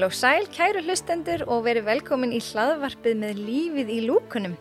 Heil 0.00 0.06
og 0.08 0.14
sæl, 0.16 0.46
kæru 0.48 0.80
hlustendur 0.80 1.42
og 1.52 1.66
verið 1.66 1.84
velkomin 1.84 2.30
í 2.32 2.38
hlaðvarpið 2.40 3.18
með 3.20 3.40
lífið 3.44 3.90
í 3.92 3.98
lúkunum. 4.06 4.54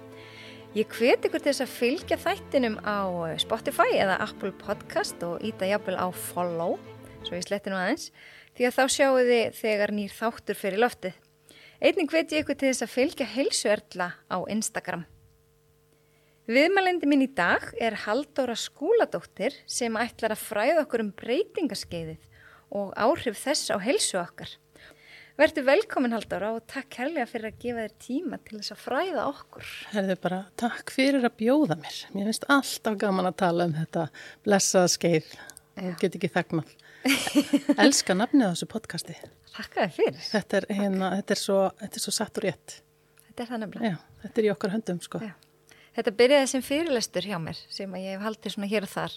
Ég 0.75 0.91
hveti 0.91 1.29
ykkur 1.29 1.39
til 1.39 1.53
þess 1.53 1.63
að 1.63 1.75
fylgja 1.77 2.17
þættinum 2.19 2.75
á 2.83 3.07
Spotify 3.39 3.87
eða 4.03 4.17
Apple 4.25 4.51
Podcast 4.59 5.23
og 5.23 5.39
íta 5.47 5.69
jafnvel 5.69 5.95
á 5.95 6.11
follow, 6.11 6.75
svo 7.23 7.39
ég 7.39 7.47
sletti 7.47 7.71
nú 7.71 7.79
aðeins, 7.79 8.09
því 8.51 8.67
að 8.67 8.75
þá 8.81 8.83
sjáu 8.97 9.23
þið 9.31 9.57
þegar 9.61 9.95
nýr 10.01 10.19
þáttur 10.19 10.59
fyrir 10.59 10.83
loftið. 10.83 11.17
Einning 11.79 12.11
hveti 12.11 12.43
ykkur 12.43 12.59
til 12.59 12.73
þess 12.73 12.89
að 12.89 12.95
fylgja 12.97 13.31
heilsuerla 13.37 14.11
á 14.27 14.37
Instagram. 14.43 15.07
Viðmælendi 16.51 17.07
minn 17.07 17.29
í 17.29 17.31
dag 17.31 17.63
er 17.79 18.01
Haldóra 18.03 18.59
Skúladóttir 18.59 19.55
sem 19.63 20.03
ætlar 20.03 20.35
að 20.35 20.49
fræða 20.51 20.81
okkur 20.83 21.07
um 21.07 21.15
breytingaskeiðið 21.15 22.25
og 22.75 22.91
áhrif 22.99 23.39
þess 23.39 23.71
á 23.71 23.79
heilsu 23.79 24.19
okkar. 24.19 24.59
Verður 25.39 25.63
velkomin 25.69 26.11
Haldóra 26.11 26.49
og 26.51 26.65
takk 26.67 26.89
kærlega 26.97 27.23
fyrir 27.29 27.53
að 27.53 27.61
gefa 27.61 27.83
þér 27.85 27.93
tíma 28.03 28.37
til 28.43 28.57
þess 28.57 28.73
að 28.73 28.81
fræða 28.83 29.21
okkur. 29.29 29.69
Herðu 29.93 30.17
bara, 30.19 30.39
takk 30.59 30.91
fyrir 30.91 31.23
að 31.23 31.37
bjóða 31.39 31.77
mér. 31.79 31.99
Mér 32.11 32.27
finnst 32.27 32.47
alltaf 32.51 32.97
gaman 32.99 33.29
að 33.29 33.37
tala 33.39 33.69
um 33.69 33.75
þetta 33.77 34.03
blessaða 34.43 34.89
skeið 34.91 35.29
get 36.01 36.17
ekki 36.19 36.31
þagnað. 36.33 36.73
Elska 37.85 38.17
nafnið 38.19 38.49
á 38.49 38.51
þessu 38.51 38.67
podcasti. 38.73 39.15
Takk 39.53 39.77
að 39.77 39.85
þið 39.85 39.95
fyrir. 40.01 40.21
Þetta 40.27 40.59
er, 40.59 40.67
hérna, 40.81 41.11
þetta 41.21 41.35
er, 41.37 41.41
svo, 41.45 41.59
þetta 41.79 42.01
er 42.01 42.03
svo 42.03 42.13
satt 42.17 42.41
og 42.41 42.45
rétt. 42.49 42.75
Þetta 43.29 43.45
er 43.45 43.51
það 43.53 43.63
nefnilega. 43.63 43.93
Já, 43.93 44.23
þetta 44.25 44.41
er 44.41 44.49
í 44.49 44.51
okkar 44.57 44.73
höndum 44.75 44.99
sko. 45.05 45.21
Já. 45.23 45.77
Þetta 45.95 46.15
byrjaði 46.19 46.49
sem 46.51 46.65
fyrirlestur 46.67 47.29
hjá 47.31 47.37
mér 47.39 47.63
sem 47.71 47.95
ég 48.01 48.17
hef 48.17 48.27
haldið 48.27 48.57
svona 48.57 48.69
hér 48.75 48.89
og 48.89 48.91
þar 48.91 49.15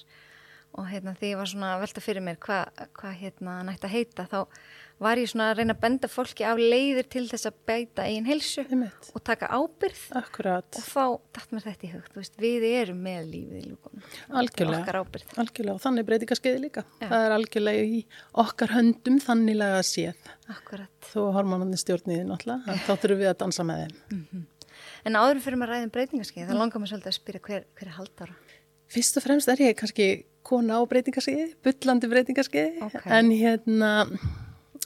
og 0.72 0.86
hérna 0.88 1.12
því 1.18 1.34
ég 1.34 1.42
var 1.42 1.50
svona 1.50 1.72
velta 1.82 2.00
fyrir 2.00 2.24
mér 2.24 2.38
hvað 2.42 2.86
hva, 2.96 3.10
hérna 3.18 3.58
nætti 3.66 3.88
að 3.88 3.94
heita 3.98 4.24
þá 4.30 4.38
var 5.02 5.20
ég 5.20 5.30
svona 5.30 5.48
að 5.50 5.60
reyna 5.60 5.74
að 5.76 5.82
benda 5.82 6.10
fólki 6.10 6.46
á 6.46 6.52
leiðir 6.56 7.08
til 7.12 7.24
þess 7.30 7.48
að 7.50 7.58
beita 7.68 8.06
einn 8.06 8.28
helsu 8.28 8.64
og 8.64 9.24
taka 9.26 9.50
ábyrð 9.50 10.02
Akkurat. 10.20 10.78
og 10.78 10.86
þá 10.86 11.04
dætt 11.38 11.54
mér 11.54 11.66
þetta 11.66 11.88
í 11.88 11.90
veist, 12.16 12.38
við 12.40 12.66
erum 12.70 13.02
með 13.02 13.26
lífið 13.32 13.58
í 13.58 13.64
lúkunum. 13.70 14.06
Algjörlega. 14.42 15.02
Algjörlega 15.42 15.74
og 15.76 15.82
þannig 15.82 16.08
breytingaskeiði 16.08 16.62
líka. 16.66 16.86
Já. 17.00 17.08
Það 17.08 17.26
er 17.26 17.36
algjörlega 17.38 17.84
í 17.98 18.00
okkar 18.44 18.74
höndum 18.76 19.20
þanniglega 19.22 19.82
að 19.82 19.88
séð. 19.90 20.32
Akkurat. 20.52 20.94
Þó 21.12 21.20
hormonandi 21.36 21.80
stjórniði 21.80 22.26
náttúrulega, 22.28 22.78
þá 22.86 22.92
þurfum 22.94 23.22
við 23.22 23.32
að 23.32 23.38
dansa 23.44 23.66
með 23.66 23.84
þeim. 23.84 24.00
Mm 24.12 24.26
-hmm. 24.30 24.48
En 25.02 25.18
áður 25.18 25.40
fyrir 25.42 25.58
maður 25.58 25.76
ræðin 25.76 25.94
breytingarskeið, 25.94 26.50
þá 26.50 26.58
langar 26.58 26.82
maður 26.82 26.92
svolítið 26.92 27.10
að 27.10 27.16
spyrja 27.16 27.40
hver, 27.46 27.64
hver 27.78 27.88
er 27.88 27.96
haldara? 27.96 28.36
Fyrst 28.92 29.18
og 29.18 29.24
fremst 29.24 29.50
er 29.50 29.62
ég 29.64 29.76
kannski 29.78 30.06
kona 30.46 30.78
á 30.78 30.80
breytingarskeið, 30.90 31.56
byllandi 31.64 32.10
breytingarskeið, 32.12 32.78
okay. 32.86 33.12
en 33.18 33.30
hérna, 33.34 33.90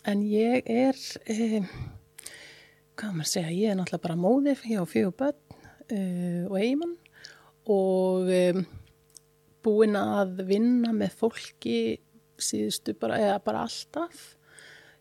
en 0.07 0.23
ég 0.31 0.63
er, 0.71 0.97
eh, 1.27 1.67
hvað 2.97 3.15
maður 3.17 3.31
segja, 3.31 3.51
ég 3.51 3.71
er 3.73 3.79
náttúrulega 3.79 4.05
bara 4.07 4.19
móðið, 4.23 4.63
ég 4.71 4.79
á 4.79 4.87
fjögur 4.87 5.17
börn 5.19 5.57
eh, 5.91 6.45
og 6.47 6.57
eigimann 6.61 6.97
og 7.67 8.31
eh, 8.31 8.61
búin 9.67 9.99
að 9.99 10.45
vinna 10.47 10.93
með 10.95 11.17
fólki 11.19 11.79
síðustu 12.39 12.95
bara, 12.99 13.19
eða 13.19 13.41
bara 13.43 13.65
alltaf. 13.67 14.37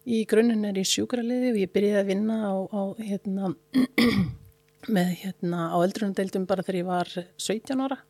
Í 0.06 0.24
grunninn 0.30 0.66
er 0.66 0.78
ég 0.78 0.90
sjúkraliði 0.90 1.54
og 1.54 1.62
ég 1.62 1.72
byrjiði 1.74 2.02
að 2.02 2.10
vinna 2.10 2.40
á, 2.50 2.54
á 2.66 2.82
hérna, 2.98 3.54
með 4.96 5.14
hérna 5.22 5.70
á 5.70 5.78
eldrunardeildum 5.82 6.50
bara 6.50 6.66
þegar 6.66 6.82
ég 6.82 6.90
var 6.90 7.14
17 7.14 7.86
ára. 7.86 8.02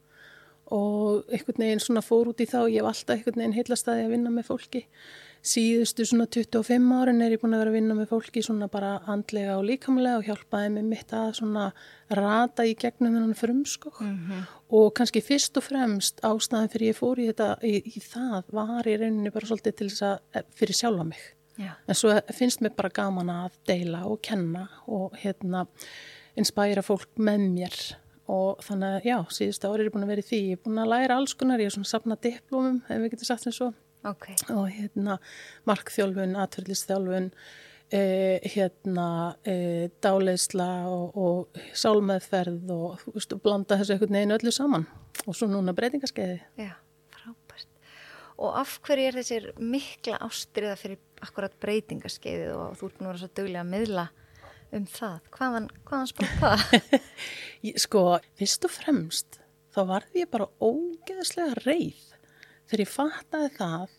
Og 0.76 1.28
einhvern 1.30 1.62
veginn 1.68 1.84
svona 1.84 2.04
fór 2.04 2.32
út 2.32 2.42
í 2.42 2.48
þá 2.50 2.66
ég 2.72 2.82
hef 2.82 2.90
alltaf 2.90 3.16
einhvern 3.20 3.42
veginn 3.44 3.58
heilastæði 3.60 4.08
að 4.08 4.16
vinna 4.16 4.32
með 4.34 4.48
fólki 4.50 4.86
síðustu 5.46 6.06
svona 6.08 6.26
25 6.32 6.94
árin 6.98 7.22
er 7.22 7.36
ég 7.36 7.42
búin 7.42 7.54
að 7.54 7.62
vera 7.64 7.72
að 7.74 7.78
vinna 7.78 7.98
með 7.98 8.10
fólki 8.12 8.42
svona 8.46 8.68
bara 8.72 8.96
andlega 9.12 9.58
og 9.60 9.68
líkamlega 9.68 10.20
og 10.20 10.26
hjálpaði 10.30 10.72
mig 10.74 10.88
mitt 10.90 11.14
að 11.14 11.36
svona 11.40 11.66
rata 12.18 12.66
í 12.66 12.74
gegnum 12.80 13.14
þennan 13.14 13.38
frumskokk 13.38 14.02
mm 14.02 14.16
-hmm. 14.16 14.48
og 14.80 14.94
kannski 14.98 15.22
fyrst 15.22 15.58
og 15.58 15.68
fremst 15.68 16.22
ástæðan 16.26 16.72
fyrir 16.74 16.94
ég 16.94 17.00
fór 17.00 17.22
í 17.22 17.30
þetta 17.30 17.50
í, 17.62 17.76
í 17.86 18.02
það 18.02 18.52
var 18.52 18.88
í 18.88 18.98
rauninni 18.98 19.34
bara 19.34 19.46
svolítið 19.46 19.76
til 19.76 19.90
þess 19.90 20.02
að 20.10 20.44
fyrir 20.56 20.82
sjálfa 20.82 21.04
mig. 21.04 21.24
Já. 21.56 21.72
en 21.88 21.96
svo 21.96 22.12
finnst 22.34 22.60
mér 22.62 22.76
bara 22.76 22.90
gaman 22.90 23.30
að 23.30 23.52
deila 23.68 24.06
og 24.06 24.20
kenna 24.22 24.68
og 24.88 25.14
hérna 25.16 25.66
inspæra 26.36 26.82
fólk 26.84 27.08
með 27.18 27.40
mér. 27.54 27.96
Og 28.28 28.60
þannig 28.66 28.90
að 28.90 29.06
já, 29.06 29.18
síðustu 29.30 29.70
ári 29.70 29.80
er 29.80 29.86
ég 29.86 29.94
búin 29.94 30.04
að 30.04 30.08
vera 30.08 30.24
í 30.24 30.30
því. 30.30 30.40
Ég 30.50 30.58
er 30.58 30.64
búin 30.66 30.82
að 30.82 30.90
læra 30.90 31.16
alls 31.16 31.34
konar, 31.34 31.60
ég 31.60 31.70
er 31.70 31.76
svona 31.76 31.86
sapna 31.86 32.18
diplómum, 32.18 32.82
ef 32.90 33.02
við 33.02 33.12
getum 33.12 33.26
sagt 33.30 33.44
sem 33.44 33.54
svo 33.54 33.72
okay. 34.10 34.36
og 34.54 34.68
hérna 34.72 35.18
markþjálfun, 35.70 36.36
atverðlistþjálfun 36.44 37.30
eh, 37.94 38.46
hérna 38.56 39.08
eh, 39.48 39.88
dáleisla 40.04 40.70
og, 40.92 41.16
og 41.18 41.62
sálmeðferð 41.78 42.74
og 42.76 43.00
þú 43.04 43.16
veist, 43.18 43.38
blanda 43.44 43.80
þessu 43.80 43.96
einhvern 43.96 44.20
veginn 44.20 44.36
öllu 44.40 44.56
saman 44.56 44.90
og 45.26 45.38
svo 45.38 45.50
núna 45.52 45.76
breytingaskeiði 45.78 46.42
Já, 46.62 46.74
frábært 47.16 47.72
og 48.36 48.60
af 48.62 48.78
hverju 48.86 49.10
er 49.10 49.22
þessir 49.22 49.50
mikla 49.62 50.20
ástriða 50.26 50.76
fyrir 50.80 51.02
akkurat 51.26 51.56
breytingaskeiði 51.62 52.54
og 52.54 52.78
þú 52.80 52.92
ert 52.92 53.02
nú 53.02 53.10
að 53.10 53.14
vera 53.14 53.24
svo 53.24 53.34
dögulega 53.34 53.66
að 53.66 53.74
miðla 53.74 54.10
um 54.76 54.86
það. 54.90 55.20
Hvaðan, 55.36 55.70
hvaðan 55.88 56.12
sprótt 56.12 56.38
það? 56.42 57.00
sko, 57.86 58.04
fyrst 58.40 58.68
og 58.68 58.74
fremst 58.74 59.40
þá 59.76 59.82
varði 59.90 60.24
ég 60.24 60.32
bara 60.32 60.50
ógeðslega 60.64 61.62
reið 61.64 62.15
þegar 62.70 62.84
ég 62.86 62.92
fattaði 62.92 63.52
það 63.58 63.96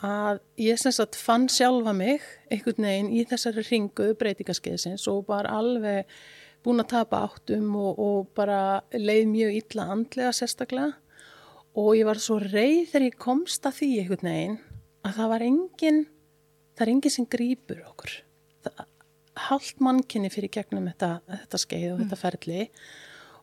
að 0.00 0.38
ég 0.60 0.78
sem 0.80 0.94
sagt 0.96 1.18
fann 1.20 1.48
sjálfa 1.52 1.92
mig 1.96 2.22
einhvern 2.52 2.86
veginn 2.86 3.10
í 3.12 3.24
þessari 3.28 3.64
ringu 3.66 4.12
breytingaskeiðsins 4.20 5.04
og 5.12 5.26
var 5.28 5.48
alveg 5.50 6.08
búin 6.64 6.80
að 6.80 6.92
tapa 6.94 7.24
áttum 7.26 7.68
og, 7.76 8.00
og 8.00 8.30
bara 8.36 8.80
leið 8.96 9.26
mjög 9.28 9.58
illa 9.58 9.86
andlega 9.94 10.32
sérstaklega. 10.36 10.94
Og 11.78 11.92
ég 11.98 12.08
var 12.08 12.18
svo 12.20 12.40
reið 12.42 12.88
þegar 12.90 13.06
ég 13.06 13.20
komst 13.20 13.68
að 13.68 13.76
því 13.80 13.90
einhvern 14.00 14.30
veginn 14.30 14.56
að 15.06 15.20
það 15.20 15.30
var 15.34 15.44
engin 15.46 16.00
það 16.74 16.86
er 16.86 16.92
engin 16.94 17.14
sem 17.14 17.28
grýpur 17.30 17.84
okkur. 17.92 18.16
Það, 18.64 18.82
hálft 19.50 19.80
mannkinni 19.84 20.32
fyrir 20.32 20.52
gegnum 20.52 20.88
þetta, 20.90 21.12
þetta 21.28 21.60
skeið 21.60 21.88
og 21.92 21.96
mm. 21.98 22.02
þetta 22.04 22.20
ferli. 22.20 22.66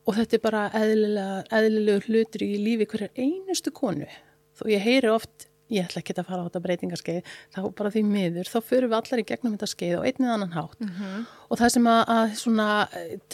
Og 0.07 0.15
þetta 0.15 0.37
er 0.37 0.43
bara 0.43 0.67
eðlilegur 0.77 2.05
hlutur 2.07 2.45
í 2.45 2.53
lífi 2.63 2.87
hverjar 2.89 3.17
einustu 3.19 3.73
konu 3.75 4.07
þó 4.57 4.65
ég 4.73 4.83
heyri 4.83 5.13
oft 5.13 5.47
ég 5.73 5.83
ætla 5.83 6.01
ekki 6.01 6.15
að 6.15 6.27
fara 6.29 6.43
á 6.43 6.47
þetta 6.47 6.61
breytingarskeið 6.63 7.31
þá 7.55 7.59
bara 7.75 7.91
því 7.91 8.03
miður, 8.07 8.47
þá 8.47 8.57
förum 8.63 8.91
við 8.91 8.97
allar 8.97 9.21
í 9.21 9.25
gegnum 9.27 9.55
þetta 9.57 9.69
skeið 9.73 9.95
og 9.97 10.07
einnið 10.07 10.33
annan 10.33 10.55
hátt 10.55 10.79
mm 10.79 10.91
-hmm. 10.95 11.25
og 11.49 11.59
það 11.59 11.73
sem 11.73 11.89
að, 11.91 12.01
að 12.15 12.35
svona 12.41 12.67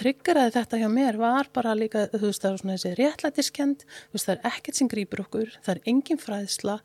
tryggaraði 0.01 0.55
þetta 0.57 0.79
hjá 0.81 0.89
mér 0.89 1.19
var 1.21 1.49
bara 1.53 1.75
líka 1.77 2.07
þú 2.09 2.25
veist 2.25 2.41
það 2.41 2.51
er 2.51 2.61
svona 2.63 2.77
þessi 2.77 2.95
réttlætiskend 2.97 3.85
þú 3.85 4.17
veist 4.17 4.29
það 4.29 4.35
er 4.35 4.51
ekkert 4.51 4.79
sem 4.79 4.89
grýpur 4.89 5.25
okkur 5.27 5.53
það 5.61 5.75
er 5.75 5.81
engin 5.85 6.23
fræðsla 6.25 6.79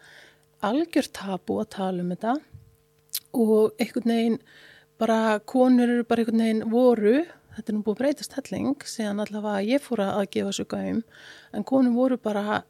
algjör 0.69 1.09
tabu 1.13 1.61
að 1.63 1.73
tala 1.79 2.03
um 2.05 2.13
þetta 2.13 2.37
og 3.33 3.73
einhvern 3.81 4.13
veginn 4.13 4.39
bara 4.99 5.39
konur 5.41 5.89
eru 5.89 6.05
bara 6.05 6.21
einhvern 6.21 6.45
veginn 6.45 6.71
voru 6.71 7.25
þetta 7.57 7.73
er 7.73 7.77
nú 7.77 7.85
búið 7.87 8.01
breytast 8.03 8.35
helling 8.37 8.85
síðan 8.85 9.23
allavega 9.25 9.65
ég 9.65 9.83
fór 9.83 10.05
að 10.05 10.29
gefa 10.35 10.53
svo 10.53 10.67
gæm 10.69 11.03
en 11.53 11.65
konur 11.65 11.97
voru 11.97 12.19
bara 12.21 12.65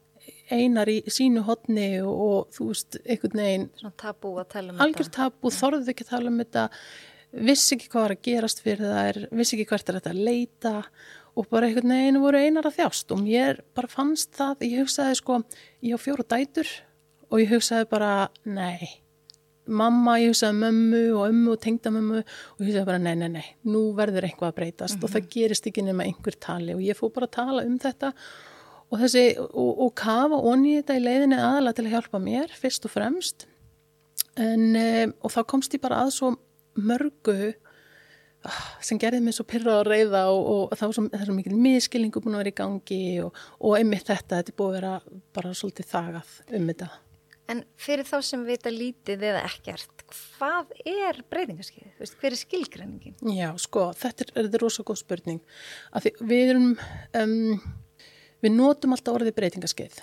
einar 0.51 0.89
í 0.89 0.97
sínu 1.07 1.43
hodni 1.47 1.91
og, 2.01 2.25
og 2.25 2.55
þú 2.55 2.71
veist, 2.71 2.99
einhvern 3.05 3.43
veginn 3.43 3.69
Svona 3.79 3.95
tabú 4.05 4.33
að 4.41 4.49
tala 4.55 4.73
um 4.73 4.83
algjör 4.85 5.13
tabú, 5.19 5.53
þorðið 5.53 5.93
ekki 5.93 6.07
að 6.07 6.13
tala 6.15 6.33
um 6.33 6.41
þetta 6.43 6.67
vissi 7.29 7.75
ekki 7.75 7.89
hvað 7.91 8.05
var 8.05 8.15
að 8.15 8.25
gerast 8.25 8.61
fyrir 8.65 8.93
þær 8.93 9.19
vissi 9.37 9.57
ekki 9.57 9.69
hvert 9.69 9.89
er 9.89 9.99
þetta 9.99 10.13
að 10.15 10.23
leita 10.29 10.75
og 11.39 11.47
bara 11.49 11.69
einhvern 11.69 11.93
veginn 11.93 12.21
voru 12.21 12.39
einar 12.41 12.67
að 12.67 12.79
þjást. 12.79 13.13
Og 13.15 13.21
mér 13.23 13.61
bara 13.77 13.91
fannst 13.91 14.33
það, 14.37 14.65
ég 14.67 14.83
hugsaði 14.83 15.19
sko 15.19 15.41
ég 15.85 15.95
á 15.95 15.99
fjóru 16.01 16.25
dætur 16.27 16.71
og 17.29 17.43
ég 17.43 17.53
hugsaði 17.53 17.87
bara, 17.91 18.11
nei. 18.49 18.89
Mamma, 19.69 20.17
ég 20.17 20.33
hugsaði 20.33 20.57
mömmu 20.63 21.01
og 21.13 21.25
ömmu 21.29 21.53
og 21.53 21.63
tengdamömmu 21.63 22.19
og 22.19 22.63
ég 22.63 22.71
hugsaði 22.71 22.87
bara 22.89 23.01
nei, 23.03 23.13
nei, 23.19 23.29
nei, 23.37 23.47
nú 23.69 23.89
verður 23.97 24.25
eitthvað 24.25 24.51
að 24.51 24.55
breytast 24.59 24.95
mm 24.95 24.99
-hmm. 24.99 25.03
og 25.05 25.13
það 25.13 25.29
gerist 25.35 25.67
ekki 25.67 25.83
nema 25.85 26.07
einhver 26.09 26.35
tali 26.39 26.73
og 26.73 26.81
ég 26.81 26.97
fór 26.97 27.13
bara 27.13 27.27
að 27.27 27.37
tala 27.37 27.65
um 27.65 27.77
þetta 27.79 28.13
og 28.89 29.01
þessi, 29.03 29.23
og, 29.39 29.71
og 29.85 29.95
kafa 29.99 30.41
onni 30.51 30.77
þetta 30.79 30.97
í 30.97 31.05
leiðinni 31.05 31.39
aðalega 31.39 31.77
til 31.77 31.87
að 31.87 31.95
hjálpa 31.95 32.21
mér 32.23 32.53
fyrst 32.57 32.87
og 32.89 32.93
fremst 32.95 33.47
en, 34.39 34.69
um, 34.75 35.15
og 35.21 35.33
þá 35.33 35.41
komst 35.49 35.75
ég 35.75 35.83
bara 35.83 36.03
að 36.05 36.13
svo 36.17 36.31
mörgu 36.79 37.53
sem 38.85 38.99
gerði 39.01 39.19
mig 39.25 39.35
svo 39.35 39.43
pyrra 39.47 39.81
að 39.81 39.89
reyða 39.89 40.23
og, 40.31 40.69
og 40.71 40.77
þá 40.79 40.85
svo, 40.87 41.03
það 41.09 41.19
er 41.19 41.27
svo 41.27 41.35
mikil 41.35 41.59
miskilningu 41.59 42.23
búin 42.23 42.37
að 42.37 42.45
vera 42.45 42.53
í 42.53 42.57
gangi 42.61 43.03
og, 43.25 43.43
og 43.59 43.75
einmitt 43.75 44.07
þetta, 44.07 44.39
þetta 44.39 44.53
er 44.53 44.59
búið 44.61 44.71
að 44.71 44.79
vera 44.79 45.21
bara 45.35 45.53
svolítið 45.59 45.89
þagað 45.91 46.33
um 46.55 46.71
þetta 46.71 46.89
En 47.49 47.63
fyrir 47.81 48.05
þá 48.05 48.19
sem 48.21 48.41
vita 48.45 48.69
lítið 48.69 49.23
eða 49.31 49.41
ekkert, 49.47 50.03
hvað 50.37 50.73
er 50.85 51.17
breytingarskeið? 51.33 51.95
Hver 52.21 52.35
er 52.35 52.37
skilgreiningin? 52.37 53.15
Já, 53.33 53.47
sko, 53.57 53.87
þetta 53.97 54.27
er, 54.27 54.33
þetta 54.35 54.59
er 54.59 54.63
rosa 54.63 54.85
góð 54.85 54.99
spurning. 55.01 55.39
Við 56.19 56.51
erum, 56.51 56.67
um, 57.17 57.63
við 58.43 58.55
notum 58.55 58.95
alltaf 58.95 59.19
orðið 59.19 59.37
breytingarskeið. 59.39 59.99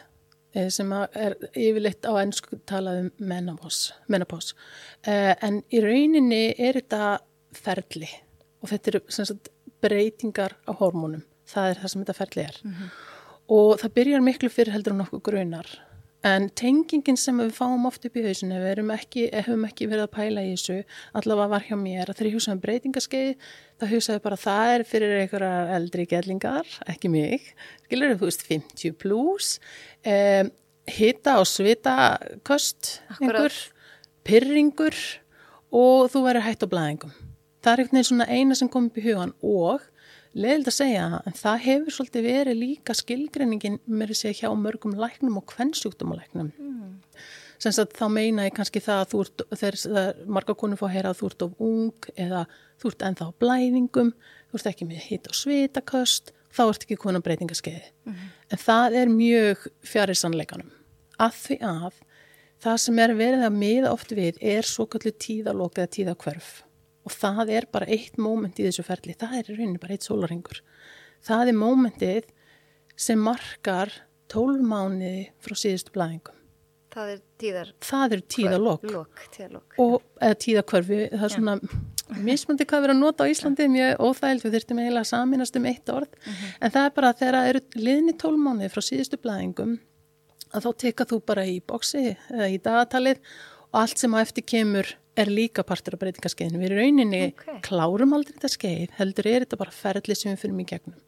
eh, 0.56 0.71
sem 0.71 0.93
er 0.93 1.37
yfirleitt 1.53 2.06
á 2.09 2.12
ennsku 2.23 2.56
talað 2.65 3.03
um 3.05 3.11
menopause, 3.19 3.93
menopause. 4.09 4.55
Uh, 5.06 5.35
en 5.44 5.62
í 5.69 5.83
rauninni 5.85 6.55
er 6.56 6.79
þetta 6.81 7.19
ferli 7.53 8.09
og 8.62 8.71
þetta 8.71 8.93
eru 8.93 9.00
sagt, 9.12 9.50
breytingar 9.85 10.56
á 10.67 10.73
hormónum 10.79 11.25
það 11.47 11.71
er 11.71 11.83
það 11.83 11.93
sem 11.93 12.05
þetta 12.05 12.17
ferli 12.17 12.47
er 12.47 12.61
og 13.56 13.77
það 13.83 13.94
byrjar 14.00 14.25
miklu 14.27 14.50
fyrir 14.50 14.75
heldur 14.75 14.94
en 14.94 15.03
nokkuð 15.05 15.23
grunar 15.29 15.69
en 16.26 16.49
tengingin 16.58 17.19
sem 17.20 17.38
við 17.38 17.55
fáum 17.56 17.87
oft 17.88 18.05
upp 18.08 18.19
í 18.19 18.25
hausinu, 18.25 18.58
við 18.62 18.73
erum 18.75 18.93
ekki, 18.94 19.28
hefum 19.32 19.64
ekki 19.69 19.88
verið 19.90 20.06
að 20.06 20.14
pæla 20.17 20.44
í 20.46 20.52
þessu, 20.55 20.78
allavega 21.19 21.52
var 21.55 21.67
hjá 21.69 21.76
mér 21.81 22.11
að 22.11 22.19
þegar 22.19 22.28
ég 22.31 22.37
hugsaði 22.37 22.56
um 22.56 22.62
breytingaskeið 22.64 23.49
það 23.81 23.93
hugsaði 23.93 24.23
bara 24.25 24.38
það 24.40 24.73
er 24.75 24.84
fyrir 24.88 25.17
einhverjar 25.20 25.73
eldri 25.76 26.06
gellingar, 26.08 26.70
ekki 26.88 27.11
mig. 27.12 27.50
Skilur 27.87 28.17
þú 28.17 28.31
veist 28.31 28.46
50 28.49 28.96
plus 29.02 29.50
um, 30.06 30.52
hita 30.96 31.37
og 31.43 31.49
svita 31.50 31.96
kost, 32.46 32.96
pyrringur 34.26 34.96
og 35.75 36.08
þú 36.12 36.25
verður 36.26 36.46
hætt 36.46 36.64
á 36.64 36.73
blæðingum. 36.73 37.12
Það 37.64 37.73
er 37.73 37.82
einhvern 37.82 37.99
veginn 37.99 38.11
svona 38.11 38.31
eina 38.31 38.56
sem 38.58 38.70
kom 38.70 38.88
upp 38.88 38.99
í 39.00 39.05
hugan 39.05 39.34
og 39.43 39.84
leðild 40.37 40.71
að 40.71 40.77
segja 40.77 41.06
en 41.27 41.37
það 41.37 41.65
hefur 41.65 41.97
svolítið 41.97 42.29
verið 42.29 42.61
líka 42.61 42.97
skilgreiningin 42.97 43.81
með 43.87 44.12
að 44.15 44.21
segja 44.21 44.38
hjá 44.43 44.61
mörgum 44.61 44.97
læknum 45.00 45.41
og 45.41 45.47
kvennsjúkdómalæknum 45.53 46.53
mm. 46.53 46.94
sem 47.62 47.77
að 47.83 47.97
þá 47.97 48.06
meina 48.12 48.47
ég 48.49 48.56
kannski 48.56 48.83
það 48.85 49.03
að 49.03 49.12
þú 49.12 49.23
ert 49.25 49.44
þegar 49.62 50.23
marga 50.38 50.56
konur 50.59 50.81
fá 50.81 50.87
að 50.88 50.94
heyra 50.97 51.12
að 51.12 51.21
þú 51.21 51.31
ert 51.31 51.47
of 51.47 51.61
ung 51.71 52.11
eða 52.15 52.47
þú 52.83 52.93
ert 52.93 53.06
ennþá 53.09 53.29
á 53.33 53.38
blæðingum 53.44 54.12
þú 54.17 54.61
ert 54.61 54.73
ekki 54.73 54.88
með 54.91 55.06
hitt 55.09 55.31
og 55.31 55.38
svitaköst 55.41 56.35
þá 56.56 56.62
ert 56.67 56.87
ekki 56.87 57.00
konar 57.00 57.25
breytingaskeiði 57.25 57.87
mm. 58.09 58.27
en 58.53 58.65
það 58.67 59.00
er 59.03 59.12
mjög 59.12 59.67
fjarið 59.88 60.21
sannleikanum 60.23 60.75
að 61.23 61.41
því 61.41 61.59
að 61.65 62.03
það 62.67 62.79
sem 62.85 63.03
er 63.05 63.17
verið 63.17 63.49
að 63.49 63.59
miða 63.61 63.93
oft 63.97 64.12
við 64.17 64.38
er 64.41 64.69
svo 64.69 64.87
kallu 64.91 65.12
tíðalók 65.17 65.81
eða 65.81 65.93
tíðakverf 65.97 66.55
og 67.06 67.14
það 67.14 67.53
er 67.55 67.69
bara 67.73 67.87
eitt 67.87 68.19
móment 68.19 68.58
í 68.58 68.67
þessu 68.67 68.85
ferli, 68.87 69.14
það 69.19 69.37
er 69.38 69.50
í 69.50 69.58
rauninni 69.58 69.82
bara 69.82 69.94
eitt 69.94 70.06
sólaringur. 70.06 70.62
Það 71.26 71.53
er 71.53 71.58
mómentið 71.61 72.31
sem 72.99 73.20
markar 73.23 73.93
tólmániði 74.32 75.29
frá 75.43 75.55
síðustu 75.58 75.94
blæðingum. 75.94 76.35
Það 76.97 77.11
er 77.12 77.19
tíðar... 77.41 77.70
Það 77.85 78.14
er 78.17 78.23
tíðalokk. 78.32 78.87
Eða 79.76 80.38
tíðakörfi, 80.43 81.00
það 81.12 81.26
er 81.26 81.35
svona 81.35 81.56
mismandi 82.25 82.67
hvað 82.69 82.82
við 82.82 82.88
erum 82.88 82.97
að 82.97 83.03
nota 83.03 83.26
á 83.26 83.31
Íslandi, 83.31 83.67
mjög 83.70 84.02
óþægild, 84.06 84.44
við 84.44 84.56
þurftum 84.56 84.81
eiginlega 84.81 85.02
að 85.02 85.11
saminast 85.11 85.59
um 85.59 85.67
eitt 85.69 85.93
orð, 85.93 86.14
mm 86.14 86.32
-hmm. 86.32 86.55
en 86.61 86.75
það 86.76 86.88
er 86.88 86.94
bara 86.97 87.12
þegar 87.20 87.38
það 87.38 87.50
eru 87.50 87.62
liðni 87.75 88.14
tólmániði 88.23 88.73
frá 88.73 88.82
síðustu 88.87 89.19
blæðingum, 89.20 89.75
að 90.55 90.64
þá 90.64 90.70
teka 90.85 91.09
þú 91.11 91.20
bara 91.26 91.44
í 91.47 91.59
bóksi 91.61 92.05
eða 92.31 92.49
í 92.49 92.59
dagatalið 92.62 93.19
og 93.73 93.81
allt 93.82 93.99
sem 93.99 94.14
á 94.14 94.19
eftir 94.23 94.47
kemur 94.47 94.97
er 95.16 95.30
líka 95.32 95.64
partur 95.66 95.96
af 95.96 96.02
breytingaskeiðinu. 96.02 96.60
Við 96.62 96.74
rauninni 96.76 97.22
okay. 97.30 97.60
klárum 97.64 98.14
aldrei 98.16 98.34
þetta 98.36 98.52
skeið, 98.52 98.90
heldur 98.98 99.28
er 99.30 99.44
þetta 99.44 99.58
bara 99.60 99.74
ferli 99.74 100.16
sem 100.16 100.32
við 100.32 100.42
fyrir 100.42 100.56
mjög 100.58 100.72
gegnum. 100.74 101.00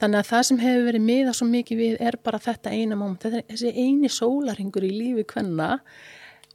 Þannig 0.00 0.22
að 0.22 0.30
það 0.30 0.46
sem 0.48 0.62
hefur 0.64 0.88
verið 0.88 1.04
miða 1.06 1.34
svo 1.36 1.48
mikið 1.50 1.82
við 1.82 2.00
er 2.08 2.18
bara 2.24 2.40
þetta 2.42 2.72
eina 2.72 2.98
móment, 2.98 3.20
þetta 3.22 3.42
er 3.42 3.46
þessi 3.52 3.72
eini 3.76 4.10
sólaringur 4.12 4.86
í 4.86 4.90
lífi 4.94 5.26
hvenna 5.34 5.70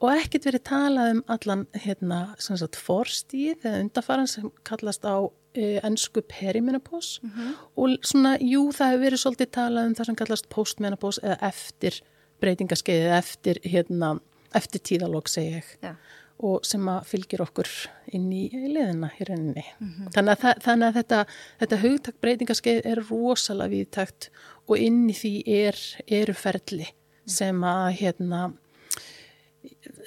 og 0.01 0.11
ekkert 0.11 0.49
verið 0.49 0.65
talað 0.67 1.13
um 1.13 1.23
allan 1.31 1.63
hérna, 1.85 2.19
sagt, 2.41 2.79
forstíð 2.79 3.63
eða 3.63 3.83
undarfaran 3.85 4.29
sem 4.29 4.51
kallast 4.67 5.07
á 5.07 5.29
ennsku 5.55 6.19
perimenopós 6.27 7.21
mm 7.21 7.29
-hmm. 7.31 7.51
og 7.75 7.97
svona, 8.03 8.35
jú, 8.41 8.71
það 8.75 8.91
hefur 8.91 9.05
verið 9.05 9.21
svolítið 9.21 9.51
talað 9.51 9.85
um 9.87 9.95
það 9.95 10.05
sem 10.05 10.15
kallast 10.15 10.49
postmenopós 10.49 11.19
eða 11.23 11.37
eftir 11.41 12.01
breytingaskeið 12.41 13.05
eða 13.05 13.17
eftir, 13.17 13.59
hérna, 13.63 14.19
eftir 14.53 14.81
tíðalók, 14.81 15.29
segi 15.29 15.55
ég. 15.55 15.65
Já 15.81 15.95
og 16.43 16.65
sem 16.67 16.83
að 16.91 17.05
fylgir 17.07 17.41
okkur 17.45 17.69
inn 18.15 18.27
í 18.35 18.43
leðina 18.51 19.11
í 19.15 19.27
rauninni. 19.27 19.63
Mm 19.79 19.91
-hmm. 19.91 20.11
Þannig 20.15 20.35
að, 20.35 20.61
þannig 20.65 20.87
að 20.87 20.97
þetta, 20.99 21.19
þetta 21.59 21.81
hugtak 21.83 22.19
breytingaskeið 22.21 22.81
er 22.91 23.03
rosalega 23.09 23.71
viðtakt 23.71 24.29
og 24.67 24.77
inn 24.77 25.09
í 25.09 25.15
því 25.15 25.33
er, 25.47 25.79
eru 26.07 26.33
ferli 26.33 26.87
sem 27.25 27.63
að 27.63 27.87
hérna 28.01 28.51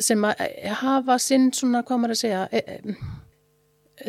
sem 0.01 0.25
að 0.25 0.43
hafa 0.83 1.19
sinn 1.19 1.51
svona, 1.53 1.83
hvað 1.83 1.99
maður 1.99 2.15
að 2.15 2.21
segja 2.21 2.43
e, 2.53 2.59
e, 2.59 2.95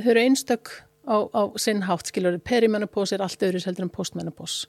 þau 0.02 0.12
eru 0.12 0.26
einstök 0.26 0.72
á, 1.10 1.18
á 1.34 1.42
sinn 1.58 1.82
hátt, 1.88 2.12
skiljur, 2.12 2.38
perimenopós 2.46 3.14
er 3.14 3.24
allt 3.26 3.42
öðru 3.42 3.62
seldur 3.64 3.88
en 3.88 3.94
postmenopós 3.94 4.68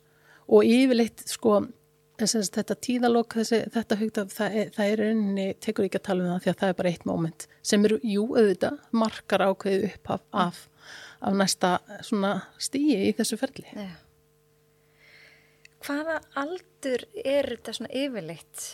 og 0.49 0.65
yfirleitt 0.65 1.27
sko 1.29 1.61
Þess, 2.21 2.51
þetta 2.53 2.77
tíðalokk, 2.85 3.39
þetta 3.49 3.97
hugtaf, 4.01 4.35
það, 4.35 4.57
það 4.75 4.91
er 4.93 5.01
rauninni, 5.01 5.47
tekur 5.65 5.87
ekki 5.87 6.01
að 6.01 6.07
tala 6.11 6.25
um 6.25 6.33
það 6.35 6.43
því 6.45 6.53
að 6.53 6.59
það 6.61 6.73
er 6.73 6.77
bara 6.81 6.93
eitt 6.93 7.07
móment 7.09 7.47
sem 7.71 7.87
eru, 7.89 7.97
jú, 8.05 8.27
auðvitað, 8.35 8.77
markar 9.03 9.45
ákveðu 9.47 9.89
upp 9.89 10.13
af, 10.17 10.27
af, 10.45 10.61
af 11.25 11.41
næsta 11.41 11.73
svona 12.05 12.35
stíi 12.61 12.99
í 13.09 13.15
þessu 13.17 13.41
ferli. 13.41 13.67
Ja. 13.73 13.89
Hvaða 15.81 16.19
aldur 16.37 17.07
er 17.25 17.55
þetta 17.55 17.77
svona 17.79 17.93
yfirleitt 17.97 18.67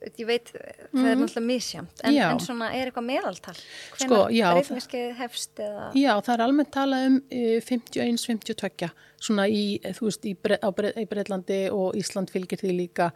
ég 0.00 0.26
veit, 0.26 0.48
það 0.48 0.60
mm 0.60 1.00
-hmm. 1.00 1.06
er 1.06 1.14
mhm. 1.14 1.22
náttúrulega 1.22 1.46
misjamt 1.46 2.00
en, 2.04 2.16
en 2.16 2.40
svona 2.40 2.70
er 2.72 2.88
eitthvað 2.88 3.06
meðaltal? 3.06 3.54
Sko, 4.00 4.20
já, 4.32 4.46
breytingarskeið 4.52 5.12
hefst 5.18 5.60
eða? 5.60 5.90
Já, 5.94 6.12
það 6.20 6.34
er 6.34 6.44
almennt 6.46 6.72
talað 6.72 7.06
um 7.06 7.16
uh, 7.20 7.60
51-52 7.68 8.90
svona 9.20 9.46
í, 9.48 9.80
þú 9.84 10.08
veist, 10.08 10.24
í, 10.24 10.34
bre, 10.34 10.58
bre, 10.76 10.92
í 10.96 11.06
Breitlandi 11.06 11.60
og 11.70 11.96
Ísland 11.96 12.30
fylgir 12.30 12.58
því 12.58 12.72
líka. 12.76 13.10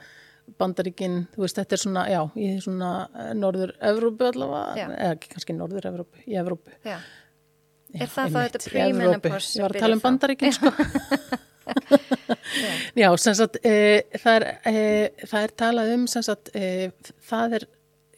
Bandaríkinn, 0.60 1.26
þú 1.32 1.40
veist, 1.40 1.56
þetta 1.56 1.72
er 1.72 1.80
svona 1.80 2.04
já, 2.12 2.20
í 2.36 2.60
svona 2.60 3.08
uh, 3.08 3.32
norður-Evrópu 3.32 4.26
allavega, 4.28 4.88
eða 4.92 5.14
kannski 5.24 5.56
norður-Evrópu 5.56 6.20
í 6.28 6.36
Evrópu. 6.36 6.76
Já, 6.84 6.98
er 7.94 8.12
það 8.12 8.28
þá 8.28 8.40
þetta 8.42 8.64
pre-menopause 8.68 9.56
Ég 9.56 9.64
var 9.64 9.72
að 9.72 9.80
tala 9.80 9.96
um 9.96 10.04
bandaríkinn, 10.04 10.52
sko 10.52 10.68
Já, 13.00 13.08
sem 13.20 13.36
sagt, 13.38 13.58
e, 13.64 14.04
það, 14.20 14.36
er, 14.36 14.46
e, 14.68 15.24
það 15.24 15.46
er 15.46 15.54
talað 15.62 15.94
um, 15.94 16.04
sem 16.10 16.24
sagt, 16.26 16.52
e, 16.56 16.90
það 17.28 17.58
er 17.60 17.66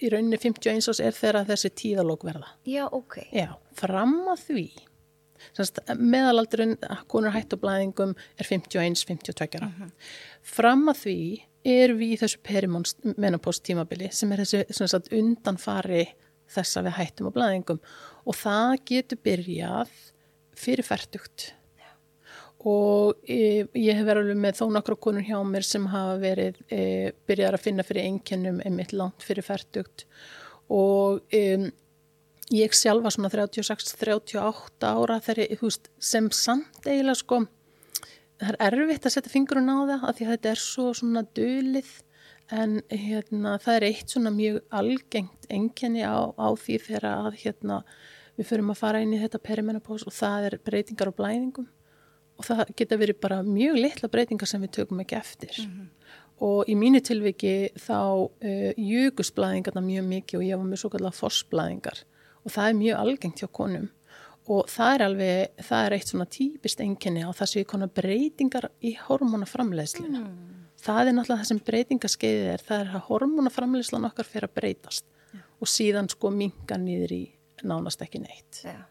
í 0.02 0.10
rauninni 0.12 0.40
51 0.40 0.90
ás 0.92 1.00
er 1.00 1.16
þegar 1.16 1.48
þessi 1.48 1.72
tíðalók 1.82 2.26
verða. 2.26 2.52
Já, 2.68 2.84
ok. 2.90 3.18
Já, 3.34 3.48
fram 3.78 4.18
að 4.32 4.44
því, 4.50 4.66
sem 5.48 5.68
sagt, 5.68 5.82
meðalaldurinn, 6.00 6.76
konur 7.12 7.34
hættublaðingum 7.36 8.14
er 8.36 8.50
51-52 8.50 9.60
ára. 9.60 9.70
Mm 9.70 9.74
-hmm. 9.78 9.92
Fram 10.56 10.88
að 10.92 11.02
því 11.04 11.20
er 11.66 11.94
við 11.98 12.14
í 12.14 12.20
þessu 12.20 12.42
perimenopós 12.46 13.60
tímabili 13.64 14.10
sem 14.14 14.32
er 14.32 14.44
þessi, 14.44 14.64
sem 14.70 14.88
sagt, 14.90 15.12
undanfari 15.12 16.06
þess 16.52 16.78
að 16.78 16.88
við 16.88 16.98
hættum 17.00 17.30
á 17.30 17.36
blaðingum 17.36 17.80
og 18.26 18.38
það 18.38 18.74
getur 18.86 19.22
byrjað 19.26 19.94
fyrir 20.56 20.86
færtugt 20.86 21.52
og 22.66 23.30
e, 23.30 23.66
ég 23.78 23.94
hef 23.94 24.06
verið 24.08 24.32
með 24.42 24.60
þó 24.60 24.66
nokkru 24.74 24.96
konur 24.98 25.26
hjá 25.26 25.38
mér 25.46 25.66
sem 25.66 25.84
hafa 25.92 26.16
verið 26.22 26.58
e, 26.66 27.12
byrjar 27.28 27.54
að 27.54 27.66
finna 27.68 27.84
fyrir 27.86 28.08
einkennum 28.08 28.62
einmitt 28.64 28.94
langt 28.96 29.22
fyrir 29.22 29.46
færtugt 29.46 30.06
og 30.72 31.22
e, 31.30 31.70
ég 32.54 32.74
sjálf 32.74 33.04
var 33.04 33.14
svona 33.14 33.30
36-38 33.30 34.90
ára 34.90 35.20
þegar 35.22 35.44
ég, 35.44 35.62
veist, 35.62 35.92
sem 35.98 36.26
samt 36.34 36.82
eiginlega 36.86 37.20
sko 37.22 37.44
það 38.40 38.58
er 38.58 38.78
erfitt 38.80 39.06
að 39.06 39.14
setja 39.14 39.32
fingurinn 39.32 39.70
á 39.70 39.78
það 39.78 40.08
af 40.10 40.18
því 40.18 40.26
að 40.26 40.34
þetta 40.34 40.52
er 40.52 40.64
svo 40.64 40.88
svona 40.98 41.24
dölið 41.38 41.94
en 42.56 42.76
hérna 42.90 43.56
það 43.62 43.78
er 43.78 43.88
eitt 43.92 44.12
svona 44.12 44.34
mjög 44.34 44.60
algengt 44.74 45.48
enkenni 45.50 46.02
á, 46.06 46.30
á 46.34 46.48
því 46.58 46.82
þegar 46.82 47.08
að 47.12 47.40
hérna 47.44 47.80
við 48.36 48.50
förum 48.50 48.74
að 48.74 48.82
fara 48.82 49.00
inn 49.02 49.14
í 49.16 49.22
þetta 49.22 49.42
perimenopós 49.42 50.04
og 50.06 50.14
það 50.14 50.50
er 50.50 50.60
breytingar 50.66 51.10
á 51.10 51.18
blæðingum 51.18 51.70
og 52.36 52.46
það 52.46 52.72
geta 52.78 52.98
verið 53.00 53.20
bara 53.22 53.42
mjög 53.46 53.78
litla 53.80 54.10
breytingar 54.12 54.50
sem 54.50 54.62
við 54.64 54.74
tökum 54.78 55.02
ekki 55.02 55.18
eftir. 55.18 55.54
Mm 55.62 55.72
-hmm. 55.72 55.88
og 56.46 56.68
í 56.68 56.74
mínu 56.76 57.00
tilviki 57.00 57.70
þá 57.80 58.28
uh, 58.28 58.72
júgust 58.76 59.34
blæðingarna 59.34 59.80
mjög 59.80 60.04
mikið 60.04 60.38
og 60.38 60.44
ég 60.44 60.56
var 60.56 60.66
með 60.66 60.80
svo 60.80 60.90
kallar 60.90 61.12
forsblæðingar 61.12 62.02
og 62.44 62.52
það 62.52 62.68
er 62.68 62.74
mjög 62.74 62.96
algengt 62.98 63.40
hjá 63.40 63.48
konum. 63.52 63.88
Og 64.48 64.68
það 64.70 64.94
er 64.94 65.02
alveg, 65.02 65.48
það 65.58 65.86
er 65.86 65.92
eitt 65.92 66.08
svona 66.08 66.26
típist 66.26 66.80
enginni 66.80 67.22
á 67.26 67.30
þessu 67.34 67.64
konar 67.64 67.88
breytingar 67.88 68.70
í 68.80 68.96
hormonaframleðslinu 69.08 70.20
mm. 70.20 70.36
það 70.78 71.08
er 71.08 71.12
náttúrulega 71.12 71.40
það 71.42 71.48
sem 71.48 71.62
breytingaskeiðið 71.66 72.52
er. 72.52 72.60
Það 72.62 72.80
er 72.80 72.94
að 72.94 73.06
hormonaframleðslan 73.08 74.04
okkar 74.04 74.24
fyrir 74.24 74.48
að 74.48 74.54
breytast. 74.54 75.04
Ja. 75.34 75.40
og 75.60 75.68
síðan 75.68 76.08
sko 76.08 76.30
minga 76.30 76.76
nýður 76.78 77.12
í 77.12 77.24
nánast 77.64 78.02
ekki 78.02 78.20
neitt. 78.22 78.62
Ja 78.62 78.84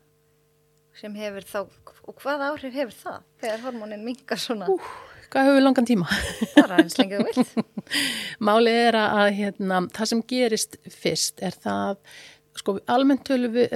sem 1.00 1.16
hefur 1.20 1.48
þá, 1.50 1.60
og 2.08 2.22
hvað 2.22 2.46
áhrif 2.50 2.78
hefur 2.78 2.96
það 3.02 3.26
þegar 3.44 3.66
hormónin 3.66 4.06
mingar 4.06 4.42
svona? 4.42 4.70
Ú, 4.72 4.78
hvað 5.34 5.50
hefur 5.50 5.66
langan 5.66 5.90
tíma? 5.90 6.08
Það 6.54 6.62
er 6.64 6.76
aðeins 6.78 7.00
lengið 7.02 7.26
vilt. 7.30 7.74
Málið 8.50 8.80
er 8.84 9.00
að 9.02 9.32
hérna, 9.40 9.82
það 9.96 10.12
sem 10.12 10.24
gerist 10.32 10.80
fyrst 10.94 11.44
er 11.44 11.58
það, 11.66 12.00
sko 12.56 12.80
almennt 12.92 13.26
tölum 13.28 13.56
við, 13.58 13.76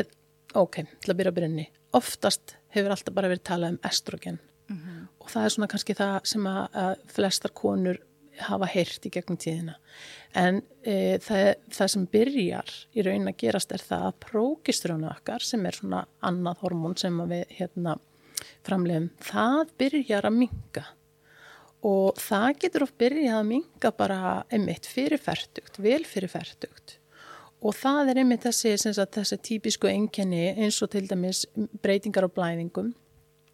ok, 0.58 0.84
til 1.04 1.14
að 1.14 1.20
byrja 1.22 1.36
að 1.36 1.42
byrja 1.42 1.68
oftast 1.98 2.56
hefur 2.76 2.94
alltaf 2.94 3.16
bara 3.16 3.32
verið 3.32 3.46
talað 3.50 3.74
um 3.74 3.80
estrogen 3.90 4.38
mm 4.70 4.78
-hmm. 4.78 5.08
og 5.20 5.32
það 5.32 5.46
er 5.46 5.50
svona 5.50 5.68
kannski 5.68 5.94
það 5.94 6.20
sem 6.24 6.48
að, 6.48 6.68
að 6.74 6.96
flestar 7.08 7.52
konur 7.52 8.00
hafa 8.40 8.66
heyrt 8.66 9.06
í 9.06 9.12
gegnum 9.12 9.38
tíðina. 9.38 9.76
En 10.38 10.60
e, 10.86 11.18
það, 11.26 11.48
það 11.74 11.92
sem 11.94 12.06
byrjar 12.14 12.76
í 12.94 13.06
raunin 13.06 13.32
að 13.32 13.40
gerast 13.42 13.72
er 13.74 13.82
það 13.82 14.06
að 14.12 14.20
prókistrónu 14.28 15.10
okkar 15.10 15.46
sem 15.46 15.66
er 15.66 15.78
svona 15.80 16.04
annað 16.22 16.62
hormón 16.62 16.98
sem 17.00 17.18
við 17.32 17.56
hérna 17.58 17.98
framlegum, 18.68 19.10
það 19.24 19.74
byrjar 19.82 20.28
að 20.30 20.38
minga 20.38 20.86
og 21.86 22.20
það 22.20 22.48
getur 22.64 22.86
oft 22.86 22.98
byrjað 23.00 23.38
að 23.40 23.50
minga 23.54 23.92
bara 23.96 24.20
einmitt 24.52 24.88
fyrirferdugt, 24.90 25.80
vel 25.80 26.02
fyrirferdugt 26.08 26.98
og 27.60 27.76
það 27.76 28.12
er 28.12 28.22
einmitt 28.22 28.46
þessi, 28.48 28.76
sagt, 28.80 29.16
þessi 29.16 29.40
típisku 29.50 29.90
enkenni 29.92 30.50
eins 30.56 30.80
og 30.84 30.92
til 30.94 31.06
dæmis 31.08 31.46
breytingar 31.84 32.28
á 32.28 32.36
blæðingum 32.36 32.94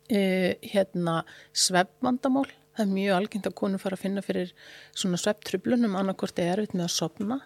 eh, 0.09 0.57
hérna 0.61 1.21
sveppvandamál 1.53 2.49
það 2.75 2.85
er 2.85 2.93
mjög 2.93 3.17
algengt 3.17 3.49
að 3.49 3.57
konum 3.61 3.81
fara 3.81 3.97
að 3.97 4.05
finna 4.05 4.23
fyrir 4.25 4.53
svona 4.93 5.19
svepptröflunum 5.21 5.97
annarkort 5.99 6.39
er 6.39 6.55
erfitt 6.55 6.75
með 6.77 6.87
að 6.89 6.95
sopna 6.95 7.41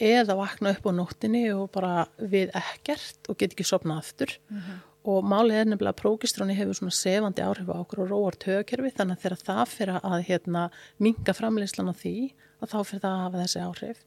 eða 0.00 0.36
vakna 0.38 0.74
upp 0.74 0.86
á 0.88 0.92
nóttinni 0.96 1.44
og 1.54 1.68
bara 1.74 2.06
við 2.18 2.54
ekkert 2.58 3.28
og 3.30 3.38
get 3.38 3.54
ekki 3.54 3.68
sopna 3.68 4.00
aftur. 4.00 4.38
Mm 4.50 4.62
-hmm 4.62 4.86
og 5.08 5.24
málið 5.24 5.60
er 5.60 5.68
nefnilega 5.70 5.94
að 5.94 6.00
prókistróni 6.02 6.56
hefur 6.58 6.76
svona 6.76 6.94
sefandi 6.94 7.44
áhrif 7.44 7.70
á 7.72 7.76
okkur 7.80 8.02
og 8.04 8.10
róar 8.10 8.36
tögkerfi 8.40 8.92
þannig 8.96 9.16
að 9.16 9.22
þegar 9.24 9.42
það 9.46 9.62
fyrir 9.72 10.00
að 10.00 10.24
hérna, 10.28 10.64
minga 11.00 11.34
framleyslan 11.36 11.92
á 11.92 11.94
því 11.96 12.14
að 12.60 12.72
þá 12.72 12.78
fyrir 12.90 13.02
það 13.04 13.14
að 13.14 13.22
hafa 13.24 13.42
þessi 13.42 13.62
áhrif. 13.64 14.02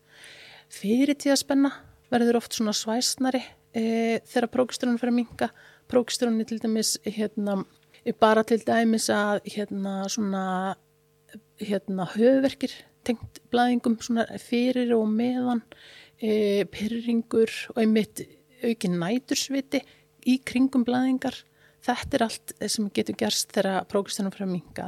Fyrir 0.74 1.20
tíðaspenna 1.24 1.72
verður 2.14 2.40
oft 2.42 2.58
svona 2.58 2.76
svæsnari 2.78 3.42
e, 3.74 3.86
þegar 4.30 4.52
prókistróni 4.54 5.02
fyrir 5.02 5.14
að 5.14 5.20
minga 5.22 5.50
prókistróni 5.90 6.46
til 6.50 6.60
dæmis 6.62 6.96
hérna, 7.08 7.64
bara 8.20 8.44
til 8.44 8.60
dæmis 8.66 9.10
að 9.14 9.44
hérna 9.48 10.04
svona 10.12 10.46
hérna 11.62 12.08
höfverkir 12.14 12.74
tengt 13.08 13.42
blæðingum 13.52 13.98
svona 14.02 14.26
fyrir 14.42 14.94
og 14.96 15.08
meðan 15.12 15.64
e, 16.20 16.64
pyrringur 16.72 17.52
og 17.74 17.82
einmitt 17.84 18.24
aukin 18.64 19.00
nætursviti 19.00 19.84
í 20.30 20.38
kringum 20.46 20.86
blæðingar. 20.88 21.36
Þetta 21.84 22.16
er 22.16 22.24
allt 22.24 22.54
sem 22.72 22.88
getur 22.96 23.18
gerst 23.20 23.52
þegar 23.52 23.84
prókistunum 23.92 24.32
fyrir 24.32 24.48
að 24.48 24.54
minga 24.54 24.86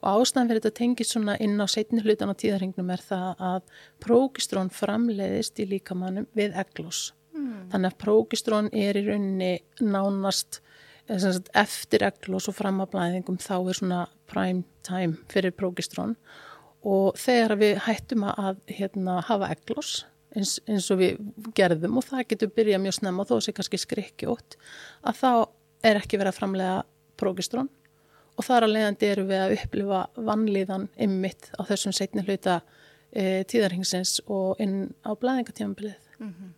og 0.00 0.22
ástæðan 0.22 0.48
fyrir 0.48 0.62
þetta 0.62 0.78
tengis 0.78 1.12
svona 1.12 1.34
inn 1.44 1.60
á 1.60 1.66
setni 1.68 2.00
hlutan 2.00 2.32
á 2.32 2.40
tíðarhingnum 2.40 2.92
er 2.94 3.04
það 3.04 3.42
að 3.50 3.74
prókistrón 4.00 4.72
framleiðist 4.72 5.60
í 5.60 5.68
líkamannum 5.74 6.28
við 6.38 6.56
eglós 6.64 7.10
mm. 7.36 7.68
þannig 7.74 7.92
að 7.92 7.98
prókistrón 8.00 8.72
er 8.72 8.96
í 8.96 9.04
rauninni 9.10 9.52
nánast 9.84 10.62
eftir 11.08 12.04
eglós 12.04 12.48
og 12.50 12.56
fram 12.58 12.82
að 12.84 12.92
blæðingum 12.92 13.38
þá 13.40 13.54
er 13.56 13.78
svona 13.78 14.00
prime 14.28 14.64
time 14.86 15.16
fyrir 15.32 15.54
prókistrón 15.56 16.16
og 16.86 17.16
þegar 17.18 17.56
við 17.58 17.80
hættum 17.86 18.26
að 18.28 18.60
hérna, 18.70 19.20
hafa 19.26 19.50
eglós 19.54 20.04
eins, 20.36 20.58
eins 20.68 20.90
og 20.92 21.00
við 21.00 21.18
gerðum 21.56 21.98
og 21.98 22.06
það 22.06 22.26
getur 22.32 22.52
byrjað 22.54 22.84
mjög 22.84 22.98
snemma 22.98 23.26
þó 23.28 23.38
sé 23.40 23.54
kannski 23.56 23.80
skrikkjótt 23.80 24.58
að 25.02 25.22
þá 25.22 25.30
er 25.88 26.00
ekki 26.00 26.20
verið 26.20 26.34
að 26.34 26.40
framlega 26.40 26.78
prókistrón 27.18 27.70
og 28.38 28.46
þar 28.46 28.68
að 28.68 28.74
leiðandi 28.76 29.08
eru 29.08 29.24
við 29.28 29.42
að 29.42 29.56
upplifa 29.56 30.02
vannlíðan 30.28 30.86
ymmit 31.08 31.50
á 31.58 31.60
þessum 31.66 31.96
setni 31.96 32.22
hluta 32.26 32.60
e, 33.10 33.42
tíðarhingsins 33.50 34.20
og 34.26 34.60
inn 34.62 34.92
á 35.02 35.10
blæðingatímanbilið. 35.18 35.96
Mm 36.20 36.30
-hmm. 36.34 36.52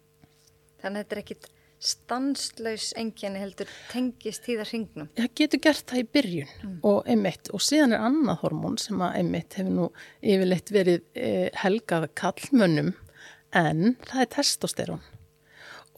Þannig 0.82 0.98
að 0.98 1.04
þetta 1.04 1.16
er 1.16 1.22
ekkit 1.22 1.48
stanslaus 1.80 2.90
enginni 3.00 3.40
heldur 3.40 3.68
tengist 3.90 4.44
tíðarhingnum? 4.44 5.08
Það 5.16 5.30
getur 5.40 5.62
gert 5.64 5.86
það 5.88 6.02
í 6.02 6.08
byrjun 6.16 6.50
mm. 6.62 6.74
og 6.90 7.08
ymmit 7.08 7.52
og 7.56 7.64
síðan 7.64 7.96
er 7.96 8.04
annað 8.08 8.42
hormón 8.42 8.76
sem 8.80 9.00
að 9.04 9.16
ymmit 9.22 9.56
hefur 9.56 9.76
nú 9.78 9.86
yfirleitt 10.20 10.74
verið 10.74 11.00
e, 11.16 11.30
helgað 11.62 12.10
kallmönnum 12.20 12.92
en 13.56 13.96
það 14.04 14.26
er 14.26 14.30
testosterón 14.36 15.08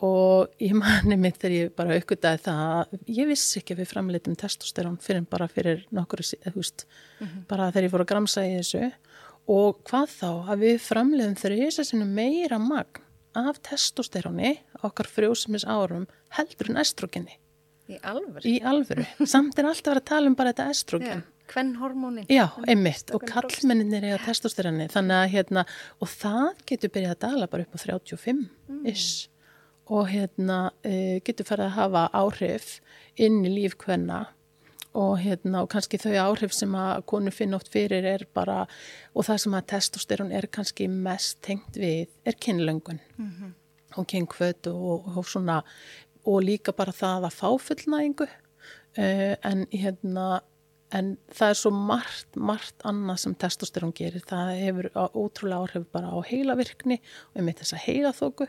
og 0.03 0.55
ég 0.63 0.75
mani 0.75 1.19
mitt 1.19 1.39
þegar 1.39 1.55
ég 1.57 1.75
bara 1.79 1.99
aukvitaði 1.99 2.43
það 2.47 2.97
ég 3.19 3.31
vissi 3.31 3.61
ekki 3.61 3.77
að 3.77 3.83
við 3.83 3.93
framleitum 3.93 4.39
testosterón 4.39 4.99
fyrir 5.03 5.27
bara 5.31 5.47
fyrir 5.51 5.87
nokkur 5.91 6.23
mm 6.23 6.63
-hmm. 6.63 7.47
bara 7.49 7.71
þegar 7.71 7.85
ég 7.87 7.93
fór 7.93 8.05
að 8.05 8.13
gramsa 8.15 8.47
í 8.47 8.57
þessu 8.59 8.93
og 9.51 9.83
hvað 9.91 10.09
þá 10.19 10.31
að 10.51 10.59
við 10.59 10.77
framleitum 10.79 11.39
þrjusesinu 11.43 12.07
meira 12.07 12.59
magn 12.59 13.03
af 13.39 13.61
testosteróni 13.65 14.57
okkar 14.83 15.09
frjósumis 15.11 15.65
árum 15.65 16.09
heldur 16.37 16.73
en 16.73 16.81
estrogenni 16.83 17.39
í 17.91 17.99
alvöru? 17.99 18.47
í 18.47 18.59
alvöru, 18.65 19.07
samt 19.27 19.59
er 19.59 19.69
alltaf 19.69 19.91
að 19.91 19.95
vera 19.95 20.05
að 20.05 20.11
tala 20.13 20.33
um 20.33 20.39
bara 20.39 20.55
þetta 20.55 20.73
estrogen 20.73 21.25
kvennhormónin. 21.53 22.27
Já, 22.33 22.47
einmitt, 22.69 23.11
og 23.15 23.25
kallmenninir 23.29 24.07
er 24.07 24.21
á 24.21 24.25
testosteroni 24.25 24.89
þannig 24.93 25.19
að 25.19 25.33
hérna, 25.35 25.65
og 26.01 26.11
það 26.11 26.63
getur 26.71 26.93
byrjað 26.95 27.17
að 27.17 27.23
dala 27.27 27.49
bara 27.53 27.67
upp 27.67 27.77
á 27.77 27.79
35 27.83 28.45
mm. 28.69 28.87
og 29.93 30.07
hérna 30.13 30.61
e, 30.87 30.95
getur 31.27 31.49
farið 31.49 31.69
að 31.69 31.77
hafa 31.79 32.05
áhrif 32.23 32.71
inn 33.21 33.43
í 33.45 33.53
líf 33.53 33.77
kvenna 33.81 34.25
og 34.99 35.17
hérna 35.23 35.63
og 35.65 35.71
kannski 35.73 36.01
þau 36.01 36.13
áhrif 36.27 36.55
sem 36.57 36.75
að 36.77 37.05
konu 37.09 37.33
finn 37.35 37.57
oft 37.57 37.71
fyrir 37.73 38.05
er 38.09 38.27
bara 38.35 38.67
og 39.15 39.27
það 39.29 39.43
sem 39.45 39.57
að 39.57 39.67
testosteron 39.73 40.33
er 40.37 40.49
kannski 40.53 40.89
mest 40.93 41.41
tengt 41.47 41.79
við 41.81 42.09
er 42.25 42.37
kynlöngun. 42.37 43.01
Mm 43.17 43.31
-hmm. 43.31 43.53
og 43.97 44.07
kynkvöld 44.07 44.67
og, 44.67 45.17
og 45.17 45.25
svona 45.25 45.63
og 46.25 46.43
líka 46.43 46.73
bara 46.73 46.93
það 46.93 47.27
að 47.27 47.39
fá 47.41 47.59
fullnægingu 47.59 48.27
uh, 48.99 49.35
en 49.43 49.67
hérna 49.73 50.41
en 50.93 51.17
það 51.33 51.49
er 51.49 51.59
svo 51.59 51.71
margt, 51.73 52.37
margt 52.37 52.85
annað 52.89 53.21
sem 53.23 53.35
testosterón 53.35 53.95
gerir, 53.97 54.25
það 54.29 54.53
hefur 54.61 54.89
ótrúlega 54.95 55.61
áhrif 55.65 55.87
bara 55.95 56.13
á 56.13 56.19
heilavirkni 56.29 56.99
og 57.33 57.41
ég 57.41 57.47
meit 57.47 57.63
þess 57.63 57.77
að 57.79 57.85
heilaþóku 57.87 58.49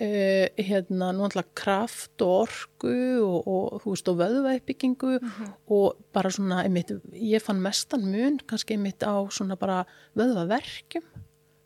uh, 0.00 0.46
hérna 0.58 1.12
núanlega 1.16 1.46
kraft 1.58 2.24
og 2.24 2.48
orgu 2.48 2.96
og, 3.24 3.48
og 3.48 3.80
þú 3.82 3.94
veist 3.94 4.10
og 4.12 4.18
vöðvæðbyggingu 4.22 5.12
mm 5.18 5.28
-hmm. 5.28 5.52
og 5.66 5.96
bara 6.12 6.30
svona, 6.30 6.68
meit, 6.68 6.90
ég 7.12 7.42
fann 7.42 7.60
mestan 7.60 8.04
mun 8.04 8.38
kannski 8.38 8.76
meit 8.76 9.02
á 9.02 9.28
svona 9.30 9.56
bara 9.56 9.84
vöðvæðverkjum 10.16 11.04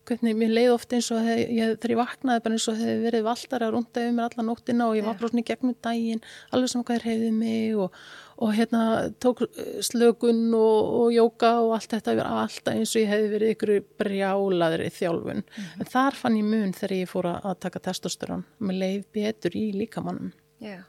hvernig 0.09 0.35
mér 0.37 0.55
leið 0.57 0.73
oft 0.73 0.93
eins 0.93 1.11
og 1.15 1.23
hef, 1.27 1.39
ég, 1.47 1.77
þegar 1.79 1.95
ég 1.95 2.03
vaknaði 2.03 2.45
bara 2.45 2.59
eins 2.59 2.69
og 2.69 2.81
hefði 2.81 2.99
verið 3.07 3.25
valdar 3.29 3.67
að 3.67 3.73
runda 3.77 4.03
yfir 4.03 4.17
mér 4.17 4.29
alla 4.29 4.47
nóttina 4.49 4.89
og 4.89 4.99
ég 4.99 5.07
var 5.07 5.17
bara 5.21 5.33
svona 5.33 5.45
í 5.45 5.49
gegnum 5.51 5.79
daginn 5.83 6.23
alveg 6.51 6.73
sem 6.73 6.85
hvað 6.85 6.99
er 6.99 7.09
hefðið 7.11 7.35
mig 7.39 7.81
og 7.87 8.03
og 8.43 8.55
hérna 8.57 9.13
tók 9.23 9.39
slögun 9.81 10.55
og, 10.55 10.79
og 11.01 11.13
jóka 11.15 11.51
og 11.63 11.75
allt 11.77 11.93
þetta 11.93 12.15
verið 12.19 12.39
alltaf 12.43 12.75
eins 12.75 12.95
og 12.97 13.03
ég 13.03 13.11
hefði 13.13 13.29
verið 13.31 13.53
ykkur 13.55 13.73
brjálaður 14.01 14.83
í 14.83 14.89
þjálfun. 14.91 15.43
Mm 15.43 15.65
-hmm. 15.65 15.81
En 15.81 15.91
þar 15.93 16.19
fann 16.19 16.37
ég 16.37 16.45
mun 16.45 16.73
þegar 16.73 16.97
ég 16.97 17.11
fór 17.11 17.29
að 17.33 17.59
taka 17.61 17.79
testosterón 17.79 18.43
og 18.43 18.67
mér 18.67 18.79
leiði 18.83 19.05
betur 19.13 19.57
í 19.57 19.67
líkamannum. 19.73 20.33
Já, 20.59 20.83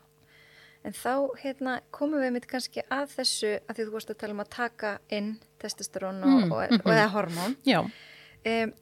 en 0.83 0.93
þá 0.93 1.29
hérna, 1.43 1.79
komum 1.91 2.21
við 2.21 2.31
mitt 2.31 2.47
kannski 2.47 2.81
að 2.89 3.07
þessu 3.17 3.59
að 3.67 3.75
því 3.75 3.85
þú 3.85 3.91
vorust 3.91 4.09
að 4.09 4.17
tala 4.17 4.33
um 4.33 4.39
að 4.39 4.49
taka 4.49 4.99
inn 5.09 5.39
testosterón 5.59 6.23
og, 6.23 6.51
og, 6.51 6.63
mm 6.63 6.77
-hmm. 6.77 6.81
og 6.85 6.91
eða 6.91 7.13
hormón. 7.15 7.55
Já. 7.65 7.79
Um, 8.45 8.73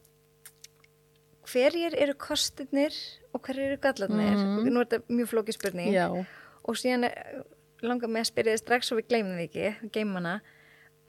hverjir 1.50 1.96
eru 1.98 2.16
kostinir 2.20 2.96
og 3.34 3.42
hverjir 3.46 3.72
eru 3.72 3.82
gallarnir? 3.82 4.38
Mm. 4.38 4.70
Nú 4.70 4.82
er 4.84 4.90
þetta 4.90 5.16
mjög 5.18 5.32
flóki 5.34 5.56
spurning. 5.56 5.92
Já. 5.94 6.08
Og 6.62 6.78
síðan 6.78 7.08
er 7.10 7.46
langar 7.86 8.12
með 8.12 8.26
að 8.26 8.32
spyrja 8.32 8.58
þið 8.58 8.64
strax 8.64 8.92
og 8.94 9.00
við 9.00 9.08
gleymum 9.12 9.40
þið 9.40 9.48
ekki, 9.48 9.90
geymana 9.96 10.36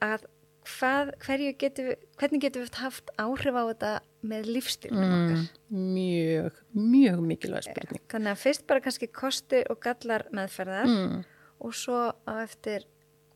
að 0.03 0.25
hvað, 0.63 1.11
getum 1.59 1.89
við, 1.89 2.07
hvernig 2.19 2.43
getum 2.43 2.63
við 2.63 2.79
haft 2.79 3.11
áhrif 3.19 3.57
á 3.59 3.63
þetta 3.69 3.91
með 4.23 4.49
lífstílum 4.55 5.03
mm, 5.03 5.13
okkar? 5.17 5.43
Mjög, 5.75 6.57
mjög 6.77 7.21
mikilvæg 7.27 7.67
spurning. 7.67 8.03
Þannig 8.13 8.33
að 8.33 8.41
fyrst 8.45 8.65
bara 8.69 8.83
kannski 8.85 9.09
kosti 9.11 9.61
og 9.69 9.79
gallar 9.83 10.25
meðferðar 10.35 10.89
mm. 10.89 11.21
og 11.67 11.77
svo 11.77 12.01
á 12.23 12.33
eftir 12.45 12.87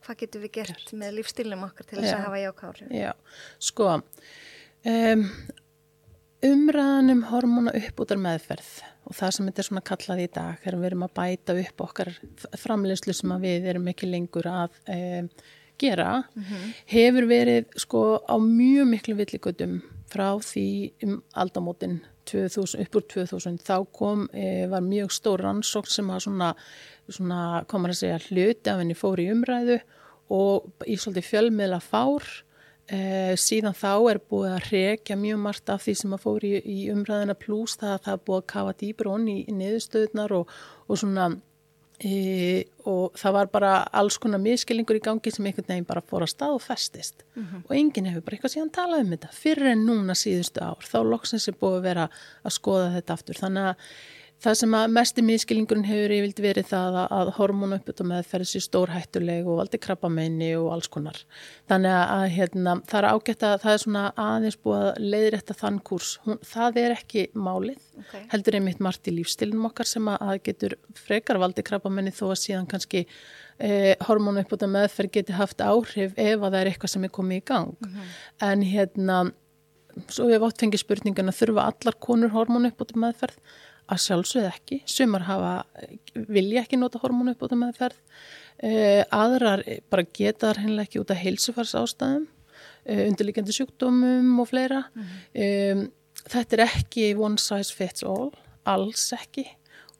hvað 0.06 0.20
getum 0.24 0.46
við 0.46 0.54
gert, 0.62 0.76
gert. 0.80 0.98
með 0.98 1.18
lífstílum 1.20 1.66
okkar 1.68 1.90
til 1.90 2.00
þess 2.00 2.16
að 2.16 2.26
hafa 2.26 2.42
jákári? 2.46 2.90
Já, 2.96 3.12
sko 3.60 3.90
um, 3.98 5.26
umræðan 6.48 7.14
um 7.14 7.24
hormóna 7.32 7.74
uppbútar 7.78 8.20
meðferð 8.22 8.72
og 9.08 9.16
það 9.16 9.36
sem 9.36 9.48
þetta 9.48 9.64
er 9.64 9.68
svona 9.70 9.86
kallað 9.90 10.24
í 10.24 10.28
dag 10.36 10.66
að 10.68 10.80
við 10.80 10.90
erum 10.90 11.06
að 11.08 11.14
bæta 11.20 11.56
upp 11.62 11.84
okkar 11.86 12.12
framleyslu 12.60 13.16
sem 13.16 13.34
við 13.44 13.70
erum 13.72 13.88
ekki 13.92 14.10
lengur 14.10 14.50
að 14.52 14.76
e, 14.92 14.98
gera 15.80 16.24
mm 16.24 16.44
-hmm. 16.44 16.74
hefur 16.94 17.28
verið 17.30 17.66
sko 17.78 18.02
á 18.28 18.36
mjög 18.42 18.88
miklu 18.92 19.16
villigutum 19.16 19.82
frá 20.12 20.40
því 20.40 20.92
um 21.04 21.24
aldamótin 21.34 22.02
2000, 22.26 22.82
upp 22.82 22.96
úr 22.96 23.06
2000 23.08 23.58
þá 23.64 23.86
kom, 23.92 24.30
e, 24.34 24.68
var 24.68 24.82
mjög 24.82 25.12
stór 25.12 25.40
rannsókn 25.40 25.90
sem 25.90 26.10
að 26.10 26.20
svona, 26.20 26.56
svona 27.10 27.64
komar 27.68 27.92
að 27.92 28.02
segja 28.02 28.20
hluti 28.30 28.70
af 28.70 28.80
henni 28.80 28.94
fór 28.94 29.20
í 29.20 29.32
umræðu 29.32 29.80
og 30.30 30.84
í 30.86 30.98
svolítið 30.98 31.30
fjölmiðla 31.30 31.80
fár 31.80 32.24
Eh, 32.88 33.34
síðan 33.36 33.76
þá 33.76 33.90
er 34.14 34.20
búið 34.32 34.54
að 34.56 34.68
rekja 34.72 35.18
mjög 35.20 35.40
margt 35.44 35.72
af 35.74 35.82
því 35.84 35.94
sem 36.00 36.14
að 36.16 36.22
fóri 36.24 36.52
í, 36.56 36.60
í 36.72 36.78
umræðina 36.94 37.34
pluss 37.36 37.76
það 37.82 37.98
að 37.98 38.06
það 38.06 38.14
er 38.14 38.22
búið 38.30 38.38
að 38.40 38.46
kafa 38.54 38.76
dýbrónn 38.80 39.26
í, 39.28 39.36
í 39.44 39.56
niðurstöðunar 39.58 40.36
og, 40.38 40.54
og 40.88 41.02
svona 41.02 41.26
e, 42.00 42.14
og 42.88 43.18
það 43.20 43.36
var 43.36 43.52
bara 43.58 43.72
alls 43.92 44.16
konar 44.24 44.40
miskilingur 44.40 45.02
í 45.02 45.04
gangi 45.04 45.34
sem 45.36 45.50
einhvern 45.50 45.68
veginn 45.68 45.90
bara 45.90 46.06
fór 46.08 46.24
að 46.24 46.32
stað 46.32 46.56
og 46.56 46.64
festist. 46.64 47.28
Og 47.66 47.74
enginn 47.76 48.08
hefur 48.08 48.24
bara 48.24 48.40
eitthvað 48.40 48.56
síðan 48.56 48.72
talað 48.80 49.04
um 49.04 49.12
þetta. 49.18 49.34
Fyrir 49.36 49.72
en 49.74 49.84
núna 49.90 50.16
síðustu 50.16 50.64
ár 50.64 50.88
þá 50.88 51.00
loksins 51.12 51.50
er 51.52 51.60
búið 51.60 51.82
að 51.82 51.90
vera 51.90 52.08
að 52.48 52.56
skoða 52.56 52.94
þetta 52.96 53.20
aftur. 53.20 53.42
Þannig 53.44 53.68
að 53.74 53.90
það 54.44 54.58
sem 54.60 54.76
að 54.78 54.94
mesti 54.94 55.24
miskilingurinn 55.26 55.88
hefur 55.88 56.14
yfirlt 56.18 56.42
verið 56.44 56.70
það 56.70 56.98
að, 57.02 57.08
að 57.18 57.32
hormónu 57.38 57.80
uppbyttu 57.80 58.06
meðferð 58.08 58.50
sér 58.52 58.66
stórhættuleg 58.66 59.48
og 59.50 59.62
valdi 59.62 59.80
krabbamenni 59.82 60.52
og 60.60 60.70
alls 60.76 60.92
konar. 60.94 61.20
Þannig 61.72 61.98
að 61.98 62.26
hérna, 62.36 62.76
það 62.90 63.00
er 63.00 63.10
ágætt 63.12 63.48
að 63.48 63.58
það 63.66 63.74
er 63.74 63.84
svona 63.84 64.06
aðeins 64.28 64.60
búið 64.64 64.84
að 64.84 65.10
leiðrætta 65.16 65.58
þann 65.64 65.82
kurs, 65.90 66.14
Hún, 66.26 66.40
það 66.46 66.82
er 66.84 66.98
ekki 66.98 67.28
málið 67.38 67.84
Okay. 67.98 68.28
heldur 68.30 68.54
einmitt 68.60 68.82
margt 68.84 69.08
í 69.10 69.14
lífstilnum 69.16 69.64
okkar 69.72 69.88
sem 69.90 70.06
að, 70.12 70.20
að 70.22 70.40
getur 70.46 70.76
frekar 70.94 71.40
valdi 71.42 71.64
krabbamenni 71.66 72.12
þó 72.14 72.28
að 72.28 72.42
síðan 72.44 72.68
kannski 72.70 73.02
eh, 73.58 73.96
hormónu 74.06 74.44
uppbyttu 74.44 74.70
meðferð 74.70 75.16
geti 75.16 75.34
haft 75.34 75.64
áhrif 75.66 76.14
ef 76.14 76.36
að 76.38 76.46
það 76.46 76.60
er 76.60 76.70
eitthvað 76.70 76.94
sem 76.94 77.08
er 77.08 77.14
komið 77.18 77.42
í 77.42 77.46
gang. 77.50 77.90
En 78.46 78.62
hérna 78.62 79.18
svo 80.14 80.28
við 80.30 80.46
átt 80.46 80.62
fengið 80.62 80.84
spurninguna 80.84 81.34
þurfa 81.36 81.66
allar 81.72 81.98
konur 82.06 82.34
hormónu 82.36 82.72
uppbyttu 82.72 83.02
meðferð 83.02 83.58
að 83.88 84.02
sjálfsögð 84.04 84.50
ekki, 84.50 84.82
sumar 84.90 85.26
hafa 85.28 85.54
vilja 86.28 86.64
ekki 86.64 86.80
nota 86.80 87.00
hormónu 87.02 87.36
uppbyttu 87.36 87.60
meðferð. 87.60 88.00
Eh, 88.58 89.04
aðrar 89.14 89.62
bara 89.92 90.04
geta 90.04 90.50
þar 90.50 90.64
hennilega 90.64 90.90
ekki 90.90 91.04
út 91.04 91.14
af 91.14 91.22
heilsufars 91.22 91.76
ástæðum 91.78 92.26
eh, 92.90 93.04
undirlíkjandi 93.06 93.54
sjúkdómum 93.54 94.34
og 94.42 94.50
fleira. 94.50 94.82
Um, 94.98 95.86
þetta 96.26 96.58
er 96.58 96.66
ekki 96.66 97.12
one 97.20 97.38
size 97.42 97.76
fits 97.76 98.04
all 98.08 98.32
alls 98.68 99.12
ekki. 99.16 99.46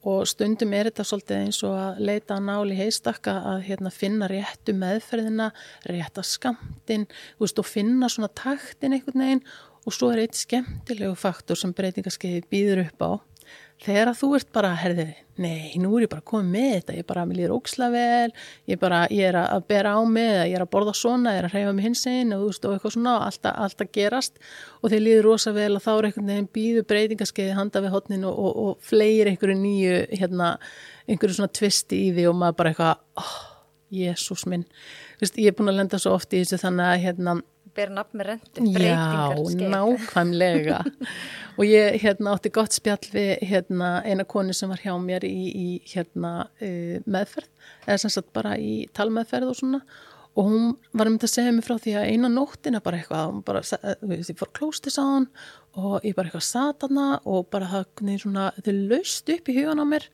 Og 0.08 0.24
stundum 0.30 0.72
er 0.78 0.88
þetta 0.88 1.04
svolítið 1.08 1.40
eins 1.42 1.60
og 1.68 1.74
að 1.76 2.02
leita 2.08 2.38
að 2.38 2.46
náli 2.48 2.76
heistakka 2.78 3.34
að 3.50 3.64
hérna, 3.68 3.92
finna 3.92 4.30
réttu 4.32 4.76
meðferðina, 4.78 5.50
rétta 5.90 6.24
skamtin 6.24 7.08
veist, 7.42 7.60
og 7.60 7.68
finna 7.68 8.08
svona 8.12 8.30
taktin 8.32 8.96
einhvern 8.96 9.26
veginn. 9.26 9.44
Og 9.88 9.96
svo 9.96 10.12
er 10.12 10.24
eitt 10.24 10.38
skemmtilegu 10.38 11.16
faktor 11.20 11.60
sem 11.60 11.74
breytingarskeiði 11.76 12.46
býður 12.52 12.86
upp 12.86 13.04
á 13.04 13.12
þegar 13.84 14.12
að 14.12 14.20
þú 14.20 14.30
ert 14.38 14.50
bara, 14.56 14.70
herði, 14.78 15.06
nei, 15.42 15.78
nú 15.82 15.92
er 15.98 16.06
ég 16.08 16.12
bara 16.12 16.26
komið 16.26 16.48
með 16.54 16.70
þetta, 16.74 16.96
ég 16.98 17.08
bara, 17.10 17.26
mér 17.30 17.40
líður 17.40 17.54
óksla 17.58 17.90
vel, 17.94 18.32
ég 18.70 18.80
bara, 18.82 19.02
ég 19.14 19.30
er 19.30 19.38
að 19.40 19.66
bera 19.70 19.94
á 19.94 20.02
mig 20.10 20.32
ég 20.50 20.56
er 20.58 20.64
að 20.66 20.72
borða 20.74 20.94
svona, 20.98 21.36
ég 21.36 21.42
er 21.44 21.48
að 21.50 21.54
hreyfa 21.54 21.74
mig 21.78 21.86
hins 21.86 22.06
einn 22.10 22.34
og 22.34 22.42
þú 22.42 22.48
veist, 22.50 22.66
og 22.66 22.78
eitthvað 22.78 22.96
svona, 22.96 23.16
alltaf, 23.28 23.60
alltaf 23.66 23.92
gerast. 23.94 24.42
Og 24.82 24.94
þeir 24.94 25.04
líður 25.06 25.28
rosa 25.30 25.54
vel 25.56 25.70
og 25.78 25.84
þá 25.86 25.92
er 25.94 26.10
einhvern 26.10 26.32
veginn 26.32 26.50
býður 26.58 26.88
breytingarskeiði 26.90 27.58
handa 27.58 27.84
við 27.86 27.94
hotninu 27.94 28.32
og, 28.32 28.40
og, 28.40 28.64
og 28.64 28.88
fleir 28.90 29.30
einhverju 29.30 29.60
nýju, 29.62 30.00
hérna, 30.18 30.56
einhverju 31.06 31.38
svona 31.38 31.54
tvisti 31.54 32.08
í 32.08 32.16
því 32.18 32.28
og 32.32 32.40
maður 32.42 32.58
bara 32.64 32.74
eitthvað, 32.74 33.06
oh, 33.22 33.38
jésús 33.94 34.48
minn, 34.50 34.66
veist, 35.22 35.38
ég 35.38 35.54
er 35.54 35.58
búin 35.58 35.72
að 35.72 35.84
lenda 35.84 36.02
svo 36.02 36.18
oft 36.18 36.34
í 36.34 36.42
þessu 36.42 36.60
þannig 36.66 36.90
að, 36.90 37.04
hérna, 37.06 37.38
ber 37.78 37.92
nafn 37.94 38.20
með 38.20 38.30
rendu, 38.32 38.64
Já, 38.66 38.74
breytingar 38.76 39.38
skeið. 39.54 39.70
nákvæmlega. 39.74 40.80
Og 41.58 41.64
ég 41.66 41.96
hérna 42.04 42.34
átti 42.36 42.52
gott 42.54 42.76
spjall 42.76 43.08
við 43.14 43.32
hérna 43.50 43.94
eina 44.06 44.26
konu 44.30 44.54
sem 44.54 44.70
var 44.70 44.82
hjá 44.84 44.94
mér 45.02 45.26
í, 45.26 45.38
í 45.50 45.68
hérna 45.94 46.34
uh, 46.50 46.98
meðferð 47.06 47.50
eða 47.88 47.98
sem 48.04 48.14
sagt 48.14 48.30
bara 48.36 48.58
í 48.62 48.84
talmeðferð 48.98 49.54
og 49.54 49.60
svona. 49.62 49.82
Og 50.38 50.46
hún 50.52 50.66
var 50.94 51.10
um 51.10 51.16
þetta 51.18 51.26
að 51.32 51.34
segja 51.34 51.54
mig 51.56 51.66
frá 51.66 51.78
því 51.82 51.94
að 51.98 52.10
eina 52.14 52.30
nóttina 52.30 52.82
bara 52.86 53.00
eitthvað, 53.00 53.32
hún 53.32 53.46
bara, 53.48 53.64
veist, 54.06 54.30
ég 54.30 54.38
fór 54.38 54.52
klóstis 54.54 55.00
á 55.02 55.06
hann 55.06 55.26
og 55.78 56.06
ég 56.06 56.14
bara 56.18 56.30
eitthvað 56.30 56.46
satana 56.46 57.08
og 57.26 57.48
bara 57.54 57.70
það, 57.72 57.88
svona, 58.22 58.52
er 58.62 58.78
laust 58.92 59.34
upp 59.34 59.50
í 59.50 59.56
hugan 59.58 59.82
á 59.82 59.86
mér. 59.90 60.06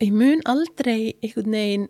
Ég 0.00 0.16
mun 0.16 0.40
aldrei 0.48 1.12
einhvern 1.20 1.52
veginn 1.52 1.86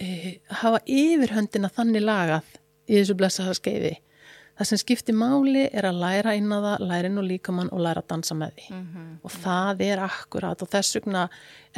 uh, 0.00 0.32
hafa 0.62 0.80
yfirhöndina 0.88 1.68
þannig 1.76 2.04
lagað 2.08 2.48
í 2.88 2.96
þessu 2.96 3.16
blessaða 3.20 3.56
skeiði 3.58 3.94
Það 4.58 4.66
sem 4.72 4.78
skiptir 4.80 5.14
máli 5.14 5.68
er 5.70 5.86
að 5.86 6.00
læra 6.02 6.32
inn 6.34 6.50
á 6.50 6.58
það, 6.58 6.80
læra 6.90 7.06
inn 7.06 7.20
á 7.22 7.30
líkamann 7.30 7.68
og 7.70 7.82
læra 7.84 8.00
að 8.02 8.08
dansa 8.10 8.34
með 8.34 8.56
því. 8.56 8.78
Og 9.22 9.34
það 9.44 9.82
er 9.86 10.00
akkurat 10.02 10.64
og 10.64 10.70
þess 10.72 10.96
vegna 10.96 11.28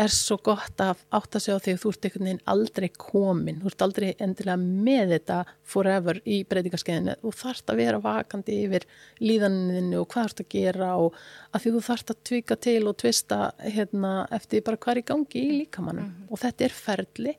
er 0.00 0.14
svo 0.14 0.38
gott 0.40 0.80
að 0.80 1.02
átta 1.12 1.42
sig 1.44 1.52
á 1.52 1.60
því 1.60 1.74
að 1.74 1.82
þú 1.82 1.90
ert 1.92 2.06
einhvern 2.08 2.24
veginn 2.24 2.40
aldrei 2.54 2.88
komin, 2.96 3.58
þú 3.60 3.68
ert 3.68 3.84
aldrei 3.84 4.06
endilega 4.16 4.56
með 4.62 5.12
þetta 5.12 5.36
forever 5.74 6.22
í 6.24 6.38
breytingarskeiðinu. 6.48 7.18
Þú 7.20 7.34
þarft 7.42 7.74
að 7.74 7.82
vera 7.82 8.00
vakandi 8.06 8.56
yfir 8.64 8.88
líðaninu 9.20 10.00
og 10.00 10.08
hvað 10.08 10.30
þarft 10.30 10.42
að 10.46 10.50
gera 10.56 10.90
og 10.96 11.20
að 11.52 11.66
því 11.66 11.74
þú 11.76 11.84
þarft 11.90 12.14
að 12.14 12.24
tvika 12.30 12.58
til 12.64 12.80
og 12.88 12.96
tvista 13.04 13.42
hérna, 13.60 14.14
eftir 14.32 14.64
bara 14.64 14.80
hvað 14.80 14.94
er 14.94 15.02
í 15.02 15.06
gangi 15.12 15.44
í 15.44 15.52
líkamannum. 15.58 16.10
Og 16.32 16.40
þetta 16.40 16.64
er 16.64 16.80
ferli, 16.80 17.36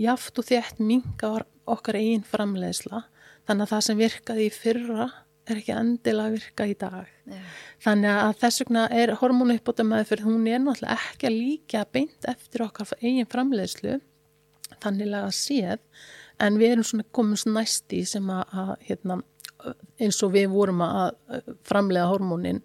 jaft 0.00 0.40
og 0.40 0.48
þétt 0.48 0.80
mingar 0.80 1.44
okkar 1.68 2.00
eigin 2.00 2.24
framleiðsla 2.24 3.04
Þannig 3.48 3.64
að 3.64 3.72
það 3.72 3.86
sem 3.86 4.02
virkaði 4.02 4.44
í 4.44 4.52
fyrra 4.52 5.08
er 5.48 5.60
ekki 5.62 5.74
endilega 5.74 6.28
að 6.28 6.36
virka 6.36 6.66
í 6.68 6.74
dag. 6.78 7.12
Já. 7.28 7.38
Þannig 7.86 8.18
að 8.20 8.34
þess 8.42 8.62
vegna 8.64 8.82
er 9.00 9.14
hormónu 9.20 9.56
uppbóta 9.56 9.86
meðferð, 9.88 10.26
hún 10.28 10.44
er 10.50 10.60
náttúrulega 10.60 10.98
ekki 10.98 11.28
að 11.30 11.38
líka 11.38 11.84
beint 11.94 12.28
eftir 12.28 12.64
okkar 12.66 12.92
eigin 13.00 13.30
framleiðslu, 13.32 13.96
þannig 14.84 15.16
að 15.16 15.32
séð, 15.38 16.04
en 16.44 16.60
við 16.60 16.74
erum 16.74 16.86
svona 16.90 17.08
komin 17.16 17.40
svo 17.40 17.54
næst 17.56 17.96
í 17.96 18.04
sem 18.08 18.28
að, 18.34 18.44
að 18.52 18.74
hérna, 18.90 19.18
eins 19.98 20.20
og 20.22 20.36
við 20.36 20.52
vorum 20.52 20.84
að 20.84 21.42
framleiða 21.66 22.12
hormónin, 22.12 22.62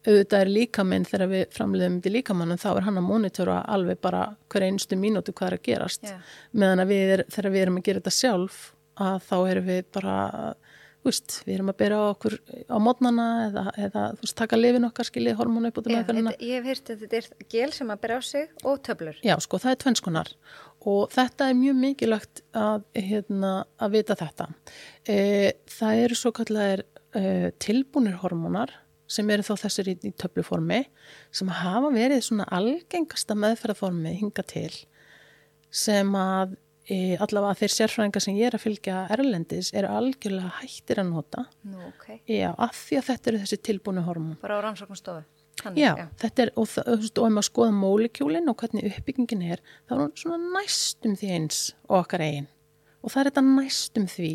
auðvitað 0.00 0.40
er 0.40 0.52
líkaminn 0.54 1.04
þegar 1.04 1.28
við 1.28 1.42
framleiðum 1.52 1.98
til 2.00 2.14
líkamannum, 2.14 2.60
þá 2.60 2.70
er 2.70 2.86
hann 2.86 3.00
að 3.02 3.08
monitora 3.10 3.58
alveg 3.68 3.98
bara 4.00 4.22
hver 4.52 4.64
einstu 4.70 4.96
mínútu 4.96 5.34
hvað 5.36 5.50
er 5.50 5.56
að 5.58 5.66
gerast. 5.66 6.06
Já. 6.08 6.20
Meðan 6.56 6.84
að 6.86 6.94
við 6.94 7.16
er, 7.16 7.22
þegar 7.28 7.52
við 7.52 7.64
erum 7.66 7.80
að 7.80 7.88
gera 7.88 8.00
þetta 8.00 8.16
sjálf, 8.16 8.62
að 9.00 9.24
þá 9.28 9.36
erum 9.50 9.70
við 9.70 9.82
bara 9.96 10.18
Úst, 11.08 11.38
við 11.46 11.54
erum 11.54 11.70
að 11.72 11.78
byrja 11.80 11.96
á 11.96 12.12
okkur 12.12 12.34
á 12.68 12.76
mótnana 12.76 13.26
eða, 13.46 13.62
eða 13.86 14.00
þú 14.18 14.26
veist, 14.26 14.34
taka 14.36 14.58
lifin 14.58 14.84
okkar 14.84 15.08
skiljið 15.08 15.38
hormónu 15.38 15.70
upp 15.70 15.78
út 15.80 15.86
um 15.88 15.94
Já, 15.94 15.96
meðferðina. 15.96 16.34
ég 16.44 16.58
hef 16.58 16.68
hýrt 16.68 16.92
að 16.92 17.04
þetta 17.04 17.16
er 17.16 17.46
gel 17.54 17.68
sem 17.72 17.92
að 17.94 18.02
bera 18.02 18.18
á 18.20 18.22
sig 18.28 18.50
og 18.68 18.82
töflur. 18.84 19.22
Já, 19.24 19.32
sko, 19.40 19.60
það 19.62 19.72
er 19.72 19.80
tvennskonar 19.86 20.32
og 20.92 21.00
þetta 21.14 21.48
er 21.48 21.56
mjög 21.56 21.80
mikilvægt 21.80 22.44
að, 22.52 22.84
hérna, 23.00 23.54
að 23.80 23.96
vita 23.96 24.18
þetta. 24.20 24.50
E, 25.08 25.18
það 25.72 26.04
eru 26.04 26.20
svo 26.20 26.36
kallar 26.36 26.84
e, 26.84 27.24
tilbúnir 27.64 28.20
hormónar 28.20 28.76
sem 29.10 29.32
eru 29.32 29.46
þá 29.46 29.54
þessir 29.64 29.94
í, 29.94 29.98
í 30.04 30.12
töfluformi 30.20 30.82
sem 31.32 31.48
hafa 31.62 31.94
verið 31.96 32.26
svona 32.28 32.44
algengasta 32.52 33.38
meðferðarformi 33.40 34.18
hinga 34.20 34.44
til 34.52 34.74
sem 35.72 36.12
að 36.12 36.58
e, 36.90 37.16
allavega 37.22 37.58
þeir 37.62 37.74
sérfræðingar 37.76 38.24
sem 38.24 38.38
ég 38.38 38.50
er 38.50 38.56
að 38.58 38.64
fylgja 38.66 39.02
erlendis 39.14 39.72
eru 39.76 39.90
algjörlega 39.94 40.50
hættir 40.60 41.02
að 41.02 41.12
nota 41.12 41.44
Nú, 41.62 41.78
ok. 41.90 42.06
Já, 42.28 42.50
af 42.52 42.76
því 42.76 43.00
að 43.00 43.08
þetta 43.10 43.30
eru 43.32 43.42
þessi 43.44 43.60
tilbúinu 43.70 44.04
hormón. 44.06 44.38
Bara 44.42 44.58
á 44.58 44.64
rannsóknarstofu. 44.66 45.24
Þannig, 45.60 45.82
Já, 45.82 46.06
þetta 46.22 46.44
er, 46.46 46.52
og, 46.56 46.68
það, 46.72 46.92
og 46.94 47.26
ef 47.26 47.34
maður 47.36 47.48
skoða 47.50 47.72
mólekjúlin 47.76 48.48
og 48.48 48.62
hvernig 48.62 48.86
uppbyggingin 48.88 49.42
er, 49.44 49.60
þá 49.88 49.96
er 49.96 50.02
hún 50.06 50.14
svona 50.16 50.54
næstum 50.56 51.16
því 51.20 51.32
eins 51.36 51.58
og 51.88 51.98
okkar 52.04 52.24
eigin. 52.24 52.48
Og 53.04 53.12
það 53.12 53.20
er 53.20 53.30
þetta 53.30 53.44
næstum 53.48 54.06
því 54.08 54.30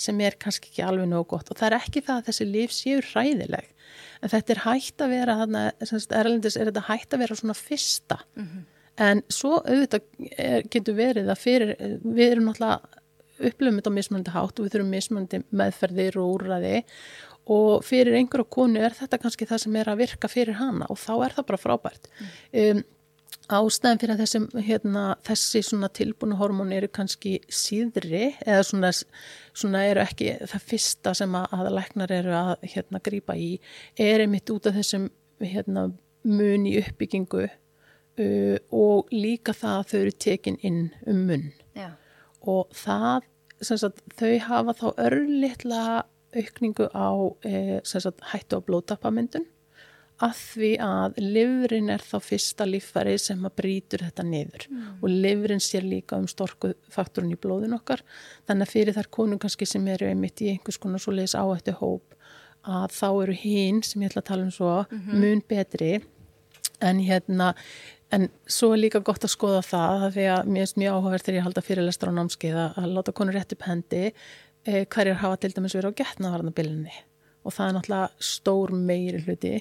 sem 0.00 0.20
er 0.24 0.36
kannski 0.40 0.70
ekki 0.70 0.84
alveg 0.86 1.10
nógu 1.10 1.26
gott. 1.34 1.50
Og 1.50 1.58
það 1.58 1.72
er 1.72 1.76
ekki 1.80 2.02
það 2.06 2.20
að 2.20 2.28
þessi 2.30 2.46
líf 2.48 2.74
séu 2.74 3.00
hræðileg. 3.10 3.66
En 4.20 4.32
þetta 4.32 4.54
er 4.54 4.62
hægt 4.64 5.02
að 5.04 5.14
vera, 5.16 5.36
þarna, 5.42 5.64
semst, 5.90 6.14
erlendis 6.16 6.56
er 6.56 6.70
þetta 6.70 6.86
hægt 6.86 7.16
að 7.16 7.24
vera 7.24 7.36
svona 7.40 7.56
fyrsta. 7.58 8.20
En 9.00 9.22
svo 9.32 9.60
auðvitað 9.60 10.30
er, 10.36 10.64
getur 10.70 10.96
verið 10.98 11.30
að 11.32 11.40
fyrir, 11.40 11.74
við 12.04 12.26
erum 12.26 12.50
náttúrulega 12.50 12.98
upplöfum 13.40 13.80
þetta 13.80 13.92
á 13.92 13.96
mismunandi 13.96 14.32
hátt 14.34 14.58
og 14.58 14.66
við 14.66 14.74
þurfum 14.74 14.94
mismunandi 14.94 15.42
meðferðir 15.56 16.18
og 16.20 16.32
úrræði 16.34 16.78
og 17.50 17.84
fyrir 17.86 18.18
einhverju 18.18 18.46
konu 18.52 18.82
er 18.84 18.94
þetta 18.94 19.18
kannski 19.22 19.48
það 19.48 19.62
sem 19.64 19.76
er 19.80 19.90
að 19.90 20.02
virka 20.04 20.30
fyrir 20.30 20.58
hana 20.60 20.88
og 20.92 20.98
þá 21.00 21.12
er 21.24 21.36
það 21.36 21.46
bara 21.48 21.60
frábært. 21.62 22.10
Um, 22.52 22.82
ástæðan 23.50 24.00
fyrir 24.00 24.14
að 24.14 24.22
þessi, 24.22 24.40
hérna, 24.66 25.04
þessi 25.26 25.62
tilbúinu 25.96 26.38
hormón 26.38 26.74
eru 26.74 26.90
kannski 26.92 27.38
síðri 27.48 28.34
eða 28.44 28.62
svona, 28.66 28.92
svona 29.54 29.84
eru 29.88 30.04
ekki 30.04 30.36
það 30.44 30.66
fyrsta 30.72 31.14
sem 31.18 31.34
að, 31.34 31.48
að 31.56 31.72
læknar 31.78 32.14
eru 32.14 32.36
að 32.36 32.52
hérna, 32.74 33.02
grípa 33.02 33.34
í 33.34 33.50
er 33.98 34.26
einmitt 34.26 34.50
út 34.54 34.70
af 34.70 34.76
þessum 34.78 35.10
hérna, 35.40 35.88
mun 36.22 36.68
í 36.68 36.76
uppbyggingu 36.82 37.48
uh, 38.20 38.56
og 38.76 39.10
líka 39.14 39.54
það 39.56 39.76
að 39.78 39.90
þau 39.90 39.98
eru 40.00 40.14
tekin 40.26 40.60
inn 40.62 40.82
um 41.08 41.26
munn. 41.30 41.50
Já. 41.76 41.92
og 42.48 42.72
það, 42.74 43.28
sagt, 43.62 44.00
þau 44.18 44.32
hafa 44.46 44.74
þá 44.76 44.86
örlittla 45.06 45.84
aukningu 46.34 46.86
á 46.94 47.10
e, 47.44 47.80
sem 47.86 48.02
sagt, 48.02 48.22
hættu 48.32 48.58
á 48.58 48.66
blótappamyndun 48.66 49.46
að 50.20 50.36
því 50.36 50.70
að 50.84 51.18
livrin 51.22 51.88
er 51.92 52.02
þá 52.04 52.16
fyrsta 52.22 52.66
líffæri 52.68 53.16
sem 53.20 53.40
að 53.46 53.54
brýtur 53.56 54.04
þetta 54.04 54.24
niður. 54.26 54.66
Og 55.00 55.08
livrin 55.08 55.62
sér 55.64 55.86
líka 55.88 56.18
um 56.20 56.26
storku 56.28 56.74
faktorinn 56.92 57.32
í 57.32 57.38
blóðin 57.40 57.76
okkar. 57.76 58.02
Þannig 58.48 58.68
að 58.68 58.74
fyrir 58.74 58.96
þar 58.98 59.08
konum 59.16 59.40
kannski 59.40 59.68
sem 59.68 59.86
eru 59.88 60.10
einmitt 60.10 60.42
í 60.44 60.50
einhvers 60.52 60.80
konar 60.82 61.00
svo 61.00 61.14
leiðis 61.16 61.36
áhættu 61.40 61.76
hóp 61.80 62.16
að 62.68 62.92
þá 62.98 63.08
eru 63.08 63.38
hinn 63.40 63.80
sem 63.86 64.02
ég 64.04 64.12
ætla 64.12 64.20
að 64.20 64.28
tala 64.28 64.44
um 64.44 64.52
svo 64.52 64.74
mun 65.08 65.40
betri. 65.48 66.02
En 66.84 67.00
hérna 67.00 67.54
en 68.16 68.28
svo 68.50 68.72
er 68.74 68.82
líka 68.84 69.02
gott 69.06 69.24
að 69.26 69.34
skoða 69.34 69.60
það 69.66 70.06
því 70.16 70.26
að 70.34 70.50
mér 70.50 70.64
finnst 70.64 70.80
mjög 70.82 70.96
áhugavert 70.96 71.26
þegar 71.26 71.38
ég 71.38 71.46
halda 71.48 71.66
fyrirlestra 71.66 72.14
á 72.14 72.18
námskeið 72.18 72.58
að 72.64 72.88
láta 72.96 73.14
konur 73.16 73.38
rétt 73.38 73.54
upp 73.56 73.66
hendi 73.68 74.04
eh, 74.10 74.84
hverjar 74.86 75.22
hafa 75.22 75.40
til 75.42 75.52
dæmis 75.56 75.76
verið 75.78 75.94
á 75.94 75.98
getnavarnabilinni 76.02 76.96
og 77.44 77.56
það 77.56 77.66
er 77.66 77.76
náttúrulega 77.76 78.30
stór 78.30 78.74
meiri 78.76 79.22
hluti 79.24 79.54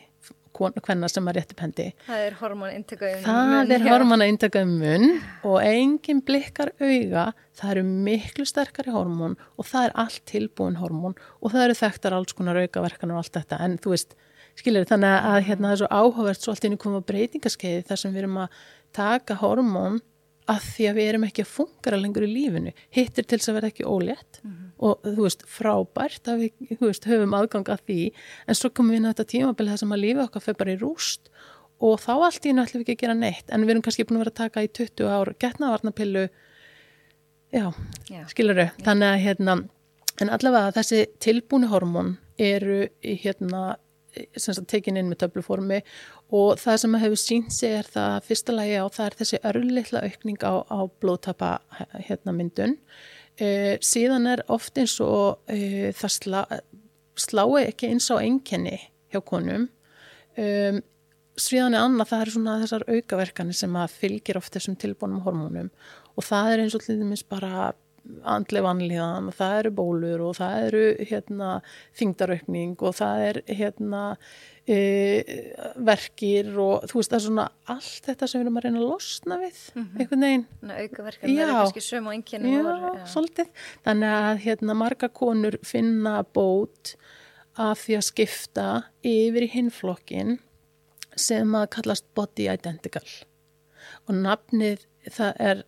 hvenna 0.60 1.08
sem 1.08 1.28
er 1.30 1.38
rétt 1.38 1.52
upp 1.54 1.62
hendi. 1.64 1.86
Það 2.08 2.24
er 2.26 2.38
hormónaintökaðum 2.40 3.20
munn. 3.22 3.68
Það 3.70 3.74
er 3.76 3.86
hormónaintökaðum 3.86 4.74
munn 4.82 5.06
og 5.48 5.58
engin 5.64 6.22
blikkar 6.26 6.74
auga, 6.82 7.30
það 7.60 7.74
eru 7.76 7.84
miklu 8.08 8.48
sterkari 8.50 8.94
hormón 8.94 9.38
og 9.58 9.70
það 9.70 9.90
er 9.90 9.96
allt 10.04 10.24
tilbúin 10.30 10.80
hormón 10.82 11.16
og 11.40 11.54
það 11.54 11.68
eru 11.68 11.78
þekktar 11.84 12.18
alls 12.18 12.36
konar 12.36 12.60
aukaverkanar 12.64 13.16
og 13.16 13.24
allt 13.24 13.40
þetta 13.40 13.62
en 13.66 13.78
þú 13.80 13.94
veist, 13.96 14.18
skilir 14.60 14.88
þannig 14.90 15.28
að 15.32 15.40
hérna 15.48 15.70
það 15.70 15.76
er 15.76 15.82
svo 15.82 15.90
áhugavert 15.90 16.44
svo 16.44 16.54
allt 16.54 16.68
inn 16.68 16.78
í 16.78 16.82
koma 16.84 17.02
breytingaskeiði 17.10 17.86
þar 17.90 18.02
sem 18.02 18.14
við 18.14 18.24
erum 18.24 18.40
að 18.44 18.64
taka 18.96 19.38
hormón 19.40 20.00
að 20.50 20.66
því 20.66 20.88
að 20.90 20.98
við 20.98 21.10
erum 21.12 21.26
ekki 21.28 21.46
að 21.46 21.52
fungara 21.54 22.00
lengur 22.00 22.26
í 22.26 22.32
lífinu 22.32 22.74
hittir 22.96 23.28
til 23.28 23.38
þess 23.38 23.52
að 23.52 23.58
vera 23.60 23.70
ekki 23.70 23.86
ólétt 23.86 24.40
mm 24.42 24.50
-hmm. 24.50 24.70
og 24.88 25.06
þú 25.06 25.26
veist 25.28 25.46
frábært 25.46 26.28
að 26.32 26.44
við 26.44 26.82
veist, 26.82 27.06
höfum 27.06 27.36
aðgang 27.38 27.70
að 27.70 27.86
því 27.86 28.02
en 28.48 28.56
svo 28.58 28.70
komum 28.70 28.92
við 28.92 29.00
inn 29.00 29.10
á 29.10 29.12
þetta 29.14 29.32
tímabili 29.34 29.72
þess 29.72 29.86
að 29.86 29.90
maður 29.90 30.06
lífið 30.06 30.24
okkar 30.26 30.46
fyrir 30.46 30.60
bara 30.62 30.74
í 30.74 30.82
rúst 30.82 31.30
og 31.80 32.00
þá 32.02 32.14
allt 32.18 32.46
í 32.46 32.54
náttúrulega 32.54 32.82
ekki 32.82 32.96
að 32.98 33.04
gera 33.04 33.14
neitt 33.14 33.48
en 33.50 33.62
við 33.62 33.70
erum 33.70 33.84
kannski 33.86 34.06
búin 34.06 34.18
að 34.18 34.24
vera 34.24 34.34
að 34.34 34.42
taka 34.44 34.64
í 34.64 34.68
20 34.68 35.08
ár 35.08 35.34
getnavarnapillu 35.40 36.30
já, 37.52 37.66
já. 38.10 38.24
skiluru 38.28 38.66
já. 38.68 38.74
þannig 38.84 39.08
að 39.14 39.22
hérna 39.26 39.54
en 40.20 40.30
allavega 40.30 40.74
þessi 40.76 41.06
tilbúni 41.24 41.70
hormón 41.72 42.18
eru 42.38 42.88
hérna 43.04 43.78
tekin 44.70 45.00
inn 45.00 45.10
með 45.12 45.24
töfluformi 45.24 45.80
og 46.36 46.60
það 46.62 46.82
sem 46.84 46.98
hefur 47.04 47.22
sínt 47.22 47.56
sig 47.56 47.78
er 47.80 47.90
það 47.90 48.18
fyrsta 48.28 48.56
lagi 48.56 48.76
á 48.78 48.86
það 48.88 49.06
er 49.06 49.18
þessi 49.22 49.42
örlittla 49.52 50.04
aukning 50.08 50.44
á, 50.46 50.54
á 50.66 50.80
blóðtapa 51.02 51.52
hérna 52.08 52.36
myndun. 52.36 52.78
E, 53.40 53.78
síðan 53.86 54.28
er 54.28 54.44
oft 54.52 54.78
eins 54.78 54.98
og 55.04 55.40
e, 55.48 55.92
það 55.96 56.16
slá, 56.16 56.40
slái 57.20 57.66
ekki 57.70 57.92
eins 57.94 58.10
á 58.12 58.20
enkenni 58.20 58.78
hjá 59.14 59.22
konum. 59.26 59.70
E, 60.36 60.80
síðan 61.40 61.78
er 61.78 61.86
annað 61.86 62.12
það 62.12 62.24
er 62.24 62.34
svona 62.36 62.58
þessar 62.64 62.88
aukaverkani 62.90 63.56
sem 63.56 63.78
að 63.80 63.96
fylgir 64.02 64.40
oft 64.40 64.56
þessum 64.56 64.76
tilbúnum 64.80 65.24
hormónum. 65.24 65.70
Og 66.18 66.26
það 66.28 66.54
er 66.54 66.66
eins 66.66 66.76
og 66.76 66.84
til 66.84 67.00
dæmis 67.00 67.24
bara 67.24 67.72
andli 68.24 68.62
vanlíðan 68.64 69.32
það 69.36 69.58
eru 69.64 69.72
bólur 69.80 70.24
og 70.30 70.38
það 70.40 70.64
eru 70.68 70.84
hérna 71.10 71.50
þingdaraukning 72.00 72.78
og 72.80 72.96
það 73.00 73.26
er 73.28 73.42
hérna 73.48 74.04
e, 74.70 74.80
verkir 75.90 76.52
og 76.62 76.88
þú 76.90 77.00
veist 77.00 77.14
það 77.14 77.20
er 77.20 77.26
svona 77.26 77.46
allt 77.76 78.10
þetta 78.10 78.30
sem 78.30 78.40
við 78.40 78.46
erum 78.46 78.60
að 78.60 78.68
reyna 78.68 78.82
að 78.82 78.90
losna 78.90 79.40
við 79.44 79.62
mm 79.74 79.84
-hmm. 79.84 80.00
einhvern 80.00 80.26
veginn. 80.28 80.46
Aukaverkan, 80.64 81.30
það 81.30 81.46
er 81.46 81.54
kannski 81.54 81.86
söm 81.86 82.08
og 82.08 82.14
einnkjörni 82.14 82.54
já, 82.54 82.62
já, 82.64 83.08
svolítið. 83.14 83.48
Þannig 83.86 84.12
að 84.20 84.44
hérna 84.46 84.74
marga 84.74 85.10
konur 85.10 85.58
finna 85.64 86.24
bót 86.24 86.96
af 87.56 87.80
því 87.86 87.98
að 87.98 88.08
skipta 88.08 88.68
yfir 89.04 89.44
í 89.44 89.52
hinflokkin 89.54 90.40
sem 91.16 91.56
að 91.56 91.70
kallast 91.70 92.06
body 92.16 92.48
identical. 92.48 93.08
Og 94.08 94.16
nafnið 94.16 94.86
það 95.10 95.34
er 95.40 95.64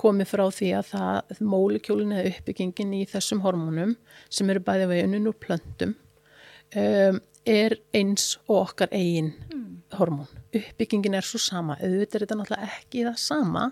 komið 0.00 0.30
frá 0.30 0.44
því 0.54 0.70
að 0.78 0.90
það 0.92 1.44
mólekjólin 1.52 2.16
eða 2.16 2.32
uppbyggingin 2.32 2.96
í 2.96 3.04
þessum 3.10 3.44
hormónum 3.44 3.94
sem 4.32 4.50
eru 4.52 4.64
bæði 4.64 4.90
veginun 4.90 5.30
úr 5.30 5.38
plöntum 5.40 5.94
um, 5.94 7.20
er 7.44 7.76
eins 7.94 8.34
og 8.48 8.60
okkar 8.62 8.92
eigin 8.94 9.32
mm. 9.52 9.64
hormón. 9.98 10.28
Uppbyggingin 10.54 11.16
er 11.18 11.26
svo 11.26 11.40
sama, 11.42 11.78
auðvitað 11.80 12.20
er 12.20 12.26
þetta 12.26 12.38
náttúrulega 12.40 12.70
ekki 12.80 13.06
það 13.08 13.18
sama 13.22 13.70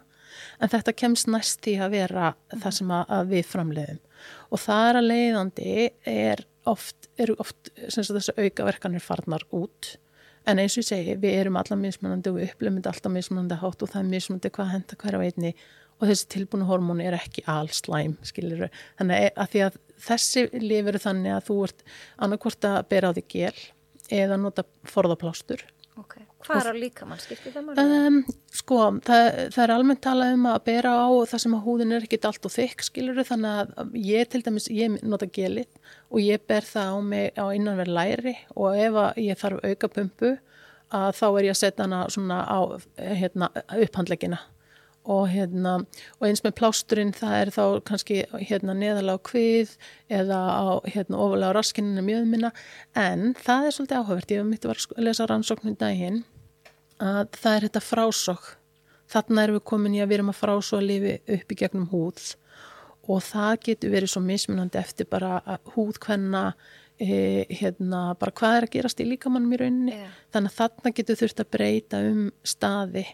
en 0.60 0.72
þetta 0.72 0.96
kemst 0.96 1.28
næst 1.30 1.60
því 1.64 1.76
að 1.84 1.96
vera 1.96 2.30
mm. 2.32 2.62
það 2.64 2.78
sem 2.78 2.94
að, 2.96 3.04
að 3.18 3.34
við 3.34 3.50
framleiðum 3.50 4.00
og 4.52 4.62
það 4.62 4.88
er 4.88 4.98
að 5.00 5.08
leiðandi 5.10 5.74
er 6.12 6.46
oft, 6.68 7.08
eru 7.20 7.36
oft 7.42 7.72
þessu 7.90 8.34
aukaverkanir 8.38 9.02
farnar 9.02 9.44
út 9.50 9.96
en 10.46 10.58
eins 10.58 10.74
og 10.74 10.82
ég 10.82 10.88
segi, 10.88 11.16
við 11.22 11.38
erum 11.38 11.58
alla 11.60 11.78
mismunandi 11.78 12.30
og 12.30 12.38
við 12.38 12.50
upplifum 12.50 12.78
þetta 12.78 12.92
alltaf 12.94 13.14
mismunandi 13.14 13.58
hátt 13.60 13.84
og 13.84 13.92
það 13.92 14.00
er 14.00 14.10
mismunandi 14.10 14.52
hvað 14.56 14.72
henda 14.72 14.98
hverja 15.02 15.22
veitni 15.22 15.52
og 16.02 16.10
þessi 16.10 16.28
tilbúinu 16.34 16.66
hormónu 16.66 17.04
er 17.06 17.14
ekki 17.14 17.44
allslæm, 17.50 18.16
skilir 18.26 18.64
þau. 18.64 18.80
Þannig 18.98 19.28
að, 19.28 19.44
að, 19.44 19.54
að 19.68 19.78
þessi 20.08 20.48
lifir 20.58 20.98
þannig 21.02 21.36
að 21.36 21.46
þú 21.46 21.60
ert 21.68 21.86
annarkvort 22.26 22.68
að 22.72 22.80
bera 22.90 23.12
á 23.12 23.14
því 23.14 23.24
gél 23.30 23.62
eða 24.12 24.40
nota 24.42 24.66
forðaplástur. 24.90 25.62
Ok, 26.00 26.16
hvað 26.42 26.58
er 26.58 26.68
á 26.72 26.82
líkamann, 26.82 27.20
skiptir 27.20 27.52
það 27.52 27.66
mjög? 27.68 27.80
Um, 27.84 28.18
sko, 28.56 28.78
það, 29.04 29.26
það 29.52 29.64
er 29.64 29.72
almennt 29.74 30.02
talað 30.02 30.36
um 30.38 30.46
að 30.48 30.62
bera 30.66 30.92
á 31.04 31.08
það 31.28 31.42
sem 31.44 31.56
að 31.56 31.66
húðin 31.66 31.92
er 31.92 32.06
ekkit 32.06 32.28
allt 32.30 32.48
og 32.48 32.54
þykk, 32.54 32.86
skilir 32.88 33.18
þau, 33.20 33.26
þannig 33.28 33.74
að 33.82 33.98
ég 34.08 34.30
til 34.32 34.40
dæmis, 34.46 34.70
ég 34.72 34.96
nota 35.04 35.28
gelið 35.36 35.68
og 36.08 36.24
ég 36.24 36.46
ber 36.48 36.66
það 36.66 36.96
á 36.96 36.98
mig 37.12 37.28
á 37.36 37.44
innanverð 37.52 37.94
læri 37.98 38.34
og 38.56 38.80
ef 38.80 38.98
ég 39.20 39.44
þarf 39.44 39.60
auka 39.68 39.92
pumpu 39.92 40.32
að 40.92 41.12
þá 41.20 41.26
er 41.28 41.46
ég 41.46 41.54
að 41.54 41.60
setja 41.60 41.86
hana 41.86 42.00
svona 42.12 42.40
á 42.48 42.60
hérna, 42.96 43.52
upphandlegina 43.76 44.40
og, 45.02 45.26
hérna, 45.32 45.74
og 46.20 46.26
eins 46.28 46.42
með 46.44 46.56
plásturinn 46.60 47.12
það 47.16 47.36
er 47.38 47.50
þá 47.54 47.62
kannski 47.88 48.18
hérna, 48.38 48.74
neðalega 48.78 49.18
á 49.18 49.26
kvið 49.26 49.72
eða 50.12 50.40
á, 50.46 50.64
hérna, 50.86 51.18
ofalega 51.18 51.50
á 51.50 51.56
raskinina 51.58 52.04
mjöðminna 52.06 52.52
en 52.94 53.32
það 53.40 53.66
er 53.66 53.76
svolítið 53.76 53.98
áhugavert, 53.98 54.34
ég 54.34 54.42
hef 54.42 54.50
myndið 54.50 54.74
að 54.74 55.06
lesa 55.08 55.26
rannsóknum 55.30 55.78
daginn 55.80 56.20
að 57.02 57.32
það 57.34 57.56
er 57.56 57.66
þetta 57.66 57.86
frásokk 57.88 58.52
þarna 59.12 59.46
erum 59.46 59.58
við 59.58 59.66
komin 59.72 59.96
í 59.96 60.02
að 60.02 60.12
við 60.12 60.18
erum 60.20 60.30
að 60.32 60.38
frásóa 60.38 60.84
lifi 60.84 61.16
upp 61.36 61.52
í 61.52 61.58
gegnum 61.58 61.88
húð 61.90 62.28
og 63.10 63.24
það 63.26 63.56
getur 63.66 63.92
verið 63.96 64.12
svo 64.12 64.22
mismunandi 64.22 64.78
eftir 64.78 65.08
bara 65.10 65.40
húðkvenna 65.74 66.44
e, 67.02 67.42
hérna 67.50 68.12
bara 68.20 68.34
hvað 68.38 68.58
er 68.58 68.68
að 68.68 68.74
gerast 68.76 69.02
í 69.02 69.08
líkamannum 69.08 69.56
í 69.56 69.58
rauninni. 69.64 69.96
Yeah. 69.96 70.14
þannig 70.34 70.52
að 70.52 70.60
þarna 70.60 70.94
getur 70.98 71.20
þurft 71.22 71.42
að 71.42 71.50
breyta 71.56 72.02
um 72.06 72.22
staði 72.46 73.04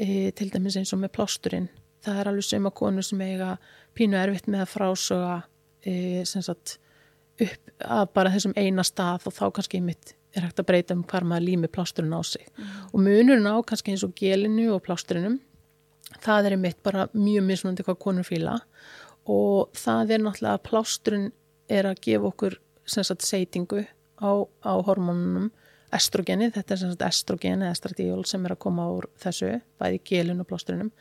e, 0.00 0.30
til 0.36 0.50
dæmis 0.52 0.78
eins 0.80 0.94
og 0.96 1.02
með 1.02 1.14
plásturinn. 1.18 1.68
Það 2.04 2.20
er 2.20 2.30
alveg 2.30 2.46
sem 2.48 2.68
að 2.68 2.76
konu 2.80 3.04
sem 3.04 3.20
eiga 3.24 3.50
pínu 3.98 4.16
erfitt 4.16 4.48
með 4.48 4.64
að 4.64 4.72
frásöga 4.72 5.34
e, 5.84 6.22
sagt, 6.24 6.78
upp 7.40 7.84
að 7.84 8.06
bara 8.16 8.32
þessum 8.32 8.56
eina 8.56 8.84
stað 8.84 9.28
og 9.28 9.36
þá 9.36 9.44
kannski 9.58 9.82
mitt 9.84 10.14
er 10.36 10.46
hægt 10.46 10.60
að 10.62 10.68
breyta 10.68 10.94
um 10.94 11.04
hvar 11.10 11.26
maður 11.26 11.46
lími 11.48 11.70
plásturinn 11.72 12.14
á 12.14 12.22
sig. 12.22 12.46
Mm. 12.56 12.66
og 12.92 13.00
munurinn 13.06 13.50
á 13.50 13.56
kannski 13.66 13.94
eins 13.94 14.04
og 14.06 14.14
gelinu 14.18 14.70
og 14.76 14.84
plásturinnum 14.86 15.40
það 16.18 16.50
er 16.50 16.56
mitt 16.60 16.82
bara 16.82 17.08
mjög 17.14 17.46
mismunandi 17.46 17.86
hvað 17.86 18.00
konur 18.02 18.26
fýla 18.26 18.58
og 19.30 19.70
það 19.76 20.16
er 20.16 20.24
náttúrulega 20.24 20.56
að 20.56 20.66
plásturinn 20.68 21.30
er 21.70 21.88
að 21.90 22.02
gefa 22.06 22.30
okkur 22.30 22.58
sagt, 22.84 23.22
seitingu 23.22 23.84
á, 24.18 24.30
á 24.66 24.72
hormónunum 24.86 25.50
estrogeni, 25.96 26.50
þetta 26.54 26.74
er 26.74 26.80
sem 26.82 26.92
sagt 26.92 27.06
estrogeni 27.08 27.66
eða 27.66 27.76
estradíól 27.76 28.22
sem 28.28 28.44
er 28.46 28.54
að 28.54 28.62
koma 28.66 28.86
úr 28.94 29.08
þessu 29.20 29.56
bæði 29.80 30.00
gelun 30.10 30.42
og 30.42 30.48
plásturunum 30.50 30.92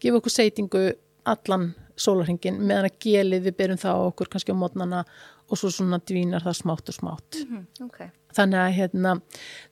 gefa 0.00 0.20
okkur 0.20 0.34
seitingu 0.34 0.84
allan 1.28 1.72
sólarhingin 1.98 2.60
meðan 2.62 2.88
að 2.88 2.98
gelið 3.04 3.48
við 3.48 3.58
byrjum 3.58 3.82
það 3.82 4.00
á 4.00 4.08
okkur 4.08 4.30
kannski 4.32 4.54
á 4.54 4.60
mótnana 4.60 5.02
og 5.48 5.60
svo 5.60 5.70
svona 5.72 6.00
dvínar 6.00 6.44
það 6.44 6.58
smátt 6.60 6.90
og 6.92 6.96
smátt. 6.96 7.38
Mm 7.42 7.56
-hmm, 7.56 7.86
okay. 7.86 8.10
þannig 8.36 8.60
að 8.60 8.76
hérna 8.78 9.20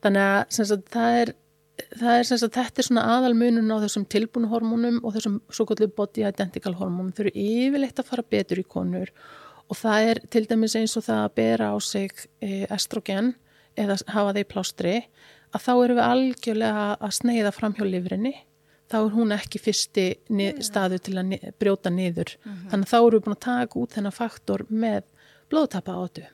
þannig 0.03 0.23
að 0.23 0.45
sagt, 0.51 0.89
það 0.91 1.21
er 1.21 1.35
það 2.01 2.19
er 2.19 2.23
sem 2.23 2.39
sagt 2.39 2.57
þetta 2.57 2.81
er 2.81 2.89
svona 2.89 3.07
aðalmunun 3.17 3.73
á 3.73 3.77
þessum 3.85 4.07
tilbúinu 4.13 4.49
hormónum 4.49 5.01
og 5.05 5.15
þessum 5.17 5.41
svo 5.51 5.67
kallu 5.69 5.89
body 5.89 6.25
identical 6.25 6.75
hormónum. 6.75 7.13
Þau 7.13 7.27
eru 7.27 7.35
yfirleitt 7.35 8.01
að 8.01 8.09
fara 8.11 8.23
betur 8.23 8.63
í 8.63 8.65
konur 8.65 9.13
og 9.69 9.77
það 9.77 10.11
er 10.11 10.21
til 10.31 10.45
dæmis 10.47 10.77
eins 10.79 10.97
og 10.97 11.05
það 11.05 11.23
að 11.25 11.35
bera 11.35 11.73
á 11.75 11.77
sig 11.81 12.11
eh, 12.41 12.67
estrogen 12.71 13.35
eða 13.77 13.99
hafa 14.13 14.35
þeir 14.37 14.51
plástri 14.53 14.97
að 15.55 15.65
þá 15.67 15.73
eru 15.75 15.97
við 15.97 16.05
algjörlega 16.05 16.87
að 17.01 17.17
sneiða 17.21 17.53
fram 17.55 17.75
hjá 17.77 17.85
livrinni 17.87 18.35
þá 18.91 18.97
er 19.01 19.13
hún 19.17 19.35
ekki 19.35 19.59
fyrsti 19.59 20.07
staðu 20.63 21.01
til 21.03 21.17
að 21.19 21.35
brjóta 21.59 21.91
niður. 21.91 22.37
Mm 22.39 22.53
-hmm. 22.53 22.71
þannig 22.71 22.87
að 22.87 22.93
þá 22.93 22.99
eru 22.99 23.19
við 23.19 23.25
búin 23.25 23.37
að 23.37 23.47
taka 23.47 23.79
út 23.81 23.95
þennan 23.97 24.15
faktor 24.15 24.67
með 24.71 25.03
blóðtapa 25.51 25.95
áttu 25.95 26.27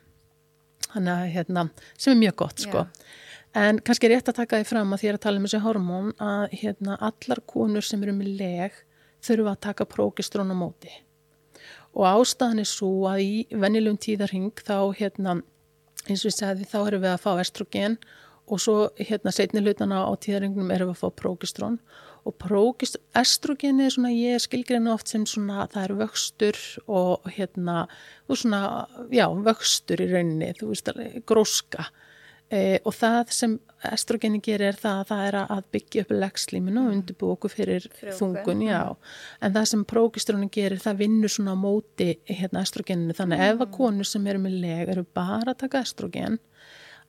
þannig 0.92 1.12
að 1.12 1.30
hérna 1.36 1.68
sem 1.96 2.12
er 2.12 2.20
mjög 2.20 2.36
gott 2.42 2.64
sko. 2.64 2.84
Yeah. 2.84 3.68
en 3.68 3.78
kannski 3.84 4.08
er 4.08 4.16
rétt 4.16 4.28
að 4.28 4.40
taka 4.40 4.60
því 4.60 4.68
fram 4.68 4.92
að 4.92 5.00
því 5.02 5.12
að 5.12 5.22
tala 5.24 5.40
um 5.40 5.46
þessi 5.46 5.62
hormón 5.66 6.12
að 6.18 6.44
hérna 6.62 6.98
allar 7.00 7.40
konur 7.46 7.86
sem 7.86 8.02
eru 8.02 8.12
með 8.16 8.36
leg 8.40 8.76
þurfa 9.22 9.54
að 9.54 9.64
taka 9.68 9.88
prókistrón 9.88 10.52
á 10.52 10.56
móti 10.56 10.92
og 11.92 12.06
ástæðan 12.08 12.62
er 12.62 12.68
svo 12.68 12.92
að 13.10 13.24
í 13.24 13.34
vennilegum 13.50 14.00
tíðarhing 14.00 14.52
þá 14.64 14.92
hérna 14.96 15.42
eins 16.08 16.24
og 16.24 16.32
ég 16.32 16.38
segði 16.38 16.68
þá 16.68 16.78
erum 16.82 17.04
við 17.04 17.14
að 17.14 17.22
fá 17.24 17.32
estrogen 17.42 17.98
og 18.52 18.60
svo 18.60 18.76
hérna 18.98 19.32
setni 19.34 19.62
hlutana 19.62 20.02
á 20.02 20.12
tíðarengnum 20.18 20.72
erum 20.74 20.90
við 20.90 20.96
að 20.96 21.02
fá 21.02 21.20
prókistrón 21.22 21.78
og 22.22 22.36
prókist, 22.38 23.00
estrogeni 23.18 23.88
er 23.88 23.94
svona 23.94 24.12
ég 24.14 24.42
skilgreina 24.42 24.92
oft 24.94 25.10
sem 25.10 25.24
svona 25.26 25.66
það 25.72 25.84
er 25.84 25.94
vöxtur 26.02 26.60
og 26.86 27.26
hérna 27.34 27.86
og 28.28 28.38
svona, 28.38 28.86
já, 29.10 29.26
vöxtur 29.46 30.02
í 30.04 30.10
rauninni, 30.12 30.52
þú 30.58 30.70
veist, 30.70 30.92
gróska 31.26 31.88
e, 32.52 32.80
og 32.84 32.94
það 32.96 33.32
sem 33.34 33.56
estrogeni 33.90 34.38
gerir 34.44 34.70
er 34.70 34.78
það 34.78 35.00
að 35.00 35.08
það 35.08 35.24
er 35.26 35.38
að 35.40 35.64
byggja 35.74 36.04
upp 36.04 36.12
legslíminu 36.14 36.82
og 36.82 36.92
undirbú 36.92 37.32
okkur 37.34 37.52
fyrir 37.52 37.88
Frjóvgun, 37.96 38.18
þungun, 38.20 38.62
já. 38.68 38.82
En 39.42 39.56
það 39.56 39.68
sem 39.72 39.84
prókistrónin 39.92 40.52
gerir, 40.54 40.82
það 40.82 41.02
vinnur 41.02 41.32
svona 41.32 41.56
á 41.56 41.58
móti 41.58 42.08
hérna 42.30 42.62
estrogeninu. 42.62 43.16
Þannig 43.18 43.44
ef 43.48 43.64
að 43.64 43.74
konur 43.74 44.08
sem 44.08 44.30
eru 44.30 44.42
með 44.44 44.58
leg 44.62 44.92
eru 44.94 45.04
bara 45.16 45.54
að 45.54 45.62
taka 45.64 45.82
estrogen, 45.82 46.38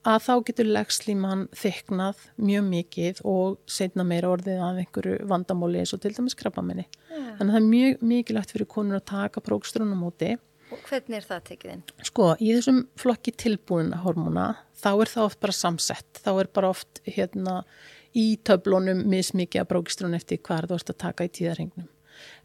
að 0.03 0.23
þá 0.25 0.34
getur 0.49 0.71
legslíman 0.75 1.45
þyknað 1.56 2.23
mjög 2.43 2.65
mikið 2.71 3.21
og 3.29 3.60
setna 3.71 4.03
meira 4.08 4.34
orðið 4.34 4.63
af 4.65 4.82
einhverju 4.82 5.27
vandamóli 5.29 5.79
eins 5.79 5.93
og 5.95 6.01
til 6.03 6.12
dæmis 6.15 6.36
krabbamenni. 6.39 6.88
Já. 7.08 7.21
Þannig 7.38 7.45
að 7.45 7.53
það 7.53 7.62
er 7.62 7.69
mjög 7.69 8.03
mikilvægt 8.12 8.56
fyrir 8.56 8.69
konur 8.73 8.99
að 8.99 9.08
taka 9.13 9.45
prókistrónin 9.45 9.95
á 9.95 9.99
móti. 9.99 10.34
Og 10.73 10.86
hvernig 10.89 11.19
er 11.19 11.25
það 11.27 11.43
tekið 11.51 11.73
inn? 11.75 11.81
Sko, 12.07 12.29
í 12.41 12.53
þessum 12.55 12.79
flokki 12.99 13.33
tilbúin 13.38 13.93
hormóna, 14.03 14.47
þá 14.79 14.89
er 14.93 15.12
það 15.12 15.27
oft 15.27 15.41
bara 15.43 15.55
samsett. 15.57 16.21
Þá 16.23 16.31
er 16.33 16.49
bara 16.57 16.71
oft 16.73 17.01
hérna 17.05 17.59
í 18.17 18.25
töflunum 18.45 19.03
mismikið 19.09 19.63
að 19.63 19.69
prókistrún 19.69 20.17
eftir 20.17 20.41
hvað 20.41 20.71
þú 20.71 20.79
ert 20.79 20.91
að 20.93 20.99
taka 21.05 21.27
í 21.27 21.31
tíðarhengnum. 21.38 21.89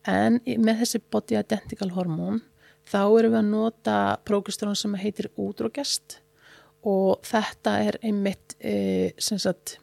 En 0.09 0.38
með 0.45 0.83
þessi 0.83 1.03
body 1.12 1.38
identical 1.41 1.91
hormón, 1.97 2.41
þá 2.88 3.03
erum 3.03 3.35
við 3.35 3.41
að 3.41 3.51
nota 3.51 3.99
prókistrún 4.29 4.79
sem 4.79 4.97
heitir 5.01 5.29
útrógest 5.37 6.21
og 6.88 7.19
þetta 7.27 7.75
er 7.85 7.99
einmitt 8.07 8.55
e, 8.61 9.12
sem 9.21 9.41
sagt 9.43 9.77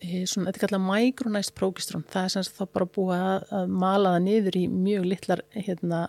e, 0.00 0.24
svona, 0.24 0.48
þetta 0.48 0.58
er 0.58 0.64
kallað 0.64 0.86
micronized 0.86 1.56
prókistrún. 1.58 2.06
Það 2.08 2.28
er 2.28 2.34
sem 2.34 2.46
sagt 2.46 2.60
þá 2.60 2.76
bara 2.78 2.90
búið 2.96 3.16
að, 3.18 3.48
að 3.58 3.74
mala 3.84 4.14
það 4.16 4.28
niður 4.28 4.60
í 4.60 4.64
mjög 4.72 5.08
litlar 5.12 5.44
hérna 5.56 6.04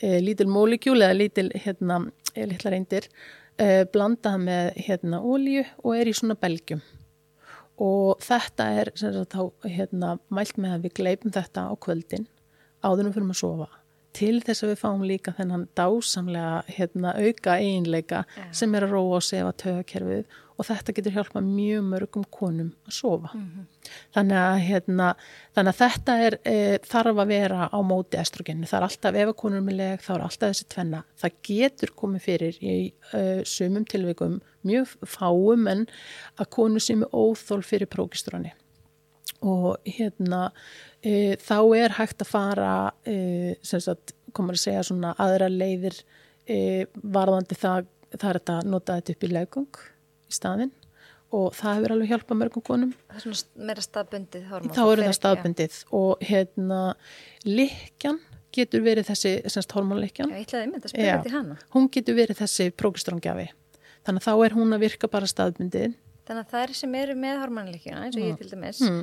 e, 0.00 0.18
lítil 0.22 0.48
molecule 0.50 1.06
eða 1.06 1.18
lítil 1.18 1.50
hérna, 1.54 2.00
e, 2.34 2.46
litlar 2.46 2.76
eindir 2.76 3.08
e, 3.58 3.84
blanda 3.92 4.34
það 4.34 4.44
með 4.48 4.70
hérna 4.88 5.22
ólíu 5.22 5.64
og 5.82 5.96
er 5.96 6.10
í 6.10 6.14
svona 6.16 6.38
belgjum 6.40 6.84
og 7.82 8.22
þetta 8.24 8.68
er 8.80 8.92
sem 8.96 9.12
sagt 9.12 9.36
þá 9.36 9.68
hérna 9.68 10.14
mælt 10.32 10.56
með 10.60 10.76
að 10.76 10.86
við 10.86 10.96
gleipum 11.00 11.34
þetta 11.34 11.68
á 11.68 11.72
kvöldin 11.76 12.28
áðurum 12.84 13.12
fyrir 13.12 13.34
að 13.34 13.42
sofa 13.42 13.68
til 14.16 14.38
þess 14.44 14.64
að 14.64 14.72
við 14.72 14.80
fáum 14.80 15.04
líka 15.04 15.34
þennan 15.36 15.66
dásamlega 15.76 16.62
hérna, 16.72 17.12
auka 17.20 17.58
eiginleika 17.60 18.22
Já. 18.24 18.46
sem 18.62 18.74
er 18.74 18.86
að 18.86 18.94
róa 18.96 19.18
og 19.18 19.26
sefa 19.26 19.52
tögakerfið 19.60 20.24
og 20.56 20.64
þetta 20.64 20.94
getur 20.96 21.14
hjálpa 21.14 21.40
mjög 21.44 21.84
mörgum 21.90 22.24
konum 22.32 22.70
að 22.88 22.94
sofa. 22.96 23.30
Þannig 24.16 24.38
að, 24.40 24.60
hérna, 24.64 25.08
þannig 25.56 25.72
að 25.74 25.80
þetta 25.82 26.16
er, 26.26 26.36
e, 26.48 26.56
þarf 26.86 27.20
að 27.22 27.32
vera 27.32 27.68
á 27.68 27.78
móti 27.84 28.20
estrogenu. 28.20 28.68
Það 28.68 28.78
er 28.78 28.86
alltaf, 28.88 29.18
ef 29.20 29.32
að 29.32 29.38
konur 29.42 29.60
er 29.60 29.66
með 29.66 29.78
leg, 29.80 30.04
þá 30.04 30.12
er 30.14 30.24
alltaf 30.26 30.52
þessi 30.52 30.68
tvenna. 30.72 31.00
Það 31.20 31.40
getur 31.50 31.92
komið 32.02 32.24
fyrir 32.24 32.60
í 32.60 32.76
e, 33.12 33.24
sumum 33.44 33.84
tilvikum, 33.92 34.38
mjög 34.66 34.94
fáum 35.04 35.66
en 35.72 35.84
að 36.40 36.52
konur 36.56 36.84
sem 36.84 37.04
er 37.04 37.12
óþól 37.12 37.60
fyrir 37.66 37.90
prókistróni. 37.92 38.54
Og 39.44 39.76
hérna, 39.84 40.46
e, 41.04 41.36
þá 41.42 41.58
er 41.76 41.98
hægt 41.98 42.24
að 42.24 42.30
fara, 42.32 42.76
e, 43.04 43.58
sem 43.60 43.82
sagt, 43.84 44.16
komur 44.32 44.56
að 44.56 44.64
segja 44.64 44.86
svona 44.88 45.12
aðra 45.20 45.50
leiðir 45.52 46.00
e, 46.48 46.86
varðandi 47.04 47.58
það, 47.60 47.92
það 48.16 48.30
er 48.30 48.40
þetta 48.40 48.56
að 48.56 48.72
nota 48.72 48.96
þetta 48.96 49.14
upp 49.16 49.28
í 49.28 49.30
legung 49.32 49.84
í 50.26 50.36
staðinn 50.36 50.72
og 51.36 51.50
það 51.58 51.76
hefur 51.78 51.94
alveg 51.96 52.12
hjálpað 52.12 52.40
mörgum 52.42 52.64
konum 52.66 52.94
Það 53.10 53.18
er 53.18 53.24
svona 53.26 53.68
meira 53.68 53.84
staðbundið 53.84 54.48
hormón. 54.52 54.74
þá 54.76 54.82
eru 54.84 55.06
það 55.06 55.18
staðbundið 55.18 55.78
og 55.98 56.24
hérna 56.30 56.80
likjan 57.46 58.20
getur 58.56 58.84
verið 58.86 59.10
þessi 59.10 59.32
semst 59.52 59.74
til 61.26 61.34
hana. 61.34 61.58
hún 61.74 61.90
getur 61.92 62.16
verið 62.16 62.40
þessi 62.40 62.70
prókistróngjafi 62.72 63.50
þannig 64.06 64.22
að 64.22 64.26
þá 64.28 64.46
er 64.46 64.56
hún 64.56 64.76
að 64.76 64.84
virka 64.86 65.10
bara 65.10 65.28
staðbundið 65.28 65.96
Þannig 66.26 66.42
að 66.42 66.54
þær 66.56 66.72
sem 66.74 66.94
eru 66.98 67.14
með 67.14 67.36
hormonleikjuna, 67.38 68.00
eins 68.02 68.16
og 68.18 68.24
ég 68.24 68.38
til 68.40 68.48
dæmis, 68.50 68.80
mm. 68.82 69.02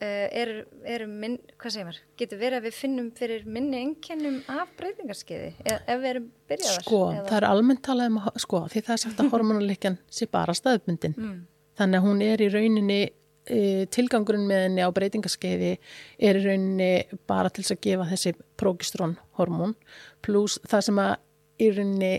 Uh, 0.00 0.26
eru, 0.42 0.64
eru 0.88 1.06
minn, 1.10 1.36
hvað 1.60 1.74
segir 1.74 1.88
maður, 1.88 2.00
getur 2.20 2.40
verið 2.40 2.60
að 2.60 2.66
við 2.68 2.76
finnum 2.78 3.12
fyrir 3.16 3.46
minni 3.46 3.84
einkennum 3.84 4.40
af 4.50 4.74
breytingarskeiði, 4.80 5.52
eða 5.64 5.78
ef 5.80 6.02
við 6.02 6.10
erum 6.14 6.28
byrjaðar. 6.50 6.84
sko, 6.86 7.00
eða, 7.14 7.24
það 7.28 7.38
er 7.40 7.48
almennt 7.50 7.84
talað 7.86 8.12
um 8.12 8.20
sko, 8.44 8.64
því 8.72 8.84
það 8.88 8.96
er 8.96 9.02
sagt 9.04 9.24
að 9.24 9.30
hormonlikjan 9.36 9.98
sé 10.10 10.28
bara 10.30 10.56
staðbundin. 10.56 11.16
Mm, 11.16 11.40
þannig 11.80 12.00
að 12.00 12.06
hún 12.08 12.22
er 12.26 12.44
í 12.44 12.50
rauninni 12.52 13.00
e, 13.50 13.60
tilgangurinn 13.92 14.46
með 14.48 14.64
henni 14.66 14.84
á 14.84 14.90
breytingaskeiði 14.94 15.72
er 16.28 16.38
í 16.38 16.44
rauninni 16.44 17.20
bara 17.30 17.52
til 17.52 17.64
að 17.66 17.82
gefa 17.86 18.08
þessi 18.10 18.34
prókistrón 18.60 19.16
hormón 19.38 19.76
pluss 20.24 20.60
það 20.68 20.86
sem 20.88 21.02
að 21.02 21.14
í 21.60 21.70
rauninni 21.74 22.14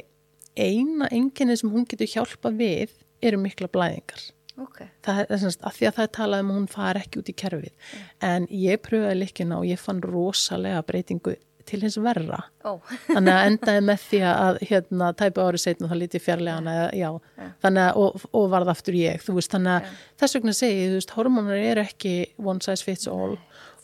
eina 0.58 1.08
enginni 1.13 1.58
sem 1.58 1.72
hún 1.72 1.88
getur 1.89 2.10
hjálpa 2.12 2.52
við 2.54 2.94
eru 3.24 3.39
mikla 3.41 3.70
blæðingar 3.72 4.30
ok, 4.60 4.82
það 5.06 5.22
er 5.24 5.40
semst 5.42 5.62
að 5.64 5.78
því 5.78 5.88
að 5.88 5.96
það 5.98 6.04
er 6.08 6.12
talað 6.18 6.44
um 6.44 6.52
að 6.52 6.60
hún 6.60 6.68
fari 6.72 7.04
ekki 7.04 7.22
út 7.22 7.32
í 7.32 7.38
kerfið. 7.44 7.96
En 8.32 8.50
ég 8.52 8.82
pröfaði 8.84 9.22
líkina 9.22 9.62
og 9.62 9.70
ég 9.70 9.80
fann 9.82 10.04
rosalega 10.04 10.84
breytingu 10.88 11.38
til 11.70 11.82
hins 11.84 11.98
verra. 12.02 12.40
Ó, 12.66 12.82
þannig 13.06 13.36
að 13.36 13.48
endaði 13.48 13.82
með 13.86 14.06
því 14.08 14.22
að 14.28 14.62
hérna 14.70 15.12
tæpa 15.18 15.44
árið 15.46 15.64
setna 15.66 15.90
þá 15.92 15.98
lítið 16.00 16.24
fjarlægan 16.26 16.70
eða 16.72 16.88
já, 16.98 17.10
Já. 17.38 17.50
þannig 17.66 17.84
að 17.86 18.00
og, 18.02 18.24
og 18.40 18.48
varð 18.52 18.72
aftur 18.74 18.98
ég, 18.98 19.22
þú 19.22 19.36
veist, 19.38 19.52
þannig 19.54 19.76
að 19.76 19.92
þess 20.22 20.38
vegna 20.40 20.56
segi, 20.58 20.88
þú 20.88 20.98
veist, 20.98 21.14
hormónar 21.18 21.62
eru 21.62 21.84
ekki 21.86 22.16
one 22.42 22.66
size 22.66 22.88
fits 22.88 23.12
all. 23.12 23.38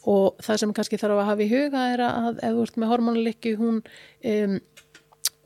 Og 0.08 0.42
það 0.42 0.62
sem 0.62 0.74
kannski 0.74 1.00
þarf 1.02 1.22
að 1.22 1.30
hafa 1.30 1.44
í 1.46 1.52
huga 1.52 1.86
er 1.94 2.04
að 2.08 2.42
ef 2.48 2.58
þú 2.58 2.66
ert 2.66 2.82
með 2.82 2.92
hormónalikki 2.94 3.56
hún 3.60 3.82
um, 3.84 4.58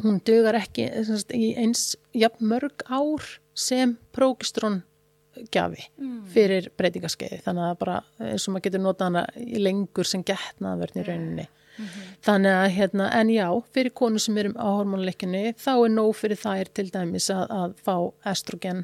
hún 0.01 0.21
dögar 0.25 0.57
ekki 0.59 0.87
eins 1.61 1.91
jafn 2.17 2.47
mörg 2.49 2.85
ár 2.89 3.25
sem 3.57 3.97
prókistrón 4.15 4.81
gjafi 5.51 5.87
fyrir 6.33 6.69
breytingaskeiði. 6.79 7.41
Þannig 7.45 7.67
að 7.67 7.79
bara 7.81 7.97
eins 8.19 8.47
og 8.47 8.55
maður 8.55 8.67
getur 8.67 8.83
notað 8.83 9.09
hana 9.09 9.25
í 9.41 9.61
lengur 9.61 10.07
sem 10.07 10.23
getnaðverðn 10.27 11.01
í 11.01 11.05
rauninni. 11.07 11.47
Þannig 12.21 12.57
að 12.57 12.65
hérna, 12.75 13.05
en 13.17 13.29
já 13.31 13.45
fyrir 13.73 13.93
konu 13.97 14.19
sem 14.21 14.37
eru 14.37 14.51
á 14.59 14.69
hormónleikinu 14.69 15.53
þá 15.57 15.71
er 15.73 15.93
nóg 15.93 16.11
fyrir 16.19 16.37
þær 16.37 16.69
til 16.77 16.89
dæmis 16.93 17.29
að, 17.33 17.45
að 17.49 17.77
fá 17.81 17.95
estrogen 18.33 18.83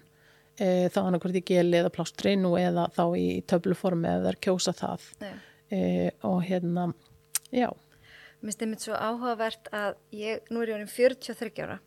e, 0.55 0.87
þá 0.93 1.01
annarkvært 1.03 1.41
í 1.41 1.43
geli 1.51 1.81
eða 1.81 1.91
plástri 1.93 2.37
nú 2.39 2.55
eða 2.57 2.87
þá 2.95 3.03
í 3.19 3.27
töfluformi 3.45 4.09
eða 4.15 4.33
kjósa 4.41 4.73
það. 4.77 5.11
E, 5.67 5.81
og 6.25 6.39
hérna 6.47 6.87
já, 7.51 7.67
Mér 8.37 8.51
finnst 8.51 8.61
einmitt 8.61 8.83
svo 8.85 8.93
áhugavert 8.93 9.69
að 9.73 9.95
ég, 10.13 10.43
nú 10.53 10.61
er 10.61 10.69
ég 10.69 10.77
orðin 10.77 10.91
43 10.93 11.63
ára 11.65 11.79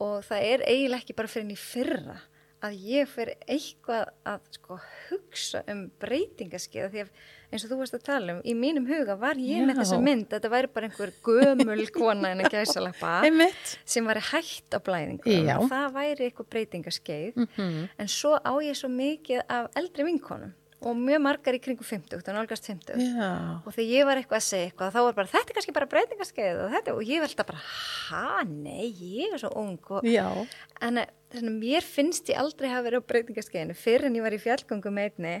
og 0.00 0.22
það 0.24 0.46
er 0.48 0.62
eiginlega 0.64 1.02
ekki 1.02 1.16
bara 1.18 1.28
fyrir 1.28 1.44
henni 1.44 1.58
fyrra 1.60 2.16
að 2.64 2.76
ég 2.88 3.08
fyrir 3.10 3.36
eitthvað 3.46 4.08
að 4.26 4.46
sko, 4.56 4.78
hugsa 5.10 5.62
um 5.70 5.82
breytingaskeiða 6.02 6.88
því 6.92 7.02
að 7.04 7.10
eins 7.52 7.64
og 7.66 7.70
þú 7.70 7.78
varst 7.80 7.96
að 7.98 8.04
tala 8.08 8.34
um, 8.36 8.40
í 8.42 8.54
mínum 8.58 8.86
huga 8.88 9.16
var 9.20 9.38
ég 9.38 9.62
með 9.66 9.76
Já. 9.76 9.80
þessa 9.82 9.98
mynd, 10.02 10.26
þetta 10.32 10.50
væri 10.52 10.70
bara 10.74 10.88
einhver 10.88 11.12
gömul 11.28 11.86
kona 11.94 12.32
en 12.34 12.44
að 12.44 12.56
gæsalappa 12.56 13.14
sem 13.94 14.08
væri 14.08 14.24
hætt 14.32 14.76
á 14.76 14.78
blæðingum. 14.82 15.46
Já. 15.46 15.56
og 15.60 15.68
það 15.70 15.88
væri 16.00 16.28
eitthvað 16.30 16.50
breytingaskeið 16.56 17.42
mm 17.44 17.82
en 17.96 18.08
svo 18.10 18.34
á 18.40 18.52
ég 18.64 18.76
svo 18.76 18.88
mikið 18.92 19.44
af 19.48 19.68
eldri 19.78 20.06
vinkonum 20.08 20.54
og 20.84 20.96
mjög 21.00 21.22
margar 21.24 21.56
í 21.56 21.60
kringum 21.62 21.86
50 21.88 22.18
og 22.18 22.34
nálgast 22.36 22.66
50 22.68 23.00
já, 23.00 23.28
og 23.64 23.72
þegar 23.72 23.92
ég 23.94 24.08
var 24.08 24.20
eitthvað 24.20 24.40
að 24.42 24.46
segja 24.46 24.68
eitthvað 24.68 24.92
þá 24.92 24.98
var 25.06 25.16
bara 25.16 25.32
þetta 25.32 25.48
er 25.52 25.56
kannski 25.56 25.74
bara 25.76 25.88
breytingaskeið 25.94 26.62
og 26.66 26.90
og 26.92 27.02
ég 27.08 27.22
velta 27.24 27.46
bara, 27.48 27.62
ha, 28.10 28.42
nei, 28.50 28.90
ég 28.92 29.32
er 29.32 29.40
svo 29.40 29.52
ung 29.56 29.90
og, 29.96 30.04
en 30.04 31.00
eh, 31.00 31.08
þannig, 31.32 31.52
að 31.54 31.60
mér 31.64 31.86
finnst 31.86 32.28
ég 32.32 32.40
aldrei 32.40 32.68
hafa 32.70 32.86
verið 32.90 33.02
á 33.02 33.08
breytingaskeiðinu 33.12 33.78
fyrir 33.78 34.08
en 34.10 34.18
ég 34.20 34.26
var 34.26 34.36
í 34.36 34.40
fjallgöngu 34.42 34.92
með 34.92 35.10
einni 35.10 35.34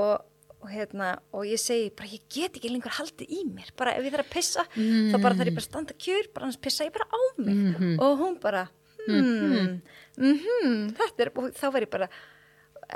og, 0.00 0.24
og 0.56 0.68
hérna 0.72 1.12
og 1.36 1.46
ég 1.48 1.60
segi 1.60 1.92
bara 1.98 2.12
ég 2.12 2.26
get 2.32 2.56
ekki 2.58 2.72
lengur 2.72 2.96
haldið 2.96 3.32
í 3.34 3.44
mér. 3.48 3.72
Bara 3.78 3.94
ef 3.98 4.06
ég 4.06 4.14
þarf 4.14 4.28
að 4.28 4.34
pissa 4.34 4.66
þá 4.72 5.16
bara 5.18 5.36
þarf 5.38 5.50
ég 5.52 5.56
bara 5.56 5.64
að 5.64 5.68
standa 5.68 5.98
kjur 6.06 6.30
bara 6.32 6.48
annars 6.48 6.62
pissa 6.64 6.88
ég 6.88 6.94
bara 6.94 7.08
á 7.12 7.20
mig. 7.44 7.98
Og 7.98 8.22
hún 8.22 8.38
bara 8.42 8.66
hmm, 9.06 9.80
mhm, 10.16 10.86
þetta 10.98 11.26
er 11.26 11.32
og 11.36 11.50
þá 11.58 11.66
var 11.74 11.86
ég 11.86 11.92
bara 11.92 12.10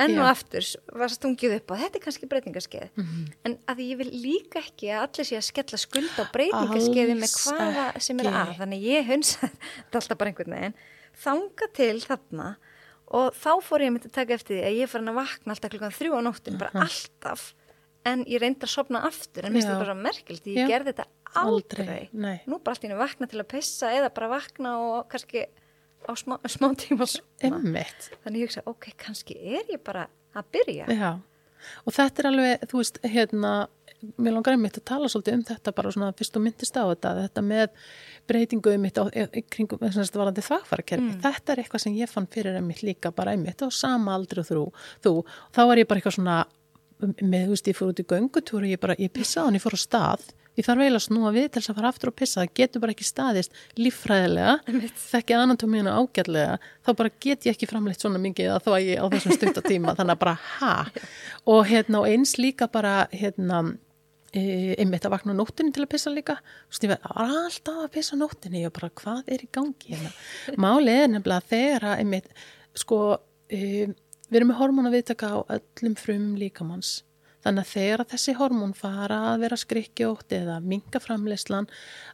enn 0.04 0.18
og 0.20 0.28
aftur 0.28 0.66
var 1.00 1.12
stungið 1.12 1.56
upp 1.58 1.72
og 1.72 1.80
þetta 1.80 1.98
er 1.98 2.04
kannski 2.04 2.28
breytingaskeið 2.30 3.02
en 3.48 3.56
að 3.70 3.82
ég 3.86 4.00
vil 4.02 4.08
líka 4.12 4.60
ekki 4.62 4.90
að 4.92 5.04
allir 5.06 5.28
sé 5.28 5.38
að 5.38 5.46
skella 5.48 5.80
skuld 5.80 6.20
á 6.20 6.24
breytingaskeiði 6.34 7.16
með 7.18 7.34
hvaða 7.40 7.86
sem 8.04 8.22
er 8.22 8.30
að. 8.30 8.54
Þannig 8.60 8.86
ég 8.86 9.10
hunsa 9.10 9.50
þetta 9.50 10.00
alltaf 10.00 10.20
bara 10.20 10.32
einhvern 10.32 10.56
veginn. 10.56 10.78
Þanga 11.26 11.68
til 11.76 12.00
þarna 12.04 12.48
og 13.16 13.36
þá 13.38 13.52
fór 13.62 13.84
ég 13.84 13.92
að 13.92 13.94
myndi 13.96 14.10
að 14.10 14.16
taka 14.18 14.36
eftir 14.36 14.58
því 14.58 14.64
að 14.68 14.80
ég 14.80 14.90
fór 14.92 15.04
að 15.06 15.20
vakna 15.20 15.54
alltaf 15.54 15.72
klukkan 15.74 15.96
þrjú 15.96 16.16
á 16.18 16.20
nóttin 16.26 16.58
bara 16.60 16.86
alltaf. 16.86 17.52
En 18.06 18.22
ég 18.30 18.42
reyndi 18.42 18.66
að 18.66 18.74
sopna 18.76 19.02
aftur 19.06 19.46
en 19.46 19.54
minnst 19.54 19.66
Já. 19.66 19.74
þetta 19.74 19.84
bara 19.86 19.98
merkilt 19.98 20.44
ég 20.46 20.60
Já. 20.62 20.68
gerði 20.70 20.92
þetta 20.92 21.06
aldrei, 21.36 21.86
Aldrei, 22.12 22.34
nú 22.46 22.58
bara 22.62 22.76
allt 22.76 22.84
í 22.86 22.90
einu 22.90 22.98
vakna 23.00 23.28
til 23.30 23.40
að 23.42 23.48
pissa 23.50 23.90
eða 23.92 24.12
bara 24.14 24.28
vakna 24.30 24.74
og 24.78 25.08
kannski 25.10 25.42
á 26.06 26.12
smá, 26.18 26.36
smá 26.50 26.68
tíma 26.78 27.06
að 27.06 27.16
einmitt 27.44 28.10
þannig 28.24 28.42
ég 28.44 28.50
hugsa, 28.50 28.66
ok, 28.66 28.92
kannski 29.00 29.38
er 29.38 29.72
ég 29.74 29.82
bara 29.86 30.06
að 30.36 30.52
byrja 30.56 30.86
Já, 30.92 31.10
og 31.84 31.96
þetta 31.96 32.22
er 32.22 32.30
alveg, 32.30 32.68
þú 32.70 32.80
veist, 32.80 33.00
hérna, 33.06 33.52
mér 34.20 34.36
langar 34.36 34.56
einmitt 34.56 34.78
að 34.78 34.86
tala 34.90 35.08
svolítið 35.10 35.38
um 35.38 35.44
þetta 35.48 35.72
bara 35.76 35.92
svona 35.94 36.12
fyrst 36.16 36.36
og 36.38 36.44
myndist 36.44 36.76
á 36.76 36.84
þetta, 36.84 37.12
þetta 37.22 37.44
með 37.46 37.88
breytingu 38.28 38.72
einmitt 38.74 39.00
á 39.00 39.04
kringum 39.52 39.82
þess 39.82 40.12
að 40.12 40.20
varandi 40.20 40.44
þvagfærakerfi. 40.44 41.08
Mm. 41.08 41.20
Þetta 41.24 41.52
er 41.54 41.62
eitthvað 41.62 41.84
sem 41.86 41.98
ég 41.98 42.12
fann 42.12 42.28
fyrir 42.32 42.58
einmitt 42.60 42.82
líka 42.86 43.12
bara 43.14 43.34
einmitt 43.36 43.64
á 43.64 43.68
sama 43.72 44.14
aldri 44.16 44.42
og 44.42 44.50
þú, 44.50 44.64
þú. 45.06 45.14
Þá 45.56 45.62
var 45.70 45.80
ég 45.80 45.88
bara 45.88 46.02
eitthvað 46.02 46.18
svona 46.18 46.38
með, 47.06 47.46
þú 47.46 47.54
veist, 47.54 47.70
ég 47.70 47.78
fór 47.78 47.92
út 47.92 48.02
í 48.02 48.08
göngutúru, 48.12 48.68
ég 48.70 48.82
bara, 48.82 48.98
ég 49.00 49.12
pissaði 49.14 49.48
hann, 49.48 49.58
ég 49.58 49.64
fór 49.64 49.78
á 49.78 49.80
stað 49.80 50.28
ég 50.56 50.66
þarf 50.66 50.82
eiginlega 50.82 51.00
að 51.00 51.06
snúa 51.06 51.32
við 51.34 51.48
til 51.48 51.60
þess 51.60 51.72
að 51.72 51.78
fara 51.78 51.90
aftur 51.92 52.10
og 52.10 52.16
pissa. 52.16 52.42
Það 52.42 52.52
getur 52.60 52.82
bara 52.84 52.94
ekki 52.96 53.06
staðist 53.06 53.62
líffræðilega. 53.78 54.54
Þekkja 55.06 55.40
anatómíuna 55.44 55.96
ágætlega 56.00 56.58
þá 56.86 56.92
bara 57.00 57.14
get 57.26 57.48
ég 57.48 57.56
ekki 57.56 57.70
framleitt 57.70 58.04
svona 58.04 58.20
mikið 58.22 58.52
að 58.54 58.62
þá 58.66 58.70
að 58.74 58.86
ég 58.86 59.02
á 59.02 59.06
þessum 59.14 59.36
stuttatíma 59.36 59.96
þannig 59.98 60.16
að 60.16 60.22
bara 60.24 60.36
ha? 60.56 60.76
Og 61.52 61.66
hérna 61.70 62.02
og 62.02 62.08
eins 62.10 62.36
líka 62.40 62.70
bara 62.72 62.94
hérna 63.12 63.62
e, 64.32 64.74
einmitt 64.80 65.06
að 65.06 65.16
vakna 65.16 65.36
nóttinni 65.36 65.74
til 65.76 65.84
að 65.84 65.92
pissa 65.94 66.12
líka. 66.14 66.38
Ég 66.72 66.92
verði 66.92 67.14
alltaf 67.26 67.84
að 67.84 67.92
pissa 67.98 68.18
nóttinni 68.18 68.66
og 68.68 68.74
bara 68.76 68.92
hvað 69.02 69.32
er 69.36 69.46
í 69.46 69.50
gangi 69.52 69.92
hérna? 69.94 70.14
Málið 70.60 71.02
er 71.02 71.12
nefnilega 71.14 71.50
þegar 71.52 71.90
að 71.92 72.04
einmitt 72.04 72.32
sko 72.76 73.00
e, 73.48 73.88
við 74.26 74.40
erum 74.40 74.52
með 74.52 74.60
hormóna 74.60 74.92
viðtaka 74.94 75.32
á 75.32 75.38
öllum 75.58 75.96
frum 75.98 76.32
líkamanns 76.40 77.00
Þannig 77.46 77.62
að 77.62 77.72
þegar 77.76 78.02
að 78.02 78.08
þessi 78.10 78.32
hormón 78.40 78.72
fara 78.74 79.16
að 79.30 79.42
vera 79.44 79.56
skrikkjótt 79.60 80.32
eða 80.34 80.56
minga 80.64 80.98
framleyslan 80.98 81.68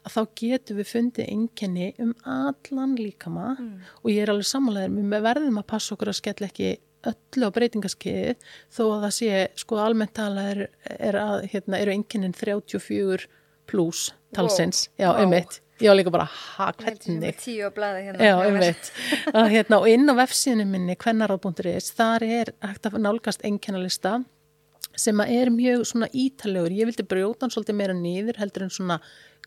að 0.05 0.16
þá 0.18 0.23
getur 0.42 0.77
við 0.77 0.90
fundið 0.90 1.31
enginni 1.33 1.87
um 2.05 2.11
allan 2.29 2.92
líkama 2.99 3.55
mm. 3.55 3.71
og 4.03 4.11
ég 4.12 4.27
er 4.27 4.33
alveg 4.35 4.51
samanlegaður, 4.51 5.07
við 5.14 5.25
verðum 5.25 5.61
að 5.62 5.68
passa 5.73 5.95
okkur 5.97 6.12
að 6.12 6.18
skella 6.21 6.51
ekki 6.51 6.75
öllu 7.09 7.49
á 7.49 7.55
breytingaskeiðið 7.57 8.53
þó 8.77 8.83
að 8.85 9.01
það 9.07 9.14
sé, 9.16 9.31
sko 9.62 9.79
almennt 9.81 10.14
tala 10.18 10.45
er, 10.53 10.61
er 10.99 11.18
að, 11.23 11.47
hérna, 11.55 11.81
eru 11.81 11.95
enginnin 11.97 12.37
34 12.37 13.31
pluss 13.71 14.12
talsins, 14.37 14.85
wow. 14.92 15.01
já, 15.01 15.09
wow. 15.09 15.23
einmitt. 15.25 15.59
Ég 15.83 15.90
var 15.90 15.99
líka 15.99 16.12
bara, 16.14 16.29
ha, 16.29 16.68
hvernig? 16.79 17.40
Tíu 17.42 17.66
á 17.66 17.71
blæði 17.75 18.05
hérna. 18.07 18.29
Já, 18.29 18.35
einmitt. 18.45 18.92
að, 19.33 19.49
hérna, 19.57 19.81
og 19.81 19.88
inn 19.90 20.12
á 20.12 20.14
vefsíðinu 20.21 20.68
minni, 20.68 20.95
hvernarráð.is, 21.01 21.88
þar 21.97 22.27
er 22.29 22.53
hægt 22.62 22.87
að 22.87 23.01
nálgast 23.03 23.42
enginnalista 23.49 24.21
sem 24.96 25.20
er 25.24 25.50
mjög 25.55 25.85
svona 25.88 26.09
ítalegur 26.12 26.74
ég 26.74 26.88
vildi 26.88 27.07
brjóta 27.09 27.46
hann 27.46 27.55
svolítið 27.55 27.78
meira 27.78 27.94
nýður 27.96 28.40
heldur 28.42 28.66
en 28.66 28.74
svona 28.74 28.98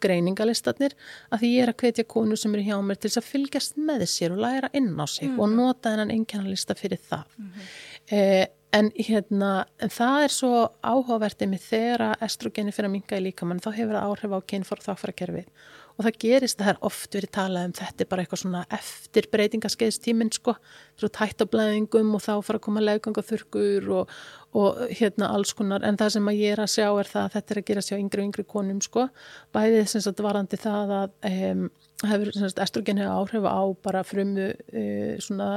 greiningalistarnir 0.02 0.96
að 1.32 1.42
því 1.42 1.52
ég 1.54 1.64
er 1.64 1.72
að 1.72 1.80
hvetja 1.84 2.08
konu 2.12 2.38
sem 2.40 2.56
er 2.58 2.66
hjá 2.68 2.76
mér 2.84 3.00
til 3.00 3.10
þess 3.10 3.22
að 3.22 3.30
fylgjast 3.30 3.80
með 3.80 4.06
sér 4.12 4.36
og 4.36 4.44
læra 4.44 4.72
inn 4.76 4.92
á 5.00 5.06
sig 5.08 5.30
mm. 5.30 5.40
og 5.40 5.56
nota 5.56 5.94
þennan 5.94 6.14
einkennalista 6.16 6.76
fyrir 6.76 7.00
það 7.00 7.24
mm 7.38 7.46
-hmm. 7.46 7.72
eh, 8.18 8.46
en 8.76 8.92
hérna 8.96 9.52
en 9.80 9.90
það 9.90 10.24
er 10.24 10.34
svo 10.36 10.54
áhugavertið 10.84 11.52
með 11.52 11.68
þegar 11.70 12.24
estrogeni 12.28 12.72
fyrir 12.76 12.90
að 12.90 12.96
minga 12.98 13.20
í 13.20 13.26
líkamann 13.30 13.64
þá 13.64 13.72
hefur 13.72 13.96
það 13.96 14.08
áhrif 14.10 14.36
á 14.36 14.40
kynfór 14.52 14.84
þáfærakerfið 14.88 15.48
og 15.96 16.04
það 16.04 16.18
gerist, 16.20 16.60
það 16.60 16.72
er 16.74 16.80
oft 16.90 17.16
verið 17.16 17.32
talað 17.38 17.68
um 17.70 17.74
þetta 17.78 18.04
er 18.04 18.10
bara 18.12 18.24
eitthvað 18.24 18.42
svona 18.42 18.62
eftir 18.76 19.28
breytingaskeiðstíminn 19.32 20.32
sko, 20.36 20.56
þú 21.00 21.10
tætt 21.16 21.44
á 21.44 21.46
blæðingum 21.54 22.16
og 22.18 22.24
þá 22.26 22.32
fara 22.44 22.60
að 22.60 22.66
koma 22.68 22.84
legang 22.84 23.20
og 23.22 23.28
þurkur 23.30 23.88
og, 24.02 24.16
og 24.60 24.82
hérna 24.92 25.30
alls 25.36 25.54
konar. 25.56 25.86
En 25.88 26.00
það 26.00 26.16
sem 26.18 26.32
að 26.32 26.42
ég 26.42 26.56
er 26.56 26.64
að 26.66 26.74
sjá 26.76 26.88
er 26.90 27.12
það 27.12 27.22
að 27.24 27.36
þetta 27.38 27.56
er 27.56 27.62
að 27.62 27.68
gera 27.70 27.86
sjá 27.88 27.96
yngri 27.98 28.24
og 28.24 28.28
yngri 28.30 28.48
konum 28.56 28.82
sko. 28.84 29.08
Bæðið 29.56 29.86
sem 29.94 30.04
sagt 30.04 30.26
varandi 30.26 30.60
það 30.60 30.96
að 31.00 31.30
um, 31.32 31.70
hefur 32.04 32.34
estrogen 32.66 33.00
hefur 33.04 33.22
áhrif 33.22 33.48
á 33.48 33.64
bara 33.88 34.04
frumu 34.08 34.50
uh, 34.52 35.16
svona 35.24 35.52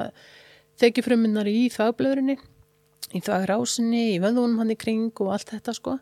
þekifrumunar 0.79 1.51
í 1.51 1.67
þagblöðurinni 1.75 2.39
í 3.17 3.21
þvagrásinni, 3.25 4.03
í 4.15 4.19
vöðunum 4.21 4.59
hann 4.61 4.73
í 4.75 4.77
kring 4.77 5.23
og 5.25 5.31
allt 5.33 5.53
þetta 5.55 5.73
sko. 5.77 5.95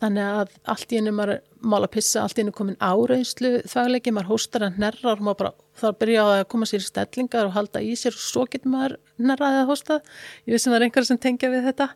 Þannig 0.00 0.28
að 0.40 0.54
allt 0.72 0.92
í 0.92 0.98
hennu 0.98 1.12
maður 1.12 1.42
mála 1.64 1.88
pissa 1.92 2.22
allt 2.22 2.38
í 2.38 2.42
hennu 2.42 2.54
komin 2.56 2.78
áreinslu 2.80 3.50
þvagleiki 3.68 4.14
maður 4.14 4.30
hóstar 4.32 4.64
að 4.66 4.78
nerrar 4.80 5.18
og 5.18 5.26
maður 5.26 5.40
bara 5.42 5.52
þá 5.80 5.98
byrja 6.00 6.24
að 6.30 6.44
koma 6.54 6.68
sér 6.68 6.80
í 6.80 6.86
stellingar 6.88 7.50
og 7.50 7.54
halda 7.56 7.84
í 7.84 7.92
sér 8.00 8.16
og 8.16 8.24
svo 8.24 8.46
getur 8.48 8.72
maður 8.72 8.96
nerraðið 9.20 9.60
að 9.60 9.70
hósta 9.72 10.00
ég 10.46 10.54
veist 10.54 10.64
sem 10.64 10.72
það 10.72 10.78
er 10.78 10.86
einhverja 10.88 11.10
sem 11.10 11.22
tengja 11.26 11.52
við 11.52 11.68
þetta. 11.68 11.90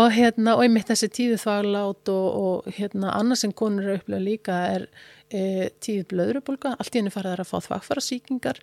Og 0.00 0.12
hérna 0.16 0.56
og 0.56 0.66
einmitt 0.66 0.90
þessi 0.90 1.10
tíðu 1.14 1.40
þvaglát 1.44 2.12
og, 2.14 2.28
og 2.42 2.76
hérna 2.76 3.14
annars 3.14 3.46
en 3.46 3.54
konur 3.56 3.86
eru 3.86 4.00
upplega 4.00 4.26
líka 4.26 4.60
er 4.74 4.90
e, 5.30 5.70
tíðu 5.82 6.06
blöðrubólka 6.10 6.74
allt 6.76 6.94
í 6.94 7.02
hennu 7.02 7.14
farið 7.14 7.44
að 7.44 7.50
fá 7.50 7.58
þvagfara 7.68 8.04
síkingar 8.04 8.62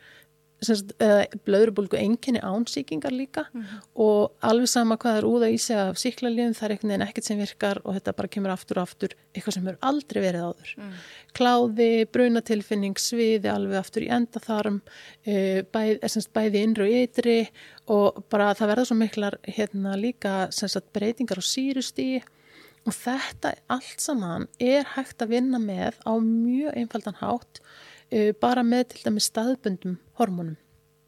blöðrubólgu 0.57 1.99
enginni 1.99 2.39
ánsýkingar 2.41 3.13
líka 3.13 3.45
mm 3.53 3.61
-hmm. 3.61 3.81
og 3.93 4.31
alveg 4.41 4.67
sama 4.67 4.97
hvað 4.97 5.17
er 5.17 5.23
úða 5.23 5.49
í 5.53 5.57
sig 5.57 5.77
af 5.77 5.97
síklarliðum, 5.97 6.53
það 6.53 6.63
er 6.63 6.71
einhvern 6.71 6.89
veginn 6.89 7.07
ekkert 7.07 7.25
sem 7.25 7.37
virkar 7.37 7.81
og 7.83 7.93
þetta 7.93 8.15
bara 8.17 8.27
kemur 8.27 8.51
aftur 8.51 8.77
og 8.77 8.81
aftur 8.81 9.09
eitthvað 9.35 9.53
sem 9.53 9.67
hefur 9.67 9.77
aldrei 9.81 10.21
verið 10.21 10.41
áður 10.41 10.73
mm. 10.77 10.93
kláði, 11.33 12.05
brunatilfinning, 12.11 12.97
sviði 12.97 13.49
alveg 13.49 13.77
aftur 13.77 14.01
í 14.01 14.09
endaþarm 14.09 14.81
e, 15.25 15.61
bæð, 15.61 15.99
bæði 16.33 16.63
innri 16.63 16.83
og 16.83 17.03
ytri 17.03 17.49
og 17.87 18.23
bara 18.29 18.53
það 18.53 18.67
verða 18.67 18.85
svo 18.85 18.95
miklar 18.95 19.37
hérna 19.43 19.95
líka 19.95 20.49
sagt, 20.51 20.91
breytingar 20.93 21.37
á 21.37 21.43
sírustíi 21.45 22.23
og 22.87 22.95
þetta 22.95 23.53
allt 23.67 24.01
saman 24.01 24.47
er 24.59 24.87
hægt 24.95 25.21
að 25.21 25.35
vinna 25.35 25.59
með 25.59 25.99
á 26.07 26.13
mjög 26.17 26.73
einfaldan 26.73 27.19
hátt 27.21 27.61
bara 28.39 28.63
með 28.63 28.93
til 28.93 29.03
dæmis 29.07 29.27
staðbundum 29.31 29.97
hormónum. 30.19 30.55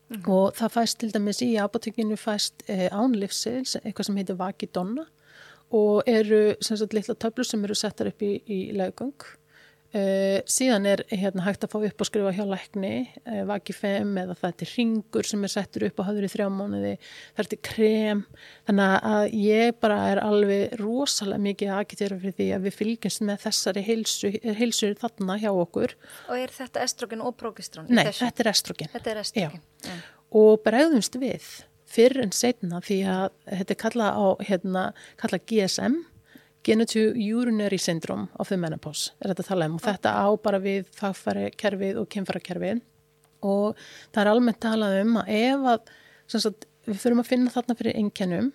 Mm 0.09 0.25
og 0.25 0.55
það 0.57 0.71
fæst 0.73 0.97
til 0.99 1.11
dæmis 1.13 1.41
í 1.45 1.51
apotekinu 1.61 2.15
fæst 2.17 2.63
uh, 2.65 2.87
ánlifsils, 2.89 3.75
eitthvað 3.83 4.05
sem 4.07 4.15
heitir 4.17 4.39
vakidonna 4.39 5.05
og 5.69 6.01
eru 6.09 6.55
sem 6.65 6.77
sagt 6.77 6.95
litla 6.97 7.13
töflur 7.13 7.45
sem 7.45 7.63
eru 7.63 7.75
settar 7.77 8.09
upp 8.09 8.23
í, 8.25 8.41
í 8.49 8.71
legung 8.73 9.13
Uh, 9.89 10.43
síðan 10.45 10.83
er 10.85 11.01
hérna, 11.09 11.41
hægt 11.47 11.63
að 11.65 11.71
fá 11.71 11.79
upp 11.87 12.03
og 12.03 12.05
skrifa 12.05 12.29
hjá 12.37 12.43
lækni 12.45 12.91
uh, 13.23 13.39
vaki 13.49 13.73
5 13.73 14.11
eða 14.21 14.35
það 14.37 14.61
er 14.61 14.73
ringur 14.75 15.25
sem 15.25 15.47
er 15.47 15.49
settur 15.49 15.85
upp 15.87 16.03
á 16.05 16.05
hafður 16.05 16.27
í 16.27 16.29
þrjá 16.29 16.45
mánuði 16.53 16.91
það 17.01 17.55
er 17.55 17.61
krem 17.65 18.21
þannig 18.69 19.07
að 19.09 19.33
ég 19.33 19.79
bara 19.81 19.97
er 20.11 20.21
alveg 20.21 20.75
rosalega 20.77 21.41
mikið 21.47 21.71
aðgitera 21.73 22.19
fyrir 22.21 22.37
því 22.37 22.47
að 22.53 22.67
við 22.67 22.77
fylgjumst 22.83 23.25
með 23.31 23.41
þessari 23.47 23.83
heilsu, 23.87 24.31
heilsu 24.59 24.91
þarna 25.01 25.39
hjá 25.41 25.49
okkur 25.55 25.95
Og 26.27 26.35
er 26.37 26.53
þetta 26.59 26.85
estrogen 26.85 27.25
og 27.25 27.33
progestrón? 27.41 27.89
Nei, 27.89 28.05
þetta 28.13 28.45
er 28.45 28.51
estrogen, 28.53 28.93
þetta 28.93 29.13
er 29.15 29.23
estrogen. 29.23 29.65
Ja. 29.89 29.97
og 30.37 30.61
bregðumst 30.69 31.17
við 31.17 31.49
fyrr 31.89 32.21
en 32.21 32.33
setna 32.35 32.85
því 32.85 33.01
að 33.09 33.27
þetta 33.47 33.73
er 33.73 33.81
kallað 33.87 34.21
á 34.21 34.27
hérna, 34.51 34.87
kallað 35.17 35.45
GSM 35.49 35.99
Genital 36.65 37.15
Urinary 37.15 37.79
Syndrome 37.79 38.27
of 38.35 38.49
the 38.49 38.57
Menopause 38.59 39.13
er 39.19 39.31
þetta 39.31 39.45
að 39.45 39.51
tala 39.51 39.67
um. 39.69 39.77
Og 39.79 39.85
þetta 39.85 40.13
á 40.15 40.27
bara 40.43 40.59
við 40.63 40.89
fagfæri 40.95 41.49
kerfið 41.59 42.01
og 42.01 42.09
kynfæra 42.11 42.41
kerfið 42.43 42.81
og 43.47 43.77
það 44.11 44.21
er 44.23 44.31
almennt 44.33 44.59
talað 44.63 44.97
um 45.03 45.19
að 45.21 45.29
ef 45.37 45.69
að 45.73 45.93
sagt, 46.35 46.67
við 46.89 46.99
fyrum 47.03 47.21
að 47.23 47.29
finna 47.31 47.53
þarna 47.53 47.77
fyrir 47.79 47.99
einkennum 48.01 48.49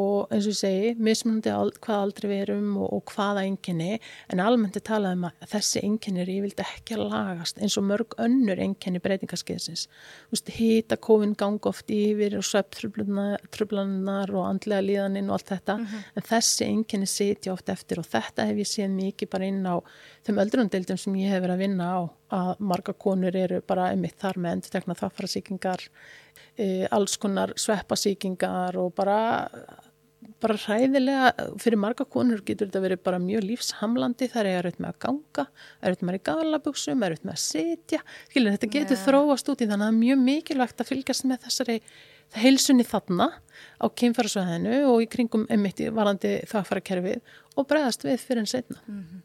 og 0.00 0.32
eins 0.32 0.46
og 0.48 0.54
ég 0.54 0.58
segi, 0.58 0.94
mismunandi 0.98 1.52
hvað 1.84 2.00
aldrei 2.00 2.28
við 2.30 2.42
erum 2.44 2.76
og, 2.82 2.88
og 2.96 3.12
hvaða 3.14 3.44
enginni 3.48 3.98
en 4.32 4.42
almennt 4.42 4.76
er 4.78 4.84
talað 4.86 5.18
um 5.18 5.26
að 5.28 5.46
þessi 5.54 5.82
enginni 5.84 6.22
er 6.24 6.32
yfirvilt 6.34 6.62
ekki 6.64 6.96
að 6.96 7.04
lagast 7.12 7.60
eins 7.60 7.78
og 7.80 7.86
mörg 7.88 8.16
önnur 8.22 8.62
enginni 8.62 9.02
breytingaskeiðsins 9.04 9.86
hýta 10.54 10.98
kófin 11.00 11.36
gang 11.38 11.66
oft 11.66 11.90
yfir 11.90 12.36
og 12.38 12.46
söptrublanar 12.48 14.34
og 14.34 14.48
andlega 14.48 14.84
líðaninn 14.84 15.30
og 15.30 15.38
allt 15.38 15.54
þetta 15.54 15.78
mm 15.78 15.86
-hmm. 15.86 16.02
en 16.16 16.28
þessi 16.30 16.64
enginni 16.64 17.06
setja 17.06 17.52
oft 17.52 17.68
eftir 17.68 17.98
og 17.98 18.06
þetta 18.06 18.46
hef 18.46 18.56
ég 18.56 18.68
séð 18.68 18.90
mikið 18.90 19.30
bara 19.30 19.46
inn 19.46 19.66
á 19.66 19.76
þeim 20.24 20.38
öldrundeildum 20.38 20.98
sem 20.98 21.14
ég 21.14 21.30
hef 21.30 21.42
verið 21.42 21.54
að 21.54 21.64
vinna 21.64 21.86
á 21.90 22.00
að 22.34 22.58
marga 22.58 22.92
konur 22.92 23.36
eru 23.36 23.60
bara 23.60 23.90
einmitt 23.90 24.18
þar 24.18 24.38
með 24.38 24.52
endur 24.52 24.70
tekna 24.70 24.94
þáfærasíkingar 24.94 25.88
e, 26.58 26.86
alls 26.94 27.16
konar 27.20 27.54
sveppasíkingar 27.60 28.78
og 28.80 28.94
bara 28.94 29.18
bara 30.44 30.56
hræðilega, 30.60 31.30
fyrir 31.62 31.78
marga 31.80 32.04
konur 32.08 32.42
getur 32.44 32.68
þetta 32.68 32.82
verið 32.84 33.02
bara 33.06 33.20
mjög 33.22 33.46
lífshamlandi 33.48 34.28
þar 34.32 34.48
er 34.50 34.66
auðvitað 34.68 34.82
með 34.84 34.90
að 34.90 34.98
ganga, 35.04 35.44
er 35.80 35.92
auðvitað 35.92 36.08
með 36.08 36.18
að 36.18 36.24
galaböksum, 36.28 37.04
er 37.04 37.14
auðvitað 37.14 37.28
með 37.28 37.36
að 37.36 37.44
setja 37.44 38.00
skilur 38.30 38.56
þetta 38.56 38.70
getur 38.74 38.96
yeah. 38.96 39.04
þróast 39.06 39.52
út 39.52 39.64
í 39.64 39.68
þannig 39.70 39.76
að 39.76 39.86
það 39.86 39.94
er 39.94 40.00
mjög 40.00 40.24
mikilvægt 40.28 40.82
að 40.82 40.90
fylgjast 40.90 41.28
með 41.30 41.46
þessari 41.46 41.78
heilsunni 42.34 42.86
þarna 42.88 43.28
á 43.78 43.86
kynfærasvæðinu 44.00 44.80
og 44.90 45.04
í 45.04 45.10
kringum 45.12 45.46
emitti 45.54 45.90
varandi 45.94 46.34
þakkfærakerfið 46.50 47.38
og 47.54 47.68
bregðast 47.70 48.04
við 48.06 48.18
fyrir 48.24 48.44
en 48.44 48.50
setna 48.50 48.80
mm 48.84 49.00
-hmm. 49.00 49.22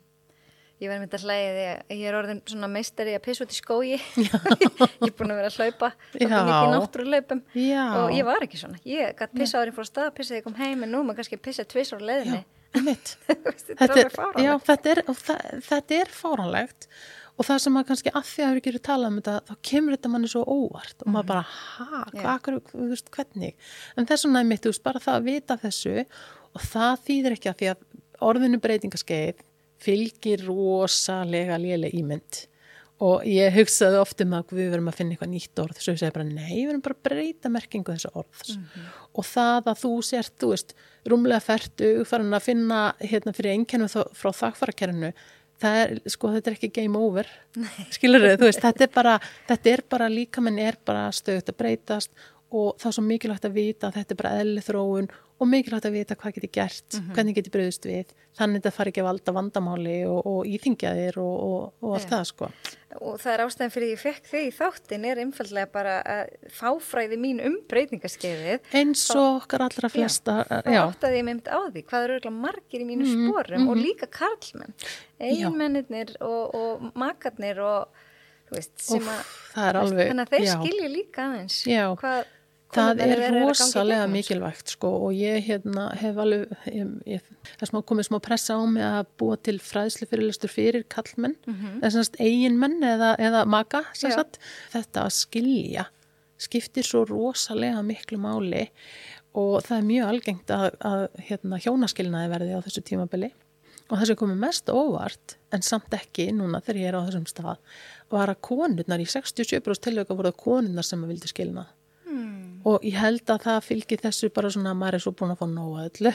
Ég 0.79 0.87
verði 0.87 1.03
myndið 1.03 1.17
að 1.17 1.23
hlæði 1.27 1.49
því 1.55 1.63
að 1.67 1.97
ég 1.99 2.05
er 2.07 2.15
orðin 2.15 2.37
svona 2.47 2.67
meistari 2.71 3.15
að 3.17 3.23
pissa 3.25 3.43
út 3.43 3.51
í 3.51 3.57
skógi. 3.57 3.97
ég 4.23 5.09
er 5.09 5.15
búin 5.17 5.33
að 5.33 5.39
vera 5.41 5.49
að 5.49 5.57
hlaupa, 5.59 5.89
það 6.13 6.31
kom 6.31 6.51
ekki 6.53 6.69
náttúruleipum 6.71 7.41
og 7.99 8.13
ég 8.15 8.27
var 8.29 8.45
ekki 8.45 8.59
svona. 8.61 8.79
Ég 8.87 9.11
gæti 9.19 9.41
pissa 9.41 9.59
árið 9.59 9.75
fór 9.75 9.89
stað, 9.89 10.13
pissaði 10.15 10.39
ég 10.39 10.45
kom 10.47 10.55
heim 10.55 10.85
en 10.87 10.93
nú 10.95 11.01
maður 11.03 11.19
kannski 11.19 11.39
pissa 11.49 11.65
tviss 11.67 11.91
ára 11.91 12.07
leðinni. 12.13 12.45
þetta, 12.69 13.97
er 13.97 14.11
já, 14.45 14.53
þetta, 14.69 15.97
er, 15.97 16.11
fáránlegt 16.13 16.85
og 17.35 17.47
það 17.47 17.61
sem 17.63 17.75
maður 17.75 17.89
kannski 17.89 18.13
að 18.13 18.27
því 18.29 18.45
að 18.45 18.55
við 18.55 18.65
gerum 18.67 18.83
talað 18.85 19.09
um 19.09 19.19
þetta, 19.19 19.35
þá 19.49 19.69
kemur 19.71 19.95
þetta 19.97 20.11
manni 20.13 20.29
svo 20.29 20.45
óvart 20.45 21.03
og 21.03 21.09
maður 21.09 21.25
mhm. 21.25 21.29
bara, 21.33 21.43
ha, 21.49 22.01
hvað, 22.13 23.09
hvernig? 23.17 23.69
En 23.97 24.07
þess 24.07 24.27
vegna 24.27 24.45
er 24.45 24.49
mitt, 24.53 24.63
þú 24.63 24.71
veist, 24.71 24.85
bara 24.85 25.03
það 25.03 25.19
að 25.19 25.27
vita 25.27 25.59
þessu 25.65 25.95
og 26.53 26.65
það 26.69 27.05
þýðir 27.09 27.37
ekki 27.39 27.51
að 27.51 27.59
því 27.59 27.71
að 27.73 27.85
orðinu 28.29 28.61
breytingaskeið 28.61 29.45
fylgir 29.83 30.45
rosalega 30.47 31.59
léleg 31.61 31.95
ímynd. 31.99 32.45
Og 32.99 33.23
ég 33.23 33.53
hugsaði 33.55 33.95
oft 34.01 34.19
um 34.25 34.33
að 34.35 34.49
við 34.57 34.73
verum 34.73 34.89
að 34.91 34.97
finna 34.97 35.15
eitthvað 35.15 35.29
nýtt 35.31 35.59
orð. 35.63 35.77
Svo 35.79 35.93
ég 35.93 36.01
segi 36.01 36.15
bara 36.17 36.27
nei, 36.27 36.57
við 36.57 36.65
verum 36.67 36.81
bara 36.83 36.97
að 36.97 37.05
breyta 37.07 37.51
merkingu 37.53 37.95
þessa 37.95 38.11
orðs. 38.19 38.57
Og 39.15 39.27
það 39.29 39.69
að 39.71 39.83
þú 39.85 39.91
sért, 40.03 40.33
þú 40.41 40.49
veist, 40.51 40.73
rúmlega 41.07 41.45
ferdu 41.45 41.91
farin 42.09 42.35
að 42.35 42.47
finna 42.49 42.81
hérna 42.99 43.35
fyrir 43.37 43.55
einkennu 43.55 43.87
frá 43.87 44.33
þakkfarakerinu 44.41 45.13
það 45.59 45.77
er, 45.81 45.93
sko, 46.11 46.31
þetta 46.35 46.51
er 46.51 46.57
ekki 46.57 46.71
game 46.75 46.99
over. 46.99 47.29
Skilur 47.95 48.25
þau, 48.25 48.35
þú 48.41 48.49
veist, 48.49 48.63
þetta 48.65 48.85
er 48.85 48.91
bara 48.95 49.15
þetta 49.49 49.73
er 49.73 49.85
bara, 49.95 50.11
líka 50.11 50.43
menn 50.43 50.59
er 50.63 50.79
bara 50.87 51.07
stöðut 51.15 51.51
að 51.51 51.59
breytast 51.61 52.27
og 52.49 52.79
það 52.81 52.89
er 52.89 52.95
svo 52.97 53.03
mikilvægt 53.05 53.45
að 53.45 53.57
vita 53.57 53.89
að 53.89 53.99
þetta 53.99 54.15
er 54.15 54.19
bara 54.23 54.37
eðli 54.41 54.61
þróun 54.65 55.09
og 55.39 55.47
mikilvægt 55.47 55.85
að 55.87 55.95
vita 55.95 56.15
hvað 56.19 56.35
getur 56.35 56.51
gert, 56.57 56.87
mm 56.93 56.99
-hmm. 56.99 57.13
hvernig 57.15 57.35
getur 57.37 57.53
bröðust 57.53 57.85
við 57.85 58.13
þannig 58.35 58.59
að 58.59 58.59
þetta 58.59 58.75
fari 58.75 58.91
ekki 58.91 59.01
að 59.03 59.07
valda 59.07 59.33
vandamáli 59.35 59.97
og, 60.09 60.19
og 60.25 60.49
íþingjaðir 60.49 61.19
og, 61.21 61.35
og, 61.45 61.73
og 61.83 61.93
allt 61.95 62.09
ja. 62.09 62.11
það 62.15 62.23
sko. 62.31 62.49
Og 62.99 63.19
það 63.21 63.33
er 63.33 63.43
ástæðan 63.45 63.73
fyrir 63.75 63.91
ég 63.93 64.01
fekk 64.01 64.27
þig 64.31 64.47
í 64.47 64.53
þáttin 64.57 65.05
er 65.05 65.21
einfallega 65.21 65.69
bara 65.71 65.95
að 66.01 66.33
fáfræði 66.57 67.19
mín 67.21 67.39
um 67.45 67.59
breytingaskeiðið 67.69 68.75
eins 68.81 69.05
og 69.13 69.43
okkar 69.43 69.67
allra 69.67 69.91
flesta 69.93 70.39
Já, 70.49 70.63
þá 70.65 70.81
áttaði 70.87 71.21
ég 71.21 71.27
mynd 71.29 71.47
á 71.47 71.59
því 71.69 71.85
hvað 71.85 72.07
eru 72.07 72.17
örgulega 72.17 72.41
margir 72.47 72.81
í 72.81 72.89
mínu 72.89 73.05
mm 73.05 73.13
-hmm. 73.13 73.29
sporum 73.29 73.69
og 73.69 73.75
mhm. 73.77 73.85
líka 73.85 74.09
karlmenn 74.09 74.73
einmennir 75.19 76.15
og 76.19 76.89
makarnir 76.95 77.61
og 77.61 77.87
þú 78.49 78.57
veist, 78.57 78.75
sem 78.81 79.07
að 79.07 79.23
þannig 79.53 80.25
að 80.25 80.33
þeir 80.33 80.45
já. 80.47 80.53
skilja 80.57 80.89
líka 80.89 81.25
aðeins 81.29 81.63
hvað 82.01 82.35
Það 82.69 82.99
er, 83.01 83.19
er 83.25 83.35
rosalega 83.47 84.05
mikilvægt 84.11 84.75
sko 84.75 84.91
og 85.07 85.13
ég 85.17 85.41
hérna, 85.47 85.87
hef 85.97 86.19
alveg, 86.21 86.51
það 86.67 87.63
er 87.65 87.85
komið 87.89 88.09
smá 88.11 88.19
pressa 88.21 88.57
á 88.57 88.63
mig 88.69 88.85
að 88.85 89.07
búa 89.17 89.37
til 89.41 89.55
fræðslu 89.57 90.05
fyrirlustur 90.11 90.53
fyrir 90.53 90.85
kallmenn, 90.85 91.33
mm 91.47 91.55
-hmm. 91.55 91.79
eða 91.81 91.91
svona 91.95 92.27
eiginmenn 92.27 92.83
eða, 92.83 93.15
eða 93.17 93.45
maka, 93.49 93.81
þetta 93.95 95.07
að 95.07 95.15
skilja 95.17 95.87
skiptir 96.39 96.87
svo 96.87 97.03
rosalega 97.07 97.81
miklu 97.85 98.19
máli 98.21 98.67
og 99.37 99.61
það 99.65 99.77
er 99.77 99.87
mjög 99.89 100.11
algengt 100.13 100.53
að, 100.53 100.69
að 100.79 101.05
hérna, 101.27 101.59
hjónaskilnaði 101.61 102.31
verði 102.33 102.57
á 102.57 102.65
þessu 102.65 102.83
tímabili. 102.87 103.31
Og 103.89 103.97
það 103.97 104.05
sem 104.05 104.17
komið 104.21 104.41
mest 104.43 104.69
óvart 104.69 105.35
en 105.53 105.65
samt 105.65 105.93
ekki 105.97 106.27
núna 106.37 106.61
þegar 106.61 106.79
ég 106.79 106.91
er 106.91 106.97
á 106.97 107.05
þessum 107.07 107.25
stað 107.29 107.57
var 108.13 108.29
að 108.29 108.41
konurnar 108.45 109.01
í 109.01 109.07
67% 109.09 109.85
tilvæg 109.87 110.13
voru 110.13 110.31
konurnar 110.37 110.85
sem 110.85 111.01
að 111.01 111.15
vildi 111.15 111.31
skilnað 111.31 111.71
og 112.69 112.85
ég 112.85 112.97
held 112.99 113.33
að 113.33 113.45
það 113.47 113.67
fylgir 113.67 114.03
þessu 114.03 114.31
bara 114.35 114.51
svona 114.53 114.73
að 114.73 114.81
maður 114.81 114.97
er 114.97 115.05
svo 115.05 115.13
búin 115.17 115.33
að 115.33 115.41
fá 115.41 115.47
nóga 115.49 115.85
öllu 115.89 116.13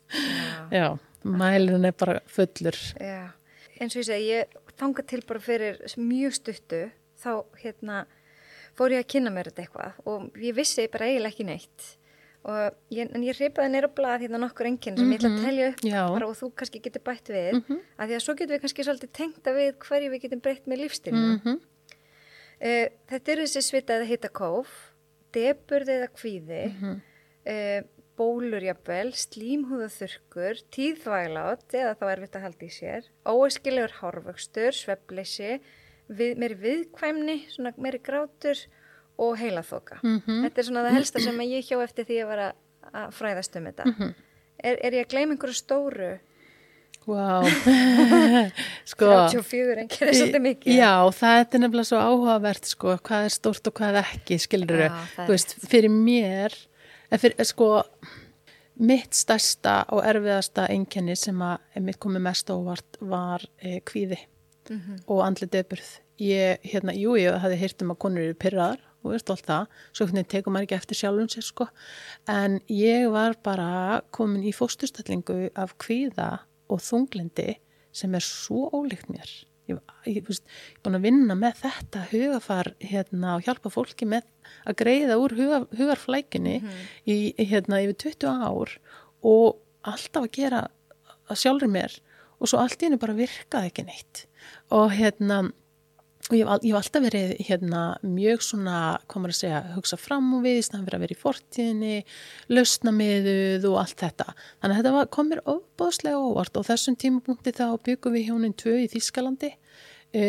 já, 0.78 0.86
mælun 1.24 1.88
er 1.88 1.94
bara 2.04 2.18
fullur 2.30 2.80
já. 3.00 3.30
eins 3.80 3.94
og 3.94 4.02
ég 4.02 4.08
segi, 4.10 4.32
ég 4.34 4.58
þanga 4.80 5.06
til 5.06 5.22
bara 5.28 5.44
fyrir 5.44 5.80
mjög 5.96 6.36
stuttu 6.40 6.82
þá 7.20 7.32
hérna 7.62 8.02
fór 8.78 8.94
ég 8.94 9.04
að 9.04 9.10
kynna 9.14 9.32
mér 9.34 9.50
þetta 9.50 9.64
eitthvað 9.64 10.04
og 10.08 10.38
ég 10.40 10.56
vissi 10.56 10.86
bara 10.92 11.08
eiginlega 11.10 11.34
ekki 11.34 11.48
neitt 11.48 11.88
og 12.48 12.76
ég, 12.94 13.10
en 13.12 13.24
ég 13.24 13.36
reypaði 13.36 13.72
neyra 13.74 13.90
blað 13.92 14.24
hérna 14.24 14.40
nokkur 14.40 14.68
enginn 14.70 14.96
sem 14.96 15.04
mm 15.04 15.10
-hmm. 15.10 15.12
ég 15.12 15.18
ætla 15.20 15.28
að 15.28 15.34
mhm. 15.36 15.44
telja 15.44 15.68
upp 15.68 16.12
bara, 16.14 16.28
og 16.28 16.36
þú 16.36 16.52
kannski 16.56 16.80
getur 16.80 17.02
bætt 17.04 17.28
við 17.28 17.52
mm 17.52 17.64
-hmm. 17.68 17.80
af 17.98 18.08
því 18.08 18.14
að 18.16 18.24
svo 18.24 18.34
getur 18.34 18.54
við 18.54 18.60
kannski 18.60 18.84
svolítið 18.84 19.12
tengta 19.12 19.50
við 19.52 19.74
hverju 19.78 20.10
við 20.10 20.22
getum 20.22 20.40
breytt 20.40 20.66
með 20.66 20.80
lífstilinu 20.80 21.32
mm 21.34 21.40
-hmm. 21.44 21.58
uh, 22.68 22.86
þetta 23.10 23.32
er 23.32 23.38
þessi 23.38 23.60
svitaði 23.62 24.06
heita 24.06 24.28
kóf 24.28 24.89
deburð 25.34 25.92
eða 25.96 26.10
kvíði, 26.14 26.62
mm 26.66 26.76
-hmm. 26.80 27.00
e, 27.44 27.56
bólurjabel, 28.20 29.12
slímhúðaþurkur, 29.16 30.60
tíðvæglátt 30.74 31.74
eða 31.74 31.94
þá 31.96 32.04
erfitt 32.12 32.36
að 32.36 32.44
halda 32.46 32.66
í 32.66 32.72
sér, 32.74 33.06
óeskilegur 33.24 33.94
hárvöxtur, 34.00 34.76
sveppleysi, 34.76 35.60
við, 36.08 36.34
meiri 36.36 36.58
viðkvæmni, 36.64 37.36
svona 37.54 37.72
meiri 37.78 38.00
grátur 38.04 38.58
og 39.20 39.38
heilaþoka. 39.40 40.00
Mm 40.02 40.18
-hmm. 40.18 40.42
Þetta 40.44 40.60
er 40.60 40.64
svona 40.64 40.84
það 40.84 40.96
helsta 40.98 41.20
sem 41.20 41.40
ég 41.40 41.64
hjá 41.68 41.82
eftir 41.82 42.04
því 42.04 42.18
að 42.22 42.28
vera 42.28 42.52
að 42.92 43.10
fræðast 43.12 43.56
um 43.56 43.64
þetta. 43.64 43.84
-hmm. 43.84 44.14
er, 44.64 44.76
er 44.84 44.92
ég 44.92 45.06
að 45.06 45.10
gleyma 45.10 45.32
einhverju 45.32 45.54
stóru 45.54 46.12
Wow. 47.08 47.46
sko, 48.92 49.06
34 49.32 49.82
en 49.82 49.88
gerir 49.90 50.14
svolítið 50.14 50.42
mikið. 50.44 50.74
Já, 50.76 50.94
það 51.16 51.38
er 51.40 51.62
nefnilega 51.62 51.88
svo 51.88 52.00
áhugavert 52.04 52.68
sko, 52.68 52.96
hvað 53.08 53.28
er 53.28 53.34
stort 53.34 53.70
og 53.70 53.76
hvað 53.80 54.00
ekki 54.02 54.38
skilur 54.42 54.84
þú 55.16 55.30
veist, 55.32 55.56
fyrir 55.64 55.92
mér 55.94 56.56
fyrir, 57.16 57.40
sko 57.48 57.70
mitt 58.80 59.16
stærsta 59.16 59.82
og 59.94 60.04
erfiðasta 60.08 60.68
einkenni 60.72 61.16
sem 61.18 61.40
að 61.44 61.80
mitt 61.88 61.98
komið 62.00 62.24
mest 62.28 62.52
ávart 62.52 63.00
var 63.00 63.44
eh, 63.58 63.80
kvíði 63.80 64.20
mm 64.68 64.76
-hmm. 64.76 65.02
og 65.06 65.24
andlið 65.24 65.50
deburð 65.56 65.90
ég, 66.20 66.60
hérna, 66.62 66.92
jú, 66.92 67.16
ég 67.16 67.40
hafði 67.40 67.56
hýrt 67.56 67.82
um 67.82 67.90
að 67.90 67.98
konur 67.98 68.22
eru 68.22 68.34
pyrraðar 68.34 68.80
og 69.02 69.14
veist 69.14 69.30
allt 69.30 69.46
það, 69.46 69.66
svo 69.92 70.06
hvernig 70.06 70.28
tegum 70.28 70.52
maður 70.52 70.66
ekki 70.66 70.76
eftir 70.76 70.98
sjálfum 70.98 71.28
sér 71.28 71.42
sko, 71.42 71.66
en 72.28 72.60
ég 72.68 73.08
var 73.10 73.34
bara 73.42 74.02
komin 74.10 74.44
í 74.44 74.52
fósturstællingu 74.52 75.50
af 75.56 75.76
kvíða 75.80 76.40
og 76.70 76.82
þunglindi 76.84 77.54
sem 77.92 78.14
er 78.14 78.24
svo 78.24 78.68
ólíkt 78.74 79.10
mér. 79.10 79.30
Ég 79.70 80.18
er 80.18 80.40
búin 80.82 80.98
að 80.98 81.04
vinna 81.04 81.36
með 81.38 81.60
þetta 81.60 82.04
hugafar 82.10 82.72
hérna, 82.82 83.36
og 83.36 83.46
hjálpa 83.46 83.70
fólki 83.70 84.08
með 84.08 84.26
að 84.66 84.78
greiða 84.80 85.18
úr 85.22 85.34
huga, 85.38 85.60
hugarflækinni 85.78 86.56
mm 86.58 86.86
í 87.10 87.18
hérna, 87.38 87.82
yfir 87.84 88.14
20 88.18 88.46
ár 88.50 88.74
og 89.26 89.60
alltaf 89.86 90.26
að 90.26 90.34
gera 90.34 90.64
að 91.30 91.40
sjálfur 91.42 91.70
mér 91.70 91.94
og 92.40 92.50
svo 92.50 92.60
allt 92.62 92.82
í 92.82 92.88
hennu 92.88 92.98
bara 93.00 93.16
virkaði 93.16 93.70
ekki 93.70 93.86
neitt. 93.86 94.24
Og 94.74 94.90
hérna 94.96 95.42
og 96.30 96.36
ég 96.38 96.46
hef 96.70 96.78
alltaf 96.78 97.04
verið 97.04 97.32
hérna, 97.48 97.82
mjög 98.06 98.44
svona, 98.46 98.76
maður 99.10 99.34
að 99.34 99.38
segja, 99.40 99.60
hugsa 99.74 99.98
fram 99.98 100.28
og 100.36 100.44
við, 100.46 100.60
þannig 100.68 100.80
að 100.80 100.88
vera 100.88 100.98
að 101.00 101.04
vera 101.04 101.16
í 101.16 101.20
fortíðinni, 101.20 101.94
lausna 102.54 102.94
meðuð 102.94 103.68
og 103.72 103.78
allt 103.82 104.04
þetta. 104.04 104.28
Þannig 104.60 104.74
að 104.74 104.80
þetta 104.80 104.96
var, 104.96 105.08
kom 105.16 105.30
mér 105.32 105.44
ofbóðslega 105.54 106.20
óvart 106.22 106.60
og 106.60 106.68
þessum 106.70 106.98
tímapunkti 107.02 107.54
þá 107.58 107.66
byggum 107.88 108.14
við 108.14 108.28
hjónin 108.30 108.58
tvö 108.62 108.76
í 108.84 108.90
Þískalandi, 108.94 109.54
e, 110.14 110.24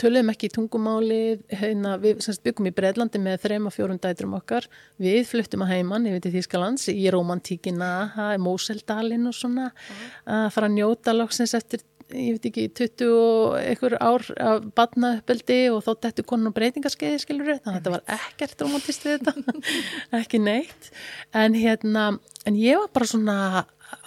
töluðum 0.00 0.30
ekki 0.32 0.48
í 0.48 0.52
tungumálið, 0.54 1.42
hérna, 1.60 1.94
við 2.00 2.22
byggum 2.44 2.68
í 2.70 2.72
Breitlandi 2.74 3.20
með 3.20 3.42
þrema 3.44 3.72
fjórun 3.74 4.00
dætrum 4.00 4.36
okkar, 4.38 4.66
við 5.02 5.26
fluttum 5.28 5.64
að 5.66 5.74
heimann 5.74 6.08
yfir 6.08 6.22
til 6.24 6.32
Þískalands 6.38 6.88
í 6.92 7.04
romantíkina, 7.12 7.90
Móseldalinn 8.40 9.28
og 9.28 9.36
svona, 9.36 9.68
að 10.24 10.48
fara 10.54 10.70
að 10.70 10.78
njóta 10.78 11.16
loksins 11.16 11.52
eftir 11.58 11.84
ég 12.16 12.36
veit 12.36 12.46
ekki, 12.48 12.64
20 12.76 13.10
og 13.16 13.56
einhver 13.58 13.94
ár 14.00 14.24
af 14.40 14.64
badnauppeldi 14.76 15.58
og 15.72 15.82
þá 15.86 15.90
dættu 16.06 16.24
konun 16.28 16.50
og 16.50 16.54
breytingarskeiði 16.56 17.20
skilur 17.22 17.50
þannig 17.50 17.68
að 17.68 17.76
þetta 17.78 17.92
var 17.94 18.16
ekkert 18.16 18.64
romantist 18.64 19.04
við 19.06 19.20
þetta. 19.20 19.54
Ekki 20.20 20.40
neitt. 20.42 20.88
En 21.36 21.56
hérna, 21.56 22.06
en 22.48 22.58
ég 22.58 22.80
var 22.80 22.90
bara 22.94 23.10
svona 23.10 23.36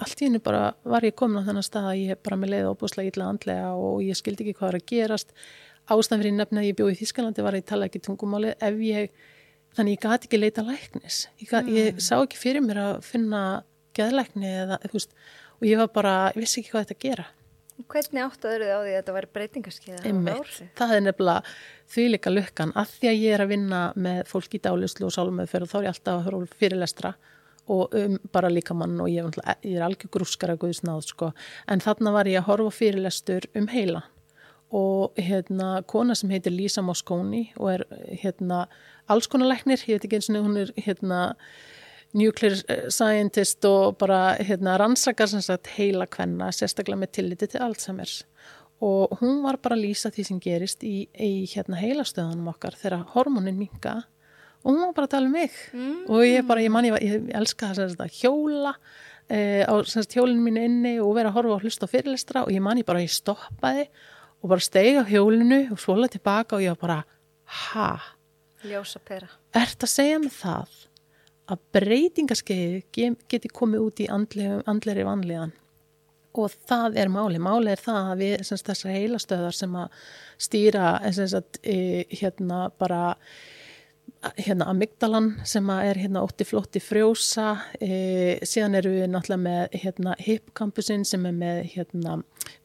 allt 0.02 0.22
í 0.22 0.28
hennu 0.28 0.42
bara 0.44 0.74
var 0.88 1.06
ég 1.06 1.16
komin 1.18 1.42
á 1.42 1.48
þennan 1.48 1.66
stað 1.66 1.92
að 1.92 2.02
ég 2.02 2.24
bara 2.26 2.40
með 2.42 2.54
leiði 2.56 2.74
óbúslega 2.74 3.14
illa 3.14 3.30
andlega 3.30 3.70
og 3.78 4.02
ég 4.06 4.18
skildi 4.18 4.46
ekki 4.46 4.58
hvað 4.58 4.70
var 4.70 4.80
að 4.80 4.90
gerast. 4.92 5.38
Ástæðan 5.86 6.24
fyrir 6.24 6.36
nefn 6.40 6.60
að 6.62 6.68
ég 6.72 6.78
bjóði 6.80 6.98
í 6.98 7.00
Þískalandi 7.04 7.46
var 7.46 7.56
að 7.56 7.62
ég 7.62 7.70
tala 7.70 7.88
ekki 7.90 8.02
tungumáli 8.08 8.56
ef 8.58 8.82
ég 8.82 9.24
þannig 9.78 9.98
ég 9.98 10.04
gati 10.08 10.30
ekki 10.30 10.42
leita 10.42 10.66
læknis. 10.66 11.26
Ég, 11.38 11.50
gat, 11.52 11.68
mm. 11.68 11.78
ég 11.78 12.02
sá 12.02 12.16
ekki 12.18 12.40
fyrir 12.42 12.66
mér 12.66 12.82
að 12.82 12.94
finna 13.06 13.42
geðlækni 13.96 14.50
eða, 14.64 14.80
veist, 14.92 15.14
og 15.60 15.68
ég 15.70 15.80
var 15.84 15.92
bara, 15.94 16.16
ég 16.34 16.42
vissi 16.42 16.64
ekki 16.64 16.74
hvað 16.74 16.88
þetta 16.88 17.04
gera 17.06 17.28
Hvernig 17.76 18.24
áttaður 18.24 18.64
þið 18.64 18.72
á 18.72 18.80
því 18.80 18.92
að 18.92 18.98
þetta 18.98 19.14
var 19.16 19.26
breytingarskið? 19.36 19.96
Það 20.80 20.94
er 20.96 21.02
nefnilega 21.04 21.56
því 21.92 22.06
líka 22.14 22.32
lukkan 22.32 22.72
að 22.80 22.94
því 22.96 23.10
að 23.10 23.18
ég 23.20 23.36
er 23.36 23.44
að 23.44 23.52
vinna 23.52 23.82
með 24.00 24.22
fólk 24.32 24.56
í 24.56 24.62
dálislu 24.64 25.10
og 25.10 25.16
sálumöðferð 25.16 25.68
og 25.68 25.72
þá 25.74 25.78
er 25.80 25.88
ég 25.88 25.92
alltaf 25.92 26.14
að 26.16 26.28
höra 26.30 26.60
fyrirlestra 26.62 27.14
og 27.76 27.96
um, 27.98 28.18
bara 28.32 28.52
líka 28.54 28.76
mann 28.78 28.96
og 29.02 29.10
ég, 29.10 29.40
ég 29.66 29.76
er 29.76 29.86
algjör 29.86 30.12
grúskara 30.14 30.56
guðsnáð 30.62 31.08
sko. 31.10 31.32
en 31.68 31.82
þarna 31.82 32.14
var 32.16 32.30
ég 32.30 32.40
að 32.40 32.50
horfa 32.52 32.78
fyrirlestur 32.80 33.48
um 33.58 33.68
heila 33.74 34.04
og 34.76 35.18
hérna 35.18 35.82
kona 35.88 36.16
sem 36.16 36.30
heitir 36.30 36.54
Lisa 36.54 36.82
Mosconi 36.82 37.50
og 37.58 37.72
er 37.74 37.86
hérna 38.22 38.66
alls 39.08 39.28
konar 39.28 39.52
læknir, 39.52 39.82
ég 39.86 39.98
veit 39.98 40.08
ekki 40.08 40.20
eins 40.20 40.30
og 40.30 40.48
hún 40.48 40.62
er 40.64 40.72
hérna 40.78 41.36
nuclear 42.16 42.58
eh, 42.72 42.88
scientist 42.94 43.66
og 43.68 43.98
bara 44.02 44.36
hérna, 44.40 44.78
rannsakar 44.82 45.30
sagt, 45.30 45.72
heila 45.76 46.08
kvenna, 46.08 46.52
sérstaklega 46.56 47.02
með 47.04 47.14
tilliti 47.20 47.52
til 47.52 47.64
Alzheimer's 47.66 48.24
og 48.84 49.16
hún 49.22 49.40
var 49.46 49.58
bara 49.64 49.78
að 49.78 49.86
lýsa 49.86 50.12
því 50.12 50.26
sem 50.28 50.40
gerist 50.44 50.84
í, 50.84 51.08
í 51.16 51.46
hérna, 51.48 51.80
heilastöðunum 51.80 52.52
okkar 52.52 52.76
þegar 52.76 53.06
hormonin 53.14 53.58
minga 53.60 54.02
og 54.66 54.72
hún 54.72 54.82
var 54.82 54.96
bara 54.98 55.08
að 55.08 55.14
tala 55.16 55.30
um 55.30 55.36
mig 55.38 55.54
mm. 55.72 56.02
og 56.12 56.26
ég 56.26 56.48
bara, 56.48 56.64
ég 56.66 56.74
manni, 56.74 56.92
ég, 56.92 57.06
ég 57.30 57.30
elska 57.40 57.72
það 57.78 58.04
að 58.04 58.18
hjóla 58.20 58.74
eh, 59.30 59.64
á 59.64 59.74
sagt, 59.88 60.18
hjólinu 60.18 60.44
mínu 60.44 60.66
inni 60.68 60.94
og 61.00 61.16
vera 61.18 61.32
að 61.32 61.40
horfa 61.40 61.56
og 61.56 61.66
hlusta 61.66 61.88
á 61.88 61.94
fyrirlestra 61.94 62.44
og 62.46 62.52
ég 62.54 62.64
manni 62.66 62.84
bara, 62.88 63.04
ég 63.06 63.14
stoppaði 63.14 63.88
og 64.42 64.52
bara 64.52 64.68
stegi 64.68 64.98
á 65.00 65.06
hjólinu 65.08 65.62
og 65.74 65.80
svola 65.82 66.12
tilbaka 66.12 66.60
og 66.60 66.66
ég 66.66 66.76
var 66.76 66.82
bara, 66.84 67.00
ha? 67.64 67.90
Ljósa 68.66 69.00
pera. 69.06 69.30
Er 69.56 69.72
þetta 69.72 69.88
að 69.88 69.94
segja 69.94 70.20
mig 70.22 70.34
það 70.36 70.76
að 71.52 71.62
breytingaskeiði 71.76 73.14
geti 73.30 73.52
komið 73.54 73.86
út 73.86 74.02
í 74.02 74.10
andleri 74.10 75.06
vanlíðan. 75.08 75.54
Og 76.36 76.52
það 76.68 76.98
er 77.00 77.12
máli, 77.12 77.40
máli 77.40 77.72
er 77.72 77.80
það 77.80 78.10
að 78.12 78.24
við 78.24 78.34
þessar 78.50 78.92
heilastöðar 78.92 79.56
sem 79.56 79.76
að 79.80 80.00
stýra 80.48 80.88
semst, 81.16 81.60
hérna 81.64 82.66
bara 82.76 83.18
hérna 84.38 84.68
amygdalan 84.72 85.32
sem 85.48 85.70
er 85.74 85.98
hérna 86.00 86.24
ótti 86.26 86.46
flótti 86.48 86.82
frjósa 86.84 87.56
e, 87.80 88.40
síðan 88.46 88.78
eru 88.80 88.92
við 88.96 89.08
náttúrulega 89.12 89.42
með 89.44 89.78
hérna 89.84 90.16
hipcampusinn 90.22 91.06
sem 91.08 91.26
er 91.30 91.36
með 91.36 91.62
hérna 91.74 92.18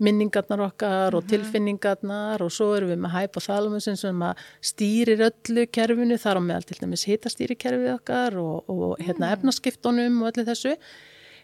minningarnar 0.03 0.65
okkar 0.67 1.17
og 1.17 1.25
mhm. 1.25 1.31
tilfinningarnar 1.33 2.45
og 2.45 2.53
svo 2.55 2.73
eru 2.79 2.91
við 2.93 3.01
með 3.05 3.17
hypothalamusin 3.17 3.99
sem 4.01 4.27
stýrir 4.73 5.25
öllu 5.31 5.67
kerfinu 5.73 6.19
þar 6.21 6.41
á 6.41 6.43
meðal 6.49 6.69
til 6.69 6.81
dæmis 6.83 7.07
hitastýri 7.09 7.59
kerfið 7.61 7.95
okkar 7.97 8.39
og, 8.41 8.69
og 8.71 9.01
hérna 9.01 9.31
mm. 9.31 9.39
efnaskiptunum 9.39 10.23
og 10.23 10.33
öllu 10.33 10.47
þessu 10.49 10.77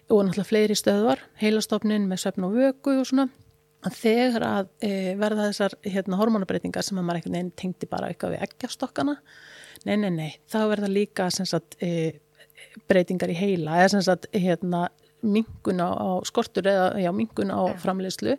og 0.06 0.22
náttúrulega 0.22 0.50
fleiri 0.52 0.78
stöðvar 0.78 1.24
heilastofnin 1.40 2.06
með 2.08 2.24
söfn 2.26 2.46
og 2.46 2.56
vöku 2.56 3.00
og 3.00 3.10
svona 3.10 3.28
þegar 3.92 4.44
að 4.46 4.70
e, 4.82 4.90
verða 5.18 5.50
þessar 5.50 5.76
hérna 5.84 6.18
hormonabreitingar 6.20 6.84
sem 6.84 6.98
að 6.98 7.06
maður 7.06 7.20
einhvern 7.20 7.36
veginn 7.36 7.52
tengdi 7.60 7.88
bara 7.90 8.10
eitthvað 8.10 8.34
við 8.34 8.46
ekkjastokkana 8.46 9.16
Nei, 9.84 9.96
nei, 10.00 10.10
nei, 10.10 10.30
þá 10.50 10.60
verða 10.72 10.88
líka 10.92 11.28
sagt, 11.30 11.76
e, 11.82 12.18
breytingar 12.88 13.32
í 13.32 13.36
heila 13.38 13.82
eða 13.84 14.02
sagt, 14.06 14.30
hérna, 14.32 14.86
mingun 15.26 15.80
á, 15.82 15.90
á 15.90 16.08
skortur 16.28 16.68
eða 16.70 16.88
já, 17.00 17.10
mingun 17.14 17.50
á 17.50 17.60
ja. 17.66 17.76
framleyslu 17.80 18.36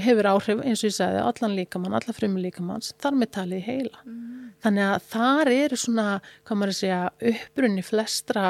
hefur 0.00 0.28
áhrif 0.30 0.60
eins 0.62 0.82
og 0.84 0.90
ég 0.90 0.96
sagði 0.96 1.22
allan 1.24 1.56
líkamann, 1.58 1.96
alla 1.96 2.14
frumur 2.14 2.44
líkamanns 2.44 2.94
þar 3.02 3.16
með 3.18 3.32
talið 3.36 3.58
í 3.58 3.66
heila. 3.66 4.02
Mm. 4.06 4.36
Þannig 4.60 4.86
að 4.86 5.04
þar 5.08 5.50
eru 5.54 5.78
svona, 5.80 6.06
hvað 6.44 6.58
maður 6.60 6.76
segja 6.76 7.00
upprunni 7.30 7.84
flestra 7.84 8.44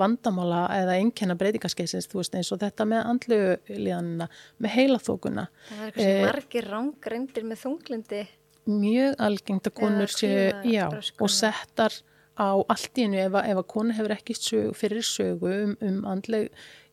vandamála 0.00 0.62
eða 0.74 0.96
einnkjana 0.98 1.36
breytingaskeisins 1.38 2.10
þú 2.10 2.18
veist 2.18 2.38
eins 2.38 2.50
og 2.54 2.62
þetta 2.64 2.86
með 2.90 3.10
andlu 3.12 3.40
líðanina 3.70 4.28
með 4.58 4.74
heilaþókuna. 4.76 5.48
Það 5.68 5.82
er 5.82 5.86
eitthvað 5.86 6.08
sem 6.08 6.26
margir 6.26 6.70
rángreindir 6.72 7.46
með 7.46 7.62
þunglindi 7.62 8.24
mjög 8.68 9.16
algengt 9.22 9.68
að 9.68 9.76
konur 9.80 10.12
séu 10.12 10.50
já, 10.68 10.86
og 10.92 11.32
settar 11.32 11.94
á 12.38 12.56
allt 12.62 12.98
í 12.98 13.06
hennu 13.06 13.20
ef, 13.20 13.34
ef 13.34 13.58
að 13.60 13.68
konu 13.70 13.96
hefur 13.96 14.14
ekki 14.14 14.36
sög, 14.38 14.70
fyrir 14.78 15.04
sögu 15.04 15.50
um, 15.50 15.74
um 15.84 15.98
andleg 16.08 16.48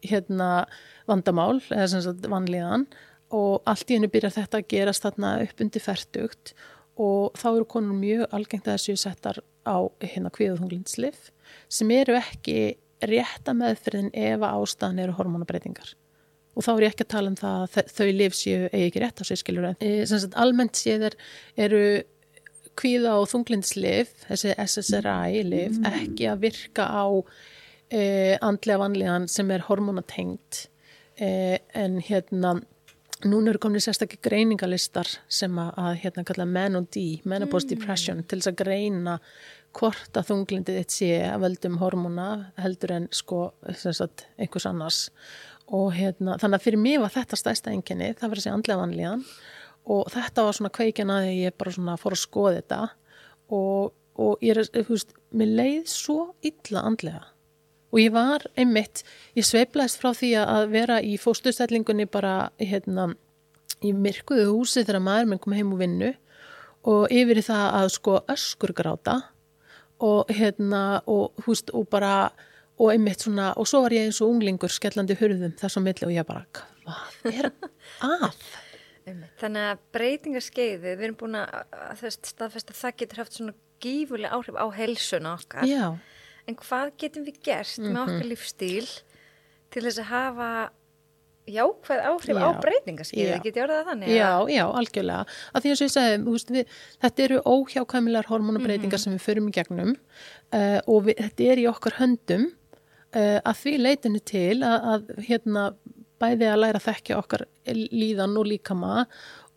hérna, 0.05 0.65
vandamál 1.09 1.59
eða 1.69 1.87
sem 1.93 2.03
sagt 2.05 2.27
vanlíðan 2.31 2.87
og 3.35 3.61
allt 3.69 3.89
í 3.89 3.97
hennu 3.97 4.09
byrjar 4.11 4.35
þetta 4.35 4.59
að 4.59 4.67
gerast 4.73 5.05
þarna 5.05 5.37
upp 5.45 5.63
undir 5.63 5.85
færtugt 5.85 6.53
og 6.99 7.39
þá 7.39 7.47
eru 7.53 7.69
konur 7.71 7.97
mjög 7.97 8.27
algengt 8.35 8.67
að 8.67 8.77
þessu 8.77 8.97
settar 9.05 9.41
á 9.63 9.77
hérna 10.03 10.31
kvíðuðhunglindslif 10.35 11.29
sem 11.71 11.91
eru 11.95 12.17
ekki 12.19 12.75
rétta 13.05 13.55
meðferðin 13.55 14.11
ef 14.11 14.41
að 14.43 14.63
ástæðan 14.63 15.03
eru 15.05 15.15
hormonabreitingar 15.15 15.93
og 16.59 16.65
þá 16.65 16.71
er 16.73 16.85
ég 16.85 16.93
ekki 16.93 17.05
að 17.05 17.13
tala 17.15 17.31
um 17.31 17.37
það 17.39 17.59
að 17.65 17.91
þau 17.95 18.07
liv 18.19 18.35
séu 18.35 18.63
eigi 18.69 18.87
ekki 18.89 19.03
rétt 19.03 19.21
á 19.21 19.23
sig 19.29 19.39
skilur 19.39 19.69
en 19.69 19.77
e, 19.79 19.91
sagt, 20.09 20.35
almennt 20.39 20.79
séð 20.79 21.05
er, 21.09 21.19
eru 21.67 21.83
kvíða 22.79 23.15
og 23.19 23.29
þunglinslif 23.31 24.11
þessi 24.27 24.55
SSRI 24.65 25.45
liv 25.47 25.77
mm. 25.79 25.87
ekki 26.03 26.27
að 26.31 26.43
virka 26.43 26.89
á 26.91 27.07
e, 27.87 28.01
andlega 28.43 28.81
vanlíðan 28.83 29.29
sem 29.31 29.55
er 29.55 29.63
hormonatengt 29.69 30.65
e, 31.15 31.59
en 31.75 31.99
hérna 32.03 32.57
núna 33.27 33.51
eru 33.51 33.59
komin 33.59 33.81
í 33.81 33.83
sérstaklega 33.83 34.29
greiningalistar 34.29 35.09
sem 35.31 35.55
að, 35.59 35.95
hérna 36.03 36.23
kalla 36.27 36.47
menody, 36.47 37.21
menopause 37.27 37.67
mm. 37.67 37.71
depression 37.73 38.21
til 38.23 38.39
þess 38.39 38.53
að 38.53 38.59
greina 38.61 39.17
hvort 39.75 40.17
að 40.17 40.31
þunglindið 40.31 40.79
þitt 40.79 40.95
sé 40.95 41.09
að 41.27 41.43
veldum 41.43 41.77
hormona 41.81 42.29
heldur 42.57 42.95
en 42.95 43.07
sko 43.13 43.49
einhvers 43.69 44.67
annars 44.69 45.01
og 45.69 45.93
hérna, 45.93 46.37
þannig 46.41 46.57
að 46.57 46.65
fyrir 46.65 46.81
mig 46.81 46.99
var 47.01 47.13
þetta 47.13 47.37
stæsta 47.37 47.73
enginni, 47.73 48.13
það 48.17 48.31
var 48.31 48.41
þessi 48.41 48.53
andlega 48.53 48.81
vanlíðan. 48.81 49.23
Og 49.89 50.09
þetta 50.13 50.45
var 50.45 50.57
svona 50.57 50.73
kveikjan 50.73 51.13
að 51.13 51.29
ég 51.31 51.57
bara 51.57 51.73
svona 51.73 51.97
fór 51.97 52.15
að 52.15 52.21
skoða 52.23 52.53
þetta. 52.59 52.79
Og, 53.55 53.91
og 54.21 54.45
ég 54.45 54.57
er, 54.57 54.69
þú 54.73 54.95
veist, 54.95 55.13
mér 55.33 55.53
leið 55.61 55.83
svo 55.93 56.17
illa 56.45 56.83
andlega. 56.89 57.23
Og 57.89 58.01
ég 58.03 58.13
var 58.13 58.45
einmitt, 58.59 59.01
ég 59.37 59.45
sveiflaðist 59.45 60.01
frá 60.01 60.11
því 60.13 60.35
að 60.43 60.67
vera 60.73 60.99
í 61.01 61.15
fóstuðstællingunni 61.21 62.05
bara, 62.11 62.51
hérna, 62.61 63.11
í 63.81 63.93
myrkuðu 63.95 64.49
húsi 64.51 64.83
þegar 64.83 65.05
maður 65.05 65.31
minn 65.31 65.41
kom 65.41 65.57
heim 65.57 65.73
og 65.73 65.81
vinnu. 65.81 66.13
Og 66.89 67.09
yfir 67.13 67.41
í 67.41 67.45
það 67.45 67.65
að 67.79 67.89
sko 67.97 68.19
öskur 68.31 68.73
gráta 68.77 69.17
og 69.99 70.29
hérna, 70.31 71.01
og 71.11 71.33
þú 71.41 71.51
veist, 71.51 71.73
og 71.75 71.89
bara 71.91 72.13
og 72.79 72.93
einmitt 72.93 73.25
svona, 73.25 73.51
og 73.59 73.67
svo 73.67 73.83
var 73.83 73.95
ég 73.95 74.07
eins 74.07 74.21
og 74.23 74.31
unglingur 74.33 74.71
skellandi 74.71 75.17
hurðum 75.19 75.55
þess 75.59 75.79
að 75.79 75.85
milli 75.87 76.07
og 76.07 76.15
ég 76.15 76.27
bara 76.27 76.45
hvað 76.55 77.33
er 77.33 77.51
að? 77.51 78.29
Þannig 79.41 79.65
að 79.65 79.83
breytingarskeiði 79.95 80.93
við 80.93 81.05
erum 81.07 81.17
búin 81.17 81.37
að 81.39 81.95
þess 81.97 82.19
staðfest 82.29 82.71
að 82.71 82.79
það 82.83 82.97
getur 83.01 83.21
haft 83.23 83.37
svona 83.37 83.55
gífurlega 83.81 84.37
áhrif 84.37 84.59
á 84.59 84.67
helsuna 84.75 85.35
okkar 85.39 85.65
Já. 85.67 85.85
en 86.45 86.57
hvað 86.59 86.91
getum 87.01 87.25
við 87.25 87.39
gert 87.41 87.77
mm 87.77 87.85
-hmm. 87.85 87.93
með 87.93 88.01
okkar 88.03 88.19
mhm. 88.19 88.29
lífstíl 88.31 88.89
til 89.69 89.83
þess 89.85 89.99
að 90.03 90.11
hafa 90.11 90.49
jákvæð 91.49 92.01
áhrif 92.05 92.37
já. 92.37 92.45
á 92.45 92.49
breytingarskeiði, 92.61 93.39
getið 93.43 93.63
orðað 93.63 93.87
þannig? 93.89 94.11
Já, 94.13 94.31
já, 94.53 94.65
algjörlega 94.69 95.25
að 95.53 95.61
því 95.63 95.71
að 95.71 95.81
ég 95.81 95.91
segi, 95.93 96.65
þetta 97.01 97.23
eru 97.23 97.41
óhjákvæmilar 97.45 98.29
hormonabreitingar 98.29 98.99
mm 98.99 99.01
-hmm. 99.01 99.03
sem 99.03 99.13
við 99.13 99.25
förum 99.25 99.49
í 99.49 99.55
gegnum 99.57 99.95
uh, 100.53 100.79
og 100.85 101.05
við, 101.07 101.15
þetta 101.17 101.43
er 101.43 101.57
í 101.57 101.67
okkar 101.67 101.97
höndum 101.97 102.51
uh, 103.15 103.39
að 103.43 103.61
því 103.63 103.75
leitinu 103.83 104.23
til 104.25 104.59
að, 104.65 104.89
að 104.93 105.23
hérna 105.27 105.69
bæði 106.19 106.49
að 106.51 106.61
læra 106.63 106.81
þekkja 106.83 107.19
okkar 107.19 107.45
líðan 107.69 108.35
og 108.39 108.49
líkama 108.49 109.05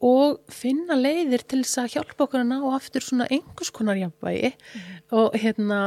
og 0.02 0.40
finna 0.50 0.96
leiðir 0.98 1.44
til 1.46 1.62
þess 1.62 1.80
að 1.82 1.92
hjálpa 1.96 2.26
okkur 2.26 2.42
að 2.42 2.48
ná 2.50 2.56
aftur 2.74 3.04
svona 3.06 3.28
einhvers 3.30 3.70
konar 3.74 3.98
jafnvægi 4.00 4.50
mm. 4.50 4.88
og 5.18 5.36
hérna 5.38 5.80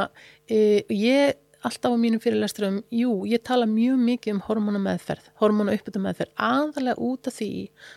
e, 0.48 0.84
ég 0.92 1.36
alltaf 1.66 1.96
á 1.96 1.98
mínum 1.98 2.22
fyrirlesturum, 2.22 2.82
jú, 2.94 3.24
ég 3.28 3.42
tala 3.44 3.66
mjög 3.70 4.02
mikið 4.06 4.36
um 4.36 4.42
hormonameðferð, 4.46 5.32
hormonauppbyttumeðferð 5.42 6.36
aðalega 6.38 7.02
út 7.02 7.30
af 7.30 7.40
því 7.40 7.50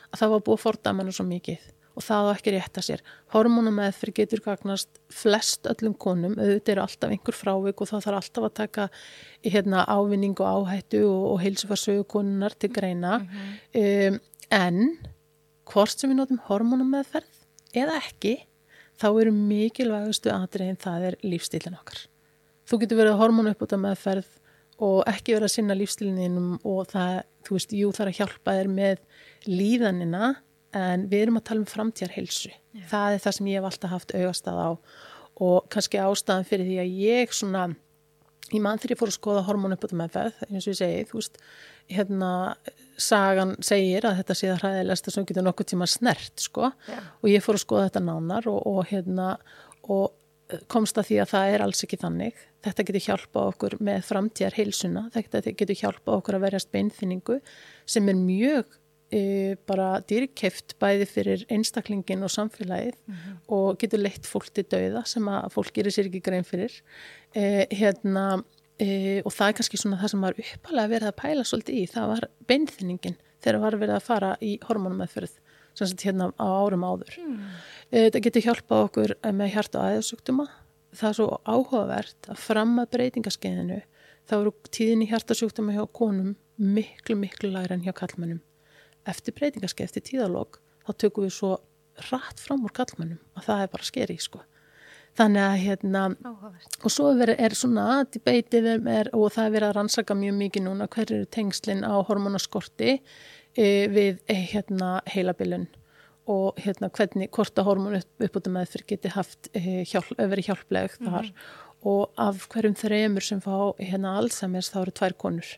að 0.08 0.22
það 0.22 0.32
var 0.34 0.44
búið 0.46 0.56
að 0.56 0.64
forda 0.64 0.94
mann 0.96 1.12
svo 1.12 1.26
mikið 1.28 1.66
og 1.98 2.04
það 2.06 2.30
á 2.30 2.32
ekki 2.36 2.54
rétt 2.54 2.78
að 2.78 2.86
sér. 2.86 3.04
Hormonameðferð 3.34 4.16
getur 4.20 4.42
gagnast 4.44 5.00
flest 5.10 5.66
öllum 5.70 5.96
konum, 5.98 6.36
auðvitað 6.38 6.74
eru 6.76 6.84
alltaf 6.84 7.14
einhver 7.14 7.36
frávik 7.36 7.82
og 7.82 7.90
þá 7.90 7.96
þarf 7.96 8.18
alltaf 8.20 8.46
að 8.46 8.56
taka 8.60 8.88
hérna, 9.42 9.82
ávinning 9.90 10.38
og 10.38 10.68
áhættu 10.68 11.02
og, 11.08 11.24
og 11.32 11.40
heilsufarsögu 11.42 12.06
konunar 12.14 12.54
til 12.54 12.70
greina. 12.70 13.18
Mm 13.18 13.26
-hmm. 13.34 14.14
um, 14.14 14.20
en 14.50 14.98
hvort 15.68 15.98
sem 15.98 16.10
við 16.10 16.20
notum 16.20 16.40
hormonameðferð 16.46 17.34
eða 17.76 17.98
ekki, 17.98 18.38
þá 18.98 19.08
eru 19.20 19.32
mikilvægustu 19.32 20.30
aðriðin 20.32 20.80
það 20.80 21.08
er 21.10 21.16
lífstílinn 21.22 21.78
okkar. 21.78 22.06
Þú 22.68 22.80
getur 22.82 23.00
verið 23.00 23.18
hormonu 23.20 23.54
uppbúta 23.54 23.78
meðferð 23.80 24.28
og 24.84 25.02
ekki 25.10 25.34
verið 25.34 25.48
að 25.48 25.54
sinna 25.54 25.76
lífstílinninum 25.78 26.58
og 26.68 26.86
það, 26.92 27.22
þú 27.46 27.56
veist, 27.56 27.72
jú 27.72 27.92
þarf 27.96 28.12
að 28.12 28.18
hjálpa 28.20 28.54
þér 28.58 28.68
með 28.68 28.98
líðanina 29.48 30.34
en 30.76 31.06
við 31.08 31.26
erum 31.26 31.40
að 31.40 31.46
tala 31.48 31.62
um 31.62 31.68
framtíðarhilsu 31.68 32.50
yeah. 32.50 32.88
það 32.90 33.14
er 33.14 33.22
það 33.24 33.36
sem 33.38 33.50
ég 33.50 33.60
hef 33.60 33.68
alltaf 33.70 33.94
haft 33.94 34.14
augastað 34.16 34.58
á. 34.60 34.70
Og 35.38 35.68
kannski 35.70 36.00
ástæðan 36.02 36.48
fyrir 36.48 36.66
því 36.66 36.78
að 36.82 36.96
ég 36.98 37.34
svona 37.36 37.68
í 38.52 38.60
mann 38.64 38.80
þegar 38.80 38.94
ég 38.94 39.00
fór 39.00 39.12
að 39.12 39.18
skoða 39.18 39.44
hormónuppöldum 39.46 40.00
meðferð 40.02 40.40
eins 40.48 40.64
og 40.66 40.72
ég 40.72 40.78
segi, 40.80 41.04
þú 41.08 41.20
veist 41.20 41.38
hérna, 41.88 42.30
sagan 43.00 43.54
segir 43.64 44.06
að 44.08 44.18
þetta 44.20 44.36
sé 44.36 44.48
það 44.50 44.62
hræðilegsta 44.64 45.14
sem 45.14 45.26
getur 45.28 45.46
nokkuð 45.46 45.70
tíma 45.72 45.88
snert 45.88 46.42
sko, 46.42 46.72
yeah. 46.88 47.10
og 47.22 47.30
ég 47.32 47.44
fór 47.44 47.58
að 47.58 47.64
skoða 47.64 47.88
þetta 47.88 48.04
nánar 48.08 48.48
og, 48.50 48.58
og 48.68 48.80
hérna 48.90 49.28
og 49.88 50.16
komst 50.72 50.98
að 50.98 51.10
því 51.10 51.20
að 51.22 51.32
það 51.32 51.54
er 51.54 51.64
alls 51.64 51.84
ekki 51.84 52.00
þannig. 52.00 52.44
Þetta 52.64 52.84
getur 52.88 53.04
hjálpað 53.04 53.48
okkur 53.52 53.74
með 53.84 54.04
framtíðar 54.08 54.56
heilsuna, 54.56 55.06
þetta 55.14 55.52
getur 55.52 55.80
hjálpað 55.82 56.20
okkur 56.20 56.38
að 56.38 56.44
verjast 56.46 56.70
beinþyningu 56.74 57.38
sem 57.88 58.08
er 58.08 58.18
mjög 58.18 58.78
bara 59.68 60.02
dýrkeft 60.04 60.74
bæði 60.82 61.06
fyrir 61.08 61.44
einstaklingin 61.48 62.22
og 62.26 62.32
samfélagið 62.34 62.92
mm 62.94 63.14
-hmm. 63.14 63.36
og 63.48 63.78
getur 63.78 63.98
leitt 63.98 64.26
fólk 64.26 64.50
til 64.52 64.64
dauða 64.64 65.06
sem 65.06 65.24
að 65.24 65.48
fólk 65.52 65.72
gerir 65.72 65.92
sér 65.92 66.06
ekki 66.06 66.20
grein 66.20 66.44
fyrir. 66.44 66.72
E, 67.34 67.66
hérna 67.70 68.44
e, 68.78 69.22
og 69.24 69.32
það 69.32 69.48
er 69.48 69.52
kannski 69.52 69.76
svona 69.76 70.00
það 70.02 70.10
sem 70.10 70.20
var 70.20 70.34
uppalega 70.38 70.88
verið 70.88 71.08
að 71.08 71.20
pæla 71.22 71.44
svolítið 71.44 71.74
í, 71.74 71.86
það 71.86 72.06
var 72.08 72.28
beinþynningin 72.46 73.16
þegar 73.40 73.60
var 73.60 73.76
verið 73.76 73.94
að 73.94 74.02
fara 74.02 74.36
í 74.40 74.58
hormonumæðferð 74.62 75.34
sem 75.74 75.86
sagt 75.86 76.04
hérna 76.04 76.32
á 76.36 76.46
árum 76.46 76.84
áður. 76.84 77.14
Mm. 77.18 77.44
þetta 77.90 78.20
getur 78.20 78.42
hjálpað 78.42 78.84
okkur 78.84 79.14
með 79.32 79.52
hjarta 79.52 79.78
og 79.78 79.84
aðeinsugtuma 79.84 80.48
það 80.92 81.08
er 81.08 81.16
svo 81.18 81.28
áhugavert 81.44 82.28
að 82.32 82.42
fram 82.42 82.78
að 82.80 82.90
breytingaskeiðinu 82.96 83.80
þá 84.28 84.34
eru 84.40 84.52
tíðin 84.70 85.04
í 85.04 85.08
hjartasjúkdama 85.12 85.76
hjá 85.76 85.84
konum 85.92 86.36
miklu 86.58 87.16
miklu 87.16 87.52
lagra 87.52 87.76
en 87.76 87.84
hjá 87.84 87.94
kallmennum 87.96 88.40
eftir 89.10 89.36
breytingarskeið, 89.38 89.88
eftir 89.88 90.06
tíðalók 90.10 90.60
þá 90.86 90.92
tökum 91.04 91.26
við 91.26 91.34
svo 91.36 91.56
rætt 92.08 92.40
fram 92.42 92.64
úr 92.66 92.74
kallmennum 92.76 93.18
og 93.36 93.44
það 93.46 93.64
er 93.64 93.72
bara 93.72 93.88
skeri 93.88 94.16
sko. 94.22 94.40
þannig 95.18 95.42
að 95.42 95.56
hérna 95.64 96.02
Áhugavert. 96.14 96.76
og 96.84 96.94
svo 96.94 97.08
er, 97.24 97.32
er 97.34 97.56
svona 97.58 98.04
debatið 98.06 98.68
og 99.16 99.32
það 99.34 99.44
er 99.44 99.54
verið 99.56 99.68
að 99.68 99.74
rannsaka 99.78 100.14
mjög 100.14 100.36
mikið 100.38 100.64
núna 100.66 100.86
hver 100.86 101.12
eru 101.12 101.26
tengslinn 101.26 101.82
á 101.82 101.94
hormonaskorti 102.06 102.98
e, 103.56 103.66
við 103.90 104.20
e, 104.30 104.36
hérna 104.52 105.00
heilabilun 105.10 105.66
og 106.28 106.60
hérna 106.60 106.90
hvernig, 106.92 107.32
hvort 107.32 107.56
að 107.58 107.66
hormón 107.70 107.98
upp, 107.98 108.10
uppbúta 108.20 108.52
meðfyrir 108.52 108.86
geti 108.92 109.14
haft 109.14 109.48
e, 109.56 109.82
hjálp, 109.88 110.12
verið 110.18 110.52
hjálpleg 110.52 110.98
þar 111.00 111.32
og 111.88 112.12
af 112.20 112.46
hverjum 112.52 112.76
þreymur 112.78 113.24
sem 113.24 113.40
fá 113.42 113.74
hérna 113.80 114.18
Alzheimer's 114.20 114.70
þá 114.70 114.82
eru 114.84 114.94
tvær 115.00 115.18
konur 115.18 115.56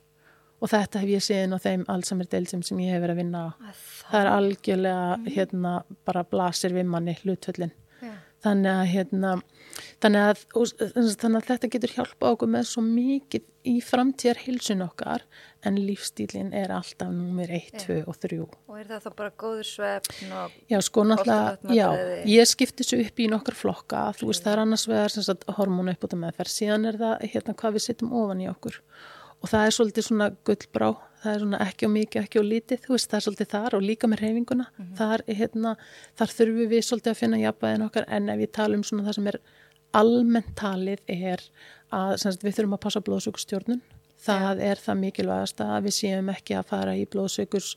og 0.61 0.73
þetta 0.73 1.03
hef 1.03 1.13
ég 1.17 1.25
séðin 1.25 1.57
á 1.57 1.59
þeim 1.61 1.85
Alzheimer 1.89 2.29
deilsum 2.31 2.65
sem 2.67 2.81
ég 2.85 2.95
hef 2.95 3.05
verið 3.05 3.17
að 3.17 3.23
vinna 3.25 3.45
á. 3.45 3.49
Það 4.11 4.21
er 4.21 4.33
algjörlega 4.37 5.35
hérna 5.37 5.77
bara 6.09 6.25
blasir 6.29 6.75
við 6.77 6.91
manni 6.91 7.17
hlutföllin. 7.23 7.73
Já. 8.01 8.15
þannig 8.41 8.73
að 8.73 8.87
hérna 8.95 9.31
þannig 10.01 10.27
að, 10.31 10.43
og, 10.57 10.71
þannig 11.21 11.37
að 11.37 11.49
þetta 11.51 11.69
getur 11.75 11.93
hjálpa 11.99 12.31
okkur 12.33 12.51
með 12.55 12.69
svo 12.71 12.85
mikið 12.87 13.45
í 13.69 13.75
framtíðar 13.85 14.41
hilsun 14.47 14.85
okkar 14.87 15.27
en 15.69 15.77
lífstílin 15.77 16.55
er 16.57 16.73
alltaf 16.73 17.13
númir 17.13 17.53
1, 17.53 17.75
Já. 17.75 17.83
2 17.85 17.99
og 18.09 18.17
3 18.23 18.41
Og 18.41 18.79
er 18.81 18.89
það 18.89 19.05
þá 19.05 19.11
bara 19.19 19.35
góður 19.45 19.69
svefn 19.69 20.33
og 20.33 20.57
Já, 20.73 20.79
sko 20.89 21.05
náttúrulega, 21.11 21.77
já, 21.77 21.89
ég 22.33 22.49
skipti 22.49 22.81
þessu 22.87 23.03
upp 23.05 23.21
í 23.21 23.29
nokkar 23.29 23.59
flokka, 23.61 24.07
þú 24.17 24.31
veist, 24.33 24.47
það 24.47 24.55
er 24.55 24.65
annars 24.65 24.89
vegar 24.89 25.13
sem 25.13 25.27
sagt 25.29 25.45
hormónu 25.61 25.93
uppbúta 25.93 26.17
meðferð, 26.25 26.55
síðan 26.57 26.89
er 26.89 27.01
það 27.05 27.27
hérna 27.35 27.57
hvað 27.61 27.77
við 27.77 27.89
setjum 27.91 28.17
ofan 28.23 28.45
í 28.47 28.49
okkur 28.49 28.81
og 29.41 29.49
það 29.49 29.67
er 29.67 29.77
svolítið 29.77 30.07
svona 30.07 30.29
gullbrá, 30.47 30.91
það 31.23 31.33
er 31.33 31.45
svona 31.45 31.61
ekki 31.67 31.89
á 31.89 31.91
mikið, 31.95 32.27
ekki 32.27 32.43
á 32.43 32.45
lítið, 32.45 32.83
þú 32.85 32.95
veist, 32.95 33.09
það 33.11 33.19
er 33.19 33.27
svolítið 33.27 33.51
þar 33.55 33.77
og 33.79 33.87
líka 33.87 34.11
með 34.11 34.23
reyfinguna, 34.25 34.67
þar, 34.99 35.25
hérna, 35.29 35.75
þar 36.21 36.35
þurfum 36.37 36.75
við 36.75 36.85
svolítið 36.89 37.13
að 37.15 37.21
finna 37.23 37.41
jafnvæðin 37.45 37.87
okkar. 37.87 38.09
En 38.09 38.29
ef 38.35 38.45
ég 38.45 38.53
tala 38.57 38.79
um 38.79 38.85
svona 38.87 39.07
það 39.09 39.19
sem 39.19 39.31
er 39.33 39.41
almennt 40.01 40.53
talið 40.59 41.01
er 41.11 41.47
að 41.95 42.13
sagt, 42.23 42.45
við 42.47 42.59
þurfum 42.59 42.77
að 42.77 42.85
passa 42.85 43.03
blóðsökustjórnun, 43.09 43.83
það 44.21 44.63
er 44.69 44.85
það 44.85 45.03
mikilvægast 45.07 45.65
að 45.65 45.89
við 45.89 45.97
séum 45.97 46.31
ekki 46.31 46.57
að 46.61 46.71
fara 46.71 46.95
í 46.99 47.09
blóðsökurs 47.11 47.75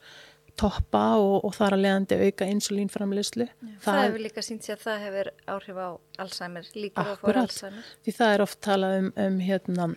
toppa 0.60 1.04
og, 1.18 1.40
og 1.48 1.56
þar 1.56 1.78
að 1.78 1.84
leiðandi 1.86 2.18
auka 2.28 2.48
insulínframleyslu. 2.54 3.48
það, 3.82 4.00
hefur 4.04 4.22
líka 4.22 4.44
sínt 4.46 4.66
sér 4.66 4.78
að 4.78 4.84
það 4.86 5.06
hefur 5.08 5.30
áhrif 5.56 5.80
á 5.82 5.90
Alzheimer, 6.24 6.68
líkur 6.78 7.10
að 7.14 7.22
fóra. 7.22 7.46
Alzheimer. 7.48 7.88
því 8.06 8.16
það 8.20 8.34
er 8.36 8.44
oft 8.46 8.60
talað 8.68 8.98
um, 9.00 9.08
um 9.26 9.40
hérna, 9.42 9.88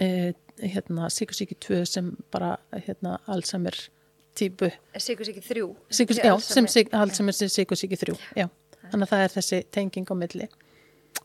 e, 0.00 0.32
hérna 0.60 1.10
síkusíki 1.12 1.56
2 1.68 1.84
sem 1.88 2.10
bara 2.32 2.56
hérna 2.86 3.18
Alzheimer 3.30 3.76
típu 4.36 4.70
Sikursíki 4.96 5.42
þrjú. 5.44 5.74
Sykus, 5.90 6.18
Ekki 6.18 6.28
já, 6.28 6.34
sem 6.40 6.90
Alzheimer 6.96 7.36
sem 7.36 7.52
síkusíki 7.52 7.98
3 8.00 8.16
já. 8.36 8.48
þannig 8.90 9.06
að 9.06 9.12
það 9.12 9.24
er 9.24 9.34
þessi 9.36 9.62
tenging 9.74 10.10
á 10.10 10.14
milli. 10.18 10.50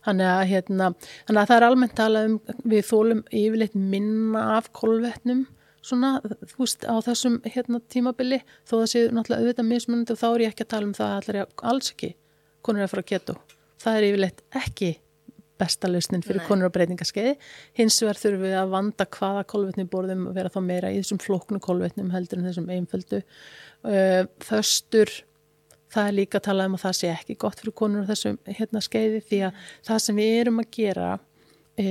Þannig 0.05 0.29
að, 0.29 0.43
hérna, 0.49 0.87
þannig 1.27 1.41
að 1.41 1.49
það 1.49 1.57
er 1.57 1.65
almennt 1.67 1.95
talað 1.97 2.27
um 2.29 2.39
við 2.71 2.87
þólum 2.89 3.21
yfirleitt 3.33 3.75
minna 3.77 4.41
af 4.57 4.71
kolvetnum 4.73 5.45
svona, 5.85 6.19
þú 6.25 6.63
veist, 6.63 6.85
á 6.85 6.95
þessum 7.05 7.39
hérna, 7.45 7.81
tímabili, 7.93 8.41
þó 8.65 8.79
það 8.79 8.87
séu 8.91 9.09
náttúrulega 9.13 9.43
auðvitað 9.43 9.69
mismunandi 9.69 10.15
og 10.15 10.21
þá 10.21 10.27
er 10.29 10.43
ég 10.45 10.53
ekki 10.53 10.65
að 10.65 10.71
tala 10.73 10.89
um 10.89 10.95
það 10.97 11.11
að 11.11 11.17
allir 11.19 11.41
alls 11.71 11.91
ekki 11.93 12.11
konur 12.65 12.81
er 12.81 12.87
að 12.87 12.93
fara 12.93 13.05
að 13.05 13.11
keto. 13.11 13.35
Það 13.81 13.97
er 13.99 14.07
yfirleitt 14.09 14.43
ekki 14.61 14.91
besta 15.59 15.89
lausnin 15.91 16.25
fyrir 16.25 16.41
Nei. 16.43 16.47
konur 16.49 16.71
á 16.71 16.75
breytingaskeiði. 16.75 17.35
Hins 17.77 17.99
vegar 18.03 18.19
þurfum 18.21 18.43
við 18.47 18.57
að 18.59 18.73
vanda 18.73 19.07
hvaða 19.17 19.45
kolvetni 19.51 19.87
borðum 19.91 20.27
og 20.29 20.35
vera 20.35 20.51
þá 20.51 20.59
meira 20.65 20.91
í 20.91 20.99
þessum 20.99 21.21
flóknu 21.23 21.61
kolvetnum 21.63 22.11
heldur 22.15 22.41
en 22.41 22.49
þessum 22.49 22.73
einföldu. 22.75 23.23
Uh, 23.85 24.25
föstur 24.43 25.11
það 25.95 26.09
er 26.09 26.17
líka 26.19 26.39
að 26.39 26.47
tala 26.49 26.67
um 26.67 26.75
að 26.77 26.83
það 26.87 26.97
sé 26.99 27.13
ekki 27.13 27.37
gott 27.39 27.61
fyrir 27.61 27.75
konur 27.77 28.03
á 28.03 28.09
þessum 28.11 28.37
hérna 28.49 28.81
skeiði 28.83 29.23
því 29.29 29.39
að 29.47 29.63
það 29.87 30.03
sem 30.05 30.19
við 30.19 30.35
erum 30.41 30.61
að 30.61 30.69
gera 30.75 31.09
e, 31.79 31.87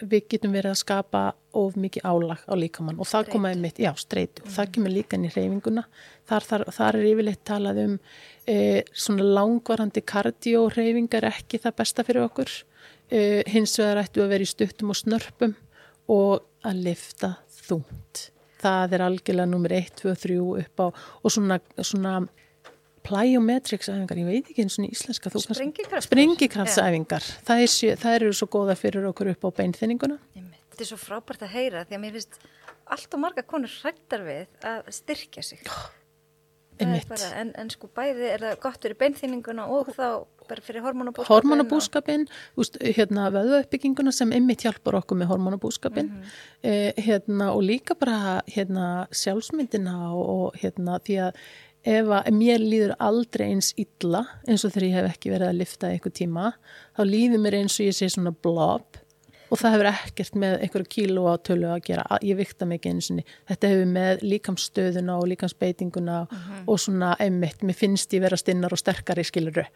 við 0.00 0.26
getum 0.34 0.56
verið 0.56 0.72
að 0.72 0.80
skapa 0.82 1.22
of 1.62 1.76
mikið 1.80 2.06
álag 2.08 2.44
á 2.48 2.54
líkamann 2.56 3.00
og 3.02 3.08
það 3.08 3.30
koma 3.34 3.52
einmitt, 3.52 3.80
já, 3.82 3.90
streitu, 4.00 4.44
og 4.46 4.52
það 4.54 4.74
kemur 4.76 4.94
líka 4.94 5.18
inn 5.18 5.28
í 5.28 5.32
reyfinguna, 5.32 5.84
þar, 6.28 6.48
þar, 6.48 6.66
þar 6.78 7.00
er 7.00 7.08
yfirleitt 7.10 7.44
talað 7.48 7.82
um 7.84 7.96
e, 8.48 8.56
svona 8.92 9.28
langvarandi 9.38 10.04
kardióreyfingar 10.14 11.28
ekki 11.32 11.60
það 11.62 11.80
besta 11.82 12.06
fyrir 12.08 12.28
okkur 12.28 12.54
e, 13.12 13.42
hins 13.52 13.76
vegar 13.80 14.02
ættu 14.06 14.24
að 14.24 14.32
vera 14.34 14.46
í 14.46 14.50
stuttum 14.50 14.92
og 14.94 14.98
snörpum 14.98 15.56
og 16.12 16.42
að 16.66 16.84
lifta 16.88 17.36
þungt 17.62 18.28
það 18.62 18.96
er 18.96 19.04
algjörlega 19.06 19.50
nummer 19.50 19.74
1, 19.74 19.90
2, 20.02 20.14
3 20.24 20.38
upp 20.62 20.82
á 20.82 20.86
og 20.88 21.34
svona, 21.34 21.58
svona 21.82 22.14
plyometrics 23.02 23.90
æfingar, 23.90 24.20
ég 24.22 24.28
veit 24.28 24.50
ekki 24.52 24.64
eins 24.64 24.78
og 24.78 24.86
íslenska 24.86 25.32
Sprengikraftar. 25.32 26.06
sprengikraftsæfingar 26.06 27.26
það, 27.48 27.64
er 27.64 28.02
það 28.02 28.18
eru 28.18 28.34
svo 28.38 28.50
góða 28.52 28.76
fyrir 28.78 29.08
okkur 29.10 29.32
upp 29.34 29.48
á 29.48 29.50
beinþynninguna 29.58 30.18
Einmitt. 30.36 30.60
Þetta 30.72 30.84
er 30.84 30.90
svo 30.92 31.00
frábært 31.00 31.42
að 31.44 31.56
heyra 31.56 31.82
því 31.88 31.98
að 31.98 32.04
mér 32.04 32.14
finnst 32.18 32.38
allt 32.92 33.16
og 33.16 33.24
marga 33.24 33.44
konur 33.46 33.74
hrættar 33.82 34.22
við 34.26 34.68
að 34.68 34.86
styrkja 34.94 35.44
sig. 35.46 35.66
Einmitt. 36.80 37.08
bara, 37.10 37.28
en, 37.38 37.52
en 37.58 37.68
sko 37.70 37.90
bæði 37.94 38.30
er 38.30 38.42
það 38.46 38.62
gott 38.62 38.86
fyrir 38.86 38.98
beinþýninguna 39.02 39.66
og 39.70 39.90
þá 39.96 40.06
bara 40.52 40.64
fyrir 40.68 40.84
hormonabúskapin. 40.86 41.32
hormonabúskapin, 41.32 42.28
úst, 42.60 42.78
hérna 42.98 43.26
vöðauppbygginguna 43.34 44.12
sem 44.14 44.30
einmitt 44.36 44.62
hjálpar 44.66 45.00
okkur 45.00 45.18
með 45.22 45.32
hormonabúskapin 45.32 46.12
Mhm. 46.12 46.30
eh, 46.62 46.92
hérna, 47.08 47.50
og 47.56 47.62
líka 47.66 47.98
bara 47.98 48.42
hérna, 48.48 49.08
sjálfsmyndina 49.10 49.96
og, 50.12 50.24
og 50.36 50.56
hérna, 50.62 50.98
því 51.00 51.18
að 51.28 51.34
ef 51.84 52.06
að 52.14 52.28
mér 52.38 52.60
líður 52.62 52.92
aldrei 53.02 53.48
eins 53.50 53.72
illa 53.76 54.20
eins 54.46 54.62
og 54.64 54.70
þegar 54.70 54.84
ég 54.86 54.92
hef 55.00 55.08
ekki 55.16 55.32
verið 55.32 55.48
að 55.50 55.58
lifta 55.58 55.88
eitthvað 55.90 56.14
tíma, 56.20 56.52
þá 56.96 57.02
líður 57.08 57.40
mér 57.42 57.56
eins 57.58 57.80
og 57.80 57.86
ég 57.88 57.96
sé 57.98 58.06
svona 58.12 58.30
blob 58.42 59.00
og 59.52 59.60
það 59.60 59.74
hefur 59.74 59.88
ekkert 59.90 60.36
með 60.40 60.54
einhverju 60.64 60.88
kíló 60.94 61.24
á 61.28 61.36
tölu 61.44 61.68
að 61.68 61.82
gera, 61.90 62.04
ég 62.24 62.38
vikta 62.38 62.68
mikið 62.68 62.94
einu 62.94 63.04
sinni. 63.04 63.24
Þetta 63.50 63.72
hefur 63.72 63.90
með 63.92 64.22
líkamsstöðuna 64.24 65.16
og 65.20 65.26
líkamsbeitinguna 65.32 66.20
og 66.64 66.80
svona 66.80 67.12
einmitt, 67.20 67.60
mér 67.66 67.76
finnst 67.76 68.16
ég 68.16 68.24
vera 68.24 68.38
stinnar 68.40 68.72
og 68.72 68.80
sterkari 68.80 69.24
skiluru, 69.28 69.66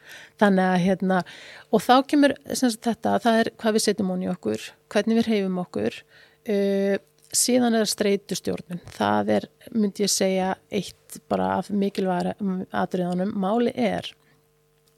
þannig 0.41 0.71
að 0.71 0.87
hérna 0.87 1.21
og 1.69 1.85
þá 1.85 1.95
kemur 2.09 2.37
sagt, 2.49 2.81
þetta 2.89 3.19
það 3.27 3.43
er 3.43 3.53
hvað 3.61 3.77
við 3.77 3.87
setjum 3.87 4.15
hún 4.15 4.25
í 4.25 4.33
okkur, 4.33 4.67
hvernig 4.95 5.21
við 5.21 5.31
reyfum 5.31 5.61
okkur 5.67 6.01
uh, 6.01 6.97
síðan 7.37 7.77
er 7.77 7.85
það 7.85 7.93
streitustjórnun. 7.93 8.83
Það 8.97 9.33
er, 9.37 9.49
myndi 9.75 10.07
ég 10.07 10.13
segja 10.13 10.53
eitt 10.73 11.21
bara 11.29 11.57
af 11.61 11.69
mikilværa 11.69 12.37
atriðanum, 12.73 13.35
máli 13.37 13.75
er 13.77 14.09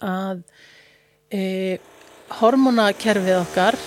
að 0.05 0.45
uh, 1.35 1.95
hormonakerfið 2.39 3.41
okkar 3.41 3.79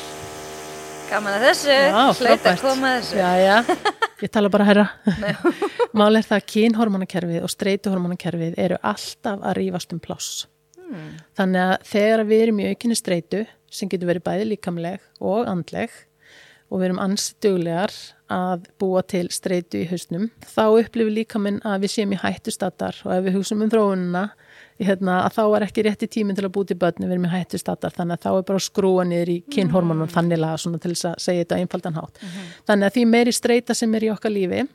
Gaman 1.12 1.34
að 1.36 1.42
þessu, 1.50 1.74
hlaut 2.22 2.46
að 2.48 2.62
koma 2.62 2.90
að 2.94 3.02
þessu. 3.02 3.18
Já, 3.20 3.32
já, 3.42 3.56
ég 4.24 4.32
tala 4.32 4.52
bara 4.54 4.68
herra. 4.70 4.86
Mál 6.00 6.16
er 6.16 6.24
það 6.24 6.38
að 6.38 6.46
kynhormonakerfið 6.54 7.44
og 7.44 7.52
streituhormonakerfið 7.52 8.54
eru 8.64 8.78
alltaf 8.80 9.42
að 9.44 9.58
rífast 9.58 9.92
um 9.92 10.00
pláss. 10.00 10.46
Hmm. 10.80 11.10
Þannig 11.36 11.66
að 11.66 11.74
þegar 11.90 12.24
við 12.30 12.46
erum 12.46 12.62
í 12.64 12.70
aukinni 12.70 12.96
streitu, 12.96 13.44
sem 13.72 13.92
getur 13.92 14.08
verið 14.08 14.26
bæði 14.30 14.48
líkamleg 14.54 15.04
og 15.20 15.52
andleg, 15.52 15.92
og 16.72 16.80
við 16.80 16.88
erum 16.88 17.04
ansi 17.04 17.36
duglegar 17.44 17.98
að 18.32 18.70
búa 18.80 19.04
til 19.04 19.26
streitu 19.36 19.82
í 19.82 19.90
hausnum, 19.92 20.30
þá 20.48 20.64
upplifir 20.70 21.12
líkaminn 21.18 21.60
að 21.68 21.84
við 21.84 21.96
séum 21.98 22.16
í 22.16 22.22
hættustatar 22.22 23.04
og 23.04 23.18
ef 23.18 23.26
við 23.28 23.36
hugsaum 23.36 23.66
um 23.66 23.74
þróunina, 23.74 24.30
hérna, 24.86 25.22
að 25.28 25.38
þá 25.38 25.44
er 25.46 25.66
ekki 25.68 25.86
rétti 25.88 26.10
tíminn 26.12 26.38
til 26.38 26.46
að 26.48 26.54
búti 26.58 26.78
börn 26.80 27.06
við 27.06 27.16
erum 27.16 27.28
í 27.28 27.32
hættustatar, 27.32 27.94
þannig 27.96 28.18
að 28.18 28.26
þá 28.26 28.30
er 28.34 28.46
bara 28.50 28.62
að 28.62 28.68
skrúa 28.68 29.06
niður 29.08 29.34
í 29.34 29.38
kynhormonum 29.54 30.08
mm. 30.08 30.14
þannig 30.16 30.82
til 30.82 30.94
þess 30.94 31.10
að 31.12 31.18
segja 31.26 31.46
þetta 31.46 31.60
einfaldan 31.62 32.00
hátt. 32.00 32.22
Þannig 32.70 32.90
að 32.90 32.96
því 32.98 33.06
meiri 33.14 33.36
streita 33.36 33.78
sem 33.78 33.96
er 33.96 34.08
í 34.08 34.12
okkar 34.14 34.34
lífi, 34.34 34.66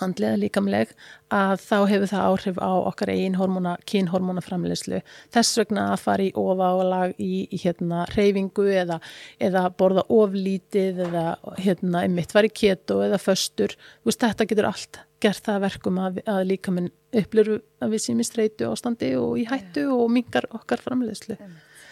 handlega 0.00 0.38
líkamleg, 0.40 0.94
að 1.34 1.54
þá 1.62 1.76
hefur 1.90 2.10
það 2.10 2.26
áhrif 2.28 2.60
á 2.60 2.72
okkar 2.90 3.12
eigin 3.14 3.38
hormona, 3.38 3.76
kynhormonaframleyslu. 3.90 5.02
Þess 5.34 5.60
vegna 5.60 5.90
að 5.94 6.02
fara 6.04 6.26
í 6.26 6.32
ofaálag 6.40 7.14
í, 7.18 7.44
í 7.46 7.60
hérna 7.62 8.06
reyfingu 8.14 8.66
eða, 8.82 9.00
eða 9.42 9.66
borða 9.76 10.06
oflítið 10.10 11.04
eða 11.06 11.26
hérna 11.60 12.04
einmitt 12.06 12.34
var 12.34 12.48
í 12.48 12.52
keto 12.52 13.00
eða 13.06 13.20
föstur. 13.22 13.76
Þú 14.00 14.12
veist, 14.12 14.26
þetta 14.26 14.50
getur 14.50 14.70
allt 14.72 15.04
gert 15.20 15.44
það 15.44 15.58
að 15.58 15.64
verkum 15.66 15.98
að, 16.00 16.20
að 16.32 16.44
líkaminn 16.48 16.92
upplur 17.20 17.56
að 17.82 17.94
við 17.94 18.04
séum 18.04 18.22
í 18.22 18.26
streitu 18.26 18.70
ástandi 18.70 19.10
og 19.20 19.34
í 19.40 19.44
hættu 19.48 19.88
og 19.92 20.06
mingar 20.12 20.48
okkar 20.56 20.80
framleyslu. 20.82 21.36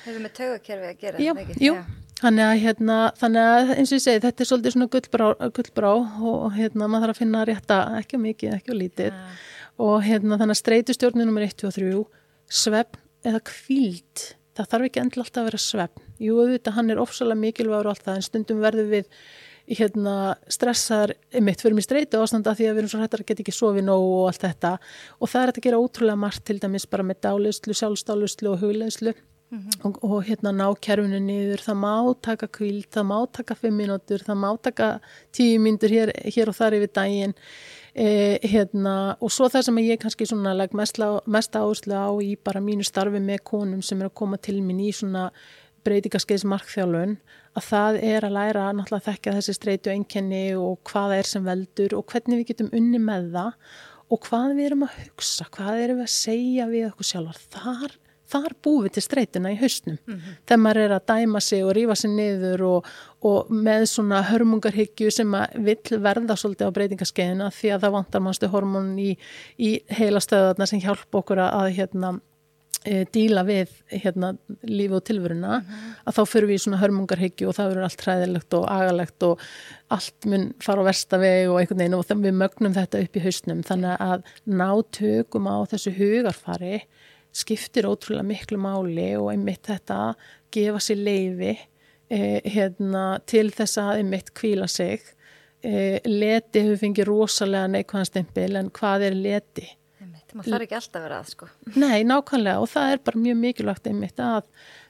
Hefur 0.08 0.24
með 0.24 0.34
taugakerfi 0.38 0.88
að 0.88 1.02
gera 1.02 1.20
það 1.20 1.42
ekki? 1.44 1.56
jú, 1.66 1.74
þannig 2.22 2.46
að, 2.46 2.54
hérna, 2.64 2.98
þannig 3.20 3.48
að 3.52 3.72
eins 3.74 3.92
og 3.92 3.98
ég 3.98 4.04
segi, 4.04 4.22
þetta 4.24 4.44
er 4.44 4.50
svolítið 4.50 4.74
svona 4.74 4.90
gullbrá, 4.94 5.26
gullbrá 5.58 5.90
og 6.32 6.56
hérna, 6.56 6.88
maður 6.88 7.04
þarf 7.06 7.16
að 7.16 7.20
finna 7.22 7.44
rétta, 7.48 7.80
ekki 8.00 8.22
mikið, 8.22 8.54
ekki 8.58 8.72
á 8.72 8.76
lítið. 8.82 9.18
Já. 9.18 9.58
og 9.88 9.98
hérna, 10.02 10.38
þannig 10.40 10.56
að 10.56 10.62
streitustjórnum 10.62 11.28
nummer 11.28 11.44
1, 11.46 11.58
2 11.60 11.68
og 11.68 11.76
3, 11.76 11.90
svefn 12.62 13.04
eða 13.28 13.42
kvíld, 13.50 14.24
það 14.58 14.72
þarf 14.72 14.88
ekki 14.88 15.02
endilega 15.04 15.26
alltaf 15.26 15.42
að 15.42 15.50
vera 15.50 15.60
svefn, 15.62 16.08
jú, 16.24 16.40
auðvitað, 16.40 16.78
hann 16.78 16.90
er 16.94 17.02
ofsalega 17.04 17.42
mikilvægur 17.44 17.90
og 17.90 17.94
allt 17.94 18.08
það, 18.08 18.18
en 18.18 18.26
stundum 18.26 18.64
verður 18.64 18.90
við 18.96 19.12
hérna 19.68 20.36
stressaðar 20.50 21.12
mitt 21.44 21.60
fyrir 21.60 21.76
mig 21.76 21.84
streitu 21.84 22.20
ástanda 22.22 22.54
því 22.56 22.68
að 22.68 22.72
við 22.72 22.82
erum 22.82 22.92
svo 22.92 23.00
hættar 23.02 23.22
að 23.22 23.28
geta 23.28 23.44
ekki 23.44 23.54
sofið 23.54 23.84
nóg 23.84 24.04
og 24.06 24.28
allt 24.30 24.44
þetta. 24.46 24.70
Og 25.20 25.30
það 25.32 25.42
er 25.42 25.52
að 25.52 25.66
gera 25.66 25.80
ótrúlega 25.82 26.22
margt 26.24 26.44
til 26.48 26.56
dæmis 26.62 26.88
bara 26.88 27.04
með 27.06 27.20
dálislu, 27.26 27.76
sjálfsdálislu 27.76 28.54
og 28.54 28.62
hugleðslu 29.48 29.84
og, 29.88 29.98
og 30.04 30.24
hérna 30.26 30.52
ná 30.52 30.66
kerfinu 30.84 31.20
niður, 31.22 31.62
það 31.64 31.78
má 31.80 31.94
taka 32.22 32.48
kvíld, 32.52 32.88
það 32.92 33.06
má 33.08 33.18
taka 33.32 33.56
fimm 33.56 33.78
mínútur, 33.80 34.24
það 34.24 34.40
má 34.42 34.50
taka 34.62 34.88
tíu 35.32 35.60
mínútur 35.60 35.94
hér, 35.94 36.12
hér 36.24 36.48
og 36.52 36.58
þar 36.58 36.78
yfir 36.78 36.92
daginn 36.94 37.34
e, 37.94 38.38
hérna, 38.44 39.16
og 39.20 39.32
svo 39.32 39.48
það 39.48 39.68
sem 39.68 39.80
ég 39.84 40.02
kannski 40.02 40.28
legg 40.54 40.74
mest, 40.74 41.00
mest 41.26 41.56
áherslu 41.56 41.96
á 41.96 42.10
í 42.20 42.36
bara 42.36 42.60
mínu 42.60 42.84
starfi 42.84 43.20
með 43.20 43.42
konum 43.44 43.82
sem 43.82 44.00
er 44.00 44.10
að 44.10 44.18
koma 44.20 44.36
til 44.36 44.60
minn 44.62 44.80
í 44.80 44.92
svona 44.92 45.30
breytingaskeiðs 45.86 46.44
markþjálun 46.44 47.16
að 47.56 47.64
það 47.64 48.00
er 48.04 48.26
að 48.26 48.34
læra 48.34 48.72
náttúrulega 48.74 49.00
að 49.00 49.06
þekka 49.12 49.36
þessi 49.38 49.54
streitu 49.56 49.92
enkenni 49.92 50.42
og 50.58 50.82
hvaða 50.90 51.20
er 51.22 51.28
sem 51.28 51.46
veldur 51.46 51.94
og 51.96 52.04
hvernig 52.12 52.42
við 52.42 52.50
getum 52.52 52.74
unni 52.76 53.00
með 53.00 53.30
það 53.36 53.54
og 54.08 54.20
hvað 54.24 54.52
við 54.56 54.68
erum 54.70 54.84
að 54.86 55.00
hugsa, 55.02 55.46
hvað 55.54 55.80
erum 55.84 55.98
við 56.00 56.06
að 56.06 56.14
segja 56.14 56.66
við 56.70 56.86
okkur 56.88 57.08
sjálfar. 57.08 57.40
Þar, 57.52 57.96
þar 58.28 58.54
búum 58.64 58.84
við 58.86 58.96
til 58.96 59.04
streituna 59.04 59.52
í 59.54 59.58
hausnum. 59.60 59.98
Mm 60.06 60.14
-hmm. 60.14 60.38
Þegar 60.46 60.62
maður 60.64 60.82
er 60.84 60.94
að 60.96 61.06
dæma 61.12 61.40
sig 61.40 61.64
og 61.64 61.74
rífa 61.76 61.96
sig 61.96 62.10
niður 62.10 62.62
og, 62.62 62.86
og 63.22 63.50
með 63.50 63.86
svona 63.86 64.22
hörmungarhyggju 64.22 65.10
sem 65.10 65.36
vil 65.54 65.78
verða 65.90 66.36
svolítið 66.36 66.68
á 66.68 66.76
breytingaskeiðina 66.76 67.50
því 67.50 67.74
að 67.74 67.82
það 67.82 67.96
vantar 67.96 68.20
mannstu 68.20 68.48
hormón 68.48 68.98
í, 68.98 69.16
í 69.58 69.80
heila 69.88 70.20
stöðarna 70.20 70.66
sem 70.66 70.80
hjálpa 70.80 71.18
okkur 71.18 71.38
að 71.38 71.72
hérna 71.78 72.20
e, 72.84 73.04
díla 73.12 73.44
við 73.46 73.72
hérna, 73.90 74.34
lífi 74.62 74.94
og 74.94 75.04
tilvöruna 75.04 75.58
mm 75.58 75.64
-hmm. 75.64 75.96
að 76.06 76.14
þá 76.16 76.22
fyrir 76.26 76.48
við 76.48 76.54
í 76.54 76.62
svona 76.64 76.80
hörmungarhyggju 76.82 77.48
og 77.48 77.56
það 77.56 77.68
verður 77.68 77.84
allt 77.88 78.04
hræðilegt 78.04 78.54
og 78.54 78.64
agalegt 78.70 79.22
og 79.22 79.40
allt 79.88 80.26
mun 80.26 80.54
fara 80.60 80.82
á 80.82 80.88
versta 80.88 81.18
veg 81.18 81.50
og 81.50 81.60
einhvern 81.60 81.78
veginn 81.78 81.94
og 81.94 82.04
við 82.08 82.34
mögnum 82.34 82.74
þetta 82.74 83.02
upp 83.02 83.16
í 83.16 83.24
hausnum 83.24 83.62
þannig 83.62 83.96
að 84.00 84.22
ná 84.46 84.70
tökum 84.92 85.46
á 85.48 85.56
þessu 85.66 85.90
hugarfari 85.90 86.82
skiptir 87.34 87.88
ótrúlega 87.88 88.26
miklu 88.26 88.58
máli 88.60 89.10
og 89.18 89.32
einmitt 89.32 89.68
þetta 89.68 90.14
gefa 90.54 90.80
sér 90.82 91.02
leifi 91.04 91.52
e, 91.54 92.40
hérna, 92.48 93.20
til 93.28 93.48
þess 93.54 93.80
að 93.82 94.02
einmitt 94.02 94.32
kvíla 94.36 94.68
sig 94.70 95.04
e, 95.62 96.00
leti 96.06 96.64
hefur 96.64 96.80
fengið 96.82 97.10
rosalega 97.10 97.72
neikvæðanstempil 97.74 98.54
en 98.60 98.72
hvað 98.74 99.10
er 99.10 99.18
leti? 99.18 99.68
Það 100.28 100.44
þarf 100.44 100.64
ekki 100.66 100.76
alltaf 100.76 100.98
að 100.98 101.04
vera 101.06 101.18
að 101.22 101.28
sko. 101.30 101.46
Nei, 101.80 102.02
nákvæmlega 102.04 102.60
og 102.60 102.68
það 102.68 102.90
er 102.92 103.00
bara 103.06 103.20
mjög 103.22 103.38
mikilvægt 103.40 103.86
einmitt 103.88 104.20
að 104.20 104.42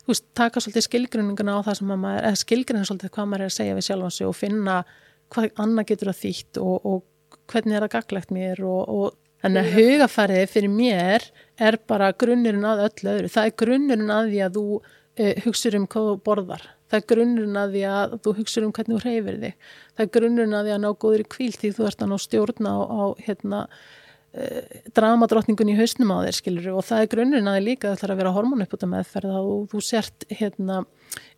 veist, 0.09 0.25
taka 0.37 0.63
svolítið 0.63 0.87
skilgruninguna 0.89 1.55
á 1.55 1.67
það 1.69 1.79
sem 1.79 1.93
maður, 1.93 2.25
eða 2.27 2.41
skilgrunina 2.41 2.89
svolítið 2.89 3.13
hvað 3.15 3.29
maður 3.31 3.45
er 3.45 3.53
að 3.53 3.55
segja 3.55 3.77
við 3.77 3.87
sjálfansi 3.87 4.27
og 4.27 4.35
finna 4.37 4.77
hvað 5.35 5.63
annað 5.63 5.89
getur 5.93 6.11
að 6.13 6.21
þýtt 6.23 6.61
og, 6.63 6.89
og 6.91 7.39
hvernig 7.53 7.77
er 7.77 7.85
það 7.87 7.95
gaglegt 7.95 8.35
mér 8.35 8.65
og, 8.67 8.83
og 8.89 9.45
þannig 9.45 9.63
að 9.63 9.77
hugafærið 9.79 10.45
fyrir 10.55 10.75
mér 10.75 11.29
er 11.67 11.79
bara 11.91 12.13
grunnurinn 12.23 12.67
að 12.69 12.85
öllu 12.89 13.13
öðru. 13.15 13.31
Það 13.35 13.51
er 13.51 13.55
grunnurinn 13.63 14.15
að 14.15 14.33
því 14.33 14.43
að 14.47 14.59
þú 14.59 14.65
uh, 14.79 15.33
hugsaður 15.45 15.79
um 15.81 15.87
hvað 15.93 16.11
þú 16.11 16.17
borðar. 16.29 16.67
Það 16.89 17.01
er 17.01 17.07
grunnurinn 17.13 17.61
að 17.61 17.77
því 17.77 17.85
að 17.93 18.19
þú 18.25 18.35
hugsaður 18.39 18.67
um 18.69 18.75
hvernig 18.79 18.97
þú 18.99 19.05
reyfir 19.05 19.41
þig. 19.45 19.71
Það 19.95 20.05
er 20.05 20.13
grunnurinn 20.17 20.59
að 20.59 20.69
því 20.69 20.75
að 20.77 20.83
ná 20.85 20.91
góður 21.05 21.25
í 21.25 21.31
kvíl 21.37 21.53
því 21.57 21.73
þú 21.77 21.89
ert 21.91 22.05
að 22.05 22.13
ná 22.13 22.19
stjórna 22.25 22.75
á, 22.75 22.81
á 22.89 23.05
hérna 23.27 23.63
Eh, 23.69 23.98
dramadrottningun 24.97 25.73
í 25.73 25.77
hausnum 25.79 26.13
á 26.15 26.19
þér 26.27 26.37
skilur 26.37 26.69
og 26.79 26.87
það 26.87 27.03
er 27.03 27.11
grunnurinn 27.13 27.51
að 27.51 27.59
þið 27.59 27.67
líka 27.67 27.91
það 27.91 28.03
þarf 28.03 28.15
að 28.15 28.21
vera 28.21 28.33
hormonuppbúta 28.37 28.89
meðferð 28.91 29.39
og 29.39 29.65
þú 29.73 29.83
sért 29.85 30.27
hérna 30.39 30.79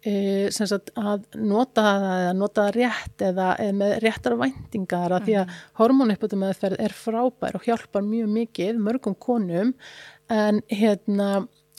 e, 0.04 0.14
sagt, 0.52 0.92
að 0.98 1.24
nota 1.38 1.84
það 1.86 2.16
eða 2.16 2.34
nota 2.40 2.66
það 2.66 2.76
rétt 2.76 3.24
eða, 3.30 3.48
með 3.80 3.94
réttar 4.04 4.36
væntingar 4.40 5.16
að 5.16 5.28
því 5.28 5.38
að 5.38 5.46
mhm. 5.46 5.62
hormonuppbúta 5.80 6.40
meðferð 6.42 6.84
er 6.88 6.96
frábær 6.96 7.60
og 7.60 7.66
hjálpar 7.68 8.06
mjög 8.06 8.34
mikið 8.36 8.84
mörgum 8.88 9.16
konum 9.28 9.72
en 10.30 10.62
hérna 10.70 11.30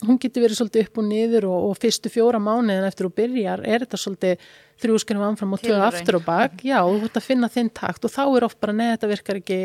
hún 0.07 0.17
getur 0.21 0.45
verið 0.45 0.57
svolítið 0.57 0.87
upp 0.87 0.99
og 1.01 1.07
niður 1.07 1.47
og, 1.51 1.69
og 1.69 1.79
fyrstu 1.81 2.11
fjóra 2.11 2.41
mánuðin 2.41 2.87
eftir 2.87 3.07
þú 3.07 3.13
byrjar 3.19 3.65
er 3.67 3.85
þetta 3.85 3.99
svolítið 4.01 4.51
þrjú 4.81 5.01
skrefum 5.01 5.27
anfram 5.27 5.55
og 5.55 5.61
tvö 5.63 5.77
aftur 5.85 6.19
og 6.19 6.25
bak. 6.25 6.63
Já, 6.65 6.79
þú 6.81 7.01
vart 7.03 7.19
að 7.19 7.27
finna 7.27 7.51
þinn 7.51 7.69
takt 7.81 8.07
og 8.07 8.13
þá 8.13 8.23
er 8.25 8.47
oft 8.47 8.59
bara 8.63 8.75
neða 8.77 8.95
þetta 8.95 9.11
virkar 9.11 9.41
ekki 9.41 9.59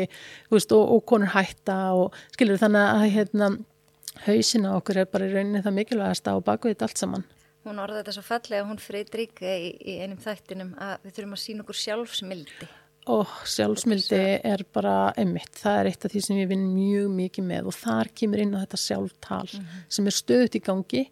veist, 0.53 0.75
og, 0.75 0.83
og 0.95 1.05
konur 1.09 1.33
hætta 1.33 1.79
og 1.97 2.17
skilur 2.35 2.61
þannig 2.61 2.91
að 2.91 3.07
hérna, 3.15 3.49
hausina 4.27 4.75
okkur 4.77 5.01
er 5.03 5.09
bara 5.11 5.27
í 5.27 5.33
rauninni 5.33 5.63
það 5.65 5.77
mikilvægast 5.81 6.29
á 6.29 6.33
bakvið 6.45 6.85
allt 6.87 7.01
saman. 7.01 7.27
Hún 7.67 7.81
orði 7.83 7.99
þetta 7.99 8.15
svo 8.15 8.23
fallega, 8.23 8.65
hún 8.67 8.79
Fridrika 8.79 9.53
í, 9.59 9.71
í 9.83 9.97
einum 9.99 10.19
þættinum 10.23 10.75
að 10.79 11.01
við 11.03 11.17
þurfum 11.17 11.33
að 11.35 11.41
sína 11.43 11.65
okkur 11.65 11.79
sjálfsmildi. 11.81 12.69
Og 13.11 13.33
sjálfsmildi 13.47 14.21
er 14.43 14.63
bara 14.75 14.95
emitt, 15.19 15.53
það 15.61 15.81
er 15.81 15.89
eitt 15.91 16.05
af 16.07 16.11
því 16.11 16.21
sem 16.23 16.39
ég 16.41 16.49
vinn 16.51 16.65
mjög 16.73 17.11
mikið 17.15 17.45
með 17.47 17.69
og 17.71 17.75
þar 17.75 18.11
kemur 18.19 18.43
inn 18.43 18.55
á 18.55 18.63
þetta 18.63 18.79
sjálftal 18.83 19.47
mm 19.47 19.59
-hmm. 19.59 19.83
sem 19.95 20.07
er 20.07 20.15
stöðut 20.15 20.57
í 20.59 20.63
gangi. 20.63 21.03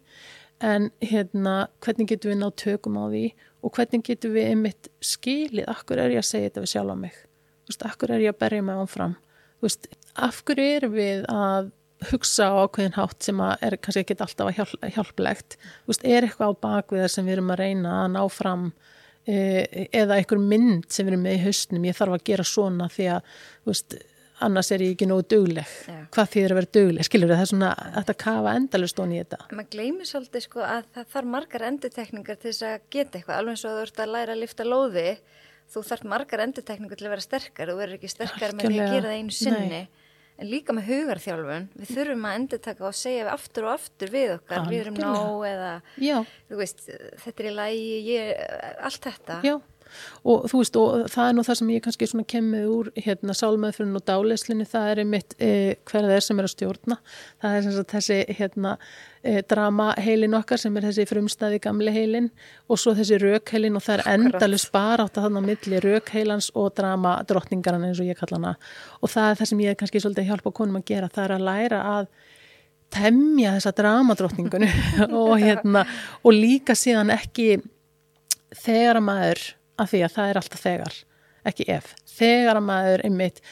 En 0.60 0.90
hérna 1.00 1.68
hvernig 1.84 2.08
getum 2.08 2.32
við 2.32 2.40
ná 2.40 2.48
tökum 2.56 2.96
á 3.00 3.04
því 3.12 3.24
og 3.66 3.74
hvernig 3.74 4.04
getum 4.06 4.36
við 4.36 4.52
emitt 4.54 4.90
skilið, 5.02 5.66
akkur 5.72 6.02
er 6.02 6.14
ég 6.14 6.22
að 6.22 6.28
segja 6.30 6.50
þetta 6.50 6.64
við 6.64 6.72
sjálf 6.74 6.94
á 6.94 6.96
mig, 7.02 7.16
veist, 7.66 7.86
akkur 7.90 8.14
er 8.14 8.26
ég 8.26 8.34
að 8.34 8.40
berja 8.44 8.66
mig 8.66 8.82
ánfram, 8.82 9.16
veist, 9.64 9.88
akkur 10.14 10.62
er 10.62 10.88
við 10.92 11.26
að 11.32 11.72
hugsa 12.10 12.50
á 12.52 12.54
ákveðin 12.62 12.98
hátt 12.98 13.24
sem 13.24 13.40
er 13.40 13.78
kannski 13.80 14.04
ekki 14.04 14.18
alltaf 14.20 14.50
að 14.50 14.58
hjálp, 14.60 14.90
hjálplegt, 14.98 15.56
veist, 15.88 16.04
er 16.04 16.26
eitthvað 16.26 16.54
á 16.54 16.62
bakviðar 16.68 17.12
sem 17.12 17.26
við 17.26 17.38
erum 17.38 17.54
að 17.56 17.64
reyna 17.64 17.96
að 18.04 18.12
ná 18.14 18.22
fram 18.30 18.70
Eh, 19.26 19.88
eða 19.90 20.20
einhver 20.20 20.38
mynd 20.38 20.84
sem 20.94 21.02
við 21.02 21.16
erum 21.16 21.24
með 21.26 21.32
í 21.34 21.46
hausnum? 21.48 21.86
Ég 21.88 21.96
þarf 21.98 22.14
að 22.14 22.26
gera 22.28 22.44
svona 22.46 22.86
því 22.94 23.06
að 23.16 23.32
annars 24.44 24.70
er 24.74 24.84
ég 24.84 24.94
ekki 24.94 25.08
nógu 25.08 25.24
dögleg 25.30 25.70
Já. 25.86 25.96
hvað 26.12 26.36
er 26.42 26.52
að 26.52 26.58
vera 26.60 26.72
dögleg, 26.76 27.06
skilur 27.08 27.32
það 27.32 27.42
er 27.44 27.50
svona 27.52 27.70
að 27.72 27.96
þetta 27.96 28.16
kafa 28.22 28.54
endalustón 28.60 29.14
í 29.14 29.20
þetta. 29.22 29.38
Maður 29.56 29.70
gleymir 29.72 30.10
svolítið 30.10 30.44
sko 30.46 30.64
að 30.66 30.88
það 30.96 31.10
þarf 31.14 31.30
margar 31.36 31.66
endutekningar 31.70 32.40
til 32.40 32.50
þess 32.52 32.66
að 32.68 32.88
geta 32.96 33.18
eitthvað. 33.18 33.38
Alveg 33.40 33.56
eins 33.56 33.66
og 33.66 33.76
þú 33.76 33.84
ert 33.86 34.02
að 34.04 34.12
læra 34.16 34.36
að 34.36 34.42
lifta 34.42 34.66
lóði 34.66 35.06
þú 35.72 35.84
þarf 35.90 36.08
margar 36.12 36.42
endutekningar 36.46 37.00
til 37.00 37.06
að 37.08 37.14
vera 37.16 37.26
sterkar 37.26 37.70
þú 37.72 37.78
verður 37.80 37.98
ekki 38.00 38.12
sterkar 38.12 38.56
með 38.56 38.68
því 38.70 38.82
að 38.82 38.92
gera 38.96 39.08
það 39.08 39.20
einu 39.20 39.36
sinni. 39.36 39.70
Nei. 39.72 40.04
En 40.36 40.50
líka 40.52 40.74
með 40.76 40.90
hugarþjálfun. 40.90 41.68
Við 41.80 41.90
þurfum 41.96 42.26
að 42.28 42.34
endur 42.36 42.60
taka 42.60 42.84
og 42.84 42.96
segja 42.98 43.22
við 43.24 43.30
aftur 43.32 43.64
og 43.64 43.72
aftur 43.72 44.10
við 44.12 44.32
okkar, 44.34 44.58
Alkjörlega. 44.58 44.72
við 44.74 44.82
erum 44.82 44.98
ná 45.00 45.14
eða 45.48 46.58
veist, 46.60 46.82
þetta 47.22 47.42
er 47.42 47.48
í 47.48 47.54
lægi 47.56 48.18
allt 48.84 49.08
þetta. 49.08 49.38
Já, 49.46 49.54
og 50.24 50.46
þú 50.50 50.60
veist, 50.60 50.78
og 50.80 51.10
það 51.12 51.28
er 51.28 51.36
nú 51.36 51.44
það 51.46 51.58
sem 51.60 51.72
ég 51.74 51.84
kannski 51.84 52.08
svona 52.10 52.28
kemur 52.32 52.68
úr 52.76 52.90
hérna 53.04 53.36
sálmaðurinn 53.36 53.98
og 53.98 54.04
dáleslinu, 54.08 54.66
það 54.68 54.92
er 54.92 55.02
einmitt 55.02 55.36
eh, 55.38 55.74
hverða 55.88 56.16
er 56.16 56.26
sem 56.26 56.40
er 56.40 56.48
að 56.48 56.54
stjórna. 56.54 56.98
Það 57.42 57.58
er 57.58 57.66
sem 57.66 57.76
sagt 57.76 57.94
þessi 57.96 58.18
hérna 58.38 58.76
e, 59.22 59.40
drama 59.48 59.88
heilin 60.02 60.38
okkar 60.38 60.62
sem 60.62 60.76
er 60.78 60.88
þessi 60.88 61.08
frumstæði 61.10 61.60
gamle 61.66 61.94
heilin 61.94 62.30
og 62.70 62.80
svo 62.82 62.94
þessi 62.98 63.20
rökheilin 63.22 63.78
og 63.78 63.84
það 63.86 63.98
er 63.98 64.14
endalus 64.14 64.68
bara 64.74 65.06
átt 65.06 65.20
að 65.20 65.28
þannig 65.28 65.44
á 65.44 65.48
milli 65.50 65.82
rökheilans 65.84 66.52
og 66.54 66.72
drama 66.78 67.18
drottningarna 67.28 67.90
eins 67.90 68.00
og 68.02 68.08
ég 68.10 68.18
kalla 68.18 68.40
hana. 68.40 68.56
Og 69.02 69.12
það 69.12 69.30
er 69.30 69.42
það 69.42 69.52
sem 69.52 69.66
ég 69.66 69.78
kannski 69.80 70.02
svolítið 70.02 70.32
hjálpa 70.32 70.56
konum 70.56 70.80
að 70.80 70.88
gera, 70.92 71.12
það 71.12 71.28
er 71.28 71.36
að 71.36 71.46
læra 71.50 71.84
að 71.96 72.10
temja 72.94 73.54
þessa 73.56 73.72
dramadrottningunni 73.76 74.68
og 75.22 75.36
hérna 75.42 75.84
og 76.22 76.34
líka 76.34 76.76
síðan 76.78 77.12
ekki 77.14 77.56
þegar 78.56 79.00
að 79.00 79.06
maður, 79.08 79.42
af 79.76 79.92
því 79.92 80.02
að 80.06 80.18
það 80.18 80.28
er 80.32 80.42
alltaf 80.42 80.66
þegar, 80.66 81.00
ekki 81.46 81.70
ef. 81.76 81.94
Þegar 82.16 82.60
að 82.60 82.68
maður 82.68 83.06
einmitt 83.08 83.42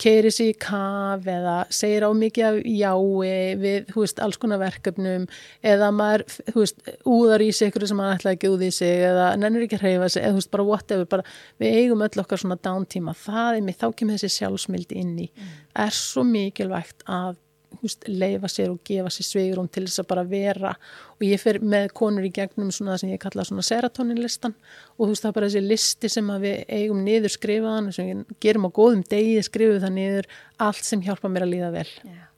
keiri 0.00 0.30
sér 0.32 0.52
í 0.52 0.56
kaf 0.60 1.26
eða 1.28 1.56
segir 1.74 2.06
á 2.08 2.10
mikið 2.16 2.46
af 2.46 2.58
jái 2.64 3.56
við, 3.60 3.90
veist, 3.94 4.22
alls 4.24 4.38
konar 4.40 4.60
verkefnum 4.62 5.26
eða 5.60 5.90
maður, 5.92 6.24
veist, 6.54 6.80
úðar 7.08 7.44
í 7.44 7.50
sig 7.52 7.68
eitthvað 7.68 7.90
sem 7.90 8.00
maður 8.00 8.16
ætlaði 8.18 8.38
ekki 8.38 8.52
úð 8.54 8.64
í 8.64 8.70
sig 8.78 9.04
eða 9.10 9.26
nennir 9.40 9.66
ekki 9.66 9.80
að 9.80 9.84
hreyfa 9.84 10.08
sig, 10.14 10.24
eða 10.24 10.38
veist, 10.38 10.52
bara 10.54 10.66
whatever 10.70 11.10
bara, 11.10 11.36
við 11.60 11.78
eigum 11.82 12.06
öll 12.06 12.24
okkar 12.24 12.40
svona 12.40 12.58
dántíma 12.64 13.16
það 13.26 13.58
er 13.58 13.68
mig, 13.68 13.78
þá 13.80 13.86
kemur 13.92 14.16
þessi 14.16 14.38
sjálfsmildi 14.38 15.00
inn 15.02 15.14
í. 15.26 15.28
Mm. 15.28 15.54
er 15.84 15.96
svo 16.00 16.24
mikilvægt 16.26 17.04
að 17.10 17.36
húst, 17.80 18.04
leifa 18.08 18.48
sér 18.50 18.72
og 18.72 18.80
gefa 18.86 19.10
sér 19.12 19.26
sveigurum 19.26 19.68
til 19.72 19.84
þess 19.86 20.02
að 20.02 20.08
bara 20.10 20.24
vera 20.28 20.72
og 21.16 21.24
ég 21.26 21.40
fer 21.40 21.60
með 21.62 21.90
konur 21.96 22.26
í 22.26 22.32
gegnum 22.34 22.72
svona 22.74 22.94
það 22.94 23.02
sem 23.02 23.12
ég 23.14 23.22
kalla 23.22 23.46
svona 23.46 23.64
serotoninlistan 23.66 24.54
og 24.96 25.04
þú 25.04 25.10
veist 25.12 25.24
það 25.24 25.30
er 25.30 25.36
bara 25.38 25.50
þessi 25.50 25.64
listi 25.64 26.12
sem 26.12 26.32
við 26.44 26.62
eigum 26.66 27.02
niður 27.06 27.34
skrifaðan 27.36 27.90
sem 27.96 28.10
við 28.10 28.36
gerum 28.44 28.68
á 28.68 28.70
góðum 28.80 29.04
degi 29.10 29.40
skrifum 29.46 29.82
það 29.84 29.96
niður 29.96 30.30
allt 30.68 30.84
sem 30.90 31.04
hjálpa 31.06 31.32
mér 31.32 31.46
að 31.46 31.52
líða 31.54 31.72
vel 31.78 31.88
yeah. 32.04 32.28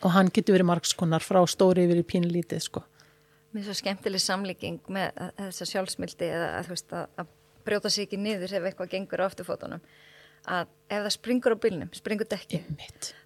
og 0.00 0.14
hann 0.16 0.32
getur 0.34 0.58
verið 0.58 0.70
margskonar 0.72 1.24
frá 1.24 1.40
stóri 1.48 1.86
yfir 1.86 2.02
í 2.02 2.06
pínlítið 2.06 2.64
sko. 2.66 2.84
Mér 3.50 3.64
er 3.64 3.70
svo 3.70 3.80
skemmtileg 3.80 4.22
samlíking 4.22 4.78
með 4.94 5.16
þessa 5.38 5.66
sjálfsmildi 5.72 6.28
eða 6.30 6.50
að, 6.60 6.70
veist, 6.70 6.92
að, 6.94 7.08
að 7.18 7.32
brjóta 7.66 7.90
sér 7.90 8.06
ekki 8.06 8.20
niður 8.20 8.58
ef 8.58 8.68
eitthvað 8.68 8.92
gengur 8.94 9.22
á 9.22 9.28
afturfótunum 9.28 9.82
að 10.50 10.70
ef 10.90 11.02
það 11.04 11.12
springur 11.14 11.54
á 11.54 11.58
bylnum, 11.62 11.90
springur 11.94 12.28
dekki 12.30 12.60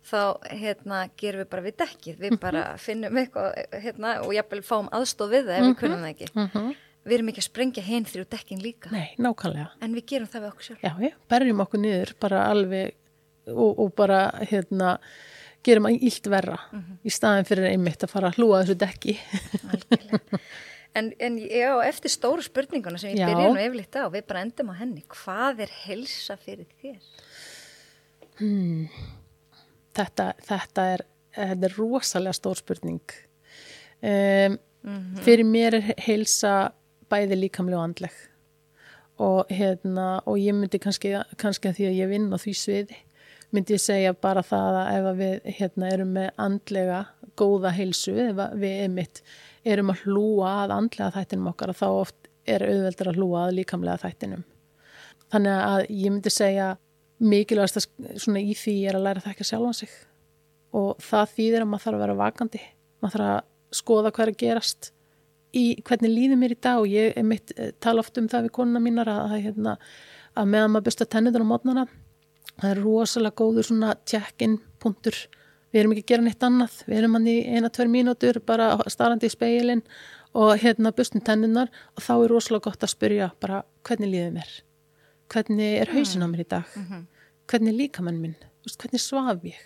þá 0.05 0.19
hérna 0.53 1.05
gerum 1.21 1.43
við 1.43 1.51
bara 1.53 1.65
við 1.65 1.77
dekkið, 1.81 2.17
við 2.21 2.39
bara 2.41 2.65
mhm. 2.65 2.83
finnum 2.85 3.21
eitthvað 3.23 3.61
hérna, 3.85 4.17
og 4.25 4.35
jafnvel 4.37 4.65
fáum 4.67 4.91
aðstof 4.95 5.33
við 5.33 5.47
það 5.49 5.55
ef 5.57 5.63
við 5.63 5.71
mhm. 5.71 5.79
kunnum 5.81 6.03
það 6.05 6.11
ekki 6.13 6.29
mhm. 6.35 6.75
við 7.05 7.17
erum 7.19 7.31
ekki 7.33 7.43
að 7.45 7.49
sprengja 7.49 7.87
hinn 7.87 8.09
þrjú 8.11 8.27
dekkin 8.37 8.65
líka 8.65 8.93
Nei, 8.93 9.07
nákvæmlega 9.17 9.71
en 9.85 9.97
við 9.97 10.09
gerum 10.13 10.33
það 10.33 10.45
við 10.45 10.51
okkur 10.53 10.69
sjálf 10.69 10.85
Já, 10.85 10.93
já, 11.09 11.15
berjum 11.33 11.65
okkur 11.65 11.85
niður 11.85 12.15
bara 12.25 12.45
alveg 12.51 13.01
og, 13.55 13.71
og 13.71 13.97
bara 13.97 14.21
hérna 14.45 14.99
gerum 15.65 15.89
að 15.89 16.05
ílt 16.05 16.29
verra 16.29 16.59
mm 16.69 16.81
-hmm. 16.81 17.01
í 17.01 17.11
staðin 17.13 17.49
fyrir 17.49 17.71
einmitt 17.71 18.05
að 18.05 18.13
fara 18.13 18.29
að 18.29 18.39
hlúa 18.39 18.63
þessu 18.63 18.79
dekki 18.85 19.19
Algjörlega 19.73 20.41
En, 20.95 21.11
en 21.19 21.39
já, 21.43 21.73
eftir 21.89 22.13
stóru 22.13 22.45
spurninguna 22.45 23.01
sem 23.03 23.17
ég 23.17 23.25
byrja 23.25 23.49
nú 23.51 23.59
yfirleitt 23.59 23.97
á, 23.99 24.07
við 24.15 24.29
bara 24.29 24.45
endum 24.47 24.71
á 24.71 24.75
henni, 24.79 25.03
hvað 25.11 25.65
er 25.67 25.73
helsa 25.85 26.37
fyrir 26.39 26.69
þér? 26.83 27.01
Hmm. 28.39 28.85
Þetta, 29.95 30.29
þetta, 30.43 30.85
er, 30.95 31.03
þetta 31.35 31.69
er 31.69 31.75
rosalega 31.79 32.39
stór 32.39 32.63
spurning. 32.63 33.19
Um, 34.05 34.61
Fyrir 35.25 35.47
mér 35.49 35.79
er 35.79 35.95
heilsa 36.05 36.75
bæði 37.09 37.39
líkamlega 37.39 37.79
og 37.79 37.87
andleg 37.89 38.17
og, 39.23 39.49
hérna, 39.49 40.19
og 40.29 40.37
ég 40.43 40.57
myndi 40.57 40.81
kannski, 40.83 41.15
kannski 41.41 41.71
að 41.71 41.79
því 41.79 41.87
að 41.89 41.99
ég 42.03 42.11
vinn 42.11 42.27
á 42.35 42.39
því 42.43 42.55
sviði 42.59 42.99
myndi 43.55 43.77
ég 43.77 43.83
segja 43.83 44.13
bara 44.13 44.43
það 44.45 44.79
að 44.81 44.91
ef 44.93 45.09
við 45.21 45.49
hérna, 45.61 45.91
erum 45.95 46.13
með 46.17 46.29
andlega 46.43 47.01
góða 47.39 47.73
heilsu, 47.75 48.15
ef 48.29 48.41
við 48.61 48.81
einmitt 48.85 49.23
erum 49.65 49.93
að 49.93 50.05
hlúa 50.05 50.53
að 50.65 50.75
andlega 50.79 51.13
þættinum 51.15 51.51
okkar 51.53 51.75
þá 51.77 51.87
oft 51.89 52.31
er 52.45 52.65
auðveldur 52.67 53.11
að 53.11 53.21
hlúa 53.21 53.45
að 53.47 53.55
líkamlega 53.59 54.03
þættinum. 54.03 54.43
Þannig 55.33 55.61
að 55.65 55.85
ég 55.89 56.13
myndi 56.13 56.33
segja 56.33 56.67
mikilvægast 57.25 57.81
að 57.81 58.19
svona 58.21 58.43
í 58.43 58.57
því 58.59 58.75
er 58.91 58.99
að 58.99 59.07
læra 59.07 59.25
það 59.25 59.35
ekki 59.35 59.49
sjálf 59.49 59.71
á 59.71 59.73
sig. 59.81 59.95
Og 60.75 60.91
það 61.03 61.35
þýðir 61.37 61.65
að 61.65 61.71
maður 61.71 61.85
þarf 61.87 61.97
að 61.97 62.05
vera 62.05 62.19
vakandi, 62.21 62.63
maður 63.01 63.17
þarf 63.17 63.31
að 63.31 63.79
skoða 63.79 64.13
hvað 64.15 64.27
er 64.27 64.33
að 64.33 64.41
gerast 64.43 64.91
í 65.55 65.65
hvernig 65.87 66.13
líður 66.13 66.41
mér 66.43 66.55
í 66.55 66.61
dag. 66.61 66.83
Og 66.83 66.91
ég 66.93 67.17
er 67.17 67.27
mitt 67.27 67.55
eh, 67.57 67.73
tala 67.81 68.05
oft 68.05 68.19
um 68.21 68.29
það 68.29 68.49
við 68.49 68.57
konuna 68.59 68.83
mínar 68.83 69.11
að, 69.11 69.23
að, 69.29 69.45
hérna, 69.47 69.77
að 70.35 70.51
meðan 70.51 70.75
maður 70.75 70.89
byrsta 70.91 71.09
tennitur 71.15 71.47
á 71.47 71.53
mótnana 71.53 71.87
það 72.61 72.71
er 72.71 72.83
rosalega 72.85 73.39
góður 73.39 73.69
svona 73.69 73.95
check-in 74.09 74.59
punktur 74.83 75.17
við 75.75 75.81
erum 75.81 75.95
ekki 75.95 76.05
að 76.05 76.11
gera 76.13 76.25
neitt 76.25 76.47
annað. 76.47 76.77
Við 76.87 77.01
erum 77.01 77.17
hann 77.19 77.27
í 77.27 77.39
eina-tver 77.51 77.91
mínútur 77.91 78.39
bara 78.47 78.69
starrandi 78.87 79.27
í 79.27 79.35
speilin 79.35 79.83
og 80.35 80.55
hérna 80.63 80.93
bustum 80.95 81.23
tenninar 81.25 81.71
og 81.95 82.07
þá 82.07 82.15
er 82.15 82.31
rosalega 82.31 82.71
gott 82.71 82.87
að 82.87 82.93
spyrja 82.95 83.31
bara 83.43 83.63
hvernig 83.87 84.13
líður 84.13 84.33
mér? 84.39 84.55
Hvernig 85.35 85.79
er 85.83 85.93
hausin 85.95 86.23
á 86.23 86.29
mér 86.31 86.45
í 86.45 86.49
dag? 86.49 86.65
-hmm. 86.75 87.07
hvernig 87.51 87.75
líka 87.75 88.03
mann 88.03 88.21
minn? 88.21 88.37
Hvernig 88.65 89.01
svaf 89.03 89.43
ég? 89.45 89.59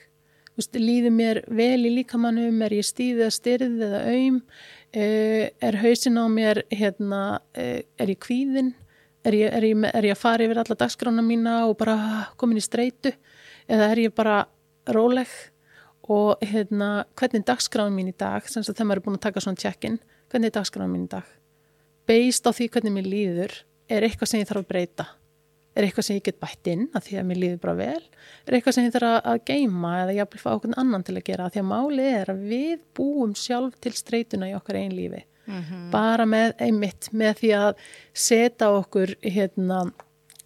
Líður 0.74 1.12
mér 1.14 1.44
vel 1.46 1.86
í 1.86 1.94
líkamannum, 2.00 2.62
er 2.62 2.72
ég 2.72 2.84
stíð 2.84 3.20
eða 3.22 3.30
styrð 3.30 3.82
eða 3.86 4.00
auðm, 4.10 4.40
eh, 4.92 5.50
er 5.60 5.76
hausin 5.76 6.18
á 6.18 6.26
mér, 6.26 6.62
hérna, 6.70 7.40
eh, 7.54 7.82
er 7.98 8.06
ég 8.08 8.18
kvíðin, 8.18 8.74
er 9.24 9.32
ég, 9.32 9.52
er, 9.52 9.62
ég, 9.62 9.84
er 9.94 10.02
ég 10.02 10.16
að 10.16 10.18
fara 10.18 10.44
yfir 10.44 10.58
alla 10.58 10.74
dagskrána 10.74 11.22
mína 11.22 11.68
og 11.68 11.78
bara 11.78 12.28
komin 12.36 12.58
í 12.58 12.60
streitu? 12.60 13.12
Eða 13.68 13.92
er 13.92 13.96
ég 13.96 14.14
bara 14.14 14.48
róleg 14.88 15.28
og 16.08 16.44
hérna, 16.44 17.04
hvernig 17.18 17.42
er 17.42 17.48
dagskrána 17.52 17.94
mín 17.94 18.10
í 18.12 18.16
dag, 18.16 18.46
sem 18.48 18.64
þegar 18.64 18.88
maður 18.88 19.02
er 19.02 19.06
búin 19.06 19.18
að 19.18 19.26
taka 19.28 19.44
svona 19.44 19.60
check-in, 19.60 20.00
hvernig 20.32 20.52
er 20.52 20.58
dagskrána 20.58 20.90
mín 20.90 21.06
í 21.06 21.12
dag? 21.12 21.30
Beist 22.08 22.48
á 22.48 22.50
því 22.50 22.68
hvernig 22.72 22.94
mér 22.96 23.08
líður, 23.12 23.56
er 23.88 24.06
eitthvað 24.06 24.32
sem 24.32 24.40
ég 24.40 24.48
þarf 24.48 24.64
að 24.64 24.70
breyta? 24.72 25.08
er 25.78 25.86
eitthvað 25.86 26.08
sem 26.08 26.18
ég 26.18 26.26
get 26.26 26.40
bætt 26.42 26.70
inn 26.72 26.86
að 26.96 27.06
því 27.06 27.18
að 27.20 27.26
mér 27.28 27.40
líður 27.42 27.60
bara 27.62 27.76
vel, 27.78 28.02
er 28.46 28.56
eitthvað 28.56 28.76
sem 28.76 28.88
ég 28.88 28.94
þarf 28.96 29.28
að 29.30 29.40
geima 29.46 29.92
eða 30.02 30.16
ég 30.16 30.30
vil 30.32 30.42
fá 30.42 30.50
okkur 30.56 30.74
annan 30.80 31.06
til 31.06 31.14
að 31.14 31.26
gera 31.28 31.48
því 31.52 31.62
að 31.62 31.68
málið 31.68 32.10
er 32.16 32.32
að 32.32 32.44
við 32.50 32.84
búum 32.98 33.34
sjálf 33.38 33.78
til 33.84 33.94
streytuna 33.94 34.50
í 34.50 34.56
okkar 34.58 34.80
einn 34.80 34.96
lífi 34.96 35.22
mm 35.22 35.60
-hmm. 35.60 35.86
bara 35.94 36.26
með 36.26 36.54
einmitt 36.58 37.10
með 37.12 37.38
því 37.42 37.52
að 37.60 37.72
setja 38.12 38.70
okkur 38.74 39.14
hérna 39.22 39.84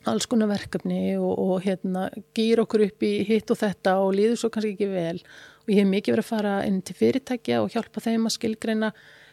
alls 0.04 0.26
konar 0.26 0.50
verkefni 0.50 1.16
og, 1.16 1.38
og 1.38 1.62
hérna 1.62 2.10
gýr 2.34 2.60
okkur 2.64 2.86
upp 2.88 3.02
í 3.02 3.24
hitt 3.24 3.50
og 3.50 3.58
þetta 3.58 3.98
og 4.02 4.14
líður 4.14 4.36
svo 4.36 4.50
kannski 4.50 4.74
ekki 4.74 4.90
vel 4.90 5.22
og 5.62 5.72
ég 5.72 5.82
hef 5.82 5.90
mikið 5.90 6.16
verið 6.16 6.24
að 6.24 6.30
fara 6.30 6.54
inn 6.68 6.80
til 6.82 6.96
fyrirtækja 6.98 7.60
og 7.62 7.74
hjálpa 7.74 8.04
þeim 8.04 8.28
að 8.28 8.36
skilgreina 8.36 8.92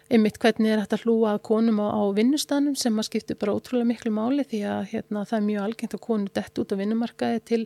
einmitt 0.10 0.40
hvernig 0.42 0.74
er 0.74 0.82
þetta 0.82 1.02
hlúa 1.04 1.36
að 1.36 1.44
konum 1.46 1.82
á, 1.86 1.88
á 1.94 2.04
vinnustanum 2.18 2.76
sem 2.80 2.98
að 2.98 3.10
skiptu 3.12 3.38
bara 3.38 3.54
ótrúlega 3.54 3.92
miklu 3.92 4.12
máli 4.14 4.46
því 4.48 4.62
að 4.66 4.84
hérna, 4.94 5.26
það 5.30 5.40
er 5.40 5.48
mjög 5.48 5.66
algengt 5.68 5.98
að 5.98 6.06
konu 6.06 6.34
dett 6.34 6.62
út 6.62 6.74
á 6.74 6.80
vinnumarkaði 6.80 7.42
til, 7.46 7.64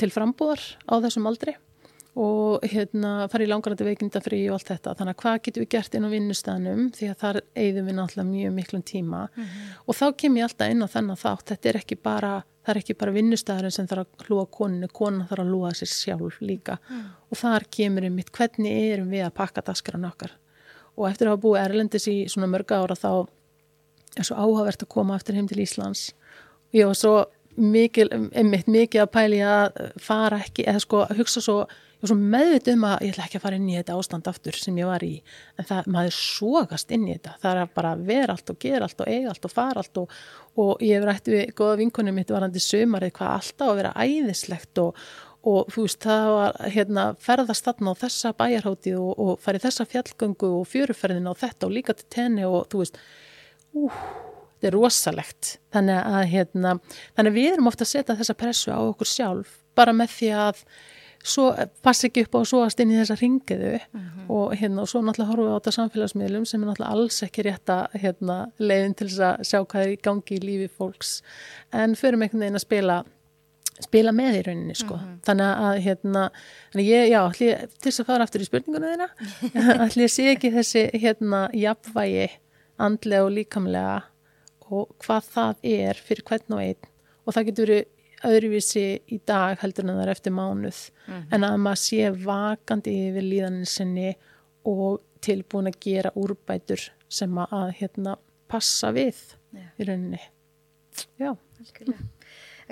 til 0.00 0.12
frambúðar 0.14 0.62
á 0.88 0.94
þessum 1.04 1.28
aldri 1.28 1.56
og 2.18 2.64
hérna, 2.66 3.28
fara 3.30 3.44
í 3.44 3.48
langarandi 3.48 3.86
veikindafrí 3.86 4.40
og 4.48 4.56
allt 4.56 4.72
þetta. 4.72 4.94
Þannig 4.98 5.14
að 5.14 5.20
hvað 5.22 5.36
getur 5.46 5.62
við 5.62 5.70
gert 5.74 5.94
inn 5.94 6.08
á 6.08 6.10
vinnustanum 6.10 6.86
því 6.96 7.10
að 7.12 7.20
þar 7.20 7.38
eigðum 7.54 7.90
við 7.90 7.96
náttúrulega 7.98 8.30
mjög 8.32 8.54
miklum 8.56 8.82
tíma 8.82 9.20
mm 9.28 9.44
-hmm. 9.44 9.68
og 9.86 9.98
þá 10.00 10.06
kem 10.16 10.36
ég 10.36 10.48
alltaf 10.48 10.72
inn 10.72 10.82
á 10.82 10.88
þennan 10.94 11.22
þátt. 11.22 11.46
Þetta 11.52 11.68
er 11.68 11.76
ekki 11.76 11.96
bara, 12.02 12.32
það 12.68 12.74
er 12.74 12.80
ekki 12.82 12.98
bara 13.00 13.14
vinnustæðarinn 13.14 13.72
sem 13.72 13.86
þarf 13.88 14.04
að 14.04 14.26
hlúa 14.28 14.44
koninu, 14.52 14.88
konan 14.92 15.24
þarf 15.30 15.44
að 15.44 15.52
hlúa 15.54 15.70
sér 15.76 15.88
sjálf 15.88 16.36
líka. 16.44 16.76
Mm. 16.90 17.06
og 17.28 17.40
þar 17.40 17.64
kemur 17.72 18.04
einmitt 18.04 18.30
hvernig 18.32 18.92
erum 18.92 19.08
við 19.12 19.24
að 19.24 19.34
pakka 19.40 19.64
daskran 19.64 20.04
okkar. 20.08 20.34
Og 20.98 21.08
eftir 21.08 21.28
að 21.28 21.36
hafa 21.36 21.42
búið 21.46 21.62
Erlendis 21.62 22.08
í 22.10 22.16
svona 22.28 22.50
mörga 22.50 22.82
ára 22.82 22.96
þá 22.98 23.10
er 24.18 24.26
svo 24.26 24.36
áhugavert 24.36 24.84
að 24.84 24.92
koma 24.92 25.16
eftir 25.16 25.38
heim 25.38 25.48
til 25.48 25.60
Íslands. 25.64 26.10
Og 26.68 26.80
ég 26.80 26.90
var 26.90 26.98
svo 26.98 27.14
mikil, 27.56 28.08
einmitt 28.36 28.68
mikið 28.68 29.04
að 29.04 29.12
pæli 29.14 29.42
að 29.44 29.78
fara 30.02 30.40
ekki, 30.44 30.66
eða 30.68 30.84
sko 30.84 31.04
að 31.06 31.22
hugsa 31.22 31.44
svo 31.44 31.58
ég 31.98 32.04
var 32.04 32.10
svo 32.12 32.16
meðvitið 32.30 32.76
um 32.76 32.84
að 32.86 33.00
ég 33.02 33.12
ætla 33.12 33.24
ekki 33.26 33.38
að 33.40 33.42
fara 33.42 33.56
inn 33.58 33.70
í 33.72 33.74
þetta 33.74 33.94
ástand 33.98 34.28
aftur 34.30 34.54
sem 34.54 34.76
ég 34.78 34.86
var 34.86 35.02
í 35.02 35.14
en 35.58 35.66
það, 35.66 35.88
maður 35.90 36.14
sógast 36.14 36.92
inn 36.94 37.06
í 37.08 37.16
þetta. 37.16 37.32
Það 37.42 37.62
er 37.62 37.72
bara 37.74 37.94
að 37.96 38.02
vera 38.06 38.36
allt 38.36 38.52
og 38.52 38.58
gera 38.62 38.86
allt 38.86 39.02
og 39.02 39.08
eiga 39.10 39.32
allt 39.32 39.48
og 39.48 39.52
fara 39.52 39.82
allt 39.82 40.00
og, 40.04 40.12
og 40.62 40.84
ég 40.86 40.94
hef 40.94 41.08
rætti 41.08 41.34
við 41.34 41.50
goða 41.58 41.80
vinkunum 41.80 42.14
mitt 42.20 42.30
varandi 42.30 42.62
sömarið 42.62 43.10
hvað 43.16 43.32
alltaf 43.34 43.72
að 43.72 43.80
vera 43.80 43.94
æðislegt 43.98 44.82
og, 44.84 45.02
og 45.50 45.72
þú 45.74 45.86
veist 45.88 46.06
það 46.06 46.30
var 46.36 46.62
hérna 46.76 47.06
ferðast 47.26 47.66
þarna 47.66 47.94
á 47.98 48.00
þessa 48.04 48.32
bæjarháti 48.38 48.94
og, 49.00 49.10
og 49.18 49.42
farið 49.42 49.66
þessa 49.66 49.86
fjallgöngu 49.90 50.50
og 50.60 50.68
fjöruferðin 50.70 51.26
á 51.26 51.34
þetta 51.42 51.66
og 51.66 51.74
líka 51.74 51.96
til 51.98 52.06
tenni 52.14 52.46
og 52.46 52.68
þú 52.70 52.84
veist 52.84 53.00
ú, 53.74 53.88
þetta 53.88 54.70
er 54.70 54.78
rosalegt. 54.78 55.56
Þannig 55.74 55.98
að 55.98 56.28
hérna, 56.30 56.76
þannig 57.18 57.34
að 57.34 57.40
við 57.40 57.56
erum 57.56 57.72
ofta 57.72 57.88
að 57.88 57.92
setja 57.96 58.18
þessa 58.22 58.38
pressu 58.38 58.70
á 58.70 58.78
okkur 58.78 59.10
sjálf 59.10 59.58
bara 59.78 59.94
með 59.94 60.14
því 60.14 60.30
að 60.46 60.62
svo 61.24 61.48
pass 61.82 62.06
ekki 62.06 62.24
upp 62.24 62.36
á 62.36 62.40
að 62.40 62.48
svoast 62.52 62.80
inn 62.80 62.92
í 62.92 62.98
þessa 62.98 63.16
ringiðu 63.18 63.74
mm 63.74 64.00
-hmm. 64.00 64.30
og 64.30 64.54
hérna 64.54 64.82
og 64.82 64.88
svo 64.88 65.02
náttúrulega 65.02 65.30
horfum 65.30 65.46
við 65.46 65.52
á 65.52 65.58
þetta 65.58 65.76
samfélagsmiðlum 65.76 66.46
sem 66.46 66.62
er 66.62 66.68
náttúrulega 66.68 66.92
alls 66.92 67.22
ekki 67.22 67.42
rétt 67.42 67.68
að 67.74 68.00
hérna 68.02 68.36
leiðin 68.58 68.94
til 68.94 69.08
þess 69.08 69.20
að 69.20 69.44
sjá 69.50 69.58
hvað 69.64 69.82
er 69.82 69.92
í 69.92 70.00
gangi 70.02 70.34
í 70.36 70.44
lífi 70.44 70.68
fólks 70.68 71.22
en 71.72 71.94
förum 71.94 72.22
einhvern 72.22 72.40
veginn 72.40 72.60
að 72.60 72.66
spila 72.66 73.04
spila 73.78 74.12
með 74.12 74.38
í 74.40 74.42
rauninni 74.46 74.74
sko 74.74 74.94
mm 74.94 75.00
-hmm. 75.00 75.18
þannig 75.26 75.50
að 75.68 75.80
hérna 75.86 76.30
ég, 76.74 77.08
já, 77.08 77.20
allir, 77.22 77.68
til 77.78 77.90
þess 77.90 78.00
að 78.00 78.06
fara 78.06 78.22
aftur 78.24 78.40
í 78.40 78.48
spurningunum 78.48 78.90
þeina 78.90 79.08
allir 79.84 80.08
sé 80.16 80.30
ekki 80.34 80.54
þessi 80.54 80.90
hérna 80.94 81.48
jafnvægi 81.54 82.28
andlega 82.78 83.24
og 83.24 83.32
líkamlega 83.32 84.02
og 84.70 84.88
hvað 85.04 85.22
það 85.34 85.54
er 85.62 85.94
fyrir 85.94 86.24
hvern 86.24 86.56
og 86.56 86.62
einn 86.62 86.90
og 87.26 87.34
það 87.34 87.46
getur 87.50 87.66
verið 87.66 87.86
öðruvísi 88.26 88.86
í 89.14 89.20
dag 89.26 89.58
heldur 89.62 89.86
en 89.86 89.94
það 89.94 90.04
er 90.04 90.12
eftir 90.14 90.34
mánuð 90.34 90.80
mm 90.90 91.14
-hmm. 91.14 91.26
en 91.34 91.44
að 91.44 91.56
maður 91.64 91.82
sé 91.84 92.10
vakandi 92.24 92.94
yfir 93.08 93.22
líðanin 93.22 93.66
sinni 93.66 94.14
og 94.64 95.02
tilbúin 95.20 95.70
að 95.70 95.80
gera 95.80 96.14
úrbætur 96.14 96.90
sem 97.08 97.38
að 97.38 97.72
hérna 97.80 98.16
passa 98.48 98.92
við 98.92 99.16
yeah. 99.52 99.70
í 99.78 99.84
rauninni 99.84 100.20
já, 101.18 101.30
alveg 101.30 102.06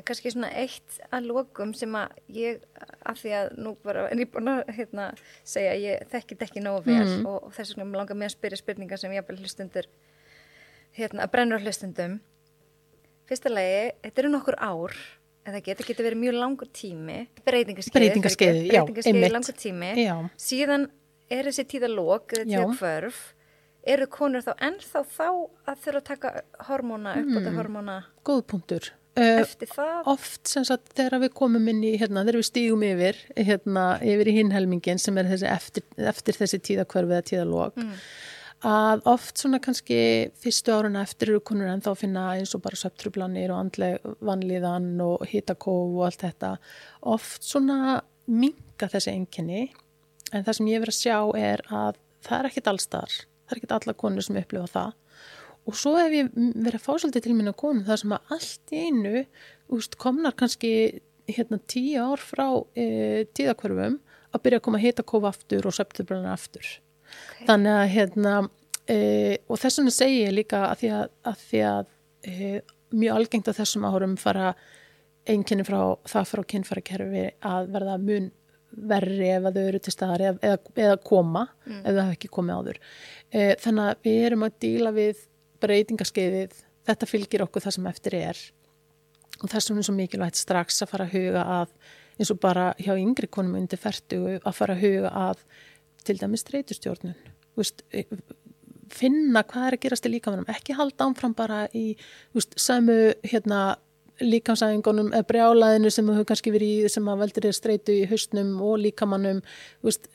kannski 0.05 0.31
svona 0.31 0.51
eitt 0.53 0.99
að 1.15 1.29
lokum 1.31 1.73
sem 1.77 1.95
að 1.97 2.17
ég, 2.37 2.61
af 3.07 3.21
því 3.23 3.33
að 3.39 3.53
nú 3.57 3.75
bara 3.85 4.09
er 4.11 4.21
ég 4.21 4.33
búin 4.33 4.51
að 4.53 4.63
hérna, 4.77 5.09
segja 5.45 5.73
að 5.73 5.85
ég 5.87 6.09
þekkit 6.13 6.43
ekki 6.43 6.63
nógu 6.65 6.85
vel 6.85 7.05
mm. 7.05 7.27
og, 7.27 7.47
og 7.49 7.55
þess 7.57 7.77
vegna 7.77 8.01
langar 8.01 8.19
mér 8.19 8.29
að 8.31 8.37
spyrja 8.37 8.61
spurningar 8.61 9.01
sem 9.01 9.15
ég 9.15 9.25
hafði 9.25 9.41
hlustundur 9.41 9.89
hérna, 10.97 11.25
að 11.25 11.33
brennur 11.33 11.65
hlustundum 11.65 12.19
fyrsta 13.27 13.51
lagi, 13.51 13.95
þetta 14.05 14.23
eru 14.23 14.33
nokkur 14.35 14.59
ár 14.61 14.99
eða 15.47 15.63
geta, 15.65 15.87
geta 15.87 16.07
verið 16.07 16.23
mjög 16.25 16.39
langur 16.41 16.71
tími 16.75 17.21
breytingarskeið 17.47 17.99
breytingarskeið, 18.01 18.61
já, 18.67 18.83
breytingarskeið 18.83 19.33
langur 19.37 19.59
tími 19.63 19.95
já. 20.03 20.15
síðan 20.49 20.91
er 21.31 21.51
þessi 21.51 21.67
eða 21.81 22.45
tíðakvörf 22.45 23.25
eru 23.87 24.07
konur 24.11 24.43
þá 24.43 24.53
ennþá 24.69 25.03
þá 25.07 25.27
að 25.31 25.83
þurfa 25.85 25.99
að 26.01 26.07
taka 26.11 26.37
hormóna, 26.69 27.17
uppbota 27.23 27.51
mm. 27.51 27.59
hormóna 27.61 27.99
góð 28.27 28.47
punktur 28.51 28.93
Eh, 29.17 29.41
eftir 29.41 29.71
það? 29.73 30.09
Oft 30.13 30.51
sem 30.51 30.65
sagt 30.69 30.91
þegar 30.97 31.23
við 31.23 31.33
komum 31.39 31.69
inn 31.73 31.81
í, 31.89 31.95
hérna, 31.97 32.21
þegar 32.27 32.37
við 32.43 32.49
stígum 32.51 32.83
yfir, 32.85 33.21
hérna, 33.49 33.85
yfir 34.05 34.29
í 34.29 34.35
hinhelmingin 34.37 35.01
sem 35.01 35.17
er 35.17 35.31
þessi 35.31 35.49
eftir, 35.49 35.87
eftir 36.13 36.37
þessi 36.37 36.61
tíðakverfið 36.69 37.17
eða 37.17 37.27
tíðalók, 37.31 37.79
mm. 37.81 37.95
Að 38.65 39.03
oft 39.11 39.37
svona 39.37 39.59
kannski 39.61 39.99
fyrstu 40.41 40.73
áruna 40.73 41.03
eftir 41.05 41.35
eru 41.35 41.43
konur 41.45 41.69
en 41.69 41.83
þá 41.85 41.91
finna 41.99 42.25
eins 42.37 42.55
og 42.57 42.63
bara 42.65 42.79
söptrublanir 42.81 43.53
og 43.53 43.67
andleg 43.67 44.07
vanlíðan 44.25 44.95
og 45.05 45.27
hitakóf 45.29 45.97
og 45.99 46.05
allt 46.07 46.25
þetta, 46.25 46.53
oft 47.03 47.45
svona 47.45 48.01
minga 48.27 48.89
þessi 48.89 49.13
enginni, 49.13 49.67
en 50.33 50.45
það 50.47 50.59
sem 50.59 50.71
ég 50.73 50.81
verið 50.83 50.95
að 50.95 51.03
sjá 51.03 51.19
er 51.39 51.65
að 51.69 52.01
það 52.25 52.39
er 52.39 52.49
ekkit 52.51 52.71
allstar, 52.73 53.19
það 53.45 53.53
er 53.53 53.61
ekkit 53.61 53.77
alla 53.77 53.97
konur 54.01 54.25
sem 54.25 54.41
upplifa 54.41 54.73
það. 54.73 54.97
Og 55.67 55.75
svo 55.75 55.97
hef 55.99 56.15
ég 56.15 56.33
verið 56.33 56.79
að 56.79 56.85
fá 56.85 56.93
svolítið 56.95 57.27
til 57.27 57.37
mín 57.37 57.51
að 57.51 57.59
konu 57.61 57.85
þar 57.87 58.01
sem 58.01 58.13
að 58.15 58.35
allt 58.37 58.73
í 58.73 58.83
einu 58.87 59.23
úst, 59.75 59.97
komnar 59.99 60.37
kannski 60.39 60.73
hérna 61.27 61.59
tíu 61.67 62.03
ár 62.07 62.23
frá 62.23 62.47
e, 62.79 63.27
tíðakverfum 63.35 63.99
að 64.31 64.43
byrja 64.45 64.61
að 64.61 64.67
koma 64.69 64.79
að 64.79 64.87
hita 64.87 65.07
kofa 65.07 65.33
aftur 65.35 65.67
og 65.67 65.75
söptubröðuna 65.75 66.35
aftur 66.37 66.69
okay. 67.17 67.47
þannig 67.49 67.77
að 67.77 67.93
hérna 67.95 68.39
e, 68.87 68.97
og 69.49 69.61
þess 69.61 69.81
vegna 69.81 69.95
segi 69.95 70.23
ég 70.23 70.35
líka 70.35 70.65
að 70.71 70.81
því 70.83 70.91
að, 70.97 71.13
að, 71.31 71.45
því 71.51 71.63
að 71.71 71.93
e, 72.23 72.51
mjög 72.97 73.21
algengt 73.21 73.53
að 73.53 73.61
þessum 73.61 73.87
áhurum 73.89 74.17
fara 74.21 74.51
einkenni 75.27 75.67
frá 75.67 75.81
það 76.07 76.29
frá 76.33 76.43
kynfærakerfi 76.53 77.25
að 77.47 77.71
verða 77.75 77.97
mun 78.03 78.29
verri 78.77 79.31
ef 79.33 79.47
að 79.49 79.57
þau 79.57 79.65
eru 79.65 79.81
til 79.81 79.95
staðar 79.95 80.25
eða, 80.29 80.39
eða, 80.45 80.75
eða 80.85 80.99
koma 81.07 81.47
ef 81.67 81.87
þau 81.87 82.03
hafa 82.03 82.15
ekki 82.17 82.31
komið 82.35 82.61
áður. 82.61 82.81
E, 83.31 83.41
þannig 83.63 83.91
að 83.91 84.07
við 84.07 84.27
erum 84.29 84.47
að 84.47 84.59
díla 84.63 84.93
við 84.95 85.23
breytingaskeiðið, 85.63 86.59
þetta 86.87 87.09
fylgir 87.09 87.45
okkur 87.47 87.65
það 87.65 87.77
sem 87.79 87.89
eftir 87.91 88.19
er 88.19 88.43
og 89.43 89.51
þess 89.53 89.71
vegna 89.71 89.83
er 89.83 89.89
svo 89.89 89.95
mikilvægt 89.97 90.41
strax 90.41 90.83
að 90.85 90.93
fara 90.93 91.07
að 91.07 91.17
huga 91.17 91.47
að 91.61 91.73
eins 92.17 92.33
og 92.33 92.41
bara 92.41 92.71
hjá 92.81 92.95
yngri 92.97 93.29
konum 93.29 93.59
undir 93.59 93.81
færtugu 93.81 94.39
að 94.39 94.57
fara 94.57 94.77
að 94.77 94.85
huga 94.87 95.13
að 95.21 95.43
til 96.07 96.19
dæmis 96.21 96.45
streytustjórnun 96.47 97.17
e, 97.93 98.05
finna 98.93 99.43
hvað 99.43 99.69
er 99.69 99.77
að 99.77 99.83
gerast 99.87 100.07
í 100.07 100.15
líkamannum 100.15 100.53
ekki 100.53 100.77
halda 100.79 101.09
ánfram 101.09 101.35
bara 101.37 101.65
í 101.75 101.89
veist, 102.35 102.55
samu 102.61 103.15
hérna 103.27 103.77
líkamsæðingunum 104.23 105.11
eða 105.13 105.27
brjálaðinu 105.29 105.91
sem 105.93 106.09
hefur 106.09 106.27
kannski 106.31 106.53
verið 106.55 106.87
í 106.87 106.93
sem 106.93 107.09
að 107.11 107.23
veldur 107.25 107.47
þér 107.47 107.57
streytu 107.57 107.97
í 107.97 108.07
hausnum 108.09 108.55
og 108.65 108.79
líkamannum. 108.81 109.43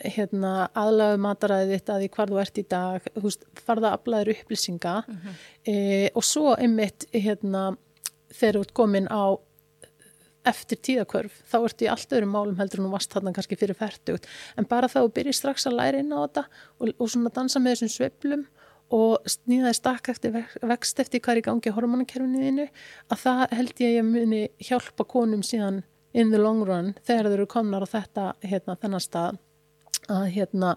Hérna, 0.01 0.53
aðlagu 0.77 1.21
mataræðið 1.21 1.73
þetta 1.75 1.93
að 1.95 2.03
því 2.03 2.09
hvar 2.15 2.31
þú 2.31 2.41
ert 2.41 2.57
í 2.57 2.65
dag. 2.71 3.11
Veist, 3.25 3.45
farða 3.67 3.93
aflaður 3.97 4.33
upplýsinga. 4.35 4.95
Mm 5.05 5.19
-hmm. 5.21 5.39
e, 5.65 6.09
og 6.15 6.25
svo 6.25 6.55
einmitt 6.55 7.05
hérna, 7.13 7.75
þegar 8.33 8.55
þú 8.55 8.61
ert 8.65 8.73
komin 8.73 9.07
á 9.11 9.37
eftir 10.47 10.79
tíðakörf, 10.81 11.35
þá 11.45 11.57
ertu 11.59 11.85
í 11.85 11.89
allt 11.91 12.15
öðrum 12.15 12.33
málum 12.33 12.57
heldur 12.57 12.81
en 12.81 12.87
þú 12.87 12.93
varst 12.95 13.13
þarna 13.13 13.33
kannski 13.35 13.57
fyrir 13.59 13.77
færtugt 13.77 14.25
en 14.57 14.67
bara 14.69 14.89
þá 14.89 15.03
byrjir 15.13 15.37
strax 15.37 15.67
að 15.69 15.77
læra 15.77 16.01
inn 16.01 16.13
á 16.13 16.19
þetta 16.23 16.43
og, 16.79 16.89
og 16.97 17.11
svona 17.13 17.33
dansa 17.35 17.61
með 17.61 17.75
þessum 17.75 17.93
sveplum 17.93 18.47
og 18.91 19.29
snýðaði 19.29 19.77
stakk 19.77 20.09
eftir 20.11 20.33
vext 20.67 20.99
eftir 20.99 21.21
hvað 21.21 21.35
er 21.35 21.41
í 21.41 21.45
gangi 21.45 21.75
hormonakerfinu 21.75 22.41
þínu 22.41 22.65
að 23.13 23.21
það 23.21 23.43
held 23.59 23.83
ég 23.85 23.99
að 24.01 24.09
muni 24.09 24.41
hjálpa 24.65 25.07
konum 25.07 25.45
síðan 25.45 25.83
in 26.13 26.33
the 26.33 26.41
long 26.41 26.65
run 26.67 26.93
þegar 27.05 27.29
þeir 27.29 27.37
eru 27.37 27.47
komnar 27.53 27.85
á 27.85 27.93
þetta 27.93 28.25
hérna, 28.43 28.75
þennan 28.81 29.03
stað 29.03 29.39
að 30.11 30.25
hérna, 30.35 30.73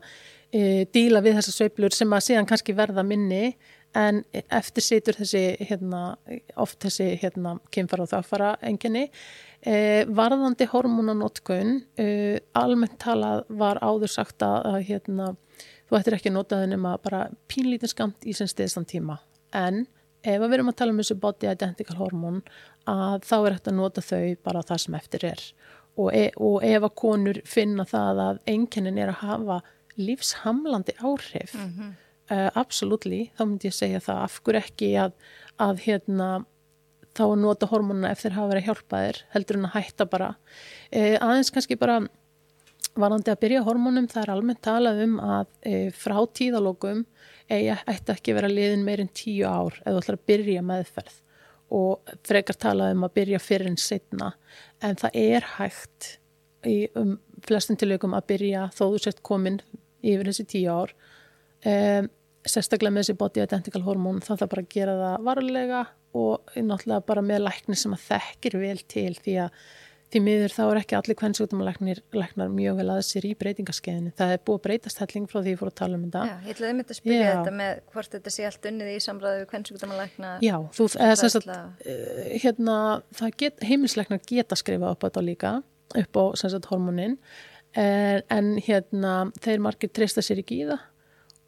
e, 0.53 0.85
díla 0.95 1.23
við 1.25 1.41
þessar 1.41 1.57
sveiplur 1.59 1.97
sem 1.97 2.13
að 2.13 2.27
síðan 2.29 2.49
kannski 2.51 2.77
verða 2.77 3.03
minni 3.07 3.57
en 3.95 4.23
eftir 4.33 4.85
situr 4.85 5.19
þessi 5.19 5.43
hérna, 5.69 6.17
oft 6.61 6.81
þessi 6.83 7.13
hérna, 7.23 7.59
kynfara 7.75 8.07
og 8.07 8.11
þáfara 8.11 8.51
enginni 8.67 9.07
e, 9.63 10.05
varðandi 10.11 10.67
hormonanótkun 10.73 11.77
e, 12.01 12.07
almennt 12.59 12.99
talað 13.03 13.45
var 13.49 13.81
áður 13.83 14.13
sagt 14.17 14.43
að 14.43 14.81
hérna 14.89 15.33
þú 15.89 15.99
ættir 15.99 16.17
ekki 16.19 16.33
að 16.33 16.39
nota 16.39 16.61
þau 16.61 16.71
nema 16.73 16.97
bara 17.05 17.27
pínlítinn 17.51 17.93
skamt 17.93 18.27
í 18.27 18.35
sem 18.37 18.51
stiðstan 18.51 18.89
tíma. 18.89 19.21
En 19.55 19.85
ef 20.25 20.41
við 20.41 20.57
erum 20.57 20.73
að 20.73 20.79
tala 20.81 20.95
um 20.95 21.01
þessu 21.03 21.19
body 21.21 21.51
identical 21.53 21.99
hormón 22.01 22.43
að 22.91 23.25
þá 23.29 23.37
er 23.39 23.57
hægt 23.57 23.71
að 23.71 23.79
nota 23.79 24.05
þau 24.05 24.23
bara 24.47 24.65
það 24.67 24.85
sem 24.85 24.99
eftir 24.99 25.27
er. 25.31 25.45
Og, 25.95 26.09
e 26.11 26.25
og 26.43 26.65
ef 26.67 26.83
að 26.89 26.97
konur 26.99 27.39
finna 27.47 27.85
það 27.87 28.23
að 28.25 28.41
einkennin 28.51 28.99
er 28.99 29.13
að 29.13 29.21
hafa 29.29 29.61
lífshamlandi 29.95 30.97
áhrif 30.99 31.55
mm 31.55 31.69
-hmm. 31.71 31.93
Uh, 32.31 32.51
absoluttly, 32.55 33.29
þá 33.37 33.45
myndi 33.45 33.71
ég 33.71 33.77
segja 33.77 34.03
það. 34.05 34.25
Af 34.27 34.41
hverju 34.45 34.63
ekki 34.63 34.91
að, 35.01 35.15
að 35.63 35.87
hérna 35.87 36.29
þá 37.15 37.25
að 37.29 37.41
nota 37.45 37.71
hormónuna 37.71 38.11
eftir 38.11 38.33
að 38.33 38.41
hafa 38.41 38.53
verið 38.53 38.69
hjálpaðir 38.69 39.23
heldur 39.35 39.61
en 39.61 39.69
að 39.69 39.77
hætta 39.79 40.09
bara. 40.11 40.35
Uh, 40.91 41.17
aðeins 41.19 41.53
kannski 41.55 41.79
bara 41.81 42.03
varandi 42.99 43.33
að 43.33 43.41
byrja 43.43 43.65
hormónum 43.67 44.07
það 44.11 44.23
er 44.23 44.33
almennt 44.35 44.63
talað 44.65 45.03
um 45.05 45.15
að 45.23 45.47
e, 45.67 45.75
frá 45.95 46.17
tíðalokum 46.39 47.05
eigi 47.51 47.77
ætti 47.91 48.15
ekki 48.15 48.35
vera 48.37 48.51
liðin 48.51 48.85
meirinn 48.87 49.11
tíu 49.11 49.49
ár 49.49 49.81
eða 49.83 50.03
ætlar 50.03 50.19
að 50.19 50.27
byrja 50.31 50.65
meðferð. 50.65 51.17
Og 51.75 52.13
frekar 52.29 52.59
talað 52.61 52.93
um 52.95 53.07
að 53.07 53.17
byrja 53.19 53.41
fyrir 53.43 53.71
en 53.71 53.81
setna 53.81 54.31
en 54.85 54.99
það 55.01 55.19
er 55.25 55.49
hægt 55.57 56.11
í 56.69 56.77
um, 56.97 57.17
flestum 57.45 57.79
tilökum 57.81 58.15
að 58.17 58.29
byrja 58.35 58.69
þó 58.77 58.85
þú 58.85 59.03
sett 59.03 59.25
komin 59.27 59.59
yfir 60.05 60.31
þessi 60.31 60.47
tíu 60.55 60.71
ár 60.73 60.95
e, 61.65 61.75
sérstaklega 62.45 62.95
með 62.95 63.07
þessi 63.07 63.21
body 63.21 63.45
identical 63.45 63.85
hormón 63.87 64.21
þá 64.25 64.35
það 64.35 64.51
bara 64.53 64.65
að 64.65 64.75
gera 64.75 64.99
það 65.01 65.29
varlega 65.31 65.87
og 66.15 66.53
náttúrulega 66.55 67.07
bara 67.09 67.25
með 67.27 67.47
lækni 67.49 67.79
sem 67.79 67.97
að 67.97 68.05
þekkir 68.11 68.61
vel 68.61 68.79
til 68.91 69.11
því 69.19 69.41
að 69.47 69.65
því 70.15 70.21
miður 70.23 70.53
þá 70.55 70.63
er 70.65 70.79
ekki 70.79 70.97
allir 70.99 71.17
kvennsugdumalæknar 71.19 72.01
mjög 72.53 72.77
vel 72.79 72.87
aðeins 72.93 73.09
sér 73.11 73.27
í 73.27 73.33
breytingaskeiðinu. 73.39 74.13
Það 74.19 74.35
er 74.35 74.43
búið 74.47 74.61
að 74.61 74.65
breytast 74.69 75.01
helling 75.03 75.27
frá 75.31 75.41
því 75.41 75.55
ég 75.55 75.61
fór 75.61 75.71
að 75.73 75.77
tala 75.81 75.99
um 75.99 76.05
þetta. 76.05 76.23
Já, 76.29 76.35
ég 76.45 76.55
ætlaði 76.55 76.77
myndið 76.79 76.95
að 76.95 76.99
spyrja 77.01 77.33
þetta 77.33 77.55
með 77.59 77.81
hvort 77.95 78.15
þetta 78.15 78.35
sé 78.35 78.47
allt 78.47 78.69
unnið 78.71 78.93
í 78.93 78.97
samræðu 79.03 79.41
við 79.41 79.49
kvennsugdumalækna. 79.51 80.33
Já, 80.45 80.55
þú, 80.77 80.89
eða 81.07 81.19
sem 81.19 81.35
sagt, 81.35 81.51
uh, 81.51 82.23
hérna, 82.45 82.79
get, 83.43 83.67
heimilsleiknar 83.67 84.23
geta 84.31 84.61
skrifa 84.61 84.95
upp 84.95 85.03
á 85.03 85.07
þetta 85.09 85.27
líka, 85.27 85.55
upp 86.05 86.21
á 86.21 86.25
sem 86.39 86.55
sagt 86.55 86.71
hormonin, 86.71 87.19
en, 87.75 88.23
en 88.31 88.55
hérna, 88.63 89.17
þeir 89.43 89.67
margir 89.67 89.91
treysta 89.91 90.23
sér 90.23 90.45
ekki 90.45 90.63
í 90.63 90.69
það 90.71 90.91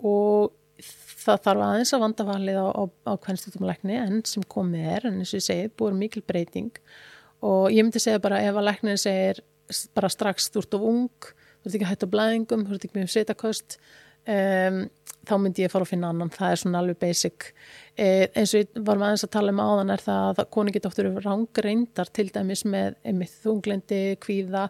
og 0.05 0.53
það 0.87 1.43
þarf 1.49 1.67
aðeins 1.67 1.93
að 1.97 2.03
vanda 2.05 2.27
valið 2.29 2.61
á, 2.61 2.67
á, 2.71 2.83
á 3.09 3.13
kvennsugdumalækni 3.25 3.99
en 3.99 4.23
sem 4.29 4.45
komið 4.47 4.89
er, 4.93 5.09
en 5.09 5.21
eins 5.21 5.33
og 5.33 5.41
ég 5.41 5.47
segið, 5.49 5.73
búið 5.79 5.99
mikil 6.01 6.23
breyting. 6.27 6.71
Og 7.47 7.69
ég 7.75 7.83
myndi 7.85 8.03
segja 8.03 8.23
bara 8.23 8.43
ef 8.45 8.57
að 8.57 8.69
læknir 8.69 9.01
segir 9.01 9.43
bara 9.97 10.11
strax 10.13 10.51
þú 10.55 10.63
ert 10.63 10.77
of 10.79 10.85
ung 10.87 11.33
þú 11.67 11.73
ert 11.73 11.79
ekki 11.81 11.89
hægt 11.91 12.07
á 12.07 12.15
blæðingum, 12.15 12.67
þú 12.67 12.77
ert 12.77 12.85
ekki 12.87 13.01
með 13.01 13.09
setakost 13.11 13.77
um, 14.31 14.85
þá 15.27 15.35
myndi 15.43 15.65
ég 15.65 15.73
fara 15.73 15.87
að 15.87 15.91
finna 15.91 16.13
annan, 16.13 16.31
það 16.31 16.53
er 16.53 16.61
svona 16.61 16.83
alveg 16.83 17.01
basic. 17.03 17.49
E, 17.99 18.07
eins 18.31 18.53
og 18.55 18.63
ég 18.63 18.77
var 18.79 19.01
með 19.01 19.09
aðeins 19.09 19.27
að 19.27 19.33
tala 19.35 19.55
um 19.55 19.63
áðan 19.65 19.91
er 19.97 20.05
það 20.05 20.43
að 20.45 20.51
koni 20.55 20.75
getur 20.77 20.93
oftur 20.93 21.09
rángreindar 21.25 22.13
til 22.15 22.29
dæmis 22.31 22.63
með, 22.69 23.01
með 23.11 23.35
þunglendi, 23.43 24.01
kvíða 24.23 24.69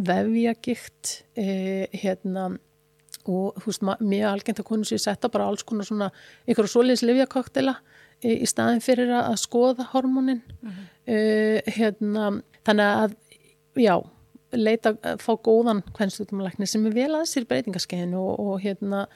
vefjagikt 0.00 1.12
e, 1.36 1.50
hérna 2.00 2.46
og 3.28 3.58
þú 3.60 3.66
veist, 3.66 3.82
mjög 4.00 4.28
algengt 4.30 4.62
að 4.62 4.68
konu 4.70 4.88
sér 4.88 5.02
setja 5.02 5.30
bara 5.32 5.48
alls 5.50 5.64
konar 5.66 5.88
svona 5.88 6.10
ykkur 6.48 6.68
og 6.68 6.72
soliðis 6.72 7.04
livjakoktela 7.04 7.76
í 8.20 8.46
staðin 8.48 8.82
fyrir 8.84 9.10
að 9.16 9.36
skoða 9.40 9.86
hormónin 9.94 10.42
mm 10.60 10.70
-hmm. 10.70 10.86
uh, 11.14 11.72
hérna, 11.76 12.42
þannig 12.64 12.86
að 12.86 13.16
já, 13.76 13.96
leita 14.52 14.94
að 15.02 15.20
fá 15.22 15.32
góðan 15.36 15.82
hvernstútumalækni 15.96 16.66
sem 16.66 16.86
er 16.86 16.94
vel 16.94 17.14
aðeins 17.14 17.36
í 17.36 17.44
breytingaskeiðinu 17.44 18.18
og, 18.18 18.40
og 18.40 18.60
hérna 18.60 19.06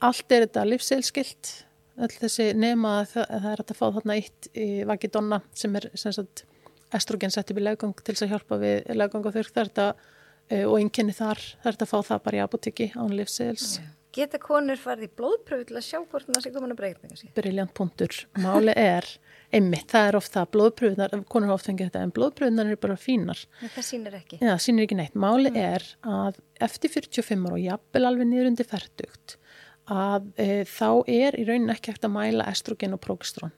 allt 0.00 0.32
er 0.32 0.46
þetta 0.46 0.64
livseilskilt 0.64 1.64
all 1.98 2.14
þessi 2.14 2.52
nema 2.54 3.00
að 3.00 3.08
það, 3.12 3.26
að 3.28 3.42
það 3.42 3.52
er 3.52 3.60
að 3.64 3.78
fá 3.80 3.86
þarna 3.96 4.14
eitt 4.14 4.48
í 4.54 4.68
vakidonna 4.86 5.40
sem 5.54 5.76
er 5.76 5.90
sem 5.94 6.12
sagt, 6.12 6.44
estrogen 6.94 7.30
sett 7.30 7.50
upp 7.50 7.58
í 7.58 7.64
löggang 7.66 7.94
til 8.02 8.14
þess 8.14 8.22
að 8.22 8.28
hjálpa 8.28 8.60
við 8.62 8.94
löggang 8.94 9.26
og 9.26 9.34
þurft 9.34 9.58
uh, 9.82 9.92
og 10.48 10.78
einnkynni 10.78 11.12
þar, 11.16 11.40
það 11.62 11.70
er 11.72 11.78
að 11.84 11.92
fá 11.92 11.98
það 12.12 12.26
bara 12.26 12.38
í 12.38 12.44
apotekki 12.44 12.90
án 12.96 13.14
livseils 13.16 13.78
yeah. 13.78 13.94
Geta 14.18 14.38
konur 14.40 14.78
farið 14.80 15.04
í 15.04 15.14
blóðpröfu 15.18 15.66
til 15.68 15.76
að 15.78 15.84
sjá 15.84 15.98
hvort 16.00 16.26
það 16.26 16.40
sé 16.42 16.50
komin 16.54 16.72
að 16.72 16.78
breyta? 16.80 17.10
Briljant 17.36 17.74
punktur. 17.76 18.16
Máli 18.40 18.72
er, 18.72 19.06
einmitt, 19.54 19.84
það 19.92 20.08
er 20.08 20.18
ofta 20.18 20.44
blóðpröfunar, 20.48 21.14
konur 21.30 21.52
ofta 21.54 21.70
fengið 21.70 21.90
þetta, 21.90 22.04
en 22.06 22.14
blóðpröfunar 22.16 22.70
eru 22.70 22.80
bara 22.80 22.96
fínar. 22.98 23.44
En 23.60 23.72
það 23.76 23.86
sýnir 23.90 24.16
ekki? 24.18 24.40
Já, 24.40 24.48
það 24.48 24.64
sýnir 24.64 24.88
ekki 24.88 24.98
neitt. 24.98 25.20
Máli 25.26 25.52
mm. 25.52 25.60
er 25.60 25.86
að 26.16 26.40
eftir 26.66 26.94
45 26.96 27.46
ára 27.46 27.58
og 27.58 27.62
jafnvel 27.66 28.04
alveg 28.08 28.30
niður 28.32 28.50
undir 28.50 28.70
færtugt, 28.72 29.36
að 29.92 30.32
e, 30.40 30.48
þá 30.72 30.88
er 31.04 31.38
í 31.38 31.46
raunin 31.48 31.76
ekki 31.76 31.92
hægt 31.92 32.08
að 32.08 32.16
mæla 32.16 32.48
estrogen 32.50 32.96
og 32.96 33.04
prógestrón 33.04 33.54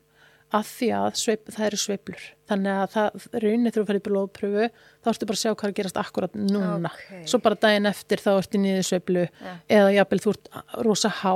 að 0.57 0.71
því 0.71 0.89
að 0.99 1.09
sveip, 1.21 1.51
það 1.55 1.67
eru 1.67 1.81
sveiplur 1.81 2.23
þannig 2.51 2.79
að 2.83 2.95
það 2.95 3.27
raunir 3.45 3.75
þegar 3.75 3.81
þú 3.81 3.89
fyrir 3.91 4.05
blóðpröfu 4.07 4.71
þá 4.71 5.11
ertu 5.13 5.29
bara 5.29 5.39
að 5.39 5.43
sjá 5.43 5.51
hvað 5.53 5.69
er 5.69 5.77
gerast 5.79 6.01
akkurat 6.01 6.39
núna, 6.39 6.91
okay. 6.91 7.27
svo 7.31 7.43
bara 7.45 7.59
daginn 7.67 7.91
eftir 7.91 8.23
þá 8.23 8.31
ertu 8.37 8.63
niður 8.63 8.89
sveiplu 8.89 9.27
yeah. 9.27 9.61
eða 9.79 9.93
jábel 9.99 10.23
þú 10.25 10.35
ert 10.35 10.51
rosa 10.87 11.13
há. 11.21 11.35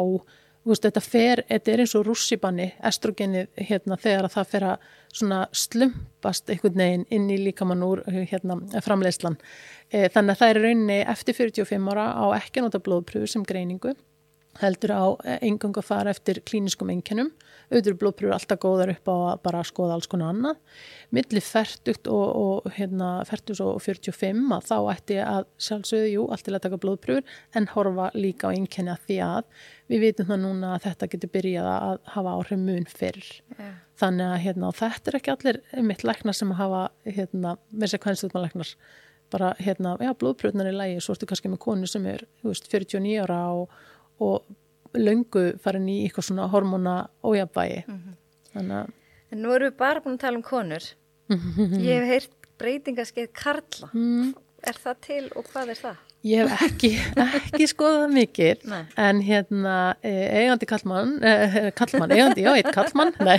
Veist, 0.65 0.81
þetta, 0.81 1.01
fer, 1.05 1.43
þetta 1.45 1.73
er 1.75 1.81
eins 1.83 1.93
og 1.99 2.07
rússibanni 2.07 2.71
estrogeni 2.89 3.43
hérna 3.69 3.99
þegar 4.01 4.31
að 4.31 4.33
það 4.33 4.47
fer 4.55 4.65
að 4.71 4.87
slumpast 5.61 6.53
einhvern 6.55 6.81
veginn 6.81 7.05
inn 7.13 7.27
í 7.29 7.37
líkamann 7.43 7.85
úr 7.85 8.01
hérna, 8.09 8.57
framleiðslan. 8.87 9.37
E, 9.91 10.07
þannig 10.15 10.33
að 10.33 10.41
það 10.41 10.53
er 10.55 10.61
rauninni 10.65 10.97
eftir 11.13 11.37
45 11.37 11.93
ára 11.93 12.07
á 12.17 12.25
ekki 12.39 12.65
nota 12.65 12.81
blóðpröfu 12.81 13.29
sem 13.35 13.45
greiningu 13.45 13.93
heldur 14.61 14.95
á 14.95 15.05
engang 15.41 15.77
að 15.81 15.89
fara 15.89 16.13
eftir 16.15 16.41
klíniskum 16.47 16.93
enginum 16.93 17.33
auðvitað 17.71 17.99
blóðpröfur 18.01 18.35
alltaf 18.37 18.61
góðar 18.63 18.93
upp 18.93 19.09
á 19.09 19.15
að 19.17 19.39
bara 19.47 19.63
skoða 19.67 19.97
alls 19.97 20.09
konar 20.11 20.35
annað. 20.35 20.59
Millir 21.15 21.45
færtugt 21.45 22.11
og, 22.13 22.25
og 22.37 22.75
hérna 22.77 23.11
færtugt 23.29 23.63
og 23.65 23.79
45 23.83 24.43
að 24.57 24.67
þá 24.69 24.77
ætti 24.93 25.21
að 25.23 25.47
sjálfsögðu, 25.67 26.11
jú, 26.13 26.27
allt 26.29 26.47
til 26.47 26.55
að 26.55 26.65
taka 26.67 26.81
blóðpröfur 26.83 27.39
en 27.57 27.71
horfa 27.73 28.11
líka 28.17 28.51
á 28.51 28.55
einkenni 28.55 28.93
að 28.93 29.09
því 29.09 29.19
að 29.29 29.65
við 29.93 30.05
vitum 30.09 30.29
það 30.31 30.45
núna 30.45 30.75
að 30.75 30.85
þetta 30.89 31.11
getur 31.15 31.33
byrjað 31.39 31.71
að 31.73 31.97
hafa 32.17 32.37
áhrif 32.37 32.61
mun 32.61 32.87
fyrr. 32.89 33.33
Yeah. 33.55 33.75
þannig 34.01 34.27
að 34.27 34.41
hérna 34.43 34.71
þetta 34.75 35.11
er 35.11 35.17
ekki 35.21 35.33
allir 35.35 35.59
mitt 35.87 36.05
læknar 36.07 36.37
sem 36.37 36.53
hafa 36.59 36.87
hérna 37.07 37.57
með 37.71 37.93
sér 37.93 38.03
kvænstum 38.03 38.33
læknar 38.35 38.73
bara 39.35 39.55
hérna, 39.59 39.97
já, 40.03 40.13
blóðpröfnar 40.19 40.69
er 40.69 40.77
lægi, 40.77 41.01
svo 41.03 41.15
ertu 41.15 41.27
kannski 41.27 41.51
með 41.51 41.63
konu 41.65 41.89
sem 41.91 42.05
er, 42.07 42.23
þú 42.43 42.53
veist, 42.53 42.69
49 42.71 43.23
ára 43.25 43.39
og 43.57 43.73
og 44.21 44.45
löngu 44.95 45.47
farin 45.63 45.89
í 45.91 46.05
eitthvað 46.05 46.29
svona 46.29 46.47
hormona 46.53 47.09
ójabægi 47.25 47.83
mm 47.87 47.95
-hmm. 47.95 48.15
þannig 48.53 48.77
að 48.83 48.93
En 49.33 49.43
nú 49.43 49.51
erum 49.51 49.73
við 49.73 49.77
bara 49.77 50.01
búin 50.01 50.15
að 50.15 50.21
tala 50.21 50.37
um 50.37 50.43
konur 50.43 50.85
ég 51.89 51.95
hef 51.99 52.07
heyrt 52.07 52.35
breytingaskeið 52.59 53.31
Karla. 53.33 53.91
Mm. 53.93 54.35
Er 54.65 54.77
það 54.81 55.01
til 55.05 55.25
og 55.37 55.49
hvað 55.51 55.73
er 55.75 55.81
það? 55.81 55.97
Ég 56.25 56.49
hef 56.49 56.63
ekki, 56.65 56.89
ekki 57.21 57.67
skoðað 57.69 58.15
mikið 58.15 58.63
Nei. 58.71 58.79
en 58.97 59.19
hérna 59.27 59.75
eh, 60.01 60.39
eigandi 60.41 60.69
kallmann, 60.71 61.19
eh, 61.21 61.67
kallmann, 61.77 62.15
eigandi, 62.17 62.47
já, 62.47 62.55
eitt 62.57 62.71
kallmann, 62.73 63.13
nei, 63.21 63.37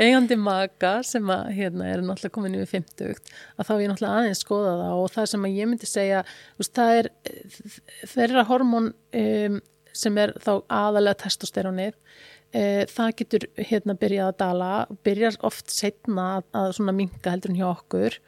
eigandi 0.00 0.34
maka 0.34 0.96
sem 1.06 1.30
að 1.30 1.52
hérna 1.54 1.86
er 1.92 2.02
náttúrulega 2.02 2.34
komin 2.34 2.56
yfir 2.58 2.72
50 2.72 3.14
að 3.14 3.68
þá 3.68 3.72
er 3.76 3.84
ég 3.84 3.92
náttúrulega 3.92 4.24
aðeins 4.24 4.42
skoða 4.42 4.74
það 4.80 5.04
og 5.04 5.14
það 5.14 5.30
sem 5.30 5.46
að 5.46 5.60
ég 5.60 5.70
myndi 5.70 5.90
segja, 5.92 6.24
þú 6.56 6.64
veist, 6.64 6.74
það 6.80 6.94
er 6.96 7.10
eh, 7.30 7.78
þeirra 8.16 8.46
hormón 8.50 8.90
um, 9.22 9.62
sem 9.98 10.18
er 10.20 10.34
þá 10.42 10.52
aðalega 10.66 11.20
testosterónið, 11.24 11.96
uh, 12.54 12.84
það 12.90 13.16
getur 13.22 13.48
hérna 13.70 13.96
byrjað 13.98 14.30
að 14.32 14.38
dala, 14.44 14.70
byrjar 15.06 15.40
oft 15.48 15.74
setna 15.74 16.28
að, 16.36 16.46
að 16.62 16.70
svona 16.78 16.94
minka 16.96 17.34
heldur 17.34 17.54
en 17.54 17.60
hjá 17.60 17.66
okkur. 17.72 18.20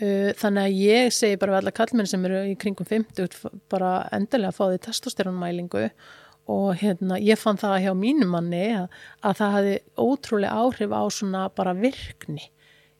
Uh, 0.00 0.30
þannig 0.40 0.64
að 0.64 0.80
ég 0.80 1.12
segi 1.12 1.40
bara 1.40 1.56
við 1.56 1.62
alla 1.62 1.76
kallmenn 1.76 2.08
sem 2.08 2.24
eru 2.28 2.44
í 2.48 2.56
kringum 2.60 2.88
50 2.88 3.60
bara 3.72 3.94
endilega 4.16 4.54
að 4.54 4.58
fá 4.58 4.64
því 4.66 4.82
testosterónmælingu. 4.86 5.90
Og 6.50 6.70
hérna 6.80 7.18
ég 7.22 7.38
fann 7.38 7.60
það 7.60 7.84
hjá 7.84 7.92
mínum 7.94 8.32
manni 8.34 8.64
að, 8.74 8.88
að 9.22 9.36
það 9.42 9.52
hafi 9.56 9.74
ótrúlega 10.00 10.62
áhrif 10.64 10.94
á 10.96 11.02
svona 11.14 11.44
bara 11.54 11.76
virkni 11.76 12.48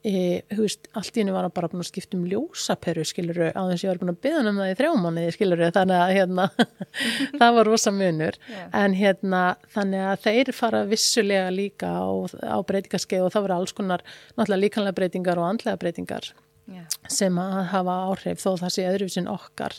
e, 0.06 0.40
veist, 0.56 0.88
allt 0.96 1.16
í 1.16 1.22
henni 1.22 1.34
var 1.34 1.46
hann 1.46 1.54
bara 1.54 1.68
búin 1.70 1.82
að 1.84 1.90
skipta 1.90 2.16
um 2.16 2.26
ljósaperu 2.28 3.04
skiluru 3.08 3.50
á 3.52 3.62
þess 3.68 3.82
að 3.82 3.84
ég 3.84 3.90
var 3.92 4.00
búin 4.00 4.12
að 4.12 4.20
byggja 4.24 4.42
um 4.50 4.60
það 4.60 4.72
í 4.72 4.76
þrjámanni 4.80 5.24
skiluru 5.36 5.70
þannig 5.76 6.04
að 6.04 6.12
hérna 6.16 6.46
það 7.40 7.56
var 7.58 7.70
rosa 7.70 7.94
munur 7.94 8.38
Já. 8.48 8.62
en 8.82 8.96
hérna 8.96 9.42
þannig 9.74 10.06
að 10.08 10.26
þeir 10.26 10.52
fara 10.56 10.82
vissulega 10.88 11.52
líka 11.54 11.92
á, 11.92 12.08
á 12.40 12.58
breytingaskeið 12.64 13.26
og 13.26 13.34
það 13.34 13.46
voru 13.46 13.58
alls 13.58 13.76
konar 13.76 14.06
náttúrulega 14.36 14.62
líkanlega 14.64 14.98
breytingar 15.00 15.42
og 15.42 15.50
andlega 15.50 15.82
breytingar 15.84 16.32
Já. 16.70 16.84
sem 17.10 17.40
að 17.42 17.62
hafa 17.74 18.00
áhrif 18.08 18.44
þó 18.44 18.52
það 18.64 18.76
sé 18.76 18.88
öðruvísin 18.88 19.30
okkar 19.30 19.76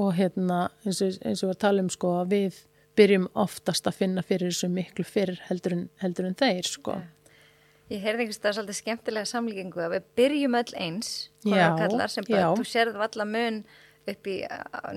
og 0.00 0.14
hérna 0.16 0.68
eins 0.86 1.02
og, 1.04 1.18
eins 1.26 1.42
og 1.44 1.52
við 1.52 1.58
talum 1.66 1.90
sko 1.92 2.20
við 2.30 2.62
byrjum 2.96 3.28
oftast 3.40 3.88
að 3.88 3.98
finna 4.02 4.24
fyrir 4.24 4.52
þessu 4.52 4.68
miklu 4.72 5.04
fyrir 5.06 5.40
heldur 5.48 5.76
en, 5.76 5.84
heldur 6.02 6.28
en 6.28 6.36
þeir 6.38 6.68
sko. 6.68 6.96
Ég 7.92 8.00
heyrði 8.06 8.24
einhvers 8.24 8.40
það 8.40 8.54
svolítið 8.56 8.78
skemmtilega 8.80 9.28
samlíkingu 9.28 9.82
að 9.84 9.94
við 9.98 10.04
byrjum 10.16 10.54
öll 10.62 10.74
eins, 10.80 11.08
kallar 11.44 12.12
sem 12.12 12.24
bara, 12.28 12.40
já. 12.40 12.52
þú 12.56 12.64
sérð 12.72 12.96
valla 13.02 13.26
mun 13.28 13.58
upp 14.08 14.26
í 14.32 14.36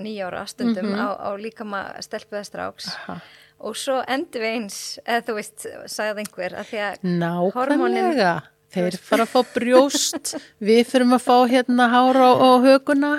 nýjára 0.02 0.44
ástundum 0.46 0.88
Mhm. 0.94 1.02
á, 1.04 1.08
á 1.28 1.30
líkama 1.38 1.82
stelpuða 2.02 2.44
stráks 2.48 2.88
Aha. 2.96 3.20
og 3.60 3.76
svo 3.76 4.00
endur 4.08 4.42
við 4.42 4.54
eins, 4.56 4.78
eða 5.06 5.26
þú 5.28 5.36
veist, 5.38 5.66
sagði 5.92 6.24
einhver, 6.24 6.56
að 6.56 6.66
því 6.72 6.80
að 6.88 7.04
Nákvæmlega 7.22 8.34
þeir 8.76 8.98
fara 9.02 9.26
að 9.26 9.32
fá 9.32 9.54
brjóst. 9.56 10.34
Við 10.70 10.82
fyrum 10.90 11.16
að 11.16 11.24
fá 11.26 11.36
hérna 11.52 11.88
hára 11.92 12.28
og, 12.34 12.44
og 12.46 12.66
höguna 12.66 13.12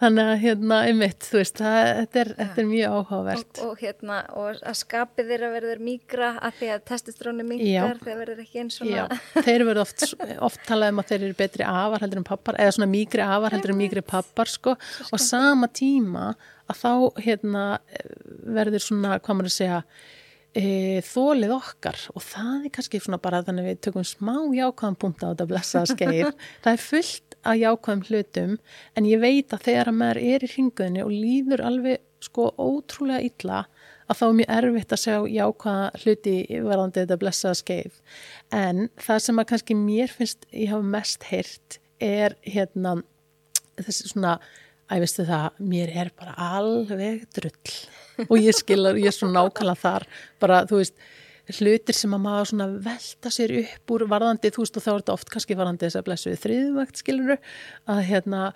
þannig 0.00 0.30
að 0.32 0.42
hérna 0.44 0.80
einmitt, 0.88 1.28
veist, 1.32 1.60
það, 1.60 1.78
þetta, 2.00 2.22
er, 2.22 2.32
þetta 2.40 2.62
er 2.62 2.68
mjög 2.70 2.96
áhugavert. 2.96 3.60
Og, 3.60 3.70
og 3.70 3.84
hérna, 3.84 4.18
og 4.36 4.60
að 4.60 4.78
skapið 4.80 5.32
þeirra 5.32 5.52
verður 5.54 5.84
mýgra 5.86 6.32
að 6.36 6.58
því 6.60 6.72
að 6.74 6.84
testustrónu 6.92 7.46
Já. 7.46 7.50
mingar 7.52 8.02
þegar 8.02 8.20
verður 8.24 8.42
ekki 8.44 8.62
eins 8.64 8.80
svona. 8.80 9.06
Já, 9.06 9.40
þeir 9.46 9.56
eru 9.66 9.78
oft, 9.84 10.04
oft 10.50 10.66
talað 10.68 10.92
um 10.94 11.02
að 11.02 11.12
þeir 11.12 11.22
eru 11.22 11.38
betri 11.38 11.66
afar 11.68 12.04
heldur 12.04 12.22
en 12.22 12.28
pappar 12.28 12.60
eða 12.60 12.76
svona 12.76 12.90
mýgri 12.92 13.24
afar 13.24 13.56
heldur 13.56 13.74
en 13.74 13.80
mýgri 13.80 14.04
pappar 14.06 14.52
sko. 14.52 14.76
Og 15.10 15.22
sama 15.22 15.70
tíma 15.72 16.34
að 16.66 16.82
þá 16.82 16.92
hérna 17.22 17.64
verður 18.56 18.82
svona, 18.82 19.18
hvað 19.22 19.38
maður 19.38 19.52
að 19.52 19.56
segja 19.56 19.82
e, 20.56 21.02
þólið 21.06 21.54
okkar. 21.56 22.00
Og 22.14 22.24
það 22.24 22.66
er 22.68 22.74
kannski 22.76 23.00
svona 23.02 23.20
bara 23.22 23.42
þannig 23.46 23.66
að 23.66 23.70
við 23.70 23.82
tökum 23.86 24.06
smá 24.08 24.34
jákvæðan 24.56 24.98
punkt 25.02 25.24
á 25.24 25.28
þetta 25.30 25.48
blessaða 25.52 25.92
skeið 25.92 26.30
það 26.64 26.72
er 26.72 26.84
fullt 26.86 27.38
af 27.46 27.60
jákvæðum 27.60 28.04
hlutum 28.10 28.56
en 28.96 29.08
ég 29.08 29.22
veit 29.22 29.54
að 29.54 29.66
þegar 29.68 29.92
að 29.92 29.98
maður 30.00 30.22
er 30.24 30.46
í 30.46 30.52
hringuðinni 30.54 31.04
og 31.04 31.14
líður 31.14 31.64
alveg 31.70 32.02
sko 32.26 32.48
ótrúlega 32.56 33.22
illa 33.26 33.64
að 34.06 34.20
þá 34.20 34.24
er 34.26 34.36
mjög 34.38 34.52
erfitt 34.56 34.94
að 34.94 35.02
sjá 35.02 35.16
jákvæða 35.30 35.88
hluti 36.02 36.36
varðandi 36.66 37.02
þetta 37.02 37.18
blessaða 37.22 37.58
skeið 37.60 37.98
en 38.56 38.86
það 39.02 39.24
sem 39.24 39.42
að 39.42 39.48
kannski 39.52 39.78
mér 39.78 40.14
finnst 40.14 40.46
ég 40.52 40.72
hafa 40.72 40.94
mest 40.96 41.26
heyrt 41.30 41.78
er 42.02 42.36
hérna 42.46 42.96
þessi 43.76 44.12
svona 44.12 44.38
að 44.86 45.02
veistu 45.02 45.26
það, 45.26 45.62
mér 45.66 45.92
er 46.02 46.10
bara 46.18 46.34
alveg 46.56 47.24
drull 47.34 47.72
og 48.30 48.36
ég 48.40 48.56
skilur, 48.56 48.98
ég 49.00 49.10
er 49.10 49.16
svona 49.16 49.42
nákvæmlega 49.42 49.82
þar. 49.82 50.06
Bara, 50.42 50.62
þú 50.68 50.80
veist, 50.82 50.96
hlutir 51.56 51.94
sem 51.94 52.14
að 52.16 52.24
maður 52.24 52.50
svona 52.50 52.68
velta 52.86 53.32
sér 53.32 53.54
upp 53.62 53.94
úr 53.94 54.06
varðandi, 54.10 54.52
þú 54.54 54.64
veist, 54.64 54.78
og 54.78 54.86
þá 54.86 54.90
er 54.92 55.02
þetta 55.02 55.18
oft 55.18 55.34
kannski 55.34 55.58
varðandi 55.58 55.86
þess 55.86 56.00
að 56.00 56.08
blessu 56.08 56.32
við 56.32 56.40
þriðvægt, 56.46 57.02
skilur 57.02 57.36
að 57.92 58.02
hérna, 58.10 58.48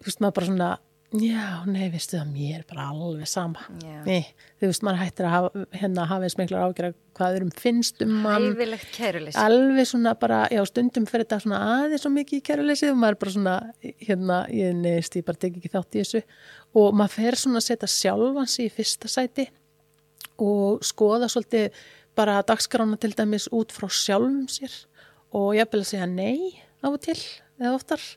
þú 0.00 0.10
veist, 0.10 0.22
maður 0.24 0.38
bara 0.38 0.50
svona 0.50 0.70
já, 1.20 1.46
nei, 1.68 1.86
veistu 1.92 2.16
það, 2.16 2.32
mér 2.32 2.58
er 2.60 2.66
bara 2.68 2.88
alveg 2.92 3.28
sama, 3.28 3.66
nei 4.06 4.22
þú 4.62 4.70
veist, 4.70 4.84
maður 4.86 5.00
hættir 5.02 5.26
að 5.28 5.34
hafa, 5.34 5.64
hérna, 5.74 6.04
hafa 6.08 6.28
eins 6.28 6.36
miklar 6.38 6.66
ágjör 6.68 6.92
hvað 7.16 7.38
um 7.42 7.50
finnst 7.58 8.02
um 8.04 8.12
mann. 8.24 8.46
Hæfilegt 8.52 8.92
kæruleysi. 8.94 9.38
Alveg 9.42 9.88
svona 9.90 10.12
bara, 10.18 10.42
já 10.52 10.62
stundum 10.68 11.06
fyrir 11.10 11.26
þetta 11.26 11.40
svona 11.44 11.60
aðeins 11.76 12.04
svo 12.04 12.12
mikið 12.14 12.38
í 12.38 12.44
kæruleysið 12.48 12.92
og 12.92 13.00
maður 13.02 13.16
er 13.16 13.20
bara 13.24 13.34
svona, 13.36 13.56
hérna, 14.06 14.38
ég 14.54 14.78
neist, 14.78 15.18
ég 15.18 15.26
bara 15.26 15.42
tek 15.42 15.58
ekki 15.58 15.72
þátt 15.72 15.98
í 15.98 16.04
þessu. 16.04 16.22
Og 16.78 16.94
maður 16.96 17.16
fer 17.18 17.38
svona 17.42 17.60
að 17.60 17.66
setja 17.68 17.90
sjálfans 17.96 18.56
í 18.62 18.68
fyrsta 18.72 19.10
sæti 19.12 19.48
og 20.42 20.86
skoða 20.86 21.28
svolítið 21.32 21.82
bara 22.16 22.40
dagskrána 22.46 22.98
til 23.00 23.12
dæmis 23.16 23.48
út 23.52 23.72
frá 23.74 23.88
sjálfum 23.90 24.46
sér 24.52 24.72
og 25.32 25.54
ég 25.56 25.68
vil 25.72 25.84
segja 25.88 26.08
nei 26.08 26.60
á 26.84 26.88
og 26.92 27.00
til 27.02 27.18
eða 27.60 27.76
oftar. 27.76 28.00
Þú 28.00 28.12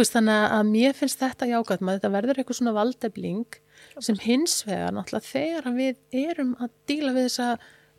veist, 0.00 0.14
þannig 0.16 0.46
að 0.58 0.70
mér 0.70 0.96
finnst 0.96 1.20
þetta 1.20 1.50
jákvæmt 1.50 1.84
maður 1.84 2.00
þetta 2.00 2.14
verður 2.16 2.40
eitthvað 2.40 2.60
svona 2.60 2.76
valdefling 2.76 3.60
sem 3.98 4.18
hins 4.22 4.60
vegar 4.68 4.96
náttúrulega 4.96 5.30
þegar 5.30 5.76
við 5.76 6.24
erum 6.28 6.56
að 6.60 6.74
díla 6.90 7.14
við 7.16 7.28
þessa 7.28 7.50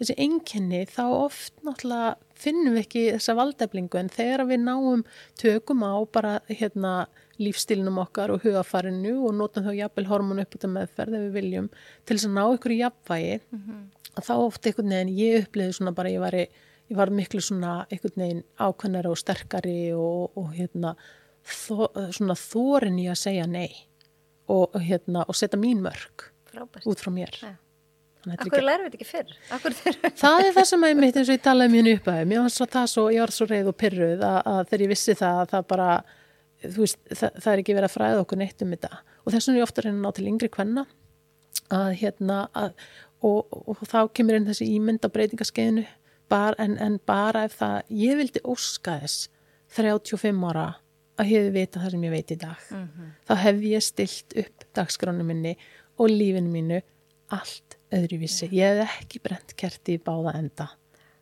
þessi 0.02 0.18
einkenni 0.18 0.82
þá 0.90 1.04
oft 1.14 1.60
náttúrulega 1.66 2.16
finnum 2.42 2.74
við 2.74 2.84
ekki 2.86 3.04
þessa 3.16 3.36
valdeflingu. 3.38 4.00
En 4.00 4.10
þegar 4.12 4.46
við 4.50 4.64
náum 4.64 5.04
tökum 5.40 5.84
á 5.86 5.94
bara 6.10 6.34
hérna 6.50 6.94
lífstílinum 7.42 8.00
okkar 8.02 8.34
og 8.34 8.42
hugafarinu 8.46 9.14
og 9.28 9.38
notum 9.38 9.66
þá 9.68 9.76
jafnvel 9.78 10.08
hormonu 10.10 10.46
upp 10.46 10.58
út 10.58 10.66
af 10.68 10.74
meðferð 10.74 11.18
ef 11.18 11.24
við 11.28 11.38
viljum 11.38 11.70
til 12.06 12.18
þess 12.18 12.28
að 12.30 12.36
ná 12.38 12.44
ykkur 12.48 12.76
í 12.76 12.82
jafnvægi 12.82 13.38
að 14.12 14.28
þá 14.28 14.34
oft 14.36 14.68
einhvern 14.68 14.94
veginn 14.94 15.16
ég 15.18 15.46
upplýði 15.46 15.78
svona 15.78 15.96
bara 15.98 16.12
ég 16.14 16.22
var, 16.22 16.38
ég 16.38 16.98
var 16.98 17.14
miklu 17.14 17.42
svona 17.42 17.74
einhvern 17.90 18.26
veginn 18.26 18.44
ákveðnari 18.58 19.12
og 19.12 19.22
sterkari 19.22 19.80
og, 19.94 20.38
og 20.38 20.54
hérna 20.58 20.96
þó, 21.48 21.90
svona 22.14 22.38
þórin 22.38 23.00
í 23.02 23.08
að 23.12 23.20
segja 23.24 23.48
nei 23.50 23.88
og, 24.52 24.78
hérna, 24.82 25.26
og 25.28 25.38
setja 25.38 25.60
mín 25.60 25.84
mörg 25.84 26.30
frábært. 26.52 26.88
út 26.88 27.04
frá 27.04 27.12
mér. 27.14 27.38
Er 27.42 28.38
Akkur 28.38 28.62
lærum 28.62 28.86
við 28.86 28.92
þetta 28.92 29.00
ekki 29.00 29.10
fyrr? 29.10 30.10
Það 30.20 30.44
er 30.46 30.52
það 30.54 30.66
sem 30.70 30.84
ég 30.86 30.98
mitt 31.00 31.16
eins 31.18 31.30
og 31.30 31.38
ég 31.38 31.46
talaði 31.46 31.74
mjög 31.74 31.88
uppæði 31.98 32.26
mér 32.30 32.44
var 32.44 32.54
svo 32.54 32.68
það 32.70 32.90
svo, 32.92 33.06
ég 33.10 33.24
var 33.24 33.34
svo 33.34 33.48
reið 33.50 33.70
og 33.72 33.78
pyrruð 33.82 34.26
að, 34.28 34.42
að 34.52 34.60
þegar 34.70 34.84
ég 34.86 34.92
vissi 34.92 35.16
það 35.18 35.40
að 35.42 35.54
það 35.54 35.70
bara 35.72 35.88
þú 36.62 36.84
veist, 36.84 37.00
það, 37.10 37.40
það 37.40 37.54
er 37.54 37.62
ekki 37.64 37.78
verið 37.78 37.88
að 37.88 37.96
fræða 37.96 38.20
okkur 38.26 38.42
neitt 38.42 38.66
um 38.66 38.76
þetta. 38.76 39.00
Og 39.24 39.34
þess 39.34 39.48
vegna 39.50 39.58
er 39.58 39.62
ég 39.62 39.68
ofta 39.68 39.82
að 39.82 39.88
reyna 39.88 39.98
að 39.98 40.04
ná 40.06 40.18
til 40.18 40.28
yngri 40.32 40.52
kvenna 40.54 40.86
að 41.72 41.90
hérna 42.02 42.38
að, 42.58 42.76
og, 43.24 43.40
og, 43.50 43.74
og 43.74 43.82
þá 43.90 43.98
kemur 44.18 44.38
inn 44.38 44.48
þessi 44.50 44.70
ímynd 44.76 45.08
á 45.08 45.10
breytingaskeiðinu. 45.16 45.88
En, 46.32 46.78
en 46.80 46.94
bara 47.10 47.44
ef 47.50 47.58
það 47.60 47.90
ég 48.00 48.20
vildi 48.22 48.44
óska 48.48 49.02
þess 49.02 49.26
35 49.76 50.46
ára 50.48 50.68
að 51.22 51.32
hefði 51.32 51.54
vita 51.56 51.84
það 51.84 51.96
sem 51.96 52.08
ég 52.08 52.16
veit 52.16 52.34
í 52.34 52.40
dag 52.42 52.66
þá 53.30 53.34
hef 53.46 53.64
ég 53.70 53.86
stilt 53.86 54.38
upp 54.44 54.66
dagskránu 54.78 55.28
minni 55.28 55.56
og 56.02 56.10
lífinu 56.10 56.52
mínu 56.52 56.82
allt 57.32 57.78
öðruvísi. 57.96 58.50
Ég 58.56 58.82
hef 58.82 59.02
ekki 59.02 59.22
brent 59.24 59.56
kerti 59.60 59.98
í 59.98 60.02
báða 60.02 60.36
enda. 60.40 60.68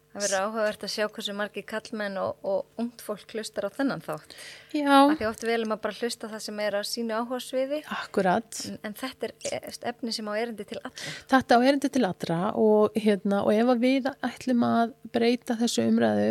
Það 0.09 0.23
verður 0.23 0.43
áhugavert 0.43 0.83
að 0.87 0.89
sjá 0.89 1.03
hversu 1.13 1.33
margi 1.37 1.61
kallmenn 1.69 2.15
og, 2.17 2.39
og 2.41 2.81
ungt 2.81 3.03
fólk 3.05 3.35
hlustar 3.35 3.67
á 3.67 3.75
þennan 3.75 4.01
þátt. 4.01 4.33
Já, 4.73 4.89
Af 4.89 5.19
því 5.19 5.27
oft 5.29 5.45
velum 5.45 5.75
að 5.75 5.81
bara 5.83 5.97
hlusta 5.99 6.29
það 6.31 6.41
sem 6.47 6.61
er 6.65 6.77
á 6.77 6.81
sínu 6.89 7.13
áhugasviði 7.19 7.79
akkurat. 7.93 8.59
en, 8.71 8.79
en 8.89 8.97
þetta 8.97 9.29
er 9.29 9.77
efni 9.93 10.15
sem 10.17 10.25
á 10.25 10.33
erindi 10.33 10.65
til 10.65 10.81
allra. 10.81 11.13
Þetta 11.29 11.55
á 11.55 11.59
erindi 11.61 11.91
til 11.93 12.03
allra 12.09 12.39
og, 12.57 12.97
hérna, 12.97 13.43
og 13.45 13.53
ef 13.53 13.71
við 13.85 14.09
ætlum 14.25 14.65
að 14.65 14.97
breyta 15.13 15.59
þessu 15.61 15.85
umræðu 15.85 16.27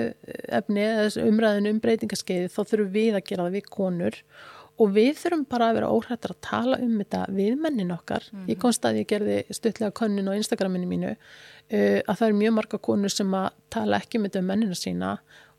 efni, 0.59 0.82
eða 0.82 1.06
þessu 1.06 1.26
umræðinu 1.30 1.74
um 1.76 1.82
breytingaskeiði 1.86 2.50
þá 2.50 2.60
þurfum 2.64 2.94
við 2.98 3.14
að 3.14 3.26
gera 3.30 3.46
það 3.46 3.59
við 3.60 3.70
konur 3.78 4.18
og 4.18 4.57
við 4.94 5.16
þurfum 5.18 5.44
bara 5.50 5.70
að 5.70 5.80
vera 5.80 5.90
óhrættar 5.90 6.34
að 6.36 6.40
tala 6.46 6.78
um 6.84 6.94
þetta 7.00 7.24
við 7.34 7.59
mennin 7.59 7.90
okkar. 7.94 8.28
Ég 8.46 8.60
komst 8.62 8.86
að 8.86 9.00
ég 9.02 9.10
gerði 9.10 9.40
stuttlega 9.50 9.94
könnun 9.98 10.30
á 10.30 10.38
Instagraminu 10.38 10.86
mínu 10.86 11.10
uh, 11.14 12.00
að 12.06 12.14
það 12.14 12.26
er 12.28 12.40
mjög 12.44 12.56
marga 12.60 12.78
konur 12.78 13.12
sem 13.12 13.34
að 13.34 13.50
tala 13.74 13.98
ekki 13.98 14.20
um 14.20 14.28
þetta 14.28 14.42
um 14.44 14.50
mennina 14.52 14.78
sína 14.78 15.18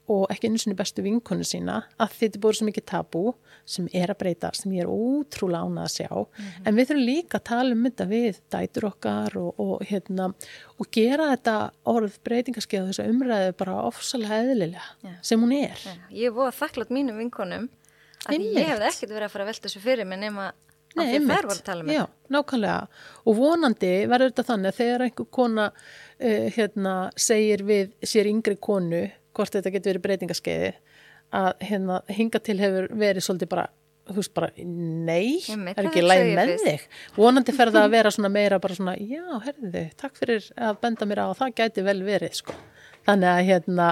og 0.10 0.32
ekki 0.34 0.50
einu 0.50 0.58
sinni 0.58 0.78
bestu 0.78 1.04
vinkonu 1.06 1.46
sína 1.46 1.84
að 2.02 2.16
þetta 2.18 2.40
er 2.40 2.42
búið 2.42 2.58
svo 2.58 2.68
mikið 2.70 2.86
tabú 2.90 3.24
sem 3.70 3.90
er 3.94 4.10
að 4.10 4.18
breyta, 4.24 4.50
sem 4.58 4.72
ég 4.74 4.82
er 4.82 4.90
ótrúlega 4.90 5.68
ánað 5.68 5.84
að 5.84 5.92
sjá. 5.94 6.46
En 6.66 6.78
við 6.78 6.90
þurfum 6.90 7.06
líka 7.06 7.38
að 7.38 7.46
tala 7.52 7.76
um 7.76 7.84
þetta 7.86 8.08
við 8.10 8.40
dætur 8.56 8.88
okkar 8.90 9.38
og, 9.38 9.60
og, 9.62 9.76
hérna, 9.86 10.32
og 10.82 10.90
gera 10.96 11.30
þetta 11.36 11.58
orð 11.94 12.18
breytingarskeið 12.26 12.82
og 12.82 12.90
þessa 12.90 13.10
umræðu 13.12 13.52
bara 13.60 13.76
ofsalega 13.86 14.40
eðlilega 14.48 14.88
Já. 15.06 15.14
sem 15.30 15.46
hún 15.46 15.54
er. 15.60 15.84
Já, 15.86 15.94
Ég 16.10 16.32
er 16.32 16.38
búið 16.40 16.50
að 16.50 16.58
þakklátt 16.64 16.96
mínum 16.98 17.22
vinkonum 17.22 17.70
ég 18.28 18.68
hefði 18.74 18.90
ekkert 18.90 19.14
verið 19.14 19.28
að 19.28 19.34
fara 19.36 19.46
að 19.46 19.52
velta 19.54 19.68
þessu 19.70 19.84
fyrir 19.84 20.10
mig 20.10 20.20
nema 20.22 20.50
að 20.50 20.66
Nei, 20.98 21.06
því 21.06 21.18
einmitt. 21.20 21.32
þær 21.38 21.48
voru 21.50 21.60
að 21.60 21.66
tala 21.68 21.84
um 21.86 21.90
Já, 21.94 22.04
nákvæmlega. 22.34 23.02
Og 23.30 23.36
vonandi 23.38 23.92
verður 24.10 24.32
þetta 24.32 24.46
þannig 24.48 24.72
að 24.72 24.80
þegar 24.80 25.04
einhver 25.06 25.28
kona 25.38 25.66
uh, 25.70 26.46
hérna, 26.56 26.94
segir 27.16 27.64
við 27.68 27.92
sér 28.10 28.30
yngri 28.32 28.56
konu 28.58 29.04
hvort 29.38 29.54
þetta 29.56 29.74
getur 29.76 29.94
verið 29.94 30.06
breytingaskeiði 30.08 30.72
að 31.40 31.52
hérna, 31.70 32.00
hinga 32.10 32.42
til 32.42 32.58
hefur 32.58 32.88
verið 32.98 33.26
svolítið 33.28 33.52
bara, 33.52 33.68
þú 34.10 34.16
veist 34.18 34.34
bara, 34.34 34.50
nei, 34.66 35.38
Einmitt, 35.46 35.78
er 35.78 35.86
það 35.86 35.92
ekki 35.92 36.04
læg 36.08 36.32
með 36.40 36.54
þig. 36.64 36.88
Vonandi 37.20 37.54
fer 37.54 37.72
það 37.76 37.86
að 37.86 37.94
vera 37.94 38.12
svona 38.16 38.32
meira 38.34 38.60
bara 38.64 38.78
svona, 38.80 38.96
já, 38.98 39.22
herðu, 39.46 39.84
takk 40.02 40.18
fyrir 40.18 40.50
að 40.58 40.82
benda 40.82 41.06
mér 41.06 41.22
á 41.22 41.26
að 41.30 41.38
það 41.44 41.54
gæti 41.62 41.86
vel 41.86 42.00
verið, 42.08 42.34
sko. 42.42 42.58
Þannig 43.06 43.30
að 43.30 43.44
hérna, 43.52 43.92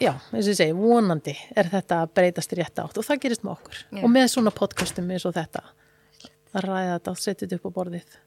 já, 0.00 0.12
eins 0.32 0.46
og 0.46 0.52
ég 0.52 0.58
segi, 0.58 0.74
vonandi 0.76 1.34
er 1.56 1.70
þetta 1.72 2.02
að 2.02 2.12
breytast 2.18 2.54
rétt 2.58 2.82
átt 2.82 2.98
og 3.00 3.06
það 3.06 3.22
gerist 3.24 3.44
með 3.46 3.56
okkur. 3.56 3.80
Já. 3.90 4.02
Og 4.02 4.12
með 4.12 4.28
svona 4.32 4.54
podcastum 4.54 5.10
eins 5.14 5.26
og 5.28 5.36
þetta 5.36 5.64
að 6.54 6.66
ræða 6.68 6.96
þetta 6.96 7.14
og 7.14 7.22
setja 7.22 7.46
þetta 7.46 7.58
upp 7.60 7.68
á 7.68 7.76
borðið. 7.78 8.18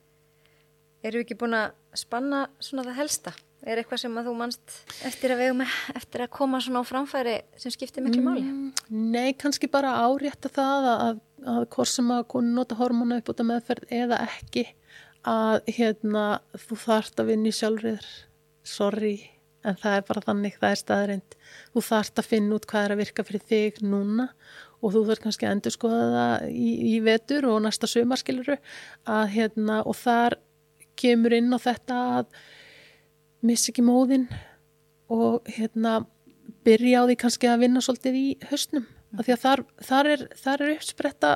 Erum 1.08 1.22
við 1.22 1.26
ekki 1.26 1.38
búin 1.40 1.58
að 1.58 1.76
spanna 1.98 2.48
svona 2.60 2.88
það 2.88 3.00
helsta? 3.02 3.34
Er 3.68 3.80
eitthvað 3.82 4.02
sem 4.04 4.18
að 4.20 4.28
þú 4.30 4.34
manst 4.38 4.74
eftir 5.08 5.34
að 5.34 5.40
vegum 5.42 5.64
eftir 5.98 6.24
að 6.24 6.34
koma 6.36 6.60
svona 6.62 6.84
á 6.84 6.90
framfæri 6.90 7.38
sem 7.58 7.74
skiptir 7.74 8.06
miklu 8.06 8.22
máli? 8.26 8.44
Mm, 8.46 8.68
Nei, 9.14 9.32
kannski 9.40 9.70
bara 9.72 9.96
árétta 10.06 10.52
það 10.54 10.90
að, 10.92 11.00
að, 11.08 11.22
að 11.56 11.66
hvort 11.74 11.92
sem 11.92 12.12
að 12.14 12.28
konu 12.34 12.54
nota 12.54 12.78
hormona 12.78 13.18
upp 13.18 13.32
út 13.34 13.42
af 13.42 13.50
meðferð 13.50 13.96
eða 13.98 14.20
ekki 14.28 14.68
að 15.28 15.72
hérna 15.74 16.26
þú 16.68 16.78
þarft 16.86 17.24
að 17.24 17.32
vinna 17.34 17.50
í 17.50 17.58
sjálfriður 17.58 18.12
sorry, 18.68 19.16
en 19.68 19.78
það 19.82 20.00
er 20.00 20.08
bara 20.08 20.24
þannig 20.26 20.58
það 20.62 20.74
er 20.74 20.82
staðreind, 20.82 21.38
þú 21.74 21.84
þarft 21.90 22.22
að 22.22 22.30
finna 22.32 22.58
út 22.58 22.68
hvað 22.70 22.88
er 22.88 22.96
að 22.96 23.02
virka 23.04 23.26
fyrir 23.28 23.46
þig 23.52 23.80
núna 23.86 24.28
og 24.82 24.94
þú 24.94 25.04
þarf 25.08 25.24
kannski 25.24 25.48
að 25.48 25.56
endur 25.56 25.76
skoða 25.76 26.10
það 26.16 26.50
í, 26.52 26.70
í 26.92 26.96
vetur 27.06 27.48
og 27.50 27.64
næsta 27.66 27.90
sumarskiluru 27.90 28.58
að 29.10 29.24
hérna 29.34 29.80
og 29.84 29.98
þar 29.98 30.38
kemur 30.98 31.36
inn 31.38 31.50
á 31.54 31.60
þetta 31.62 31.98
að 32.20 32.30
missi 33.46 33.72
ekki 33.72 33.86
móðin 33.86 34.28
og 35.14 35.46
hérna 35.50 36.00
byrja 36.68 37.04
á 37.04 37.08
því 37.08 37.18
kannski 37.24 37.50
að 37.50 37.64
vinna 37.66 37.84
svolítið 37.84 38.18
í 38.20 38.28
höstnum 38.50 38.88
af 39.18 39.26
því 39.26 39.36
að 39.36 39.44
þar, 39.44 39.64
þar, 39.90 40.10
er, 40.14 40.26
þar 40.38 40.64
er 40.64 40.74
uppspretta 40.76 41.34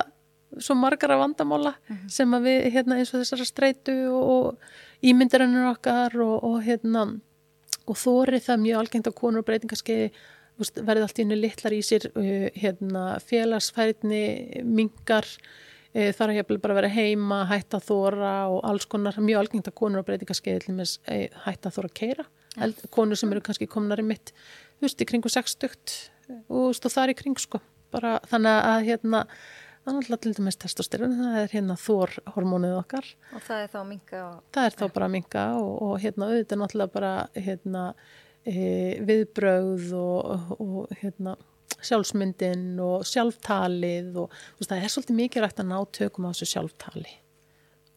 svo 0.60 0.76
margara 0.76 1.20
vandamála 1.22 1.76
sem 2.12 2.34
að 2.36 2.48
við 2.50 2.66
hérna 2.76 2.98
eins 3.00 3.14
og 3.14 3.22
þessara 3.22 3.48
streitu 3.48 3.96
og, 4.12 4.32
og 4.36 5.06
ímyndirannir 5.08 5.70
okkar 5.72 6.18
og, 6.20 6.36
og 6.44 6.58
hérna 6.66 7.06
og 7.90 7.98
þóri 7.98 8.42
það 8.44 8.64
mjög 8.66 8.84
algengt 8.84 9.10
á 9.10 9.14
konur 9.18 9.44
og 9.44 9.50
breytingarskeiði 9.50 10.12
verði 10.86 11.06
allt 11.06 11.20
í 11.20 11.24
henni 11.24 11.40
litlar 11.40 11.74
í 11.74 11.82
sér 11.86 12.08
uh, 12.12 12.48
hérna, 12.60 13.06
félagsfærni 13.26 14.24
mingar 14.68 15.26
uh, 15.26 16.12
þarf 16.12 16.28
að 16.28 16.38
hefði 16.38 16.60
bara 16.62 16.78
vera 16.78 16.92
heima 16.92 17.46
hætta 17.50 17.80
að 17.80 17.88
þóra 17.88 18.36
og 18.52 18.60
alls 18.70 18.86
konar. 18.92 19.18
Mjög 19.18 19.46
algengt 19.46 19.72
að 19.72 19.80
konur 19.82 20.04
og 20.04 20.10
breytingarskeiði 20.12 20.76
uh, 20.78 21.42
hætta 21.48 21.72
að 21.72 21.80
þóra 21.80 21.92
að 21.92 21.98
keira 22.04 22.28
Eld, 22.60 22.82
konur 22.92 23.16
sem 23.16 23.32
eru 23.32 23.40
kannski 23.46 23.64
komnar 23.72 24.02
í 24.02 24.04
mitt 24.04 24.34
þú 24.82 24.88
veist, 24.88 25.02
í 25.02 25.08
kringu 25.08 25.30
60 25.32 25.70
og, 25.70 25.76
þú 26.50 26.64
veist, 26.68 26.88
og 26.88 26.94
það 26.94 27.04
er 27.04 27.14
í 27.14 27.18
kring 27.20 27.40
sko. 27.40 27.62
Bara, 27.92 28.16
þannig 28.32 28.58
að 28.72 28.86
hérna 28.88 29.22
það 29.82 29.92
er 29.92 30.00
alltaf 30.00 30.22
til 30.24 30.34
dæmis 30.38 30.60
testosterun 30.62 31.14
það 31.18 31.38
er 31.42 31.54
hérna 31.56 31.78
þór 31.80 32.18
hormónið 32.36 32.76
okkar. 32.80 33.08
Og 33.36 33.46
það 33.46 33.64
er 33.64 33.72
þá 33.74 33.80
minga 33.90 34.24
og... 34.26 34.42
það 34.56 34.68
er 34.68 34.76
þá 34.78 34.84
bara 34.98 35.08
að 35.08 35.16
minka 35.16 35.46
og, 35.60 35.72
og 35.88 35.96
hérna 36.04 36.28
auðvitað 36.30 36.62
náttúrulega 36.62 36.96
bara 36.96 37.14
hérna 37.38 37.86
e, 38.46 38.58
viðbrögð 39.10 39.96
og, 39.98 40.54
og 40.58 41.00
hérna 41.02 41.38
sjálfsmyndin 41.82 42.68
og 42.84 43.08
sjálftalið 43.10 44.20
og 44.22 44.34
þú 44.34 44.62
veist, 44.62 44.70
það 44.70 44.84
er 44.86 44.94
svolítið 44.94 45.20
mikið 45.22 45.46
rægt 45.46 45.64
að 45.64 45.72
ná 45.72 45.78
tökum 45.98 46.28
á 46.30 46.32
þessu 46.32 46.50
sjálftali 46.52 47.16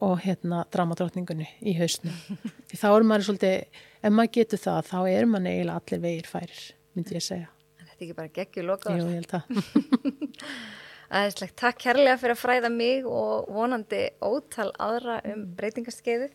og 0.04 0.14
hérna 0.24 0.62
dramadrottningunni 0.72 1.46
í 1.64 1.74
hausnum. 1.78 2.14
Því 2.68 2.80
þá 2.80 2.86
er 2.90 3.06
maður 3.08 3.26
svolítið 3.28 3.82
ef 4.04 4.14
maður 4.14 4.32
getur 4.38 4.62
það, 4.64 4.80
þá 4.88 4.96
er 5.12 5.28
maður 5.28 5.52
eiginlega 5.52 5.76
allir 5.80 6.02
vegir 6.04 6.30
færir, 6.30 6.64
myndi 6.96 7.18
ég 7.18 7.24
segja. 7.24 7.50
En 7.78 7.86
Þetta 7.86 8.00
er 8.00 8.06
ekki 8.08 8.16
bara 8.18 8.34
geggjur 8.40 8.66
lokaður. 8.72 9.04
Jú, 9.04 9.12
ég 9.12 9.20
held 9.20 9.30
það 9.34 10.42
Æðislegt, 11.10 11.56
takk 11.60 11.82
kærlega 11.84 12.16
fyrir 12.20 12.36
að 12.36 12.40
fræða 12.40 12.70
mig 12.72 13.04
og 13.08 13.50
vonandi 13.52 14.06
ótal 14.24 14.70
aðra 14.82 15.20
um 15.32 15.44
breytingaskeiðið. 15.58 16.32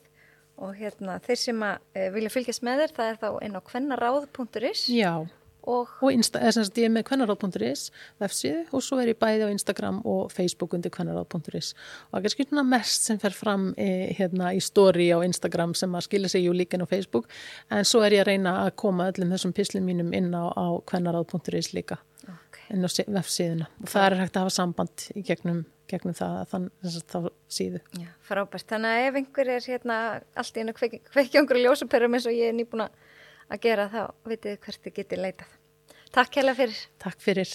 Og 0.59 0.75
hérna 0.75 1.19
þeir 1.23 1.39
sem 1.39 1.61
að 1.63 1.77
e, 1.95 2.07
vilja 2.11 2.31
fylgjast 2.33 2.63
með 2.67 2.81
þér 2.83 2.95
það 2.97 3.11
er 3.11 3.19
þá 3.21 3.29
inn 3.47 3.55
á 3.55 3.61
kvennaráð.is 3.69 4.81
Já, 4.91 5.13
og 5.69 5.93
og 6.03 6.11
Insta, 6.11 6.41
eða 6.41 6.55
sem 6.55 6.65
sagt 6.67 6.79
ég 6.81 6.89
er 6.89 6.93
með 6.93 7.05
kvennaráð.is 7.09 7.85
vefsíðu 8.19 8.65
og 8.75 8.83
svo 8.83 8.99
er 8.99 9.13
ég 9.13 9.19
bæði 9.21 9.47
á 9.47 9.53
Instagram 9.53 10.01
og 10.07 10.33
Facebook 10.33 10.75
undir 10.75 10.91
kvennaráð.is 10.95 11.71
og 12.09 12.17
það 12.17 12.27
er 12.27 12.35
svona 12.35 12.65
mest 12.67 13.07
sem 13.07 13.19
fer 13.21 13.35
fram 13.35 13.69
e, 13.77 14.11
hérna 14.17 14.51
í 14.55 14.61
story 14.63 15.09
á 15.15 15.23
Instagram 15.23 15.75
sem 15.79 15.95
að 15.95 16.07
skilja 16.09 16.33
sig 16.35 16.47
jú 16.47 16.55
líka 16.55 16.75
inn 16.75 16.83
á 16.83 16.91
Facebook. 16.91 17.31
En 17.71 17.87
svo 17.87 18.03
er 18.03 18.17
ég 18.17 18.25
að 18.25 18.33
reyna 18.33 18.59
að 18.65 18.75
koma 18.83 19.09
öllum 19.13 19.31
þessum 19.35 19.55
pislum 19.55 19.87
mínum 19.87 20.13
inn 20.15 20.31
á, 20.35 20.51
á 20.51 20.67
kvennaráð.is 20.89 21.73
líka. 21.75 21.99
Inn 22.73 22.85
á 22.85 22.89
sí- 22.91 23.07
vefsíðuna 23.09 23.67
og 23.81 23.89
það 23.91 24.05
er 24.09 24.15
hægt 24.21 24.35
að 24.37 24.43
hafa 24.45 24.55
samband 24.55 25.05
í 25.15 25.23
gegnum, 25.25 25.61
gegnum 25.89 26.15
það, 26.17 26.35
þann, 26.51 26.67
þess 26.83 26.99
að 26.99 27.09
þá 27.13 27.29
síðu 27.57 27.81
Já, 27.99 28.07
frábært. 28.29 28.67
Þannig 28.69 28.95
að 28.97 29.07
ef 29.09 29.19
einhver 29.21 29.51
er 29.55 29.65
hérna 29.73 29.97
allt 30.43 30.57
í 30.59 30.63
einu 30.63 30.75
kveiki, 30.77 31.01
kveiki 31.09 31.41
einhverju 31.41 31.65
ljósaperum 31.65 32.13
eins 32.19 32.27
og 32.29 32.37
ég 32.37 32.51
er 32.51 32.57
nýbúin 32.59 32.85
að 32.87 33.59
gera 33.65 33.89
þá 33.89 34.01
vitið 34.29 34.59
hvert 34.65 34.83
þið 34.85 34.97
getið 35.01 35.23
leitað. 35.25 35.57
Takk 36.13 36.31
kærlega 36.37 36.57
fyrir. 36.63 36.79
Takk 37.01 37.21
fyrir 37.21 37.53